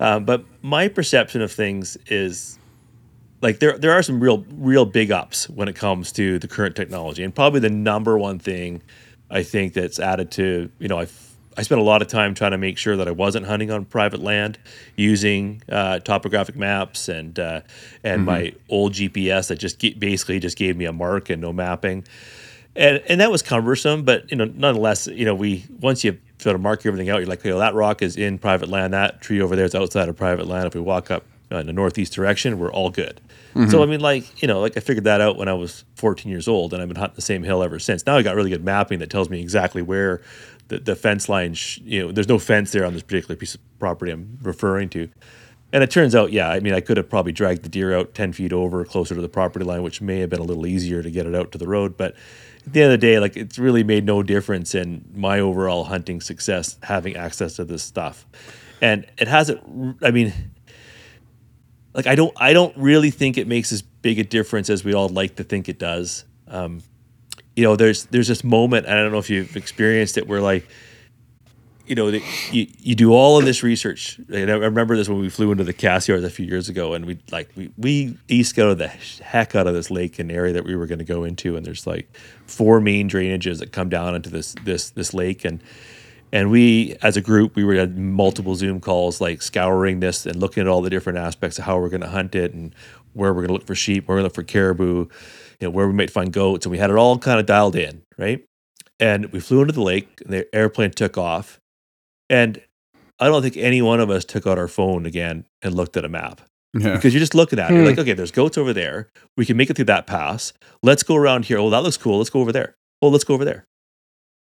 um, 0.00 0.24
but 0.24 0.46
my 0.62 0.88
perception 0.88 1.42
of 1.42 1.52
things 1.52 1.98
is 2.06 2.58
like 3.42 3.58
there 3.58 3.76
there 3.76 3.92
are 3.92 4.02
some 4.02 4.18
real 4.18 4.46
real 4.54 4.86
big 4.86 5.10
ups 5.10 5.46
when 5.50 5.68
it 5.68 5.76
comes 5.76 6.10
to 6.12 6.38
the 6.38 6.48
current 6.48 6.74
technology, 6.74 7.22
and 7.22 7.34
probably 7.34 7.60
the 7.60 7.68
number 7.68 8.16
one 8.16 8.38
thing 8.38 8.80
I 9.30 9.42
think 9.42 9.74
that's 9.74 10.00
added 10.00 10.30
to 10.32 10.70
you 10.78 10.88
know 10.88 10.98
I 10.98 11.06
I 11.56 11.62
spent 11.62 11.80
a 11.80 11.84
lot 11.84 12.02
of 12.02 12.08
time 12.08 12.34
trying 12.34 12.52
to 12.52 12.58
make 12.58 12.78
sure 12.78 12.96
that 12.96 13.08
I 13.08 13.12
wasn't 13.12 13.46
hunting 13.46 13.70
on 13.70 13.84
private 13.84 14.20
land 14.20 14.58
using 14.96 15.62
uh, 15.68 16.00
topographic 16.00 16.56
maps 16.56 17.08
and 17.08 17.38
uh, 17.38 17.60
and 18.02 18.24
my 18.24 18.52
old 18.68 18.92
GPS 18.92 19.48
that 19.48 19.56
just 19.56 19.78
ge- 19.78 19.98
basically 19.98 20.40
just 20.40 20.56
gave 20.56 20.76
me 20.76 20.84
a 20.84 20.92
mark 20.92 21.30
and 21.30 21.40
no 21.40 21.52
mapping 21.52 22.04
and 22.76 23.02
and 23.08 23.20
that 23.20 23.30
was 23.30 23.42
cumbersome. 23.42 24.02
But 24.02 24.30
you 24.30 24.36
know, 24.36 24.44
nonetheless, 24.44 25.06
you 25.06 25.24
know, 25.24 25.34
we 25.34 25.64
once 25.80 26.04
you 26.04 26.18
sort 26.38 26.54
of 26.54 26.60
mark 26.60 26.84
everything 26.84 27.10
out, 27.10 27.18
you're 27.18 27.28
like, 27.28 27.44
know, 27.44 27.58
that 27.58 27.74
rock 27.74 28.02
is 28.02 28.16
in 28.16 28.38
private 28.38 28.68
land. 28.68 28.92
That 28.92 29.20
tree 29.20 29.40
over 29.40 29.56
there 29.56 29.64
is 29.64 29.74
outside 29.74 30.08
of 30.08 30.16
private 30.16 30.46
land. 30.46 30.66
If 30.66 30.74
we 30.74 30.80
walk 30.80 31.10
up 31.10 31.24
uh, 31.52 31.58
in 31.58 31.66
the 31.66 31.72
northeast 31.72 32.12
direction, 32.12 32.58
we're 32.58 32.72
all 32.72 32.90
good. 32.90 33.20
So 33.70 33.84
I 33.84 33.86
mean, 33.86 34.00
like 34.00 34.42
you 34.42 34.48
know, 34.48 34.60
like 34.60 34.76
I 34.76 34.80
figured 34.80 35.04
that 35.04 35.20
out 35.20 35.36
when 35.36 35.46
I 35.46 35.52
was 35.52 35.84
14 35.94 36.28
years 36.28 36.48
old, 36.48 36.72
and 36.72 36.82
I've 36.82 36.88
been 36.88 36.96
hunting 36.96 37.14
the 37.14 37.22
same 37.22 37.44
hill 37.44 37.62
ever 37.62 37.78
since. 37.78 38.04
Now 38.04 38.16
I 38.16 38.22
got 38.22 38.34
really 38.34 38.50
good 38.50 38.64
mapping 38.64 38.98
that 38.98 39.10
tells 39.10 39.30
me 39.30 39.40
exactly 39.40 39.80
where 39.80 40.22
the, 40.68 40.78
the 40.78 40.96
fence 40.96 41.28
line. 41.28 41.54
Sh- 41.54 41.80
you 41.82 42.02
know, 42.02 42.12
there's 42.12 42.28
no 42.28 42.38
fence 42.38 42.72
there 42.72 42.84
on 42.84 42.92
this 42.92 43.02
particular 43.02 43.36
piece 43.36 43.54
of 43.54 43.60
property 43.78 44.12
I'm 44.12 44.38
referring 44.42 44.88
to. 44.90 45.08
And 45.72 45.82
it 45.82 45.90
turns 45.90 46.14
out, 46.14 46.30
yeah, 46.30 46.48
I 46.50 46.60
mean, 46.60 46.72
I 46.72 46.80
could 46.80 46.96
have 46.98 47.10
probably 47.10 47.32
dragged 47.32 47.64
the 47.64 47.68
deer 47.68 47.98
out 47.98 48.14
10 48.14 48.32
feet 48.32 48.52
over 48.52 48.84
closer 48.84 49.14
to 49.16 49.20
the 49.20 49.28
property 49.28 49.64
line, 49.64 49.82
which 49.82 50.00
may 50.00 50.20
have 50.20 50.30
been 50.30 50.38
a 50.38 50.44
little 50.44 50.66
easier 50.66 51.02
to 51.02 51.10
get 51.10 51.26
it 51.26 51.34
out 51.34 51.50
to 51.50 51.58
the 51.58 51.66
road. 51.66 51.96
But 51.96 52.14
at 52.64 52.72
the 52.72 52.82
end 52.82 52.92
of 52.92 53.00
the 53.00 53.06
day, 53.06 53.18
like, 53.18 53.36
it's 53.36 53.58
really 53.58 53.82
made 53.82 54.04
no 54.04 54.22
difference 54.22 54.76
in 54.76 55.04
my 55.12 55.40
overall 55.40 55.82
hunting 55.82 56.20
success 56.20 56.78
having 56.84 57.16
access 57.16 57.56
to 57.56 57.64
this 57.64 57.82
stuff. 57.82 58.24
And 58.80 59.04
it 59.18 59.26
hasn't, 59.26 59.98
I 60.00 60.12
mean, 60.12 60.32
like, 61.92 62.06
I 62.06 62.14
don't, 62.14 62.32
I 62.36 62.52
don't 62.52 62.76
really 62.76 63.10
think 63.10 63.36
it 63.36 63.48
makes 63.48 63.72
as 63.72 63.82
big 63.82 64.20
a 64.20 64.24
difference 64.24 64.70
as 64.70 64.84
we 64.84 64.94
all 64.94 65.08
like 65.08 65.34
to 65.36 65.44
think 65.44 65.68
it 65.68 65.80
does. 65.80 66.24
Um, 66.46 66.82
you 67.56 67.64
know, 67.64 67.76
there's, 67.76 68.04
there's 68.06 68.28
this 68.28 68.44
moment, 68.44 68.86
and 68.86 68.98
I 68.98 69.02
don't 69.02 69.12
know 69.12 69.18
if 69.18 69.30
you've 69.30 69.56
experienced 69.56 70.18
it, 70.18 70.26
where 70.26 70.40
like, 70.40 70.66
you 71.86 71.94
know, 71.94 72.08
you, 72.08 72.22
you 72.78 72.94
do 72.94 73.12
all 73.12 73.38
of 73.38 73.44
this 73.44 73.62
research. 73.62 74.18
And 74.32 74.50
I 74.50 74.54
remember 74.54 74.96
this 74.96 75.08
when 75.08 75.18
we 75.18 75.28
flew 75.28 75.52
into 75.52 75.64
the 75.64 75.74
Cassiars 75.74 76.24
a 76.24 76.30
few 76.30 76.46
years 76.46 76.68
ago, 76.68 76.94
and 76.94 77.04
we 77.04 77.18
like 77.30 77.50
we 77.56 77.70
we 77.76 78.16
e-scouted 78.28 78.78
the 78.78 78.88
heck 78.88 79.54
out 79.54 79.66
of 79.66 79.74
this 79.74 79.90
lake 79.90 80.18
and 80.18 80.32
area 80.32 80.54
that 80.54 80.64
we 80.64 80.76
were 80.76 80.86
going 80.86 80.98
to 80.98 81.04
go 81.04 81.24
into, 81.24 81.56
and 81.56 81.66
there's 81.66 81.86
like 81.86 82.16
four 82.46 82.80
main 82.80 83.08
drainages 83.08 83.58
that 83.58 83.72
come 83.72 83.90
down 83.90 84.14
into 84.14 84.30
this 84.30 84.54
this 84.64 84.90
this 84.90 85.12
lake, 85.12 85.44
and 85.44 85.62
and 86.32 86.50
we 86.50 86.96
as 87.02 87.18
a 87.18 87.20
group 87.20 87.54
we 87.54 87.64
were 87.64 87.74
had 87.74 87.98
multiple 87.98 88.54
Zoom 88.54 88.80
calls, 88.80 89.20
like 89.20 89.42
scouring 89.42 90.00
this 90.00 90.24
and 90.24 90.36
looking 90.36 90.62
at 90.62 90.68
all 90.68 90.80
the 90.80 90.90
different 90.90 91.18
aspects 91.18 91.58
of 91.58 91.64
how 91.66 91.78
we're 91.78 91.90
going 91.90 92.00
to 92.00 92.08
hunt 92.08 92.34
it 92.34 92.54
and 92.54 92.74
where 93.12 93.34
we're 93.34 93.42
going 93.42 93.48
to 93.48 93.54
look 93.54 93.66
for 93.66 93.74
sheep, 93.74 94.08
where 94.08 94.16
we're 94.16 94.22
going 94.22 94.30
to 94.30 94.40
look 94.40 94.46
for 94.46 94.50
caribou, 94.50 95.06
you 95.60 95.66
know, 95.66 95.70
where 95.70 95.86
we 95.86 95.92
might 95.92 96.10
find 96.10 96.32
goats, 96.32 96.66
and 96.66 96.70
we 96.70 96.78
had 96.78 96.90
it 96.90 96.96
all 96.96 97.18
kind 97.18 97.38
of 97.40 97.46
dialed 97.46 97.76
in, 97.76 98.02
right? 98.18 98.44
And 99.00 99.26
we 99.32 99.40
flew 99.40 99.60
into 99.60 99.72
the 99.72 99.82
lake, 99.82 100.20
and 100.24 100.32
the 100.32 100.54
airplane 100.54 100.90
took 100.92 101.18
off. 101.18 101.58
And 102.30 102.60
I 103.18 103.26
don't 103.28 103.42
think 103.42 103.56
any 103.56 103.82
one 103.82 104.00
of 104.00 104.10
us 104.10 104.24
took 104.24 104.46
out 104.46 104.58
our 104.58 104.68
phone 104.68 105.06
again 105.06 105.46
and 105.62 105.74
looked 105.74 105.96
at 105.96 106.04
a 106.04 106.08
map 106.08 106.40
yeah 106.76 106.94
because 106.94 107.12
you're 107.14 107.20
just 107.20 107.34
looking 107.34 107.58
at 107.58 107.70
it. 107.70 107.74
You're 107.74 107.82
Hmm. 107.82 107.88
like, 107.88 107.98
okay, 107.98 108.12
there's 108.14 108.30
goats 108.32 108.58
over 108.58 108.72
there. 108.72 109.08
We 109.36 109.46
can 109.46 109.56
make 109.56 109.70
it 109.70 109.76
through 109.76 109.84
that 109.86 110.06
pass. 110.06 110.52
Let's 110.82 111.02
go 111.04 111.14
around 111.16 111.44
here. 111.44 111.58
Oh, 111.58 111.70
that 111.70 111.82
looks 111.82 111.96
cool. 111.96 112.18
Let's 112.18 112.30
go 112.30 112.40
over 112.40 112.50
there. 112.52 112.74
Oh, 113.02 113.08
let's 113.08 113.24
go 113.24 113.34
over 113.34 113.44
there. 113.44 113.64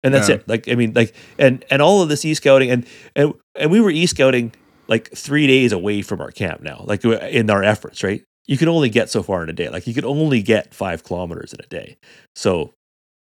And 0.03 0.13
that's 0.15 0.29
Yeah. 0.29 0.37
it. 0.37 0.49
Like, 0.49 0.69
I 0.69 0.75
mean, 0.75 0.93
like, 0.95 1.15
and 1.39 1.65
and 1.71 1.81
all 1.83 2.03
of 2.03 2.09
this 2.09 2.25
e 2.25 2.33
scouting 2.35 2.71
and 2.71 2.87
and 3.15 3.35
and 3.55 3.71
we 3.71 3.81
were 3.81 3.91
e 3.91 4.07
scouting 4.07 4.53
like 4.89 5.11
three 5.13 5.47
days 5.47 5.73
away 5.73 6.03
from 6.03 6.21
our 6.21 6.31
camp 6.31 6.63
now. 6.63 6.85
Like 6.87 7.05
in 7.05 7.51
our 7.51 7.63
efforts, 7.63 8.03
right? 8.03 8.23
You 8.47 8.59
can 8.59 8.69
only 8.69 8.89
get 8.89 9.09
so 9.11 9.23
far 9.23 9.43
in 9.43 9.49
a 9.49 9.53
day. 9.53 9.69
Like 9.69 9.87
you 9.87 9.95
can 9.95 10.05
only 10.05 10.43
get 10.43 10.75
five 10.75 11.05
kilometers 11.05 11.53
in 11.53 11.61
a 11.65 11.69
day. 11.69 11.97
So 12.35 12.73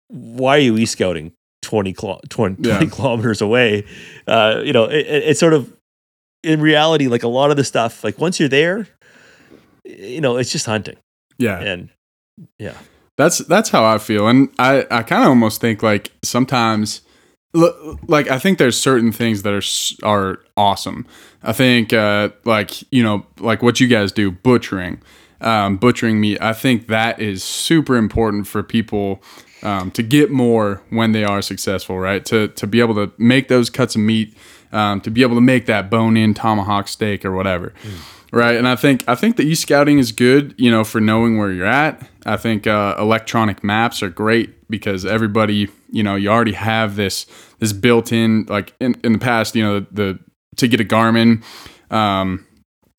why 0.08 0.56
are 0.56 0.60
you 0.60 0.76
e 0.76 0.86
scouting 0.86 1.32
20, 1.62 1.92
kilo- 1.92 2.20
20, 2.28 2.68
Yeah. 2.68 2.78
20 2.78 2.90
kilometers 2.94 3.40
away? 3.40 3.84
Uh, 4.26 4.60
you 4.64 4.72
know, 4.72 4.84
it, 4.84 5.06
it- 5.06 5.24
it's 5.30 5.40
sort 5.40 5.52
of 5.54 5.72
in 6.42 6.60
reality, 6.60 7.06
like 7.08 7.22
a 7.22 7.28
lot 7.28 7.50
of 7.50 7.56
the 7.56 7.64
stuff, 7.64 8.02
like 8.02 8.18
once 8.18 8.40
you're 8.40 8.48
there, 8.48 8.86
you 9.84 10.20
know, 10.20 10.36
it's 10.36 10.50
just 10.50 10.66
hunting. 10.66 10.96
yeah 11.38 11.58
And 11.60 11.90
yeah, 12.58 12.74
That's 13.18 13.38
that's 13.38 13.68
how 13.68 13.84
I 13.84 13.98
feel, 13.98 14.26
and 14.28 14.48
I 14.58 14.86
I 14.90 15.02
kind 15.02 15.22
of 15.24 15.28
almost 15.28 15.60
think 15.60 15.82
like 15.82 16.12
sometimes, 16.24 17.02
like 17.52 18.28
I 18.28 18.38
think 18.38 18.58
there's 18.58 18.78
certain 18.78 19.12
things 19.12 19.42
that 19.42 19.52
are 19.52 20.08
are 20.08 20.40
awesome. 20.56 21.06
I 21.42 21.52
think 21.52 21.92
uh, 21.92 22.30
like 22.44 22.82
you 22.92 23.02
know 23.02 23.26
like 23.38 23.62
what 23.62 23.80
you 23.80 23.88
guys 23.88 24.12
do 24.12 24.30
butchering, 24.30 25.02
um, 25.40 25.76
butchering 25.76 26.20
meat. 26.20 26.40
I 26.40 26.52
think 26.52 26.86
that 26.88 27.20
is 27.20 27.42
super 27.42 27.96
important 27.96 28.46
for 28.46 28.62
people 28.62 29.22
um, 29.62 29.90
to 29.92 30.02
get 30.02 30.30
more 30.30 30.82
when 30.90 31.12
they 31.12 31.24
are 31.24 31.42
successful, 31.42 31.98
right? 31.98 32.24
To 32.26 32.48
to 32.48 32.66
be 32.66 32.80
able 32.80 32.94
to 32.94 33.12
make 33.18 33.48
those 33.48 33.68
cuts 33.68 33.94
of 33.96 34.00
meat, 34.02 34.36
um, 34.72 35.00
to 35.00 35.10
be 35.10 35.22
able 35.22 35.34
to 35.34 35.40
make 35.40 35.66
that 35.66 35.90
bone 35.90 36.16
in 36.16 36.34
tomahawk 36.34 36.88
steak 36.88 37.24
or 37.24 37.32
whatever. 37.32 37.72
Right, 38.32 38.54
and 38.56 38.68
I 38.68 38.76
think 38.76 39.02
I 39.08 39.16
think 39.16 39.36
the 39.36 39.42
e 39.42 39.54
scouting 39.56 39.98
is 39.98 40.12
good, 40.12 40.54
you 40.56 40.70
know, 40.70 40.84
for 40.84 41.00
knowing 41.00 41.36
where 41.36 41.50
you're 41.50 41.66
at. 41.66 42.08
I 42.24 42.36
think 42.36 42.66
uh, 42.66 42.94
electronic 42.98 43.64
maps 43.64 44.02
are 44.02 44.08
great 44.08 44.68
because 44.70 45.04
everybody, 45.04 45.68
you 45.90 46.02
know, 46.04 46.14
you 46.14 46.28
already 46.28 46.52
have 46.52 46.94
this 46.94 47.26
this 47.58 47.72
built 47.72 48.12
in. 48.12 48.46
Like 48.48 48.72
in, 48.80 48.94
in 49.02 49.12
the 49.14 49.18
past, 49.18 49.56
you 49.56 49.64
know, 49.64 49.80
the, 49.80 49.86
the 49.90 50.18
to 50.58 50.68
get 50.68 50.80
a 50.80 50.84
Garmin, 50.84 51.42
um, 51.90 52.46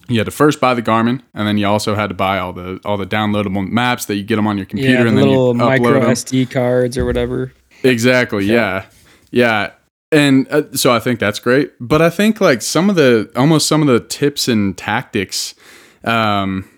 you 0.09 0.17
had 0.19 0.25
to 0.25 0.31
first 0.31 0.59
buy 0.59 0.73
the 0.73 0.81
Garmin, 0.81 1.21
and 1.33 1.47
then 1.47 1.57
you 1.57 1.65
also 1.65 1.95
had 1.95 2.07
to 2.07 2.13
buy 2.15 2.37
all 2.37 2.51
the 2.51 2.81
all 2.83 2.97
the 2.97 3.07
downloadable 3.07 3.65
maps 3.69 4.05
that 4.05 4.15
you 4.15 4.23
get 4.23 4.35
them 4.35 4.47
on 4.47 4.57
your 4.57 4.65
computer, 4.65 5.03
Yeah, 5.03 5.07
and 5.07 5.17
the 5.17 5.21
then 5.21 5.29
you 5.29 5.37
little 5.37 5.53
micro 5.53 5.93
them. 6.01 6.09
SD 6.09 6.51
cards 6.51 6.97
or 6.97 7.05
whatever. 7.05 7.53
Exactly. 7.83 8.45
Yeah. 8.45 8.85
Yeah. 9.31 9.71
And 10.11 10.47
uh, 10.51 10.63
so 10.73 10.91
I 10.91 10.99
think 10.99 11.19
that's 11.19 11.39
great. 11.39 11.71
But 11.79 12.01
I 12.01 12.09
think 12.09 12.41
like 12.41 12.61
some 12.61 12.89
of 12.89 12.95
the 12.95 13.31
almost 13.35 13.67
some 13.67 13.81
of 13.81 13.87
the 13.87 13.99
tips 13.99 14.47
and 14.47 14.77
tactics, 14.77 15.55
um, 16.03 16.69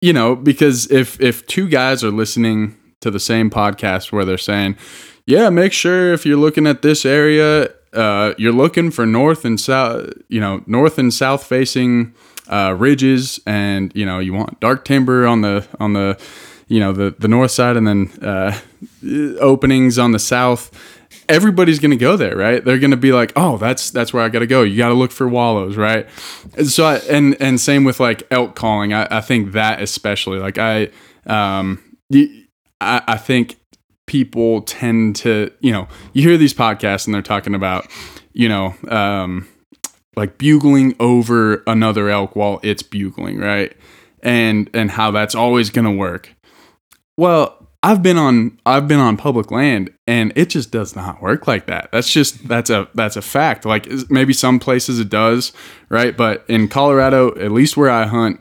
you 0.00 0.12
know, 0.12 0.34
because 0.34 0.90
if 0.90 1.20
if 1.20 1.46
two 1.46 1.68
guys 1.68 2.02
are 2.02 2.10
listening 2.10 2.76
to 3.00 3.10
the 3.10 3.20
same 3.20 3.50
podcast 3.50 4.10
where 4.10 4.24
they're 4.24 4.38
saying, 4.38 4.76
"Yeah, 5.26 5.48
make 5.50 5.72
sure 5.72 6.12
if 6.12 6.26
you're 6.26 6.38
looking 6.38 6.66
at 6.66 6.82
this 6.82 7.04
area, 7.06 7.70
uh, 7.92 8.34
you're 8.36 8.52
looking 8.52 8.90
for 8.90 9.06
north 9.06 9.44
and 9.44 9.60
south, 9.60 10.10
you 10.28 10.40
know, 10.40 10.64
north 10.66 10.98
and 10.98 11.14
south 11.14 11.44
facing 11.44 12.14
uh, 12.48 12.74
ridges, 12.76 13.38
and 13.46 13.92
you 13.94 14.04
know, 14.04 14.18
you 14.18 14.32
want 14.32 14.58
dark 14.58 14.84
timber 14.84 15.24
on 15.26 15.42
the 15.42 15.66
on 15.78 15.92
the, 15.92 16.18
you 16.66 16.80
know, 16.80 16.92
the 16.92 17.14
the 17.16 17.28
north 17.28 17.52
side, 17.52 17.76
and 17.76 17.86
then 17.86 18.10
uh, 18.22 18.58
openings 19.40 20.00
on 20.00 20.10
the 20.10 20.18
south." 20.18 20.72
Everybody's 21.28 21.78
going 21.78 21.90
to 21.90 21.96
go 21.96 22.16
there, 22.16 22.36
right? 22.36 22.64
They're 22.64 22.78
going 22.78 22.90
to 22.90 22.96
be 22.96 23.12
like, 23.12 23.32
"Oh, 23.36 23.56
that's 23.58 23.90
that's 23.90 24.12
where 24.12 24.22
I 24.22 24.28
got 24.28 24.40
to 24.40 24.46
go." 24.46 24.62
You 24.62 24.76
got 24.76 24.88
to 24.88 24.94
look 24.94 25.12
for 25.12 25.28
wallows, 25.28 25.76
right? 25.76 26.06
And 26.56 26.68
so, 26.68 26.84
I, 26.84 26.96
and 27.08 27.36
and 27.40 27.60
same 27.60 27.84
with 27.84 28.00
like 28.00 28.26
elk 28.30 28.54
calling. 28.54 28.92
I, 28.92 29.06
I 29.10 29.20
think 29.20 29.52
that 29.52 29.80
especially, 29.82 30.38
like 30.38 30.58
I, 30.58 30.90
um, 31.26 31.82
I, 32.80 33.02
I 33.06 33.16
think 33.16 33.56
people 34.06 34.62
tend 34.62 35.16
to, 35.16 35.50
you 35.60 35.72
know, 35.72 35.88
you 36.12 36.22
hear 36.22 36.36
these 36.36 36.54
podcasts 36.54 37.06
and 37.06 37.14
they're 37.14 37.22
talking 37.22 37.54
about, 37.54 37.86
you 38.32 38.48
know, 38.48 38.74
um, 38.88 39.48
like 40.16 40.38
bugling 40.38 40.94
over 40.98 41.62
another 41.66 42.08
elk 42.08 42.36
while 42.36 42.60
it's 42.62 42.82
bugling, 42.82 43.38
right? 43.38 43.76
And 44.22 44.70
and 44.72 44.90
how 44.90 45.10
that's 45.10 45.34
always 45.34 45.70
going 45.70 45.84
to 45.84 45.90
work. 45.90 46.34
Well, 47.16 47.65
I've 47.86 48.02
been 48.02 48.16
on 48.18 48.58
I've 48.66 48.88
been 48.88 48.98
on 48.98 49.16
public 49.16 49.52
land 49.52 49.90
and 50.08 50.32
it 50.34 50.50
just 50.50 50.72
does 50.72 50.96
not 50.96 51.22
work 51.22 51.46
like 51.46 51.66
that. 51.66 51.88
That's 51.92 52.10
just 52.12 52.48
that's 52.48 52.68
a 52.68 52.88
that's 52.94 53.14
a 53.16 53.22
fact. 53.22 53.64
Like 53.64 53.86
maybe 54.10 54.32
some 54.32 54.58
places 54.58 54.98
it 54.98 55.08
does, 55.08 55.52
right? 55.88 56.16
But 56.16 56.44
in 56.48 56.66
Colorado, 56.66 57.28
at 57.38 57.52
least 57.52 57.76
where 57.76 57.88
I 57.88 58.06
hunt, 58.06 58.40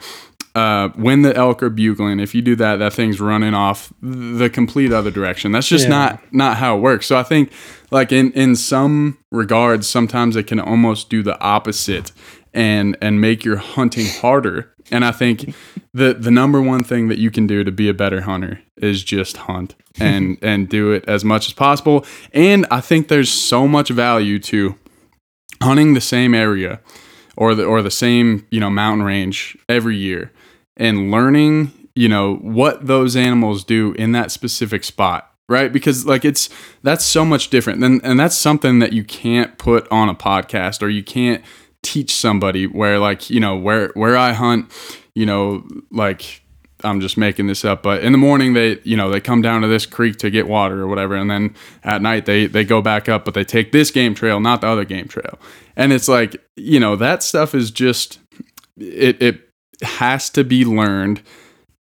uh, 0.55 0.89
when 0.95 1.21
the 1.21 1.35
elk 1.35 1.61
are 1.61 1.69
bugling, 1.69 2.19
if 2.19 2.33
you 2.33 2.41
do 2.41 2.55
that, 2.55 2.77
that 2.77 2.93
thing's 2.93 3.21
running 3.21 3.53
off 3.53 3.93
the 4.01 4.49
complete 4.49 4.91
other 4.91 5.11
direction. 5.11 5.51
That's 5.51 5.67
just 5.69 5.85
Yeah. 5.85 5.89
not 5.89 6.33
not 6.33 6.57
how 6.57 6.77
it 6.77 6.81
works. 6.81 7.05
So 7.05 7.15
I 7.15 7.21
think 7.23 7.51
like 7.91 8.11
in 8.11 8.31
in 8.31 8.55
some 8.55 9.19
regards, 9.31 9.87
sometimes 9.87 10.35
it 10.35 10.47
can 10.47 10.59
almost 10.59 11.07
do 11.11 11.21
the 11.21 11.39
opposite 11.39 12.11
and 12.51 12.97
and 12.99 13.21
make 13.21 13.45
your 13.45 13.57
hunting 13.57 14.07
harder. 14.07 14.71
And 14.91 15.03
I 15.03 15.11
think 15.11 15.55
the 15.93 16.13
the 16.13 16.31
number 16.31 16.61
one 16.61 16.83
thing 16.83 17.07
that 17.07 17.17
you 17.17 17.31
can 17.31 17.47
do 17.47 17.63
to 17.63 17.71
be 17.71 17.89
a 17.89 17.93
better 17.93 18.21
hunter 18.21 18.61
is 18.77 19.03
just 19.03 19.37
hunt 19.37 19.75
and 19.99 20.37
and 20.43 20.69
do 20.69 20.91
it 20.91 21.03
as 21.07 21.25
much 21.25 21.47
as 21.47 21.53
possible. 21.53 22.05
And 22.33 22.65
I 22.71 22.81
think 22.81 23.07
there's 23.07 23.31
so 23.31 23.67
much 23.67 23.89
value 23.89 24.39
to 24.39 24.75
hunting 25.61 25.93
the 25.93 26.01
same 26.01 26.33
area 26.33 26.81
or 27.37 27.55
the 27.55 27.65
or 27.65 27.81
the 27.81 27.91
same 27.91 28.45
you 28.51 28.59
know 28.59 28.69
mountain 28.69 29.05
range 29.05 29.57
every 29.69 29.95
year 29.95 30.31
and 30.77 31.11
learning 31.11 31.71
you 31.95 32.09
know 32.09 32.35
what 32.35 32.85
those 32.85 33.15
animals 33.15 33.63
do 33.63 33.93
in 33.93 34.11
that 34.11 34.31
specific 34.31 34.83
spot 34.83 35.31
right 35.47 35.71
because 35.71 36.05
like 36.05 36.25
it's 36.25 36.49
that's 36.83 37.05
so 37.05 37.23
much 37.25 37.49
different 37.49 37.83
and 37.83 38.01
and 38.03 38.19
that's 38.19 38.35
something 38.35 38.79
that 38.79 38.93
you 38.93 39.03
can't 39.03 39.57
put 39.57 39.89
on 39.91 40.09
a 40.09 40.15
podcast 40.15 40.81
or 40.81 40.89
you 40.89 41.03
can't 41.03 41.43
teach 41.85 42.15
somebody 42.15 42.65
where 42.65 42.99
like 42.99 43.29
you 43.29 43.39
know 43.39 43.55
where 43.55 43.91
where 43.93 44.17
I 44.17 44.33
hunt 44.33 44.71
you 45.13 45.25
know 45.25 45.65
like 45.91 46.41
I'm 46.83 46.99
just 46.99 47.17
making 47.17 47.47
this 47.47 47.63
up, 47.63 47.83
but 47.83 48.03
in 48.03 48.11
the 48.11 48.17
morning 48.17 48.53
they, 48.53 48.79
you 48.83 48.97
know, 48.97 49.09
they 49.09 49.19
come 49.19 49.41
down 49.41 49.61
to 49.61 49.67
this 49.67 49.85
creek 49.85 50.17
to 50.17 50.29
get 50.29 50.47
water 50.47 50.81
or 50.81 50.87
whatever, 50.87 51.15
and 51.15 51.29
then 51.29 51.55
at 51.83 52.01
night 52.01 52.25
they 52.25 52.47
they 52.47 52.63
go 52.63 52.81
back 52.81 53.07
up, 53.09 53.25
but 53.25 53.33
they 53.33 53.43
take 53.43 53.71
this 53.71 53.91
game 53.91 54.13
trail, 54.13 54.39
not 54.39 54.61
the 54.61 54.67
other 54.67 54.85
game 54.85 55.07
trail, 55.07 55.39
and 55.75 55.93
it's 55.93 56.07
like, 56.07 56.43
you 56.55 56.79
know, 56.79 56.95
that 56.95 57.23
stuff 57.23 57.55
is 57.55 57.71
just 57.71 58.19
it 58.77 59.21
it 59.21 59.49
has 59.81 60.29
to 60.31 60.43
be 60.43 60.65
learned. 60.65 61.21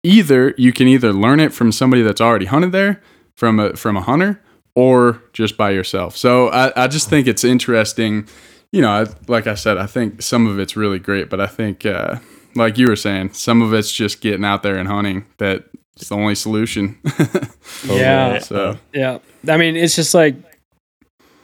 Either 0.03 0.55
you 0.57 0.73
can 0.73 0.87
either 0.87 1.13
learn 1.13 1.41
it 1.41 1.53
from 1.53 1.73
somebody 1.73 2.03
that's 2.03 2.21
already 2.21 2.47
hunted 2.47 2.73
there, 2.73 3.03
from 3.35 3.59
a 3.59 3.75
from 3.77 3.97
a 3.97 4.03
hunter, 4.03 4.41
or 4.75 5.23
just 5.33 5.57
by 5.57 5.71
yourself. 5.71 6.17
So 6.17 6.49
I 6.49 6.85
I 6.85 6.87
just 6.87 7.09
think 7.09 7.27
it's 7.27 7.45
interesting. 7.45 8.29
You 8.73 8.83
know, 8.83 8.91
I, 8.91 9.07
like 9.29 9.47
I 9.47 9.55
said, 9.55 9.79
I 9.79 9.87
think 9.87 10.23
some 10.23 10.47
of 10.47 10.59
it's 10.59 10.77
really 10.77 10.99
great, 10.99 11.31
but 11.31 11.41
I 11.41 11.47
think. 11.47 11.85
uh 11.87 12.19
like 12.55 12.79
you 12.79 12.87
were 12.89 12.97
saying, 12.97 13.35
some 13.35 13.61
of 13.61 13.75
it's 13.75 13.93
just 13.93 14.23
getting 14.23 14.43
out 14.43 14.63
there 14.63 14.77
and 14.79 14.89
hunting. 14.89 15.27
That's 15.37 16.09
the 16.09 16.15
only 16.15 16.35
solution. 16.35 16.99
Yeah. 17.85 18.39
so 18.39 18.79
Yeah. 18.95 19.19
I 19.47 19.59
mean, 19.59 19.77
it's 19.77 19.95
just 19.95 20.15
like 20.15 20.37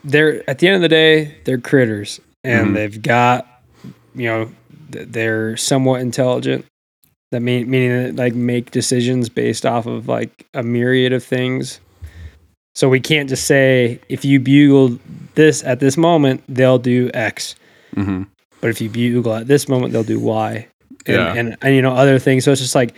they're 0.03 0.47
at 0.49 0.57
the 0.57 0.67
end 0.67 0.75
of 0.77 0.81
the 0.81 0.89
day, 0.89 1.37
they're 1.45 1.59
critters 1.59 2.19
and 2.43 2.69
Mhm. 2.69 2.73
they've 2.73 2.99
got, 3.01 3.47
you 4.15 4.25
know, 4.27 4.51
they're 4.89 5.55
somewhat 5.55 6.01
intelligent. 6.01 6.65
That 7.31 7.41
mean 7.41 7.69
meaning 7.69 7.91
that 8.03 8.15
like 8.15 8.33
make 8.33 8.71
decisions 8.71 9.29
based 9.29 9.67
off 9.67 9.85
of 9.85 10.07
like 10.07 10.47
a 10.55 10.63
myriad 10.63 11.13
of 11.13 11.23
things. 11.23 11.79
So 12.75 12.89
we 12.89 12.99
can't 12.99 13.29
just 13.29 13.45
say 13.45 13.99
if 14.09 14.25
you 14.25 14.39
bugle 14.39 14.97
this 15.35 15.63
at 15.63 15.79
this 15.79 15.95
moment, 15.97 16.43
they'll 16.47 16.79
do 16.79 17.09
X. 17.13 17.55
mhm. 17.95 18.27
But 18.61 18.69
if 18.69 18.79
you 18.81 18.89
bugle 18.89 19.33
at 19.33 19.47
this 19.47 19.67
moment, 19.67 19.91
they'll 19.93 20.03
do 20.03 20.19
Y. 20.19 20.67
And, 21.05 21.15
Yeah. 21.15 21.33
and, 21.35 21.57
and 21.61 21.75
you 21.75 21.81
know 21.81 21.93
other 21.93 22.17
things. 22.17 22.45
So 22.45 22.51
it's 22.51 22.61
just 22.61 22.75
like 22.75 22.93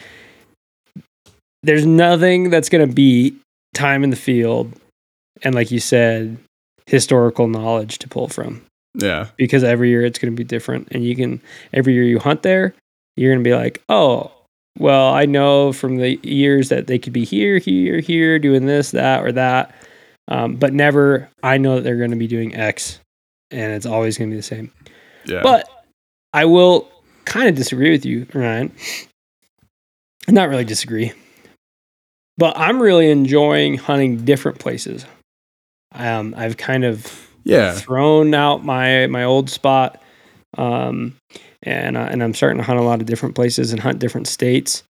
there's 1.64 1.86
nothing 1.86 2.50
that's 2.50 2.70
gonna 2.70 2.88
beat 2.88 3.36
time 3.74 4.04
in 4.04 4.10
the 4.12 4.16
field 4.16 4.72
and 5.42 5.54
like 5.56 5.72
you 5.72 5.80
said, 5.80 6.38
historical 6.86 7.48
knowledge 7.48 7.98
to 8.00 8.08
pull 8.08 8.28
from. 8.28 8.62
yeah, 8.94 9.28
Because 9.38 9.64
every 9.64 9.90
year 9.90 10.06
it's 10.06 10.20
gonna 10.20 10.32
be 10.32 10.44
different. 10.44 10.88
And 10.92 11.04
you 11.04 11.16
can 11.16 11.42
every 11.74 11.94
year 11.94 12.04
you 12.04 12.20
hunt 12.20 12.44
there, 12.44 12.74
you're 13.18 13.34
gonna 13.34 13.44
be 13.44 13.56
like, 13.56 13.82
Oh, 13.90 14.32
well, 14.78 15.14
I 15.14 15.26
know 15.26 15.72
from 15.72 15.98
the 15.98 16.20
years 16.24 16.70
that 16.70 16.88
they 16.88 17.00
could 17.00 17.14
be 17.14 17.26
here, 17.26 17.60
here, 17.60 18.00
here, 18.00 18.40
doing 18.40 18.66
this, 18.66 18.92
that, 18.92 19.24
or 19.24 19.32
that. 19.32 19.74
Um, 20.28 20.56
but 20.56 20.74
never 20.74 21.30
I 21.44 21.58
know 21.58 21.76
that 21.76 21.84
they're 21.84 21.98
gonna 21.98 22.16
be 22.16 22.28
doing 22.28 22.56
X 22.56 23.00
and 23.52 23.74
it's 23.74 23.86
always 23.86 24.18
gonna 24.18 24.32
be 24.32 24.38
the 24.38 24.42
same. 24.42 24.72
yeah. 25.26 25.42
But 25.44 25.70
I 26.34 26.46
will 26.46 26.90
kind 27.26 27.48
of 27.48 27.56
disagree 27.56 27.92
with 27.92 28.06
you, 28.06 28.28
Ryan. 28.34 28.72
Not 30.28 30.50
really 30.50 30.66
disagree. 30.66 31.14
But 32.38 32.58
I'm 32.58 32.82
really 32.82 33.10
enjoying 33.10 33.78
hunting 33.78 34.26
different 34.26 34.60
places. 34.60 35.06
Um, 35.94 36.34
I've 36.36 36.58
kind 36.58 36.84
of 36.84 37.30
yeah, 37.44 37.74
thrown 37.74 38.34
out 38.34 38.66
my 38.66 39.08
my 39.08 39.24
old 39.24 39.50
spot, 39.50 40.02
um, 40.58 41.16
and 41.66 41.97
uh, 41.97 42.07
and 42.11 42.24
I'm 42.24 42.34
starting 42.34 42.59
to 42.59 42.63
hunt 42.63 42.80
a 42.80 42.84
lot 42.84 43.01
of 43.01 43.07
different 43.07 43.36
places 43.36 43.72
and 43.72 43.82
hunt 43.82 43.99
different 43.99 44.28
states. 44.28 44.84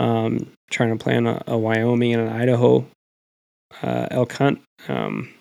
Um, 0.00 0.50
trying 0.70 0.96
to 0.96 1.02
plan 1.02 1.26
a, 1.26 1.42
a 1.46 1.56
Wyoming 1.56 2.14
and 2.14 2.22
an 2.22 2.32
Idaho 2.32 2.84
uh, 3.82 4.08
elk 4.10 4.32
hunt. 4.32 4.60
Um, 4.88 5.32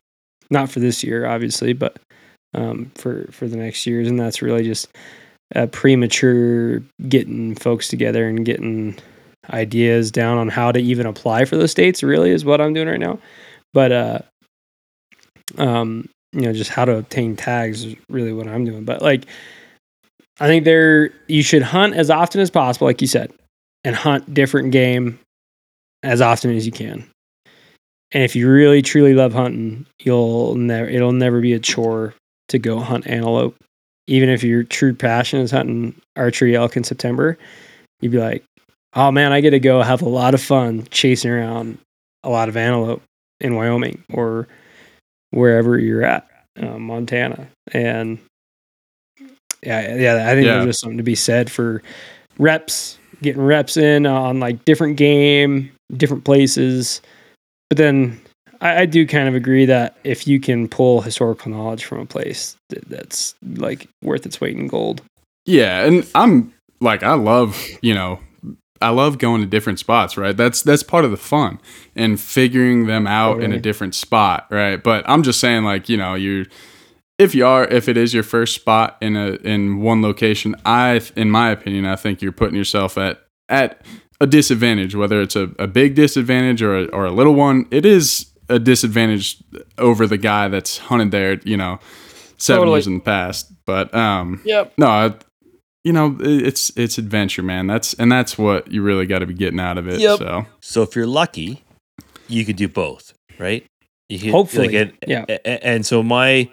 not 0.51 0.69
for 0.69 0.79
this 0.79 1.03
year, 1.03 1.25
obviously, 1.25 1.73
but 1.73 1.97
um, 2.53 2.91
for 2.95 3.27
for 3.31 3.47
the 3.47 3.57
next 3.57 3.87
years, 3.87 4.07
and 4.07 4.19
that's 4.19 4.41
really 4.41 4.63
just 4.63 4.89
uh, 5.55 5.67
premature 5.67 6.83
getting 7.07 7.55
folks 7.55 7.87
together 7.87 8.27
and 8.27 8.45
getting 8.45 8.97
ideas 9.51 10.11
down 10.11 10.37
on 10.37 10.47
how 10.49 10.71
to 10.71 10.79
even 10.79 11.05
apply 11.05 11.45
for 11.45 11.55
the 11.55 11.67
states. 11.67 12.03
Really, 12.03 12.31
is 12.31 12.45
what 12.45 12.61
I'm 12.61 12.73
doing 12.73 12.87
right 12.87 12.99
now. 12.99 13.19
But 13.73 13.91
uh, 13.91 14.19
um, 15.57 16.09
you 16.33 16.41
know, 16.41 16.53
just 16.53 16.69
how 16.69 16.85
to 16.85 16.97
obtain 16.97 17.35
tags 17.35 17.85
is 17.85 17.95
really 18.09 18.33
what 18.33 18.47
I'm 18.47 18.65
doing. 18.65 18.85
But 18.85 19.01
like, 19.01 19.25
I 20.39 20.47
think 20.47 20.65
there 20.65 21.11
you 21.27 21.43
should 21.43 21.61
hunt 21.61 21.95
as 21.95 22.09
often 22.09 22.41
as 22.41 22.49
possible, 22.49 22.87
like 22.87 23.01
you 23.01 23.07
said, 23.07 23.31
and 23.83 23.95
hunt 23.95 24.33
different 24.33 24.71
game 24.71 25.19
as 26.01 26.21
often 26.21 26.55
as 26.55 26.65
you 26.65 26.71
can. 26.71 27.05
And 28.11 28.23
if 28.23 28.35
you 28.35 28.49
really 28.49 28.81
truly 28.81 29.13
love 29.13 29.33
hunting, 29.33 29.85
you'll 29.99 30.55
never 30.55 30.87
it'll 30.87 31.11
never 31.11 31.41
be 31.41 31.53
a 31.53 31.59
chore 31.59 32.13
to 32.49 32.59
go 32.59 32.79
hunt 32.79 33.07
antelope. 33.07 33.55
Even 34.07 34.29
if 34.29 34.43
your 34.43 34.63
true 34.63 34.93
passion 34.93 35.39
is 35.39 35.51
hunting 35.51 35.95
archery 36.15 36.55
elk 36.55 36.75
in 36.77 36.83
September, 36.83 37.37
you'd 38.01 38.11
be 38.11 38.19
like, 38.19 38.43
"Oh 38.93 39.11
man, 39.11 39.31
I 39.31 39.41
get 39.41 39.51
to 39.51 39.59
go 39.59 39.81
have 39.81 40.01
a 40.01 40.09
lot 40.09 40.33
of 40.33 40.41
fun 40.41 40.87
chasing 40.91 41.31
around 41.31 41.77
a 42.23 42.29
lot 42.29 42.49
of 42.49 42.57
antelope 42.57 43.01
in 43.39 43.55
Wyoming 43.55 44.03
or 44.11 44.47
wherever 45.31 45.79
you're 45.79 46.03
at, 46.03 46.27
uh, 46.61 46.77
Montana." 46.77 47.47
And 47.71 48.19
yeah, 49.65 49.95
yeah, 49.95 50.29
I 50.29 50.33
think 50.35 50.45
Yeah. 50.45 50.53
there's 50.55 50.65
just 50.65 50.79
something 50.81 50.97
to 50.97 51.03
be 51.03 51.15
said 51.15 51.51
for 51.51 51.81
reps, 52.37 52.97
getting 53.21 53.41
reps 53.41 53.77
in 53.77 54.05
on 54.05 54.39
like 54.39 54.63
different 54.65 54.97
game, 54.97 55.71
different 55.97 56.23
places. 56.25 57.01
But 57.69 57.77
then 57.77 58.19
I, 58.61 58.81
I 58.81 58.85
do 58.85 59.05
kind 59.07 59.27
of 59.27 59.35
agree 59.35 59.65
that 59.65 59.97
if 60.03 60.27
you 60.27 60.39
can 60.39 60.67
pull 60.67 61.01
historical 61.01 61.51
knowledge 61.51 61.85
from 61.85 61.99
a 61.99 62.05
place, 62.05 62.55
th- 62.69 62.83
that's 62.87 63.35
like 63.57 63.87
worth 64.03 64.25
its 64.25 64.39
weight 64.41 64.55
in 64.57 64.67
gold. 64.67 65.01
yeah. 65.45 65.85
And 65.85 66.05
I'm 66.15 66.53
like, 66.81 67.03
I 67.03 67.13
love 67.13 67.57
you 67.81 67.93
know, 67.93 68.19
I 68.81 68.89
love 68.89 69.17
going 69.17 69.39
to 69.41 69.47
different 69.47 69.79
spots. 69.79 70.17
Right. 70.17 70.35
That's 70.35 70.61
that's 70.61 70.83
part 70.83 71.05
of 71.05 71.11
the 71.11 71.17
fun 71.17 71.59
and 71.95 72.19
figuring 72.19 72.87
them 72.87 73.07
out 73.07 73.37
oh, 73.37 73.39
in 73.39 73.53
a 73.53 73.59
different 73.59 73.95
spot. 73.95 74.47
Right. 74.49 74.81
But 74.81 75.05
I'm 75.07 75.23
just 75.23 75.39
saying, 75.39 75.63
like, 75.63 75.87
you 75.87 75.95
know, 75.97 76.15
you 76.15 76.45
if 77.23 77.33
you 77.35 77.45
are 77.45 77.65
if 77.65 77.87
it 77.89 77.97
is 77.97 78.13
your 78.13 78.23
first 78.23 78.53
spot 78.55 78.97
in 79.01 79.15
a 79.15 79.31
in 79.43 79.81
one 79.81 80.01
location, 80.01 80.55
I 80.65 81.01
in 81.15 81.31
my 81.31 81.49
opinion, 81.51 81.85
I 81.85 81.95
think 81.95 82.21
you're 82.21 82.31
putting 82.31 82.55
yourself 82.55 82.97
at 82.97 83.21
at 83.49 83.81
a 84.21 84.27
disadvantage, 84.27 84.95
whether 84.95 85.21
it's 85.21 85.35
a, 85.35 85.49
a 85.59 85.67
big 85.67 85.95
disadvantage 85.95 86.61
or 86.61 86.77
a, 86.77 86.85
or 86.87 87.05
a 87.05 87.11
little 87.11 87.33
one. 87.35 87.65
It 87.71 87.85
is 87.85 88.27
a 88.49 88.59
disadvantage 88.59 89.37
over 89.77 90.05
the 90.07 90.17
guy 90.17 90.47
that's 90.49 90.77
hunted 90.77 91.11
there, 91.11 91.39
you 91.43 91.57
know, 91.57 91.79
seven 92.37 92.61
Totally. 92.61 92.77
years 92.77 92.87
in 92.87 92.93
the 92.95 92.99
past. 92.99 93.51
But 93.65 93.93
um, 93.95 94.41
Yep. 94.45 94.73
no, 94.77 94.87
I, 94.87 95.13
you 95.83 95.91
know, 95.93 96.17
it's 96.19 96.71
it's 96.77 96.97
adventure, 96.97 97.43
man. 97.43 97.67
That's 97.67 97.93
and 97.95 98.11
that's 98.11 98.37
what 98.37 98.71
you 98.71 98.81
really 98.83 99.05
got 99.05 99.19
to 99.19 99.25
be 99.25 99.33
getting 99.33 99.59
out 99.59 99.77
of 99.77 99.87
it. 99.87 99.99
Yep. 99.99 100.19
So 100.19 100.45
So 100.61 100.81
if 100.83 100.95
you're 100.95 101.07
lucky, 101.07 101.63
you 102.27 102.45
could 102.45 102.55
do 102.57 102.67
both, 102.67 103.13
right? 103.39 103.65
You 104.09 104.19
could, 104.19 104.31
Hopefully, 104.31 104.75
and, 104.75 104.93
yeah. 105.07 105.25
a- 105.27 105.39
a- 105.49 105.65
And 105.65 105.85
so 105.85 106.03
my 106.03 106.49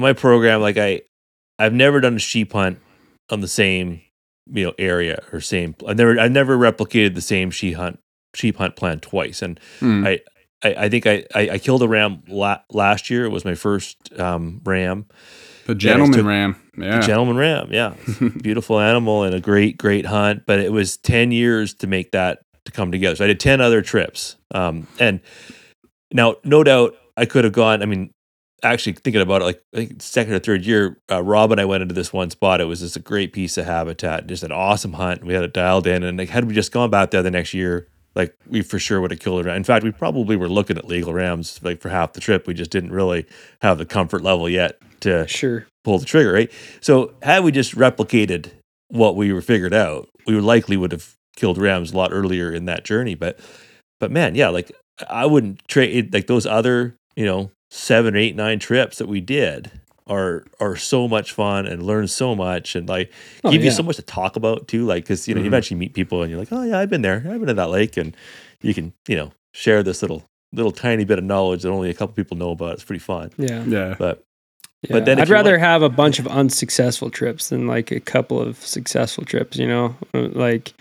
my 0.00 0.12
program, 0.12 0.60
like 0.60 0.76
I, 0.76 1.02
I've 1.58 1.72
never 1.72 2.00
done 2.00 2.16
a 2.16 2.20
sheep 2.20 2.52
hunt 2.52 2.78
on 3.30 3.40
the 3.40 3.48
same 3.48 4.00
you 4.52 4.64
know 4.66 4.74
area 4.78 5.22
or 5.32 5.40
same. 5.40 5.74
I 5.86 5.94
never 5.94 6.18
I 6.18 6.28
never 6.28 6.56
replicated 6.58 7.14
the 7.14 7.20
same 7.20 7.50
sheep 7.50 7.76
hunt 7.76 7.98
sheep 8.34 8.56
hunt 8.56 8.76
plan 8.76 9.00
twice, 9.00 9.42
and 9.42 9.58
mm, 9.80 10.06
I. 10.06 10.20
I, 10.62 10.84
I 10.84 10.88
think 10.88 11.06
I, 11.06 11.24
I, 11.34 11.50
I 11.50 11.58
killed 11.58 11.82
a 11.82 11.88
ram 11.88 12.22
la- 12.26 12.62
last 12.70 13.10
year. 13.10 13.26
It 13.26 13.28
was 13.28 13.44
my 13.44 13.54
first 13.54 13.98
um, 14.18 14.62
ram. 14.64 15.04
the 15.66 15.74
gentleman 15.74 16.16
took- 16.16 16.24
ram, 16.26 16.56
yeah, 16.78 17.00
The 17.00 17.06
gentleman 17.06 17.36
ram, 17.36 17.68
yeah. 17.70 17.92
Beautiful 18.42 18.80
animal 18.80 19.24
and 19.24 19.34
a 19.34 19.40
great, 19.40 19.76
great 19.76 20.06
hunt. 20.06 20.44
But 20.46 20.60
it 20.60 20.72
was 20.72 20.96
10 20.96 21.32
years 21.32 21.74
to 21.74 21.86
make 21.86 22.12
that 22.12 22.38
to 22.64 22.72
come 22.72 22.90
together. 22.90 23.14
So 23.16 23.24
I 23.24 23.26
did 23.26 23.40
10 23.40 23.60
other 23.60 23.82
trips. 23.82 24.36
Um, 24.54 24.86
and 24.98 25.20
now, 26.12 26.36
no 26.44 26.64
doubt, 26.64 26.94
I 27.14 27.26
could 27.26 27.44
have 27.44 27.52
gone. 27.52 27.82
I 27.82 27.86
mean, 27.86 28.10
actually 28.62 28.92
thinking 28.92 29.20
about 29.22 29.42
it, 29.42 29.44
like 29.44 29.62
I 29.74 29.78
think 29.78 30.02
second 30.02 30.34
or 30.34 30.38
third 30.38 30.64
year, 30.64 30.98
uh, 31.10 31.22
Rob 31.22 31.52
and 31.52 31.60
I 31.60 31.64
went 31.64 31.82
into 31.82 31.94
this 31.94 32.12
one 32.12 32.30
spot. 32.30 32.60
It 32.60 32.64
was 32.64 32.80
just 32.80 32.96
a 32.96 33.00
great 33.00 33.32
piece 33.32 33.58
of 33.58 33.66
habitat, 33.66 34.26
just 34.26 34.42
an 34.42 34.52
awesome 34.52 34.94
hunt. 34.94 35.24
We 35.24 35.34
had 35.34 35.44
it 35.44 35.52
dialed 35.52 35.86
in. 35.86 36.02
And 36.02 36.18
like, 36.18 36.30
had 36.30 36.44
we 36.44 36.54
just 36.54 36.72
gone 36.72 36.90
back 36.90 37.10
there 37.10 37.22
the 37.22 37.30
next 37.30 37.52
year, 37.54 37.88
like 38.14 38.34
we 38.48 38.62
for 38.62 38.78
sure 38.78 39.00
would 39.00 39.10
have 39.10 39.20
killed 39.20 39.40
a 39.40 39.44
ram. 39.44 39.56
In 39.56 39.64
fact, 39.64 39.84
we 39.84 39.90
probably 39.90 40.36
were 40.36 40.48
looking 40.48 40.78
at 40.78 40.86
legal 40.86 41.12
rams 41.12 41.60
like 41.62 41.80
for 41.80 41.88
half 41.88 42.12
the 42.12 42.20
trip. 42.20 42.46
We 42.46 42.54
just 42.54 42.70
didn't 42.70 42.92
really 42.92 43.26
have 43.60 43.78
the 43.78 43.84
comfort 43.86 44.22
level 44.22 44.48
yet 44.48 44.78
to 45.00 45.26
Sure. 45.26 45.66
pull 45.82 45.98
the 45.98 46.06
trigger, 46.06 46.32
right? 46.32 46.50
So 46.80 47.14
had 47.22 47.42
we 47.44 47.50
just 47.52 47.74
replicated 47.74 48.50
what 48.88 49.16
we 49.16 49.32
were 49.32 49.42
figured 49.42 49.74
out, 49.74 50.08
we 50.26 50.38
likely 50.40 50.76
would 50.76 50.92
have 50.92 51.14
killed 51.36 51.58
rams 51.58 51.92
a 51.92 51.96
lot 51.96 52.12
earlier 52.12 52.52
in 52.52 52.66
that 52.66 52.84
journey. 52.84 53.14
But 53.16 53.38
but 53.98 54.10
man, 54.12 54.34
yeah, 54.36 54.48
like 54.48 54.70
I 55.10 55.26
wouldn't 55.26 55.66
trade 55.66 56.14
like 56.14 56.28
those 56.28 56.46
other, 56.46 56.94
you 57.16 57.26
know, 57.26 57.50
seven, 57.74 58.14
eight, 58.16 58.36
nine 58.36 58.58
trips 58.58 58.98
that 58.98 59.08
we 59.08 59.20
did 59.20 59.70
are 60.06 60.44
are 60.60 60.76
so 60.76 61.08
much 61.08 61.32
fun 61.32 61.66
and 61.66 61.82
learn 61.82 62.06
so 62.06 62.34
much 62.34 62.76
and 62.76 62.88
like 62.88 63.10
Oh, 63.42 63.50
give 63.50 63.64
you 63.64 63.70
so 63.70 63.82
much 63.82 63.96
to 63.96 64.02
talk 64.02 64.36
about 64.36 64.68
too. 64.68 64.84
Like 64.84 65.04
because 65.04 65.26
you 65.26 65.34
know 65.34 65.40
you 65.40 65.44
Mhm. 65.46 65.48
eventually 65.48 65.78
meet 65.80 65.94
people 65.94 66.22
and 66.22 66.30
you're 66.30 66.38
like, 66.38 66.52
oh 66.52 66.62
yeah, 66.62 66.78
I've 66.78 66.90
been 66.90 67.02
there, 67.02 67.16
I've 67.26 67.40
been 67.40 67.46
to 67.48 67.54
that 67.54 67.70
lake, 67.70 67.96
and 67.96 68.14
you 68.62 68.74
can 68.74 68.92
you 69.08 69.16
know 69.16 69.32
share 69.52 69.82
this 69.82 70.02
little 70.02 70.24
little 70.52 70.72
tiny 70.72 71.04
bit 71.04 71.18
of 71.18 71.24
knowledge 71.24 71.62
that 71.62 71.70
only 71.70 71.90
a 71.90 71.94
couple 71.94 72.14
people 72.14 72.36
know 72.36 72.50
about. 72.50 72.74
It's 72.74 72.84
pretty 72.84 73.00
fun. 73.00 73.30
Yeah. 73.38 73.64
yeah, 73.66 73.94
But 73.98 74.22
Yeah. 74.88 74.92
But 74.92 75.04
then 75.06 75.18
I'd 75.20 75.28
rather 75.30 75.52
want- 75.52 75.62
have 75.62 75.82
a 75.82 75.88
bunch 75.88 76.18
of 76.20 76.28
unsuccessful 76.28 77.10
trips 77.10 77.48
than 77.48 77.66
like 77.66 77.90
a 77.90 77.98
couple 77.98 78.40
of 78.40 78.58
successful 78.58 79.24
trips, 79.24 79.56
you 79.56 79.66
know? 79.66 79.96
Uh, 80.12 80.28
Like 80.32 80.74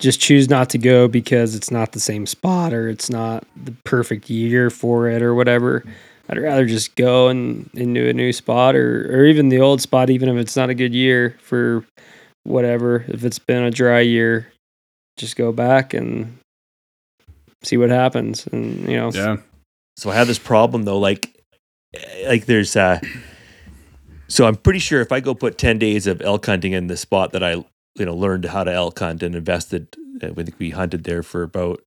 just 0.00 0.18
choose 0.18 0.48
not 0.48 0.70
to 0.70 0.78
go 0.78 1.06
because 1.06 1.54
it's 1.54 1.70
not 1.70 1.92
the 1.92 2.00
same 2.00 2.26
spot 2.26 2.72
or 2.72 2.88
it's 2.88 3.10
not 3.10 3.44
the 3.54 3.72
perfect 3.84 4.28
year 4.30 4.70
for 4.70 5.08
it 5.08 5.22
or 5.22 5.34
whatever. 5.34 5.84
I'd 6.32 6.38
rather 6.38 6.64
just 6.64 6.96
go 6.96 7.28
and 7.28 7.68
into 7.74 8.08
a 8.08 8.14
new 8.14 8.32
spot 8.32 8.74
or 8.74 9.06
or 9.14 9.26
even 9.26 9.50
the 9.50 9.60
old 9.60 9.82
spot 9.82 10.08
even 10.08 10.30
if 10.30 10.36
it's 10.38 10.56
not 10.56 10.70
a 10.70 10.74
good 10.74 10.94
year 10.94 11.36
for 11.42 11.84
whatever. 12.44 13.04
If 13.06 13.22
it's 13.22 13.38
been 13.38 13.62
a 13.62 13.70
dry 13.70 14.00
year, 14.00 14.50
just 15.18 15.36
go 15.36 15.52
back 15.52 15.92
and 15.92 16.38
see 17.62 17.76
what 17.76 17.90
happens 17.90 18.46
and 18.46 18.80
you 18.88 18.96
know 18.96 19.10
yeah. 19.12 19.36
so 19.98 20.10
I 20.10 20.14
have 20.14 20.26
this 20.26 20.38
problem 20.38 20.84
though, 20.84 20.98
like 20.98 21.38
like 22.26 22.46
there's 22.46 22.76
uh 22.76 22.98
so 24.26 24.46
I'm 24.46 24.56
pretty 24.56 24.78
sure 24.78 25.02
if 25.02 25.12
I 25.12 25.20
go 25.20 25.34
put 25.34 25.58
10 25.58 25.78
days 25.78 26.06
of 26.06 26.22
elk 26.22 26.46
hunting 26.46 26.72
in 26.72 26.86
the 26.86 26.96
spot 26.96 27.32
that 27.32 27.42
I 27.44 27.56
you 27.96 28.06
know 28.06 28.16
learned 28.16 28.46
how 28.46 28.64
to 28.64 28.72
elk 28.72 28.98
hunt 28.98 29.22
and 29.22 29.34
invested 29.34 29.94
I 30.22 30.30
think 30.30 30.58
we 30.58 30.70
hunted 30.70 31.04
there 31.04 31.22
for 31.22 31.42
about 31.42 31.82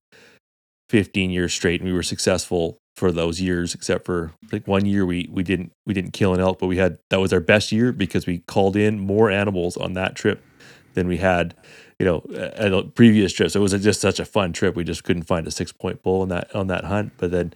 15 0.90 1.30
years 1.30 1.52
straight 1.52 1.80
and 1.80 1.90
we 1.90 1.96
were 1.96 2.04
successful 2.04 2.78
for 2.96 3.12
those 3.12 3.40
years 3.40 3.74
except 3.74 4.06
for 4.06 4.32
like 4.50 4.66
one 4.66 4.86
year 4.86 5.04
we 5.04 5.28
we 5.30 5.42
didn't 5.42 5.70
we 5.84 5.92
didn't 5.92 6.12
kill 6.12 6.32
an 6.32 6.40
elk 6.40 6.58
but 6.58 6.66
we 6.66 6.78
had 6.78 6.98
that 7.10 7.20
was 7.20 7.32
our 7.32 7.40
best 7.40 7.70
year 7.70 7.92
because 7.92 8.26
we 8.26 8.38
called 8.38 8.74
in 8.74 8.98
more 8.98 9.30
animals 9.30 9.76
on 9.76 9.92
that 9.92 10.16
trip 10.16 10.42
than 10.94 11.06
we 11.06 11.18
had 11.18 11.54
you 11.98 12.04
know 12.04 12.24
at 12.36 12.72
a 12.72 12.82
previous 12.82 13.32
trip. 13.32 13.50
So 13.50 13.60
it 13.60 13.62
was 13.62 13.72
just 13.72 14.00
such 14.00 14.20
a 14.20 14.24
fun 14.24 14.52
trip. 14.52 14.74
We 14.74 14.84
just 14.84 15.04
couldn't 15.04 15.24
find 15.24 15.46
a 15.46 15.50
six 15.50 15.72
point 15.72 16.02
bull 16.02 16.22
on 16.22 16.28
that 16.28 16.54
on 16.54 16.66
that 16.66 16.84
hunt. 16.84 17.12
But 17.16 17.30
then 17.30 17.54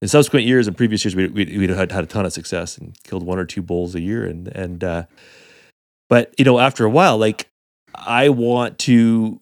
in 0.00 0.08
subsequent 0.08 0.46
years 0.46 0.66
and 0.66 0.76
previous 0.76 1.04
years 1.04 1.16
we 1.16 1.28
we 1.28 1.58
we 1.58 1.68
had 1.68 1.90
had 1.90 2.04
a 2.04 2.06
ton 2.06 2.26
of 2.26 2.32
success 2.32 2.78
and 2.78 2.96
killed 3.04 3.24
one 3.24 3.38
or 3.38 3.44
two 3.44 3.62
bulls 3.62 3.94
a 3.94 4.00
year. 4.00 4.24
And 4.24 4.48
and 4.48 4.84
uh 4.84 5.04
but 6.08 6.34
you 6.38 6.44
know 6.44 6.58
after 6.58 6.84
a 6.84 6.90
while 6.90 7.18
like 7.18 7.48
I 7.94 8.28
want 8.28 8.78
to 8.80 9.40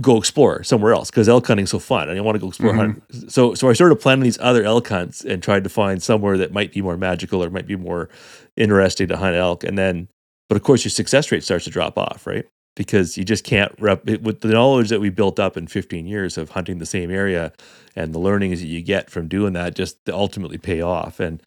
go 0.00 0.18
explore 0.18 0.62
somewhere 0.62 0.92
else 0.92 1.10
because 1.10 1.28
elk 1.28 1.46
hunting's 1.46 1.70
so 1.70 1.78
fun 1.78 2.08
and 2.08 2.18
I 2.18 2.20
want 2.20 2.34
to 2.34 2.38
go 2.38 2.48
explore 2.48 2.74
hunt. 2.74 3.02
So 3.28 3.54
so 3.54 3.70
I 3.70 3.72
started 3.72 3.96
planning 3.96 4.24
these 4.24 4.38
other 4.40 4.62
elk 4.62 4.88
hunts 4.88 5.24
and 5.24 5.42
tried 5.42 5.64
to 5.64 5.70
find 5.70 6.02
somewhere 6.02 6.36
that 6.38 6.52
might 6.52 6.72
be 6.72 6.82
more 6.82 6.96
magical 6.98 7.42
or 7.42 7.48
might 7.48 7.66
be 7.66 7.76
more 7.76 8.10
interesting 8.56 9.08
to 9.08 9.16
hunt 9.16 9.36
elk 9.36 9.64
and 9.64 9.78
then 9.78 10.08
but 10.48 10.56
of 10.56 10.62
course 10.62 10.84
your 10.84 10.90
success 10.90 11.32
rate 11.32 11.44
starts 11.44 11.64
to 11.64 11.70
drop 11.70 11.96
off, 11.98 12.26
right? 12.26 12.46
Because 12.76 13.16
you 13.16 13.24
just 13.24 13.42
can't 13.42 13.72
rep 13.78 14.08
it, 14.08 14.22
with 14.22 14.42
the 14.42 14.48
knowledge 14.48 14.90
that 14.90 15.00
we 15.00 15.08
built 15.08 15.40
up 15.40 15.56
in 15.56 15.66
15 15.66 16.06
years 16.06 16.36
of 16.36 16.50
hunting 16.50 16.78
the 16.78 16.86
same 16.86 17.10
area 17.10 17.52
and 17.96 18.14
the 18.14 18.18
learnings 18.18 18.60
that 18.60 18.66
you 18.66 18.82
get 18.82 19.08
from 19.08 19.28
doing 19.28 19.54
that 19.54 19.74
just 19.74 19.96
ultimately 20.10 20.58
pay 20.58 20.82
off. 20.82 21.20
And 21.20 21.42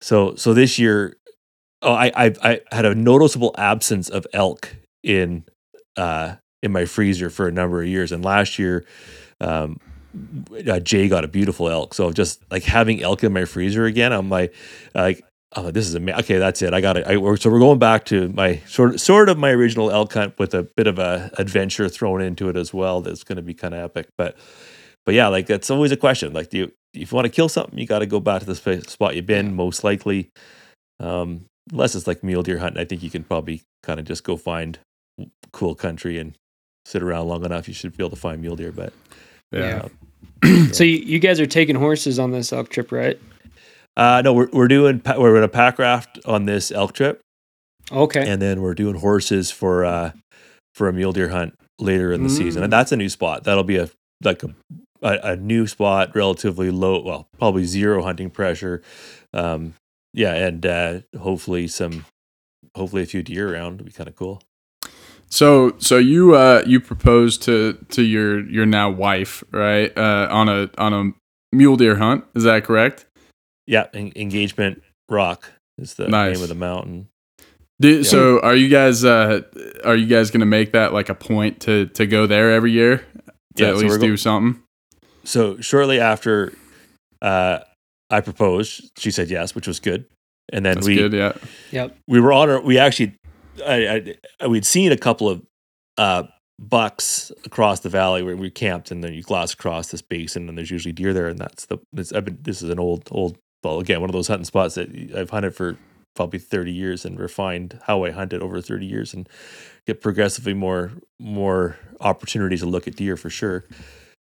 so 0.00 0.36
so 0.36 0.54
this 0.54 0.78
year 0.78 1.16
oh, 1.82 1.92
I, 1.92 2.12
I 2.14 2.34
I 2.42 2.60
had 2.70 2.84
a 2.84 2.94
noticeable 2.94 3.52
absence 3.58 4.08
of 4.08 4.28
elk 4.32 4.76
in 5.02 5.44
uh, 5.96 6.36
in 6.62 6.72
my 6.72 6.84
freezer 6.84 7.30
for 7.30 7.48
a 7.48 7.52
number 7.52 7.82
of 7.82 7.88
years. 7.88 8.12
And 8.12 8.24
last 8.24 8.58
year, 8.58 8.84
um, 9.40 9.78
uh, 10.68 10.80
Jay 10.80 11.08
got 11.08 11.24
a 11.24 11.28
beautiful 11.28 11.68
elk. 11.68 11.94
So 11.94 12.12
just 12.12 12.42
like 12.50 12.64
having 12.64 13.02
elk 13.02 13.24
in 13.24 13.32
my 13.32 13.44
freezer 13.44 13.84
again, 13.84 14.12
I'm 14.12 14.28
like, 14.28 14.54
like, 14.94 15.24
oh, 15.56 15.70
this 15.70 15.86
is 15.88 15.94
amazing. 15.94 16.20
Okay, 16.20 16.38
that's 16.38 16.62
it. 16.62 16.74
I 16.74 16.80
got 16.80 16.96
it. 16.96 17.06
I, 17.06 17.14
so 17.36 17.50
we're 17.50 17.58
going 17.58 17.78
back 17.78 18.04
to 18.06 18.28
my 18.30 18.56
sort 18.66 18.94
of, 18.94 19.00
sort 19.00 19.28
of 19.28 19.38
my 19.38 19.50
original 19.50 19.90
elk 19.90 20.12
hunt 20.12 20.38
with 20.38 20.54
a 20.54 20.62
bit 20.76 20.86
of 20.86 20.98
a 20.98 21.30
adventure 21.38 21.88
thrown 21.88 22.20
into 22.20 22.48
it 22.48 22.56
as 22.56 22.74
well. 22.74 23.00
That's 23.00 23.24
going 23.24 23.36
to 23.36 23.42
be 23.42 23.54
kind 23.54 23.74
of 23.74 23.80
epic. 23.80 24.08
But, 24.18 24.36
but 25.06 25.14
yeah, 25.14 25.28
like 25.28 25.46
that's 25.46 25.70
always 25.70 25.92
a 25.92 25.96
question. 25.96 26.32
Like, 26.32 26.50
do 26.50 26.58
you, 26.58 26.72
if 26.92 27.12
you 27.12 27.16
want 27.16 27.26
to 27.26 27.32
kill 27.32 27.48
something, 27.48 27.78
you 27.78 27.86
got 27.86 28.00
to 28.00 28.06
go 28.06 28.20
back 28.20 28.40
to 28.40 28.46
the 28.46 28.82
spot 28.86 29.14
you've 29.14 29.26
been 29.26 29.54
most 29.54 29.84
likely. 29.84 30.30
Um, 30.98 31.46
unless 31.72 31.94
it's 31.94 32.06
like 32.06 32.24
mule 32.24 32.42
deer 32.42 32.58
hunting, 32.58 32.80
I 32.80 32.84
think 32.84 33.02
you 33.02 33.10
can 33.10 33.22
probably 33.22 33.62
kind 33.82 34.00
of 34.00 34.06
just 34.06 34.24
go 34.24 34.36
find 34.36 34.78
cool 35.52 35.74
country 35.74 36.18
and 36.18 36.34
sit 36.84 37.02
around 37.02 37.28
long 37.28 37.44
enough. 37.44 37.68
You 37.68 37.74
should 37.74 37.96
be 37.96 38.02
able 38.02 38.10
to 38.10 38.20
find 38.20 38.40
mule 38.40 38.56
deer. 38.56 38.72
But 38.72 38.92
Yeah. 39.52 39.88
So 40.72 40.84
you, 40.84 40.96
you 40.98 41.18
guys 41.18 41.38
are 41.40 41.46
taking 41.46 41.76
horses 41.76 42.18
on 42.18 42.30
this 42.30 42.52
elk 42.52 42.68
trip, 42.70 42.90
right? 42.92 43.18
uh, 43.96 44.22
no, 44.24 44.32
we're 44.32 44.48
we're 44.52 44.68
doing 44.68 45.02
we're 45.18 45.36
in 45.36 45.42
a 45.42 45.48
pack 45.48 45.78
raft 45.78 46.18
on 46.24 46.46
this 46.46 46.70
elk 46.70 46.92
trip, 46.94 47.20
Okay. 47.92 48.26
and 48.28 48.40
then 48.40 48.62
we're 48.62 48.74
doing 48.74 48.94
horses 48.96 49.50
for 49.50 49.84
uh 49.84 50.12
for 50.74 50.88
a 50.88 50.92
mule 50.92 51.12
deer 51.12 51.28
hunt 51.28 51.54
later 51.78 52.12
in 52.12 52.22
the 52.22 52.30
season, 52.30 52.62
and 52.62 52.72
that's 52.72 52.92
a 52.92 52.96
new 52.96 53.08
spot. 53.08 53.44
That'll 53.44 53.64
be 53.64 53.76
a 53.76 53.90
like 54.24 54.42
a 54.42 54.54
a, 55.02 55.18
a 55.32 55.36
new 55.36 55.66
spot, 55.66 56.14
relatively 56.14 56.70
low, 56.70 57.02
well, 57.02 57.26
probably 57.38 57.64
zero 57.64 58.02
hunting 58.02 58.30
pressure. 58.30 58.82
Um, 59.34 59.74
yeah, 60.14 60.34
and 60.34 60.64
uh, 60.66 61.00
hopefully 61.18 61.66
some, 61.68 62.04
hopefully 62.76 63.02
a 63.02 63.06
few 63.06 63.22
deer 63.22 63.52
around. 63.54 63.74
It'd 63.76 63.86
be 63.86 63.92
kind 63.92 64.08
of 64.08 64.14
cool. 64.16 64.40
So 65.30 65.74
so 65.78 65.96
you 65.96 66.34
uh 66.34 66.62
you 66.66 66.80
proposed 66.80 67.42
to 67.44 67.74
to 67.90 68.02
your 68.02 68.40
your 68.48 68.66
now 68.66 68.90
wife 68.90 69.44
right 69.52 69.96
uh 69.96 70.28
on 70.30 70.48
a 70.48 70.68
on 70.76 70.92
a 70.92 71.56
mule 71.56 71.76
deer 71.76 71.96
hunt 71.96 72.24
is 72.34 72.42
that 72.44 72.64
correct? 72.64 73.06
Yeah, 73.66 73.86
en- 73.94 74.12
engagement 74.16 74.82
rock 75.08 75.52
is 75.78 75.94
the 75.94 76.08
Nice. 76.08 76.34
name 76.36 76.42
of 76.42 76.48
the 76.48 76.54
mountain. 76.56 77.08
Do, 77.80 78.02
So 78.04 78.40
are 78.40 78.56
you 78.56 78.68
guys 78.68 79.04
uh 79.04 79.42
are 79.84 79.96
you 79.96 80.06
guys 80.06 80.30
gonna 80.30 80.46
make 80.46 80.72
that 80.72 80.92
like 80.92 81.08
a 81.08 81.14
point 81.14 81.60
to 81.60 81.86
to 81.86 82.06
go 82.06 82.26
there 82.26 82.50
every 82.50 82.72
year 82.72 82.98
to 82.98 83.62
Yeah, 83.64 83.68
at 83.70 83.76
so 83.76 83.76
we're 83.76 83.82
least 83.90 84.00
go- 84.00 84.06
do 84.08 84.16
something? 84.16 84.62
so 85.24 85.60
shortly 85.60 86.00
after 86.00 86.52
uh, 87.22 87.58
I 88.08 88.20
proposed, 88.22 88.90
she 88.98 89.10
said 89.10 89.28
yes, 89.30 89.54
which 89.54 89.66
was 89.68 89.78
good. 89.78 90.06
And 90.52 90.64
then 90.64 90.76
That's 90.76 90.86
we 90.86 90.96
good. 90.96 91.12
Yeah. 91.12 91.32
Yep. 91.70 91.96
we 92.08 92.18
were 92.20 92.32
on 92.32 92.48
our 92.50 92.60
we 92.60 92.76
actually 92.78 93.14
I, 93.64 94.14
I 94.40 94.46
we'd 94.46 94.66
seen 94.66 94.92
a 94.92 94.96
couple 94.96 95.28
of 95.28 95.42
uh, 95.98 96.24
bucks 96.58 97.32
across 97.44 97.80
the 97.80 97.88
valley 97.88 98.22
where 98.22 98.36
we 98.36 98.50
camped, 98.50 98.90
and 98.90 99.02
then 99.02 99.14
you 99.14 99.22
glass 99.22 99.54
across 99.54 99.88
this 99.88 100.02
basin, 100.02 100.48
and 100.48 100.56
there's 100.56 100.70
usually 100.70 100.92
deer 100.92 101.12
there, 101.12 101.28
and 101.28 101.38
that's 101.38 101.66
the 101.66 101.78
this, 101.92 102.12
I've 102.12 102.24
been, 102.24 102.38
this 102.42 102.62
is 102.62 102.70
an 102.70 102.78
old 102.78 103.08
old 103.10 103.38
well 103.62 103.80
again 103.80 104.00
one 104.00 104.10
of 104.10 104.14
those 104.14 104.28
hunting 104.28 104.44
spots 104.44 104.74
that 104.74 104.88
I've 105.16 105.30
hunted 105.30 105.54
for 105.54 105.76
probably 106.16 106.38
30 106.38 106.72
years 106.72 107.04
and 107.04 107.18
refined 107.18 107.78
how 107.84 108.04
I 108.04 108.10
hunted 108.10 108.42
over 108.42 108.60
30 108.60 108.84
years 108.84 109.14
and 109.14 109.28
get 109.86 110.00
progressively 110.00 110.54
more 110.54 110.92
more 111.18 111.76
opportunities 112.00 112.60
to 112.60 112.66
look 112.66 112.86
at 112.88 112.96
deer 112.96 113.16
for 113.16 113.30
sure. 113.30 113.64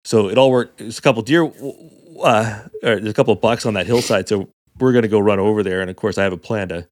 So 0.03 0.29
it 0.29 0.37
all 0.37 0.51
worked. 0.51 0.79
There's 0.79 0.99
a 0.99 1.01
couple 1.01 1.21
deer, 1.21 1.51
uh, 2.23 2.59
there's 2.81 3.05
a 3.07 3.13
couple 3.13 3.33
of 3.33 3.41
bucks 3.41 3.65
on 3.65 3.75
that 3.75 3.85
hillside. 3.85 4.27
So 4.27 4.49
we're 4.79 4.93
gonna 4.93 5.07
go 5.07 5.19
run 5.19 5.39
over 5.39 5.63
there, 5.63 5.81
and 5.81 5.89
of 5.89 5.95
course 5.95 6.17
I 6.17 6.23
have 6.23 6.33
a 6.33 6.37
plan 6.37 6.69
to 6.69 6.87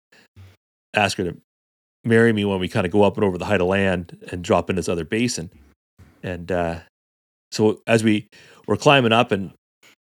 ask 0.93 1.17
her 1.17 1.23
to 1.25 1.37
marry 2.03 2.33
me 2.33 2.45
when 2.45 2.59
we 2.59 2.67
kind 2.67 2.85
of 2.85 2.91
go 2.91 3.03
up 3.03 3.15
and 3.15 3.23
over 3.23 3.37
the 3.37 3.45
height 3.45 3.61
of 3.61 3.67
land 3.67 4.17
and 4.31 4.43
drop 4.43 4.69
in 4.69 4.75
this 4.75 4.89
other 4.89 5.05
basin. 5.05 5.49
And 6.23 6.51
uh, 6.51 6.79
so 7.51 7.81
as 7.87 8.03
we 8.03 8.27
we're 8.67 8.77
climbing 8.77 9.11
up 9.11 9.31
and 9.31 9.51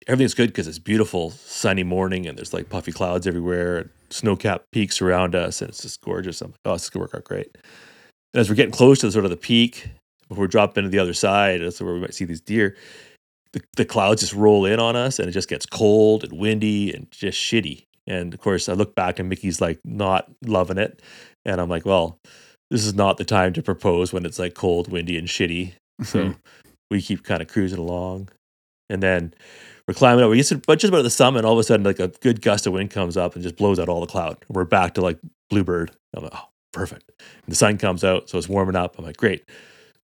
everything's 0.08 0.34
good 0.34 0.48
because 0.48 0.68
it's 0.68 0.80
beautiful 0.80 1.32
sunny 1.32 1.84
morning 1.84 2.28
and 2.28 2.38
there's 2.38 2.54
like 2.54 2.70
puffy 2.70 2.92
clouds 2.92 3.26
everywhere 3.26 3.78
and 3.78 3.90
snow-capped 4.10 4.66
peaks 4.72 5.02
around 5.02 5.36
us 5.36 5.62
and 5.62 5.70
it's 5.70 5.82
just 5.82 6.02
gorgeous. 6.02 6.42
I'm 6.42 6.52
like, 6.52 6.60
oh, 6.66 6.74
this 6.74 6.84
is 6.84 6.90
gonna 6.90 7.04
work 7.04 7.16
out 7.16 7.24
great. 7.24 7.50
And 8.34 8.42
as 8.42 8.50
we're 8.50 8.56
getting 8.56 8.72
close 8.72 9.00
to 9.00 9.06
the, 9.08 9.12
sort 9.12 9.26
of 9.26 9.32
the 9.32 9.38
peak, 9.38 9.90
before 10.28 10.44
we 10.44 10.48
drop 10.48 10.78
into 10.78 10.90
the 10.90 11.00
other 11.00 11.14
side, 11.14 11.62
that's 11.62 11.82
where 11.82 11.94
we 11.94 12.00
might 12.00 12.14
see 12.14 12.26
these 12.26 12.42
deer. 12.42 12.76
The, 13.54 13.62
the 13.78 13.86
clouds 13.86 14.22
just 14.22 14.34
roll 14.34 14.66
in 14.66 14.80
on 14.80 14.96
us 14.96 15.20
and 15.20 15.30
it 15.30 15.32
just 15.32 15.50
gets 15.50 15.66
cold 15.66 16.24
and 16.24 16.38
windy 16.38 16.94
and 16.94 17.10
just 17.12 17.40
shitty. 17.40 17.84
And 18.06 18.34
of 18.34 18.42
course, 18.42 18.70
I 18.70 18.74
look 18.74 18.96
back 18.96 19.20
and 19.20 19.30
Mickey's 19.30 19.62
like 19.62 19.80
not 19.86 20.30
loving 20.46 20.78
it. 20.78 21.02
And 21.48 21.60
I'm 21.60 21.70
like, 21.70 21.86
well, 21.86 22.20
this 22.70 22.86
is 22.86 22.94
not 22.94 23.18
the 23.18 23.26
time 23.26 23.54
to 23.54 23.64
propose 23.64 24.14
when 24.14 24.26
it's 24.26 24.38
like 24.38 24.54
cold, 24.54 24.92
windy, 24.92 25.18
and 25.18 25.28
shitty. 25.28 25.74
So 26.04 26.20
mm-hmm. 26.20 26.32
we 26.92 27.02
keep 27.02 27.24
kind 27.24 27.42
of 27.42 27.48
cruising 27.48 27.80
along. 27.80 28.30
And 28.90 29.02
then 29.02 29.34
we're 29.88 29.94
climbing 29.94 30.24
up. 30.24 30.30
We 30.30 30.38
get 30.38 30.48
to 30.48 30.58
but 30.58 30.80
just 30.80 30.90
about 30.90 31.04
the 31.04 31.10
summit, 31.10 31.40
and 31.40 31.48
all 31.48 31.54
of 31.54 31.60
a 31.60 31.64
sudden, 31.64 31.86
like 31.86 32.00
a 32.00 32.10
good 32.10 32.42
gust 32.42 32.68
of 32.68 32.74
wind 32.74 32.92
comes 32.92 33.18
up 33.18 33.34
and 33.34 33.42
just 33.42 33.56
blows 33.56 33.80
out 33.80 33.90
all 33.90 34.02
the 34.02 34.06
cloud. 34.06 34.38
We're 34.50 34.66
back 34.66 34.94
to 34.96 35.02
like 35.02 35.20
bluebird. 35.50 35.92
I'm 36.14 36.24
like, 36.24 36.34
oh, 36.36 36.50
perfect. 36.74 37.10
And 37.20 37.52
the 37.52 37.56
sun 37.56 37.78
comes 37.78 38.04
out, 38.04 38.30
so 38.30 38.38
it's 38.38 38.50
warming 38.50 38.76
up. 38.76 38.98
I'm 38.98 39.06
like, 39.06 39.18
great. 39.18 39.44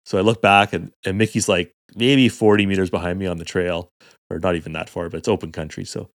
So 0.07 0.17
I 0.17 0.23
look 0.23 0.41
back, 0.41 0.73
and, 0.73 0.91
and 1.05 1.19
Mickey's 1.19 1.49
like 1.49 1.73
maybe 1.95 2.29
40 2.31 2.65
meters 2.67 2.89
behind 2.89 3.19
me 3.19 3.27
on 3.27 3.37
the 3.37 3.45
trail, 3.45 3.91
or 4.31 4.39
not 4.39 4.57
even 4.57 4.73
that 4.73 4.89
far, 4.89 5.11
but 5.11 5.19
it's 5.19 5.29
open 5.29 5.53
country. 5.53 5.85
So, 5.85 6.09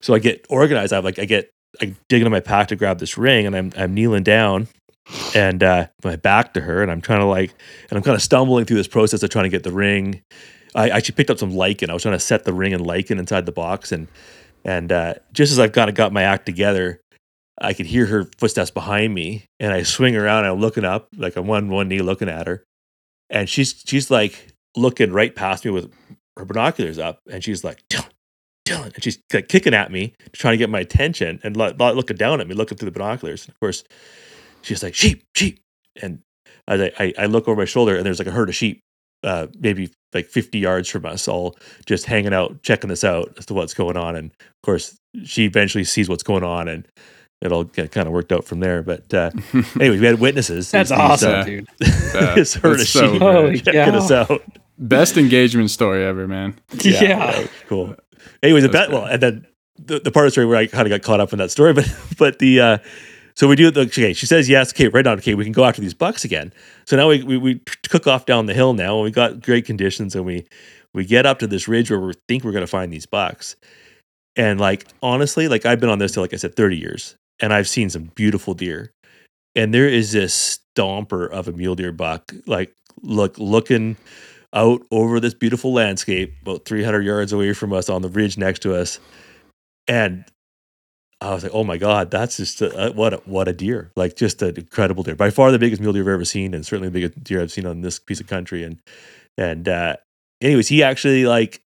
so 0.00 0.14
I 0.14 0.20
get 0.20 0.46
organized. 0.48 0.92
I 0.92 1.00
like, 1.00 1.18
I 1.18 1.24
get, 1.24 1.50
I 1.80 1.94
dig 2.08 2.22
into 2.22 2.30
my 2.30 2.40
pack 2.40 2.68
to 2.68 2.76
grab 2.76 2.98
this 2.98 3.18
ring, 3.18 3.46
and 3.46 3.56
I'm, 3.56 3.72
I'm 3.76 3.94
kneeling 3.94 4.22
down, 4.22 4.68
and 5.34 5.62
uh, 5.62 5.86
my 6.04 6.16
back 6.16 6.54
to 6.54 6.60
her, 6.60 6.82
and 6.82 6.90
I'm 6.90 7.00
trying 7.00 7.20
to 7.20 7.26
like, 7.26 7.54
and 7.90 7.96
I'm 7.96 8.02
kind 8.02 8.14
of 8.14 8.22
stumbling 8.22 8.64
through 8.64 8.76
this 8.76 8.88
process 8.88 9.22
of 9.22 9.30
trying 9.30 9.44
to 9.44 9.50
get 9.50 9.62
the 9.62 9.72
ring. 9.72 10.22
I 10.74 10.90
actually 10.90 11.14
picked 11.14 11.30
up 11.30 11.38
some 11.38 11.52
lichen. 11.54 11.90
I 11.90 11.94
was 11.94 12.02
trying 12.02 12.16
to 12.16 12.20
set 12.20 12.44
the 12.44 12.52
ring 12.52 12.74
and 12.74 12.86
lichen 12.86 13.18
inside 13.18 13.46
the 13.46 13.52
box, 13.52 13.92
and 13.92 14.08
and 14.64 14.90
uh, 14.92 15.14
just 15.32 15.52
as 15.52 15.58
I've 15.58 15.72
kind 15.72 15.88
of 15.88 15.94
got 15.94 16.12
my 16.12 16.22
act 16.22 16.46
together, 16.46 17.00
I 17.60 17.72
could 17.72 17.86
hear 17.86 18.06
her 18.06 18.28
footsteps 18.38 18.70
behind 18.70 19.14
me, 19.14 19.46
and 19.60 19.72
I 19.72 19.82
swing 19.84 20.16
around. 20.16 20.44
And 20.44 20.54
I'm 20.54 20.60
looking 20.60 20.84
up, 20.84 21.08
like 21.16 21.36
I'm 21.36 21.48
on 21.50 21.68
one 21.68 21.88
knee 21.88 22.00
looking 22.00 22.28
at 22.28 22.46
her, 22.46 22.64
and 23.30 23.48
she's 23.48 23.82
she's 23.86 24.10
like 24.10 24.48
looking 24.76 25.12
right 25.12 25.34
past 25.34 25.64
me 25.64 25.70
with 25.70 25.92
her 26.36 26.44
binoculars 26.44 26.98
up, 26.98 27.20
and 27.30 27.42
she's 27.42 27.64
like, 27.64 27.82
Dylan, 28.66 28.78
Dylan, 28.82 28.94
and 28.94 29.04
she's 29.04 29.18
like 29.32 29.48
kicking 29.48 29.74
at 29.74 29.90
me, 29.90 30.14
trying 30.32 30.52
to 30.52 30.58
get 30.58 30.70
my 30.70 30.80
attention, 30.80 31.40
and 31.42 31.56
lo- 31.56 31.72
lo- 31.78 31.92
looking 31.92 32.16
down 32.16 32.40
at 32.40 32.48
me, 32.48 32.54
looking 32.54 32.76
through 32.76 32.90
the 32.90 32.98
binoculars. 32.98 33.44
And 33.44 33.50
of 33.54 33.60
course, 33.60 33.84
she's 34.62 34.82
like, 34.82 34.94
sheep, 34.94 35.24
sheep, 35.34 35.60
and 36.02 36.20
I, 36.68 36.90
I, 36.98 37.14
I 37.18 37.26
look 37.26 37.48
over 37.48 37.60
my 37.60 37.64
shoulder, 37.64 37.96
and 37.96 38.04
there's 38.04 38.18
like 38.18 38.28
a 38.28 38.32
herd 38.32 38.48
of 38.48 38.54
sheep, 38.54 38.80
uh, 39.22 39.46
maybe 39.58 39.90
like 40.12 40.26
50 40.26 40.58
yards 40.58 40.88
from 40.88 41.06
us, 41.06 41.28
all 41.28 41.56
just 41.86 42.06
hanging 42.06 42.34
out, 42.34 42.62
checking 42.62 42.88
this 42.88 43.04
out 43.04 43.34
as 43.38 43.46
to 43.46 43.54
what's 43.54 43.74
going 43.74 43.96
on. 43.96 44.16
And 44.16 44.30
of 44.30 44.62
course, 44.64 44.96
she 45.24 45.44
eventually 45.44 45.84
sees 45.84 46.08
what's 46.08 46.22
going 46.22 46.44
on, 46.44 46.68
and 46.68 46.86
it 47.42 47.52
all 47.52 47.64
get 47.64 47.92
kind 47.92 48.06
of 48.06 48.12
worked 48.12 48.32
out 48.32 48.44
from 48.44 48.60
there. 48.60 48.82
But 48.82 49.12
uh, 49.12 49.30
anyway, 49.80 49.98
we 49.98 50.06
had 50.06 50.18
witnesses. 50.20 50.70
That's 50.70 50.90
These, 50.90 50.98
awesome, 50.98 51.32
uh, 51.34 51.44
dude. 51.44 51.68
this 51.78 52.54
herd 52.54 52.80
of 52.80 52.88
so 52.88 53.12
sheep 53.12 53.20
great. 53.20 53.32
Holy 53.34 53.60
checking 53.60 53.92
cow. 53.92 53.98
us 53.98 54.10
out. 54.10 54.42
Best 54.78 55.16
engagement 55.16 55.70
story 55.70 56.04
ever, 56.04 56.26
man. 56.28 56.58
Yeah. 56.80 57.16
that 57.16 57.38
was 57.38 57.50
cool. 57.66 57.96
Anyways, 58.42 58.62
the 58.62 58.68
bet, 58.68 58.90
well, 58.90 59.04
and 59.04 59.22
then 59.22 59.46
the, 59.78 59.98
the 60.00 60.10
part 60.10 60.26
of 60.26 60.28
the 60.28 60.32
story 60.32 60.46
where 60.46 60.56
I 60.56 60.66
kind 60.66 60.86
of 60.86 60.90
got 60.90 61.02
caught 61.06 61.20
up 61.20 61.32
in 61.32 61.38
that 61.38 61.50
story, 61.50 61.72
but 61.74 61.92
but 62.18 62.38
the 62.38 62.60
uh, 62.60 62.78
so 63.34 63.46
we 63.48 63.56
do 63.56 63.70
the 63.70 63.82
okay. 63.82 64.12
She 64.12 64.26
says 64.26 64.48
yes. 64.48 64.72
Okay, 64.72 64.88
right 64.88 65.06
on. 65.06 65.18
Okay, 65.18 65.34
we 65.34 65.44
can 65.44 65.52
go 65.52 65.64
after 65.64 65.80
these 65.80 65.94
bucks 65.94 66.24
again. 66.24 66.52
So 66.86 66.96
now 66.96 67.08
we 67.08 67.22
we, 67.22 67.36
we 67.36 67.60
cook 67.88 68.06
off 68.06 68.26
down 68.26 68.46
the 68.46 68.54
hill 68.54 68.72
now, 68.72 68.96
and 68.96 69.04
we 69.04 69.10
got 69.10 69.42
great 69.42 69.66
conditions, 69.66 70.14
and 70.14 70.24
we 70.24 70.46
we 70.94 71.04
get 71.04 71.26
up 71.26 71.38
to 71.40 71.46
this 71.46 71.68
ridge 71.68 71.90
where 71.90 72.00
we 72.00 72.14
think 72.28 72.44
we're 72.44 72.52
going 72.52 72.62
to 72.62 72.66
find 72.66 72.92
these 72.92 73.06
bucks. 73.06 73.56
And 74.36 74.58
like 74.58 74.86
honestly, 75.02 75.48
like 75.48 75.66
I've 75.66 75.80
been 75.80 75.90
on 75.90 75.98
this 75.98 76.12
till 76.12 76.22
like 76.22 76.32
I 76.32 76.36
said, 76.36 76.56
thirty 76.56 76.76
years, 76.76 77.16
and 77.40 77.52
I've 77.52 77.68
seen 77.68 77.90
some 77.90 78.04
beautiful 78.14 78.54
deer. 78.54 78.92
And 79.54 79.72
there 79.72 79.88
is 79.88 80.12
this 80.12 80.58
stomper 80.76 81.30
of 81.30 81.48
a 81.48 81.52
mule 81.52 81.74
deer 81.74 81.92
buck, 81.92 82.32
like 82.46 82.74
look 83.02 83.38
looking 83.38 83.96
out 84.52 84.82
over 84.90 85.20
this 85.20 85.34
beautiful 85.34 85.72
landscape, 85.72 86.34
about 86.42 86.64
300 86.64 87.02
yards 87.02 87.32
away 87.32 87.52
from 87.52 87.72
us 87.72 87.88
on 87.88 88.02
the 88.02 88.08
ridge 88.08 88.38
next 88.38 88.60
to 88.60 88.74
us. 88.74 88.98
And 89.88 90.24
I 91.20 91.32
was 91.32 91.42
like, 91.42 91.54
"Oh 91.54 91.64
my 91.64 91.78
god, 91.78 92.10
that's 92.10 92.36
just 92.36 92.60
a, 92.60 92.92
what 92.94 93.14
a, 93.14 93.16
what 93.24 93.48
a 93.48 93.52
deer! 93.52 93.90
Like 93.96 94.16
just 94.16 94.42
an 94.42 94.56
incredible 94.56 95.02
deer. 95.02 95.16
By 95.16 95.30
far 95.30 95.50
the 95.50 95.58
biggest 95.58 95.80
mule 95.80 95.92
deer 95.92 96.02
I've 96.02 96.08
ever 96.08 96.24
seen, 96.24 96.52
and 96.52 96.64
certainly 96.66 96.88
the 96.88 96.92
biggest 97.00 97.24
deer 97.24 97.40
I've 97.40 97.52
seen 97.52 97.66
on 97.66 97.80
this 97.80 97.98
piece 97.98 98.20
of 98.20 98.26
country." 98.26 98.64
And 98.64 98.78
and 99.38 99.68
uh, 99.68 99.96
anyways, 100.42 100.68
he 100.68 100.82
actually 100.82 101.24
like 101.24 101.62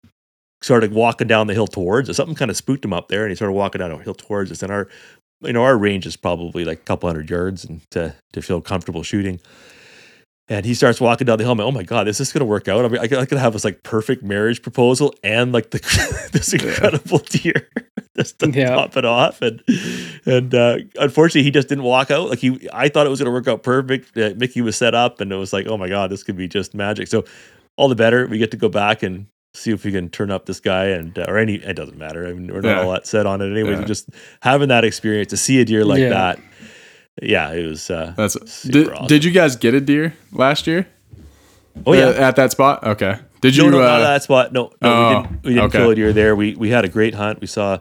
started 0.61 0.93
walking 0.93 1.29
down 1.29 1.47
the 1.47 1.55
hill 1.55 1.67
towards 1.67 2.11
us. 2.11 2.17
Something 2.17 2.35
kind 2.35 2.51
of 2.51 2.57
spooked 2.57 2.85
him 2.85 2.93
up 2.93 3.09
there, 3.09 3.23
and 3.23 3.31
he 3.31 3.37
started 3.37 3.53
walking 3.55 3.79
down 3.79 3.91
the 3.91 3.97
hill 3.99 4.15
towards 4.15 4.51
us. 4.51 4.63
And 4.63 4.71
our 4.71 4.89
you 5.41 5.53
know 5.55 5.63
our 5.63 5.79
range 5.79 6.05
is 6.05 6.17
probably 6.17 6.65
like 6.65 6.81
a 6.81 6.85
couple 6.85 7.09
hundred 7.09 7.31
yards, 7.31 7.65
and 7.65 7.81
to 7.93 8.15
to 8.33 8.43
feel 8.43 8.61
comfortable 8.61 9.03
shooting. 9.03 9.41
And 10.51 10.65
he 10.65 10.73
starts 10.73 10.99
walking 10.99 11.27
down 11.27 11.37
the 11.37 11.45
hill. 11.45 11.53
I'm 11.53 11.59
like, 11.59 11.67
oh 11.67 11.71
my 11.73 11.83
god, 11.83 12.09
is 12.09 12.17
this 12.17 12.33
gonna 12.33 12.47
work 12.47 12.69
out? 12.69 12.85
I 12.85 12.89
mean, 12.89 13.01
I 13.01 13.07
could, 13.07 13.19
I 13.19 13.27
could 13.27 13.37
have 13.39 13.53
this 13.53 13.65
like 13.65 13.83
perfect 13.83 14.23
marriage 14.23 14.63
proposal 14.63 15.15
and 15.23 15.53
like 15.53 15.71
the 15.71 15.79
this 16.33 16.55
incredible 16.55 17.19
deer 17.19 17.69
just 18.17 18.39
to 18.39 18.51
Yeah. 18.51 18.71
top 18.71 18.97
it 18.97 19.05
off. 19.05 19.43
And 19.43 19.63
and 20.25 20.55
uh, 20.55 20.79
unfortunately, 20.99 21.43
he 21.43 21.51
just 21.51 21.69
didn't 21.69 21.85
walk 21.85 22.11
out. 22.11 22.31
Like 22.31 22.39
he, 22.39 22.67
I 22.73 22.89
thought 22.89 23.07
it 23.07 23.11
was 23.11 23.19
gonna 23.19 23.31
work 23.31 23.47
out 23.47 23.63
perfect. 23.63 24.17
Uh, 24.17 24.33
Mickey 24.37 24.63
was 24.63 24.77
set 24.77 24.95
up, 24.95 25.21
and 25.21 25.31
it 25.33 25.37
was 25.37 25.53
like, 25.53 25.67
oh 25.67 25.77
my 25.77 25.89
god, 25.89 26.11
this 26.11 26.23
could 26.23 26.37
be 26.37 26.49
just 26.49 26.75
magic. 26.75 27.09
So 27.09 27.25
all 27.77 27.89
the 27.89 27.95
better. 27.95 28.27
We 28.27 28.39
get 28.39 28.51
to 28.53 28.57
go 28.57 28.71
back 28.71 29.03
and 29.03 29.27
see 29.55 29.71
if 29.71 29.85
we 29.85 29.93
can 29.93 30.09
turn 30.09 30.31
up 30.31 30.47
this 30.47 30.61
guy 30.61 30.87
and 30.87 31.19
uh, 31.19 31.27
or 31.29 31.37
any. 31.37 31.57
It 31.57 31.75
doesn't 31.75 31.99
matter. 31.99 32.27
I 32.27 32.33
mean, 32.33 32.47
we're 32.53 32.63
not 32.63 32.71
Yeah. 32.71 32.83
all 32.85 32.93
that 32.93 33.07
set 33.07 33.27
on 33.27 33.43
it 33.43 33.51
anyway. 33.53 33.73
Yeah. 33.73 33.85
Just 33.85 34.09
having 34.41 34.69
that 34.69 34.85
experience 34.85 35.29
to 35.31 35.37
see 35.37 35.61
a 35.61 35.67
deer 35.67 35.85
like 35.85 36.01
that. 36.09 36.39
Yeah, 37.23 37.53
it 37.53 37.67
was. 37.67 37.91
Uh, 37.91 38.15
That's 38.17 38.63
did, 38.63 38.91
awesome. 38.91 39.07
did 39.07 39.25
you 39.25 39.31
guys 39.31 39.57
get 39.57 39.75
a 39.75 39.81
deer 39.81 40.15
last 40.33 40.67
year? 40.67 40.87
oh 41.87 41.93
yeah, 41.93 42.07
Uh, 42.07 42.13
at 42.29 42.37
that 42.37 42.51
spot. 42.53 42.85
Okay. 42.85 43.19
Did 43.41 43.57
you? 43.57 43.65
no, 43.65 43.79
no, 43.79 43.79
uh, 43.85 43.87
not 43.89 43.99
that 44.01 44.23
spot. 44.23 44.53
No, 44.53 44.73
no, 44.83 44.89
Oh, 44.89 45.09
we 45.09 45.15
didn't. 45.23 45.43
We 45.45 45.51
didn't 45.55 45.65
okay. 45.67 45.79
kill 45.79 45.91
a 45.91 45.95
deer 45.95 46.13
there. 46.13 46.35
We 46.37 46.55
we 46.57 46.71
had 46.71 46.85
a 46.85 46.89
great 46.89 47.15
hunt. 47.15 47.41
We 47.41 47.47
saw 47.47 47.79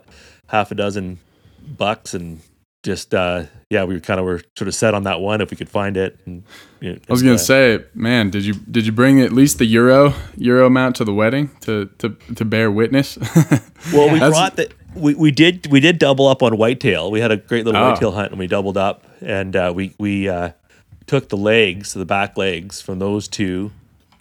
half 0.47 0.71
a 0.71 0.75
dozen 0.75 1.19
bucks 1.77 2.13
and 2.13 2.39
just 2.83 3.13
uh 3.13 3.43
yeah, 3.69 3.83
we 3.83 3.99
kind 3.99 4.17
of 4.19 4.25
were 4.25 4.41
sort 4.57 4.67
of 4.69 4.75
set 4.75 4.93
on 4.93 5.03
that 5.03 5.19
one 5.19 5.41
if 5.41 5.49
we 5.51 5.57
could 5.57 5.67
find 5.67 5.97
it. 5.97 6.17
And, 6.25 6.43
you 6.79 6.93
know, 6.93 6.99
I 7.09 7.11
was 7.11 7.21
gonna 7.21 7.35
uh, 7.35 7.37
say, 7.39 7.79
man, 7.95 8.29
did 8.29 8.45
you 8.45 8.53
did 8.53 8.85
you 8.85 8.91
bring 8.91 9.19
at 9.19 9.33
least 9.33 9.57
the 9.57 9.65
euro 9.65 10.13
euro 10.37 10.69
mount 10.69 10.95
to 10.97 11.03
the 11.03 11.13
wedding 11.13 11.49
to 11.61 11.89
to 11.97 12.09
to 12.35 12.45
bear 12.45 12.71
witness? 12.71 13.17
Well, 13.93 14.11
we 14.11 14.19
brought 14.19 14.55
the 14.57 14.69
we, 14.95 15.15
we 15.15 15.31
did 15.31 15.67
we 15.71 15.79
did 15.79 15.97
double 15.97 16.27
up 16.27 16.43
on 16.43 16.55
whitetail. 16.57 17.09
We 17.09 17.19
had 17.19 17.31
a 17.31 17.37
great 17.37 17.65
little 17.65 17.81
Oh. 17.81 17.89
whitetail 17.89 18.11
hunt 18.11 18.29
and 18.31 18.39
we 18.39 18.45
doubled 18.47 18.77
up 18.77 19.03
and 19.21 19.55
uh, 19.55 19.71
we 19.75 19.93
we 19.99 20.29
uh, 20.29 20.51
took 21.05 21.29
the 21.29 21.37
legs, 21.37 21.93
the 21.93 22.05
back 22.05 22.37
legs 22.37 22.81
from 22.81 22.99
those 22.99 23.27
two, 23.27 23.71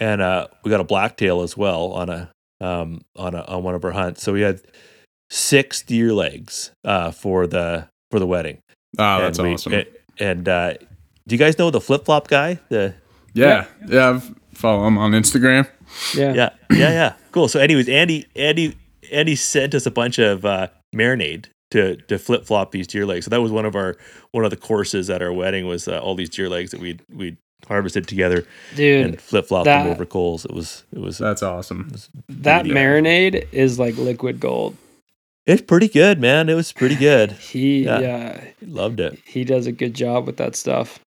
and 0.00 0.20
uh, 0.20 0.48
we 0.64 0.70
got 0.70 0.80
a 0.80 0.84
blacktail 0.84 1.42
as 1.42 1.56
well 1.56 1.92
on 1.92 2.08
a 2.08 2.30
um 2.60 3.02
on 3.16 3.34
a 3.34 3.42
on 3.42 3.62
one 3.62 3.74
of 3.74 3.84
our 3.84 3.92
hunts. 3.92 4.22
So 4.22 4.32
we 4.32 4.40
had 4.42 4.60
six 5.30 5.82
deer 5.82 6.12
legs 6.12 6.70
uh, 6.84 7.10
for 7.10 7.46
the 7.46 7.88
for 8.10 8.18
the 8.18 8.26
wedding. 8.26 8.58
oh, 8.98 9.20
that's 9.20 9.38
and 9.38 9.48
we- 9.48 9.54
awesome. 9.54 9.72
And, 9.74 9.86
and, 10.18 10.48
uh, 10.48 10.74
do 11.28 11.34
you 11.34 11.38
guys 11.38 11.58
know 11.58 11.70
the 11.70 11.80
flip 11.80 12.04
flop 12.06 12.28
guy? 12.28 12.58
The 12.68 12.94
yeah, 13.34 13.66
yeah. 13.86 14.20
I 14.20 14.34
follow 14.54 14.86
him 14.86 14.96
on 14.96 15.12
Instagram. 15.12 15.68
Yeah. 16.14 16.32
yeah, 16.32 16.50
yeah, 16.70 16.90
yeah. 16.90 17.12
Cool. 17.32 17.48
So, 17.48 17.60
anyways, 17.60 17.88
Andy, 17.88 18.26
Andy, 18.34 18.76
Andy 19.12 19.36
sent 19.36 19.74
us 19.74 19.84
a 19.86 19.90
bunch 19.90 20.18
of 20.18 20.44
uh, 20.44 20.68
marinade 20.94 21.46
to 21.72 21.96
to 21.96 22.18
flip 22.18 22.44
flop 22.46 22.70
these 22.72 22.86
deer 22.86 23.06
legs. 23.06 23.24
So 23.26 23.30
that 23.30 23.40
was 23.42 23.50
one 23.52 23.64
of 23.66 23.74
our 23.74 23.96
one 24.32 24.44
of 24.44 24.50
the 24.50 24.56
courses 24.56 25.10
at 25.10 25.22
our 25.22 25.32
wedding 25.32 25.66
was 25.66 25.88
uh, 25.88 25.98
all 25.98 26.14
these 26.14 26.30
deer 26.30 26.48
legs 26.48 26.70
that 26.70 26.80
we 26.80 26.98
we 27.12 27.36
harvested 27.66 28.06
together 28.06 28.46
Dude, 28.76 29.04
and 29.06 29.20
flip 29.20 29.46
flopped 29.46 29.64
them 29.64 29.86
over 29.88 30.04
coals. 30.04 30.44
It 30.44 30.52
was 30.52 30.84
it 30.92 31.00
was 31.00 31.18
That's 31.18 31.42
awesome. 31.42 31.90
that 32.28 32.64
beauty. 32.64 32.78
marinade 32.78 33.48
is 33.52 33.78
like 33.78 33.96
liquid 33.96 34.38
gold. 34.38 34.76
it's 35.46 35.62
pretty 35.62 35.88
good, 35.88 36.20
man. 36.20 36.48
It 36.48 36.54
was 36.54 36.70
pretty 36.72 36.94
good. 36.96 37.32
He 37.40 37.84
Yeah. 37.84 37.98
yeah, 38.00 38.44
Loved 38.62 39.00
it. 39.00 39.18
he 39.26 39.42
does 39.44 39.66
a 39.66 39.72
good 39.72 39.94
job 39.94 40.26
with 40.26 40.36
that 40.36 40.54
stuff. 40.54 41.00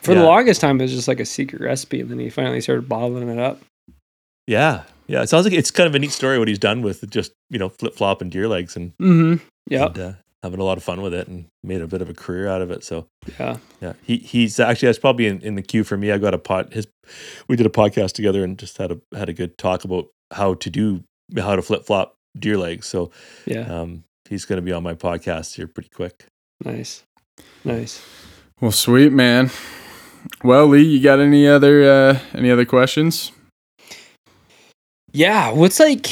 For 0.00 0.12
Yeah. 0.12 0.20
the 0.20 0.26
longest 0.26 0.60
time, 0.60 0.80
it 0.80 0.84
was 0.84 0.92
just 0.94 1.08
like 1.08 1.20
a 1.20 1.26
secret 1.26 1.60
recipe, 1.60 2.00
and 2.00 2.08
then 2.10 2.20
he 2.20 2.30
finally 2.30 2.60
started 2.60 2.88
bottling 2.88 3.28
it 3.28 3.38
up. 3.38 3.60
Yeah, 4.46 4.84
yeah. 5.08 5.22
It 5.22 5.28
sounds 5.28 5.44
like 5.44 5.52
it's 5.54 5.70
kind 5.72 5.86
of 5.88 5.94
a 5.94 5.98
neat 5.98 6.12
story 6.12 6.38
what 6.38 6.48
he's 6.48 6.58
done 6.58 6.80
with 6.82 7.08
just 7.10 7.32
you 7.50 7.58
know 7.58 7.68
flip 7.68 7.94
flop 7.96 8.22
and 8.22 8.30
deer 8.30 8.48
legs 8.48 8.76
and 8.76 8.92
Mm-hmm. 8.98 9.44
Yeah. 9.68 9.86
And, 9.86 9.98
uh, 9.98 10.12
having 10.42 10.60
a 10.60 10.64
lot 10.64 10.78
of 10.78 10.84
fun 10.84 11.02
with 11.02 11.12
it 11.12 11.26
and 11.26 11.46
made 11.64 11.80
a 11.80 11.86
bit 11.88 12.00
of 12.00 12.08
a 12.08 12.14
career 12.14 12.46
out 12.48 12.62
of 12.62 12.70
it. 12.70 12.84
So 12.84 13.08
Yeah. 13.40 13.56
yeah, 13.82 13.94
he 14.02 14.18
he's 14.18 14.60
actually 14.60 14.86
that's 14.86 14.98
probably 14.98 15.26
in, 15.26 15.40
in 15.40 15.54
the 15.56 15.62
queue 15.62 15.82
for 15.84 15.96
me. 15.96 16.12
I 16.12 16.18
got 16.18 16.32
a 16.34 16.38
pot 16.38 16.72
his 16.72 16.86
we 17.48 17.56
did 17.56 17.66
a 17.66 17.70
podcast 17.70 18.12
together 18.12 18.44
and 18.44 18.56
just 18.58 18.78
had 18.78 18.92
a 18.92 19.00
had 19.16 19.28
a 19.28 19.32
good 19.32 19.58
talk 19.58 19.82
about 19.84 20.06
how 20.32 20.54
to 20.54 20.70
do 20.70 21.02
how 21.36 21.56
to 21.56 21.62
flip 21.62 21.84
flop 21.84 22.14
deer 22.38 22.56
legs. 22.56 22.86
So 22.86 23.10
Yeah. 23.46 23.62
um, 23.80 24.04
he's 24.28 24.44
going 24.44 24.58
to 24.58 24.62
be 24.62 24.72
on 24.72 24.82
my 24.84 24.94
podcast 24.94 25.56
here 25.56 25.66
pretty 25.66 25.90
quick. 25.90 26.26
Nice. 26.64 27.02
Nice. 27.64 28.00
Well, 28.60 28.70
sweet 28.72 29.12
man. 29.12 29.50
Well, 30.44 30.66
Lee, 30.68 30.82
you 30.82 31.00
got 31.02 31.18
any 31.20 31.48
other 31.48 31.82
uh, 31.82 32.18
any 32.34 32.50
other 32.50 32.64
questions? 32.64 33.32
Yeah, 35.12 35.52
what's 35.52 35.80
like 35.80 36.06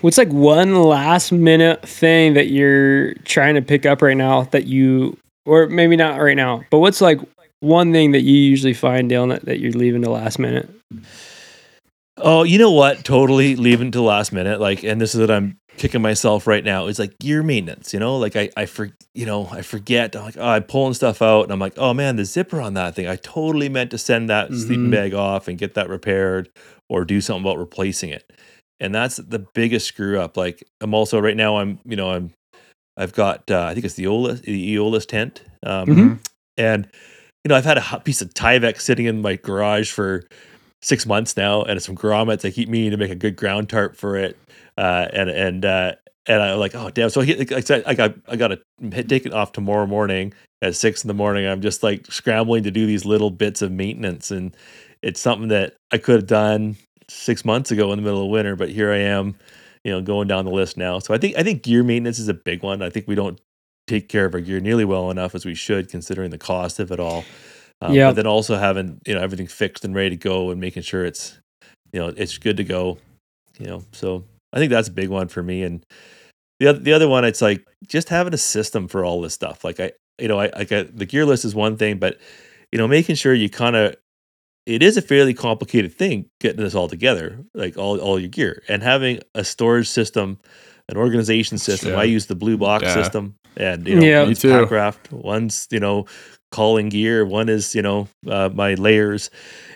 what's 0.00 0.18
like 0.18 0.28
one 0.28 0.82
last 0.82 1.32
minute 1.32 1.86
thing 1.86 2.34
that 2.34 2.48
you're 2.48 3.14
trying 3.24 3.56
to 3.56 3.62
pick 3.62 3.84
up 3.84 4.02
right 4.02 4.16
now 4.16 4.42
that 4.44 4.66
you 4.66 5.18
or 5.44 5.66
maybe 5.66 5.96
not 5.96 6.20
right 6.20 6.36
now, 6.36 6.62
but 6.70 6.78
what's 6.78 7.00
like 7.00 7.20
one 7.60 7.92
thing 7.92 8.12
that 8.12 8.22
you 8.22 8.34
usually 8.34 8.74
find 8.74 9.10
Dylan 9.10 9.30
that, 9.30 9.44
that 9.46 9.60
you're 9.60 9.72
leaving 9.72 10.02
to 10.02 10.10
last 10.10 10.38
minute? 10.38 10.68
Oh, 12.18 12.44
you 12.44 12.58
know 12.58 12.70
what? 12.70 13.04
Totally 13.04 13.56
leaving 13.56 13.90
to 13.92 14.00
last 14.00 14.32
minute. 14.32 14.60
Like, 14.60 14.84
and 14.84 15.00
this 15.00 15.14
is 15.14 15.20
what 15.20 15.30
I'm 15.30 15.58
kicking 15.76 16.02
myself 16.02 16.46
right 16.46 16.64
now. 16.64 16.86
It's 16.86 16.98
like 16.98 17.18
gear 17.18 17.42
maintenance. 17.42 17.92
You 17.92 18.00
know, 18.00 18.16
like 18.18 18.36
I, 18.36 18.50
I 18.56 18.66
for, 18.66 18.90
you 19.14 19.26
know, 19.26 19.48
I 19.50 19.62
forget. 19.62 20.14
I'm 20.16 20.24
like, 20.24 20.36
oh, 20.36 20.48
I'm 20.48 20.62
pulling 20.64 20.94
stuff 20.94 21.22
out, 21.22 21.42
and 21.44 21.52
I'm 21.52 21.58
like, 21.58 21.74
oh 21.76 21.94
man, 21.94 22.16
the 22.16 22.24
zipper 22.24 22.60
on 22.60 22.74
that 22.74 22.94
thing. 22.94 23.06
I 23.08 23.16
totally 23.16 23.68
meant 23.68 23.90
to 23.92 23.98
send 23.98 24.28
that 24.30 24.52
sleeping 24.54 24.88
Mhm. 24.88 24.92
bag 24.92 25.14
off 25.14 25.48
and 25.48 25.58
get 25.58 25.74
that 25.74 25.88
repaired, 25.88 26.48
or 26.88 27.04
do 27.04 27.20
something 27.20 27.44
about 27.44 27.58
replacing 27.58 28.10
it. 28.10 28.30
And 28.80 28.94
that's 28.94 29.16
the 29.16 29.38
biggest 29.54 29.86
screw 29.86 30.20
up. 30.20 30.36
Like, 30.36 30.62
I'm 30.80 30.92
also 30.94 31.18
right 31.18 31.36
now. 31.36 31.56
I'm, 31.56 31.78
you 31.84 31.96
know, 31.96 32.10
I'm, 32.10 32.32
I've 32.96 33.12
got. 33.14 33.50
Uh, 33.50 33.62
I 33.64 33.74
think 33.74 33.84
it's 33.86 33.94
the 33.94 34.04
Eolus, 34.04 34.42
the 34.42 34.76
Eolus 34.76 35.06
tent. 35.06 35.42
Um, 35.64 35.88
Mhm. 35.88 36.18
and 36.56 36.88
you 37.44 37.48
know, 37.50 37.54
I've 37.54 37.64
had 37.64 37.78
a 37.78 37.82
hot 37.82 38.04
piece 38.04 38.20
of 38.22 38.34
Tyvek 38.34 38.80
sitting 38.80 39.06
in 39.06 39.22
my 39.22 39.36
garage 39.36 39.92
for 39.92 40.24
six 40.82 41.06
months 41.06 41.36
now, 41.36 41.62
and 41.62 41.80
some 41.80 41.94
grommets. 41.96 42.44
I 42.44 42.50
keep 42.50 42.68
meaning 42.68 42.90
to 42.90 42.96
make 42.96 43.10
a 43.10 43.14
good 43.14 43.36
ground 43.36 43.68
tarp 43.68 43.96
for 43.96 44.16
it, 44.16 44.36
uh, 44.76 45.08
and 45.12 45.30
and 45.30 45.64
uh, 45.64 45.92
and 46.26 46.42
I'm 46.42 46.58
like, 46.58 46.74
oh 46.74 46.90
damn! 46.90 47.10
So 47.10 47.20
he, 47.20 47.34
like 47.34 47.52
I 47.52 47.60
said, 47.60 47.84
I 47.86 47.94
got 47.94 48.14
I 48.28 48.36
got 48.36 48.48
to 48.48 49.04
take 49.04 49.26
it 49.26 49.32
off 49.32 49.52
tomorrow 49.52 49.86
morning 49.86 50.32
at 50.62 50.74
six 50.74 51.04
in 51.04 51.08
the 51.08 51.14
morning. 51.14 51.46
I'm 51.46 51.60
just 51.60 51.82
like 51.82 52.06
scrambling 52.10 52.64
to 52.64 52.70
do 52.70 52.86
these 52.86 53.04
little 53.04 53.30
bits 53.30 53.62
of 53.62 53.70
maintenance, 53.70 54.30
and 54.30 54.56
it's 55.02 55.20
something 55.20 55.48
that 55.48 55.74
I 55.92 55.98
could 55.98 56.16
have 56.16 56.26
done 56.26 56.76
six 57.08 57.44
months 57.44 57.70
ago 57.70 57.92
in 57.92 57.98
the 57.98 58.02
middle 58.02 58.24
of 58.24 58.30
winter, 58.30 58.56
but 58.56 58.68
here 58.68 58.90
I 58.92 58.98
am, 58.98 59.36
you 59.84 59.92
know, 59.92 60.02
going 60.02 60.26
down 60.26 60.44
the 60.44 60.50
list 60.50 60.76
now. 60.76 60.98
So 60.98 61.14
I 61.14 61.18
think 61.18 61.36
I 61.36 61.42
think 61.42 61.62
gear 61.62 61.82
maintenance 61.82 62.18
is 62.18 62.28
a 62.28 62.34
big 62.34 62.62
one. 62.62 62.82
I 62.82 62.90
think 62.90 63.06
we 63.06 63.14
don't 63.14 63.40
take 63.86 64.08
care 64.08 64.24
of 64.24 64.34
our 64.34 64.40
gear 64.40 64.58
nearly 64.60 64.84
well 64.84 65.10
enough 65.10 65.34
as 65.34 65.44
we 65.44 65.54
should, 65.54 65.88
considering 65.88 66.30
the 66.30 66.38
cost 66.38 66.80
of 66.80 66.90
it 66.90 66.98
all. 66.98 67.24
Um, 67.80 67.92
Yeah. 67.92 68.08
But 68.08 68.16
then 68.16 68.26
also 68.26 68.56
having 68.56 69.00
you 69.06 69.14
know 69.14 69.20
everything 69.20 69.46
fixed 69.46 69.84
and 69.84 69.94
ready 69.94 70.10
to 70.10 70.16
go, 70.16 70.50
and 70.50 70.60
making 70.60 70.82
sure 70.82 71.04
it's 71.04 71.38
you 71.92 72.00
know 72.00 72.12
it's 72.16 72.36
good 72.38 72.56
to 72.56 72.64
go. 72.64 72.98
You 73.58 73.66
know, 73.66 73.84
so 73.92 74.24
I 74.56 74.58
think 74.58 74.70
that's 74.70 74.88
a 74.88 74.92
big 74.92 75.10
one 75.10 75.28
for 75.28 75.42
me. 75.42 75.62
And 75.62 75.84
the 76.60 76.68
other 76.68 76.78
the 76.78 76.94
other 76.94 77.08
one, 77.08 77.24
it's 77.26 77.42
like 77.42 77.66
just 77.86 78.08
having 78.08 78.32
a 78.32 78.38
system 78.38 78.88
for 78.88 79.04
all 79.04 79.20
this 79.20 79.34
stuff. 79.34 79.62
Like 79.64 79.78
I, 79.78 79.92
you 80.18 80.28
know, 80.28 80.40
I 80.40 80.50
like 80.56 80.72
I, 80.72 80.84
the 80.84 81.04
gear 81.04 81.26
list 81.26 81.44
is 81.44 81.54
one 81.54 81.76
thing, 81.76 81.98
but 81.98 82.18
you 82.72 82.78
know, 82.78 82.88
making 82.88 83.16
sure 83.16 83.34
you 83.34 83.50
kind 83.50 83.76
of 83.76 83.96
it 84.64 84.82
is 84.82 84.96
a 84.96 85.02
fairly 85.02 85.34
complicated 85.34 85.92
thing 85.94 86.26
getting 86.40 86.60
this 86.62 86.74
all 86.74 86.88
together, 86.88 87.38
like 87.54 87.76
all 87.76 87.98
all 88.00 88.18
your 88.18 88.30
gear 88.30 88.62
and 88.66 88.82
having 88.82 89.20
a 89.34 89.44
storage 89.44 89.88
system, 89.88 90.38
an 90.88 90.96
organization 90.96 91.58
system. 91.58 91.90
Yeah. 91.90 91.98
I 92.00 92.04
use 92.04 92.26
the 92.26 92.34
blue 92.34 92.56
box 92.56 92.84
Yeah. 92.84 92.94
system, 92.94 93.34
and 93.58 93.86
you 93.86 93.96
know, 93.96 94.02
Yeah. 94.02 94.20
Me 94.22 94.28
one's 94.28 94.40
too. 94.40 94.48
Packraft, 94.48 95.12
one's 95.12 95.68
you 95.70 95.80
know 95.80 96.06
calling 96.50 96.88
gear, 96.88 97.26
one 97.26 97.50
is 97.50 97.74
you 97.74 97.82
know 97.82 98.08
uh, 98.26 98.48
my 98.54 98.72
layers, 98.74 99.30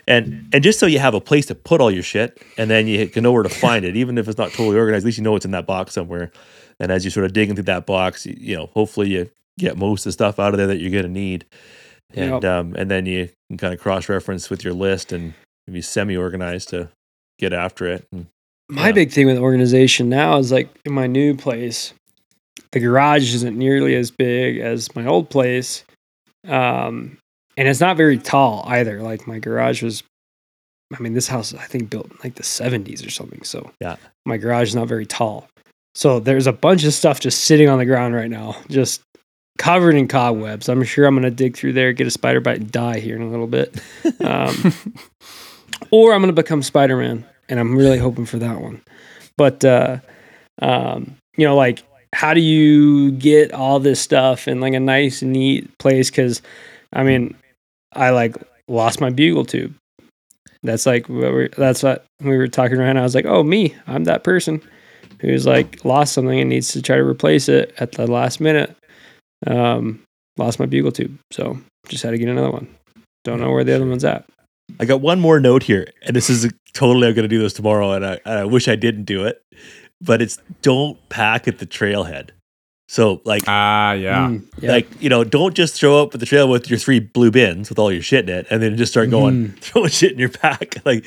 and 0.07 0.47
and 0.53 0.63
just 0.63 0.79
so 0.79 0.85
you 0.85 0.99
have 0.99 1.13
a 1.13 1.21
place 1.21 1.45
to 1.47 1.55
put 1.55 1.81
all 1.81 1.91
your 1.91 2.03
shit, 2.03 2.41
and 2.57 2.69
then 2.69 2.87
you 2.87 3.07
can 3.07 3.23
know 3.23 3.31
where 3.31 3.43
to 3.43 3.49
find 3.49 3.85
it, 3.85 3.95
even 3.95 4.17
if 4.17 4.27
it's 4.27 4.37
not 4.37 4.51
totally 4.51 4.77
organized. 4.77 5.03
At 5.03 5.05
least 5.05 5.17
you 5.17 5.23
know 5.23 5.35
it's 5.35 5.45
in 5.45 5.51
that 5.51 5.65
box 5.65 5.93
somewhere. 5.93 6.31
And 6.79 6.91
as 6.91 7.05
you 7.05 7.11
sort 7.11 7.25
of 7.25 7.33
dig 7.33 7.49
into 7.49 7.61
that 7.63 7.85
box, 7.85 8.25
you, 8.25 8.35
you 8.39 8.55
know, 8.55 8.65
hopefully 8.73 9.09
you 9.09 9.29
get 9.59 9.77
most 9.77 10.01
of 10.01 10.05
the 10.05 10.11
stuff 10.13 10.39
out 10.39 10.53
of 10.53 10.57
there 10.57 10.67
that 10.67 10.77
you're 10.79 10.89
going 10.91 11.03
to 11.03 11.09
need, 11.09 11.45
and 12.15 12.43
Yep. 12.43 12.45
um, 12.45 12.75
and 12.75 12.89
then 12.89 13.05
you 13.05 13.29
can 13.49 13.57
kind 13.57 13.73
of 13.73 13.79
cross 13.79 14.09
reference 14.09 14.49
with 14.49 14.63
your 14.63 14.73
list 14.73 15.11
and 15.11 15.33
be 15.71 15.81
semi 15.81 16.17
organized 16.17 16.69
to 16.69 16.89
get 17.39 17.53
after 17.53 17.85
it. 17.87 18.05
And, 18.11 18.27
My 18.69 18.87
Yeah. 18.87 18.91
big 18.93 19.11
thing 19.11 19.27
with 19.27 19.37
organization 19.37 20.09
now 20.09 20.37
is 20.37 20.51
like 20.51 20.69
in 20.85 20.93
my 20.93 21.05
new 21.07 21.35
place, 21.35 21.93
the 22.71 22.79
garage 22.79 23.33
isn't 23.35 23.57
nearly 23.57 23.95
as 23.95 24.11
big 24.11 24.57
as 24.59 24.93
my 24.95 25.05
old 25.05 25.29
place. 25.29 25.83
Um, 26.47 27.17
and 27.57 27.67
it's 27.67 27.79
not 27.79 27.97
very 27.97 28.17
tall 28.17 28.63
either. 28.67 29.01
Like 29.01 29.27
my 29.27 29.39
garage 29.39 29.81
was, 29.83 30.03
I 30.95 31.01
mean, 31.01 31.13
this 31.13 31.27
house, 31.27 31.53
I 31.53 31.65
think 31.65 31.89
built 31.89 32.07
in 32.11 32.17
like 32.23 32.35
the 32.35 32.43
70s 32.43 33.05
or 33.05 33.09
something. 33.09 33.43
So 33.43 33.71
Yeah. 33.79 33.95
my 34.25 34.37
garage 34.37 34.69
is 34.69 34.75
not 34.75 34.87
very 34.87 35.05
tall. 35.05 35.47
So 35.95 36.19
there's 36.19 36.47
a 36.47 36.53
bunch 36.53 36.83
of 36.85 36.93
stuff 36.93 37.19
just 37.19 37.43
sitting 37.43 37.67
on 37.69 37.77
the 37.77 37.85
ground 37.85 38.15
right 38.15 38.29
now, 38.29 38.55
just 38.69 39.01
covered 39.57 39.95
in 39.95 40.07
cobwebs. 40.07 40.69
I'm 40.69 40.83
sure 40.83 41.05
I'm 41.05 41.13
going 41.15 41.23
to 41.23 41.31
dig 41.31 41.57
through 41.57 41.73
there, 41.73 41.91
get 41.93 42.07
a 42.07 42.11
spider 42.11 42.39
bite, 42.39 42.61
and 42.61 42.71
die 42.71 42.99
here 42.99 43.15
in 43.15 43.21
a 43.21 43.29
little 43.29 43.47
bit. 43.47 43.75
Um, 44.21 44.73
or 45.89 46.13
I'm 46.13 46.21
going 46.21 46.33
to 46.33 46.41
become 46.41 46.61
Spider 46.63 46.95
Man, 46.97 47.25
and 47.49 47.59
I'm 47.59 47.75
really 47.75 47.97
hoping 47.97 48.25
for 48.25 48.37
that 48.37 48.61
one. 48.61 48.81
But 49.37 49.65
uh, 49.65 49.97
um, 50.61 51.15
you 51.35 51.45
know, 51.45 51.55
like, 51.55 51.83
how 52.13 52.33
do 52.33 52.39
you 52.41 53.11
get 53.11 53.51
all 53.53 53.79
this 53.79 53.99
stuff 53.99 54.47
in 54.47 54.61
like 54.61 54.73
a 54.73 54.79
nice, 54.79 55.21
neat 55.21 55.75
place? 55.79 56.09
Because, 56.09 56.41
I 56.93 57.03
mean, 57.03 57.35
I 57.93 58.11
like 58.11 58.35
lost 58.67 59.01
my 59.01 59.09
bugle 59.09 59.45
tube. 59.45 59.75
That's 60.63 60.85
like 60.85 61.09
what 61.09 61.31
we're, 61.31 61.49
that's 61.49 61.83
what 61.83 62.05
we 62.21 62.37
were 62.37 62.47
talking 62.47 62.77
around. 62.77 62.97
I 62.97 63.01
was 63.01 63.15
like, 63.15 63.25
oh, 63.25 63.43
me, 63.43 63.75
I'm 63.87 64.03
that 64.03 64.23
person 64.23 64.61
who's 65.19 65.45
like 65.45 65.83
lost 65.85 66.13
something 66.13 66.39
and 66.39 66.49
needs 66.49 66.71
to 66.73 66.81
try 66.81 66.97
to 66.97 67.03
replace 67.03 67.49
it 67.49 67.73
at 67.79 67.93
the 67.93 68.07
last 68.07 68.39
minute. 68.39 68.75
Um, 69.47 70.03
lost 70.37 70.59
my 70.59 70.65
bugle 70.65 70.91
tube, 70.91 71.17
so 71.31 71.57
just 71.87 72.03
had 72.03 72.11
to 72.11 72.17
get 72.17 72.29
another 72.29 72.51
one. 72.51 72.67
Don't 73.23 73.39
know 73.39 73.51
where 73.51 73.63
the 73.63 73.75
other 73.75 73.87
one's 73.87 74.05
at. 74.05 74.25
I 74.79 74.85
got 74.85 75.01
one 75.01 75.19
more 75.19 75.39
note 75.39 75.63
here, 75.63 75.87
and 76.03 76.15
this 76.15 76.29
is 76.29 76.51
totally 76.73 77.07
I'm 77.07 77.13
going 77.13 77.23
to 77.23 77.27
do 77.27 77.39
this 77.39 77.53
tomorrow, 77.53 77.91
and 77.91 78.05
I, 78.05 78.19
and 78.25 78.39
I 78.39 78.45
wish 78.45 78.67
I 78.67 78.75
didn't 78.75 79.03
do 79.03 79.25
it, 79.25 79.41
but 79.99 80.21
it's 80.21 80.37
don't 80.61 80.97
pack 81.09 81.47
at 81.47 81.59
the 81.59 81.65
trailhead. 81.65 82.29
So 82.91 83.21
like 83.23 83.43
Ah, 83.47 83.93
yeah. 83.93 84.27
Mm, 84.27 84.43
yeah. 84.59 84.71
like 84.73 85.01
you 85.01 85.07
know 85.07 85.23
don't 85.23 85.55
just 85.55 85.79
show 85.79 86.01
up 86.03 86.13
at 86.13 86.19
the 86.19 86.25
trail 86.25 86.49
with 86.49 86.69
your 86.69 86.77
three 86.77 86.99
blue 86.99 87.31
bins 87.31 87.69
with 87.69 87.79
all 87.79 87.89
your 87.89 88.01
shit 88.01 88.29
in 88.29 88.35
it, 88.39 88.47
and 88.49 88.61
then 88.61 88.75
just 88.75 88.91
start 88.91 89.09
going 89.09 89.47
Mhm. 89.47 89.59
throwing 89.61 89.89
shit 89.89 90.11
in 90.11 90.19
your 90.19 90.27
pack. 90.29 90.75
Like 90.85 91.05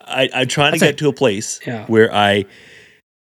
I, 0.00 0.28
I'm 0.32 0.46
trying 0.46 0.74
to 0.74 0.78
That's 0.78 0.92
get 0.92 0.98
to 0.98 1.08
a 1.08 1.12
place 1.12 1.58
Yeah. 1.66 1.86
where 1.86 2.12
I. 2.14 2.44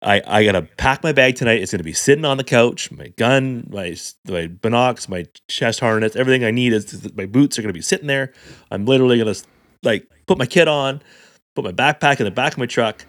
I, 0.07 0.21
I 0.27 0.45
gotta 0.45 0.61
pack 0.77 1.03
my 1.03 1.13
bag 1.13 1.37
tonight. 1.37 1.63
It's 1.63 1.73
gonna 1.73 1.83
be 1.83 1.95
sitting 1.95 2.27
on 2.27 2.37
the 2.37 2.45
couch. 2.45 2.91
My 2.93 3.09
gun, 3.17 3.67
my 3.71 3.87
s- 3.93 4.17
my 4.29 4.49
binocs, 4.49 5.09
my 5.09 5.25
chest 5.49 5.81
harness, 5.81 6.15
everything 6.15 6.45
I 6.45 6.51
need 6.51 6.75
is 6.75 7.11
my 7.17 7.25
boots 7.25 7.59
are 7.59 7.63
gonna 7.63 7.73
be 7.73 7.81
sitting 7.81 8.07
there. 8.07 8.35
I'm 8.71 8.85
literally 8.85 9.17
gonna 9.17 9.35
like 9.83 10.07
put 10.27 10.37
my 10.37 10.45
kit 10.45 10.69
on, 10.69 11.01
put 11.57 11.65
my 11.65 11.73
backpack 11.73 12.19
in 12.21 12.25
the 12.27 12.31
back 12.31 12.53
of 12.53 12.59
my 12.59 12.67
truck, 12.67 13.07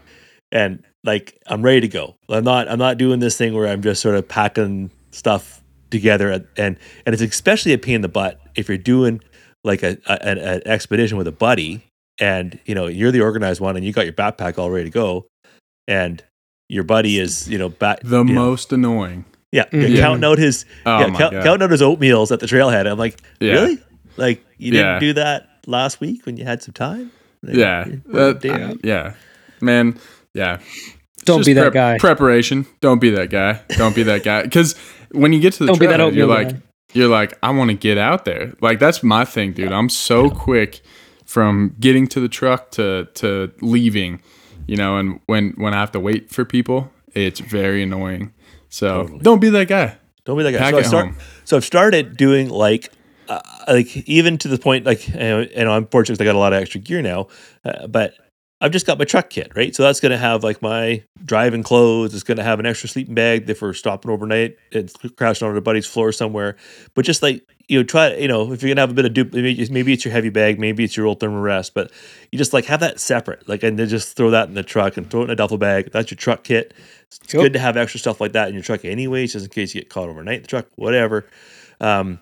and 0.53 0.85
like 1.05 1.39
I'm 1.47 1.61
ready 1.61 1.81
to 1.81 1.87
go. 1.87 2.15
I'm 2.29 2.43
not 2.43 2.67
I'm 2.67 2.79
not 2.79 2.97
doing 2.97 3.19
this 3.19 3.37
thing 3.37 3.53
where 3.53 3.67
I'm 3.67 3.81
just 3.81 4.01
sort 4.01 4.15
of 4.15 4.27
packing 4.27 4.91
stuff 5.11 5.61
together 5.91 6.31
at, 6.31 6.45
and 6.57 6.77
and 7.05 7.13
it's 7.13 7.21
especially 7.21 7.71
a 7.73 7.77
pain 7.77 7.95
in 7.95 8.01
the 8.01 8.09
butt 8.09 8.41
if 8.55 8.67
you're 8.67 8.77
doing 8.77 9.21
like 9.63 9.83
a, 9.83 9.97
a 10.07 10.27
an, 10.27 10.37
an 10.39 10.61
expedition 10.65 11.17
with 11.17 11.27
a 11.27 11.31
buddy 11.31 11.83
and 12.19 12.59
you 12.65 12.73
know 12.75 12.87
you're 12.87 13.11
the 13.11 13.21
organized 13.21 13.61
one 13.61 13.75
and 13.75 13.85
you 13.85 13.93
got 13.93 14.05
your 14.05 14.13
backpack 14.13 14.57
all 14.57 14.69
ready 14.71 14.85
to 14.85 14.89
go 14.91 15.25
and 15.87 16.23
your 16.69 16.83
buddy 16.83 17.19
is 17.19 17.47
you 17.49 17.57
know 17.57 17.69
back 17.69 17.99
The 18.03 18.17
you 18.23 18.33
know, 18.33 18.45
most 18.47 18.73
annoying. 18.73 19.25
yeah, 19.51 19.65
Mhm. 19.65 19.89
yeah, 19.95 20.01
counting 20.01 20.23
out 20.23 20.37
his 20.39 20.65
Oh 20.85 20.99
yeah, 20.99 21.07
my 21.07 21.17
count, 21.19 21.33
god. 21.33 21.43
counting 21.43 21.63
out 21.65 21.71
his 21.71 21.81
oatmeals 21.81 22.31
at 22.31 22.39
the 22.39 22.47
trailhead. 22.47 22.89
I'm 22.89 22.97
like, 22.97 23.19
Yeah. 23.39 23.53
really? 23.53 23.77
Like 24.17 24.43
you 24.57 24.71
didn't 24.71 24.85
Yeah. 24.93 24.99
do 24.99 25.13
that 25.13 25.49
last 25.67 25.99
week 25.99 26.25
when 26.25 26.37
you 26.37 26.45
had 26.45 26.63
some 26.63 26.73
time? 26.73 27.11
Like, 27.43 27.55
yeah. 27.55 27.85
you- 27.87 28.01
That- 28.07 28.79
yeah. 28.83 29.13
Man, 29.61 29.97
yeah. 30.35 30.59
It's 30.59 31.23
Don't 31.23 31.39
just 31.39 31.47
be 31.47 31.53
that 31.53 31.71
prep- 31.71 31.73
guy. 31.73 31.97
Preparation. 31.97 32.67
Don't 32.81 32.99
be 32.99 33.09
that 33.11 33.29
guy. 33.31 33.61
Don't 33.77 33.95
be 33.95 34.03
that 34.03 34.23
guy. 34.23 34.43
Because 34.43 34.75
when 35.11 35.33
you 35.33 35.39
get 35.39 35.53
to 35.53 35.59
the 35.59 35.67
Don't 35.67 35.79
be 35.79 35.87
that 35.87 36.13
you're 36.13 36.27
like, 36.27 36.49
guy. 36.49 36.61
you're 36.93 37.07
like, 37.09 37.33
I 37.41 37.49
want 37.51 37.71
to 37.71 37.75
get 37.75 37.97
out 37.97 38.25
there. 38.25 38.53
Like 38.61 38.77
that's 38.79 39.01
my 39.01 39.25
thing, 39.25 39.53
dude. 39.53 39.71
I'm 39.71 39.89
so 39.89 40.29
quick 40.29 40.81
from 41.25 41.75
getting 41.79 42.05
to 42.09 42.19
the 42.19 42.27
truck 42.29 42.69
to 42.71 43.05
to 43.15 43.51
leaving, 43.61 44.21
you 44.67 44.77
know. 44.77 44.97
And 44.97 45.19
when 45.25 45.53
when 45.57 45.73
I 45.73 45.79
have 45.79 45.91
to 45.93 45.99
wait 45.99 46.29
for 46.29 46.45
people, 46.45 46.91
it's 47.15 47.39
very 47.39 47.81
annoying. 47.81 48.31
So 48.69 49.03
Totally. 49.03 49.19
don't 49.19 49.39
be 49.39 49.49
that 49.49 49.67
guy. 49.67 49.97
Don't 50.25 50.37
be 50.37 50.43
that 50.43 50.51
guy. 50.51 50.57
Pack 50.59 50.73
so, 50.73 50.77
I 50.79 50.81
start, 50.83 51.05
home. 51.05 51.17
so 51.45 51.57
I've 51.57 51.63
started 51.65 52.17
doing 52.17 52.49
like, 52.49 52.91
uh, 53.29 53.39
like 53.67 53.95
even 54.07 54.37
to 54.39 54.47
the 54.47 54.57
point 54.57 54.85
like, 54.85 55.07
you 55.07 55.13
know, 55.15 55.41
and 55.55 55.69
I'm 55.69 55.87
fortunate 55.87 56.17
'cause 56.17 56.21
I 56.21 56.25
got 56.25 56.35
a 56.35 56.39
lot 56.39 56.51
of 56.53 56.61
extra 56.61 56.81
gear 56.81 57.01
now, 57.01 57.27
uh, 57.63 57.87
but 57.87 58.13
I've 58.61 58.71
just 58.71 58.85
got 58.87 58.97
my 58.97 59.05
truck 59.05 59.29
kit, 59.29 59.51
right? 59.55 59.75
So 59.75 59.83
that's 59.83 59.99
going 59.99 60.11
to 60.13 60.17
have 60.17 60.43
like 60.43 60.61
my 60.61 61.03
driving 61.23 61.61
clothes. 61.61 62.13
It's 62.13 62.23
going 62.23 62.37
to 62.37 62.43
have 62.43 62.59
an 62.59 62.65
extra 62.65 62.87
sleeping 62.87 63.13
bag 63.13 63.49
if 63.49 63.61
we're 63.61 63.73
stopping 63.73 64.09
overnight 64.11 64.57
and 64.71 64.91
crashing 65.17 65.47
on 65.47 65.57
a 65.57 65.61
buddy's 65.61 65.85
floor 65.85 66.11
somewhere. 66.11 66.55
But 66.93 67.03
just 67.05 67.21
like 67.21 67.45
you 67.67 67.79
know, 67.79 67.83
try 67.83 68.13
you 68.15 68.27
know 68.27 68.51
if 68.51 68.61
you're 68.61 68.69
gonna 68.69 68.81
have 68.81 68.91
a 68.91 68.93
bit 68.93 69.05
of 69.05 69.13
dupe, 69.13 69.33
maybe, 69.33 69.93
it's 69.93 70.05
your 70.05 70.11
heavy 70.11 70.29
bag, 70.29 70.59
maybe 70.59 70.83
it's 70.83 70.95
your 70.95 71.07
old 71.07 71.19
Therm-a-Rest, 71.19 71.73
but 71.73 71.91
you 72.31 72.37
just 72.37 72.53
like 72.53 72.65
have 72.65 72.79
that 72.81 72.99
separate, 72.99 73.47
like 73.49 73.63
and 73.63 73.77
then 73.79 73.87
just 73.87 74.15
throw 74.15 74.29
that 74.31 74.47
in 74.47 74.53
the 74.53 74.63
truck 74.63 74.97
and 74.97 75.09
throw 75.09 75.21
it 75.21 75.25
in 75.25 75.29
a 75.31 75.35
duffel 75.35 75.57
bag. 75.57 75.91
That's 75.91 76.11
your 76.11 76.17
truck 76.17 76.43
kit. 76.43 76.73
It's 77.07 77.33
Yep. 77.33 77.41
good 77.41 77.53
to 77.53 77.59
have 77.59 77.77
extra 77.77 77.99
stuff 77.99 78.21
like 78.21 78.33
that 78.33 78.49
in 78.49 78.53
your 78.53 78.63
truck, 78.63 78.85
anyways, 78.85 79.33
just 79.33 79.45
in 79.45 79.49
case 79.51 79.73
you 79.73 79.81
get 79.81 79.89
caught 79.89 80.09
overnight 80.09 80.37
in 80.37 80.41
the 80.43 80.47
truck, 80.47 80.67
whatever. 80.75 81.25
Um, 81.81 82.19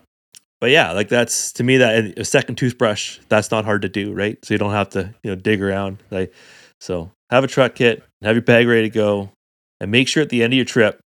but 0.63 0.71
yeah, 0.71 0.93
like 0.93 1.09
that's 1.09 1.51
to 1.51 1.63
me 1.65 1.75
that 1.75 2.17
a 2.17 2.23
second 2.23 2.55
toothbrush. 2.55 3.19
That's 3.27 3.51
not 3.51 3.65
hard 3.65 3.81
to 3.81 3.89
do, 3.89 4.13
right? 4.13 4.37
So 4.45 4.53
you 4.53 4.57
don't 4.57 4.71
have 4.71 4.87
to 4.91 5.13
you 5.21 5.31
know 5.31 5.35
dig 5.35 5.61
around. 5.61 6.01
Like 6.09 6.33
so, 6.79 7.11
have 7.29 7.43
a 7.43 7.47
truck 7.47 7.75
kit, 7.75 8.01
have 8.21 8.33
your 8.33 8.43
bag 8.43 8.65
ready 8.65 8.83
to 8.83 8.89
go, 8.89 9.31
and 9.81 9.91
make 9.91 10.07
sure 10.07 10.23
at 10.23 10.29
the 10.29 10.41
end 10.41 10.53
of 10.53 10.55
your 10.55 10.63
trip 10.63 11.01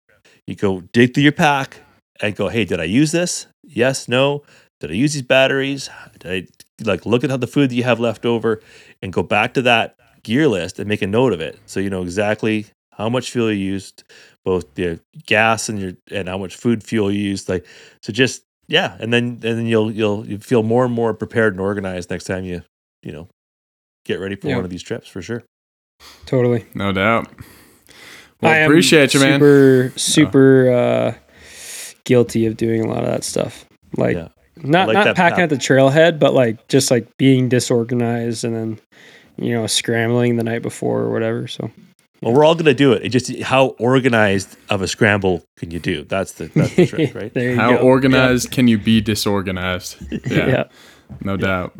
you 0.47 0.57
go 0.57 0.83
dig 0.93 1.15
through 1.15 1.23
your 1.23 1.33
pack 1.33 1.79
and 2.21 2.37
go, 2.37 2.49
hey, 2.49 2.67
did 2.67 2.81
I 2.81 2.85
use 2.85 3.13
this? 3.13 3.47
Yes, 3.65 4.09
no. 4.09 4.43
Did 4.81 4.91
I 4.91 4.95
use 4.95 5.15
these 5.15 5.23
batteries? 5.23 5.89
Did 6.19 6.31
I 6.31 6.85
like 6.85 7.07
look 7.07 7.25
at 7.25 7.31
how 7.31 7.39
the 7.39 7.47
food 7.47 7.71
that 7.71 7.77
you 7.77 7.85
have 7.85 7.99
left 7.99 8.27
over 8.27 8.61
and 9.01 9.11
go 9.11 9.23
back 9.23 9.55
to 9.55 9.63
that 9.63 9.97
gear 10.23 10.49
list 10.49 10.79
and 10.79 10.87
make 10.87 11.01
a 11.01 11.07
note 11.07 11.33
of 11.33 11.41
it 11.41 11.59
so 11.65 11.81
you 11.81 11.89
know 11.89 12.03
exactly 12.03 12.67
how 12.93 13.09
much 13.09 13.31
fuel 13.31 13.51
you 13.51 13.59
used, 13.59 14.05
both 14.45 14.75
the 14.75 15.01
gas 15.25 15.71
and 15.71 15.79
your 15.79 15.93
and 16.11 16.29
how 16.29 16.37
much 16.37 16.57
food 16.57 16.85
fuel 16.85 17.11
you 17.11 17.21
used. 17.21 17.49
Like 17.49 17.67
so 18.03 18.13
just 18.13 18.43
yeah, 18.69 18.97
and 19.01 19.13
then 19.13 19.25
and 19.25 19.41
then 19.43 19.67
you'll 19.67 19.91
you'll 19.91 20.27
you 20.27 20.39
feel 20.39 20.63
more 20.63 20.85
and 20.85 20.95
more 20.95 21.15
prepared 21.15 21.53
and 21.55 21.61
organized 21.61 22.11
next 22.11 22.25
time 22.25 22.45
you 22.45 22.63
you 23.03 23.13
know 23.13 23.29
get 24.05 24.21
ready 24.21 24.37
for 24.37 24.49
Yeah. 24.49 24.57
one 24.57 24.65
of 24.65 24.71
these 24.71 24.83
trips 24.83 25.09
for 25.09 25.21
sure. 25.23 25.43
Totally. 26.27 26.65
No 26.75 26.93
doubt. 26.93 27.29
Well, 28.41 28.53
I 28.53 28.59
am 28.59 28.71
appreciate 28.71 29.15
you, 29.15 29.21
man. 29.21 29.41
Super, 29.41 29.93
super 29.97 30.71
uh, 30.71 31.15
guilty 32.05 32.47
of 32.47 32.57
doing 32.57 32.85
a 32.85 32.89
lot 32.89 32.99
of 33.03 33.07
that 33.09 33.25
stuff. 33.25 33.65
Like 33.97 34.17
Yeah. 34.17 34.29
not 34.57 34.89
like 34.89 34.95
not 34.95 35.17
packing 35.17 35.37
path. 35.37 35.43
at 35.45 35.51
the 35.51 35.57
trailhead, 35.57 36.19
but 36.19 36.35
like 36.35 36.69
just 36.69 36.91
like 36.91 37.07
being 37.17 37.49
disorganized 37.49 38.45
and 38.45 38.55
then 38.55 38.79
you 39.39 39.53
know 39.55 39.67
scrambling 39.67 40.37
the 40.37 40.45
night 40.45 40.63
before 40.63 41.01
or 41.01 41.11
whatever. 41.13 41.47
So 41.49 41.71
Well, 42.23 42.33
we're 42.33 42.45
all 42.45 42.55
gonna 42.55 42.75
do 42.75 42.93
it. 42.93 43.03
It 43.05 43.09
just 43.11 43.35
how 43.43 43.69
organized 43.79 44.57
of 44.71 44.83
a 44.83 44.89
scramble 44.89 45.45
can 45.57 45.71
you 45.71 45.79
do? 45.79 46.05
That's 46.05 46.33
the 46.33 46.47
that's 46.55 46.75
the 46.75 46.87
trick, 46.87 47.15
right? 47.37 47.57
How 47.57 47.73
go. 47.77 47.79
organized 47.79 48.51
can 48.51 48.69
you 48.69 48.79
be 48.79 49.01
disorganized? 49.01 49.97
Yeah, 50.31 50.47
Yeah. 50.49 50.65
no 51.23 51.37
doubt. 51.37 51.75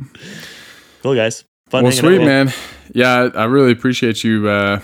Cool 1.03 1.15
guys. 1.15 1.45
Fun 1.69 1.83
well, 1.85 1.93
sweet 1.93 2.21
out. 2.21 2.27
man. 2.27 2.53
Yeah, 2.95 3.29
I 3.35 3.43
I 3.43 3.45
really 3.47 3.73
appreciate 3.73 4.23
you 4.25 4.49
uh, 4.49 4.81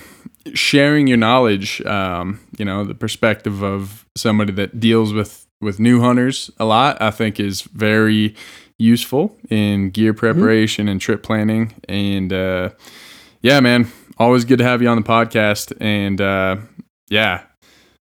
sharing 0.55 1.07
your 1.07 1.19
knowledge. 1.19 1.81
Um, 1.87 2.41
you 2.59 2.65
know, 2.65 2.85
the 2.85 2.95
perspective 2.95 3.63
of 3.63 4.05
somebody 4.17 4.53
that 4.55 4.81
deals 4.81 5.13
with 5.13 5.47
with 5.61 5.79
new 5.79 6.01
hunters 6.01 6.51
a 6.59 6.65
lot. 6.65 7.01
I 7.01 7.11
think 7.11 7.39
is 7.39 7.63
very 7.63 8.35
useful 8.79 9.37
in 9.49 9.91
gear 9.91 10.13
preparation 10.13 10.89
and 10.89 11.01
trip 11.01 11.23
planning. 11.23 11.73
And 11.89 12.33
uh, 12.33 12.71
yeah, 13.43 13.61
man, 13.61 13.87
always 14.19 14.45
good 14.45 14.59
to 14.59 14.65
have 14.65 14.83
you 14.83 14.89
on 14.89 14.97
the 14.97 15.07
podcast. 15.09 15.73
And 15.81 16.21
uh, 16.21 16.57
yeah, 17.09 17.43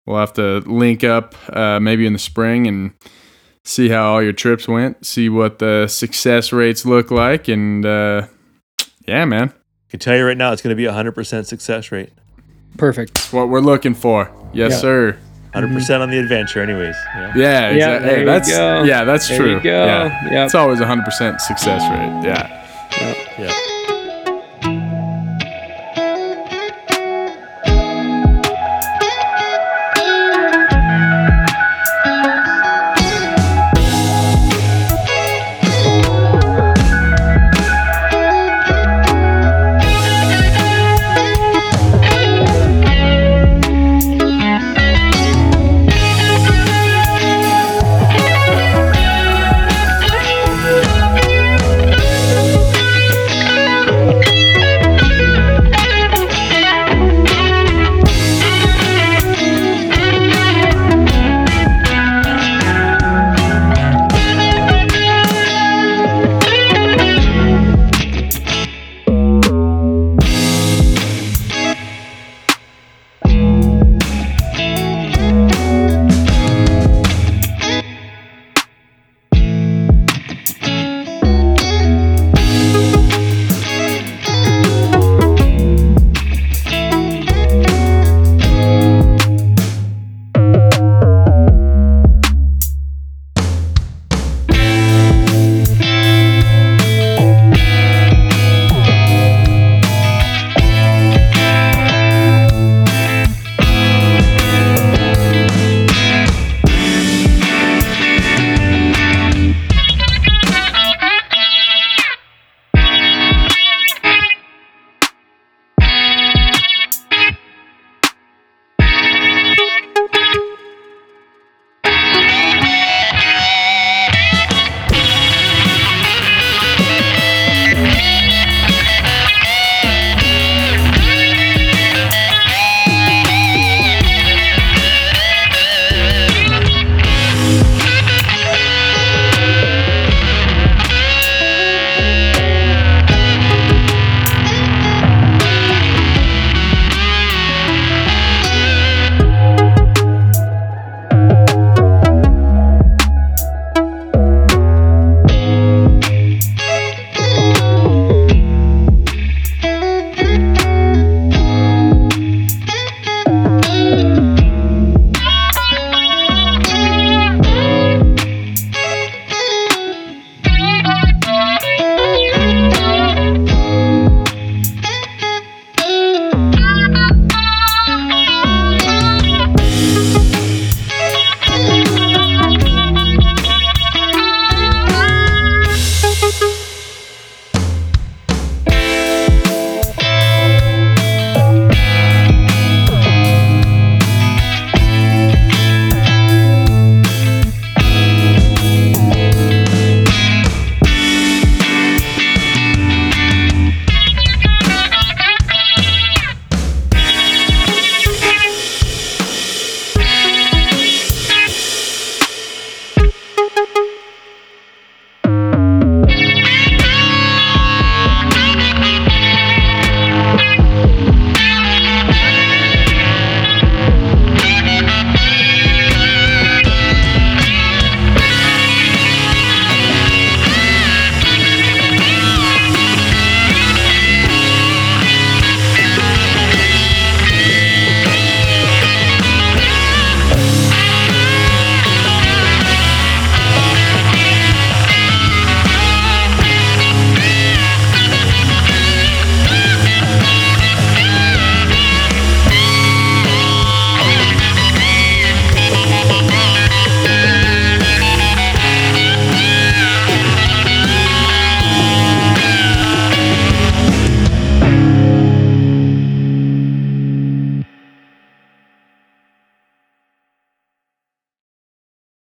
we'll 0.06 0.18
have 0.18 0.32
to 0.34 0.58
link 0.60 1.04
up 1.04 1.34
uh, 1.54 1.80
maybe 1.80 2.06
in 2.06 2.12
the 2.12 2.18
spring 2.18 2.66
and 2.66 2.92
see 3.64 3.88
how 3.88 4.12
all 4.12 4.22
your 4.22 4.32
trips 4.32 4.68
went. 4.68 5.04
See 5.06 5.28
what 5.28 5.58
the 5.58 5.86
success 5.88 6.52
rates 6.52 6.84
look 6.86 7.10
like, 7.10 7.48
and 7.48 7.84
uh, 7.84 8.26
yeah, 9.06 9.24
man. 9.24 9.52
I 9.52 9.90
can 9.90 10.00
tell 10.00 10.16
you 10.16 10.24
right 10.26 10.36
now, 10.36 10.52
it's 10.52 10.62
going 10.62 10.70
to 10.72 10.76
be 10.76 10.86
a 10.86 10.92
hundred 10.92 11.12
percent 11.12 11.46
success 11.46 11.90
rate. 11.92 12.10
Perfect. 12.76 13.14
That's 13.14 13.32
what 13.32 13.48
we're 13.48 13.60
looking 13.60 13.94
for. 13.94 14.30
Yes, 14.52 14.72
Yeah. 14.72 14.78
sir. 14.78 15.18
100 15.52 15.72
percent 15.74 16.02
on 16.02 16.10
the 16.10 16.18
adventure, 16.18 16.60
anyways. 16.60 16.94
Yeah. 17.14 17.32
Yeah, 17.34 17.34
Yeah, 17.34 17.70
exactly. 17.70 18.08
there 18.10 18.18
you 18.20 18.24
that's 18.26 18.50
go. 18.50 18.82
yeah, 18.82 19.04
that's 19.04 19.28
There 19.28 19.38
true. 19.38 19.54
you 19.54 19.60
go. 19.60 19.84
Yeah, 19.86 20.24
Yep. 20.30 20.44
it's 20.46 20.54
always 20.54 20.80
a 20.80 20.86
hundred 20.86 21.04
percent 21.06 21.40
success 21.40 21.80
rate. 21.90 22.28
Yeah. 22.28 22.66
yeah. 23.38 23.52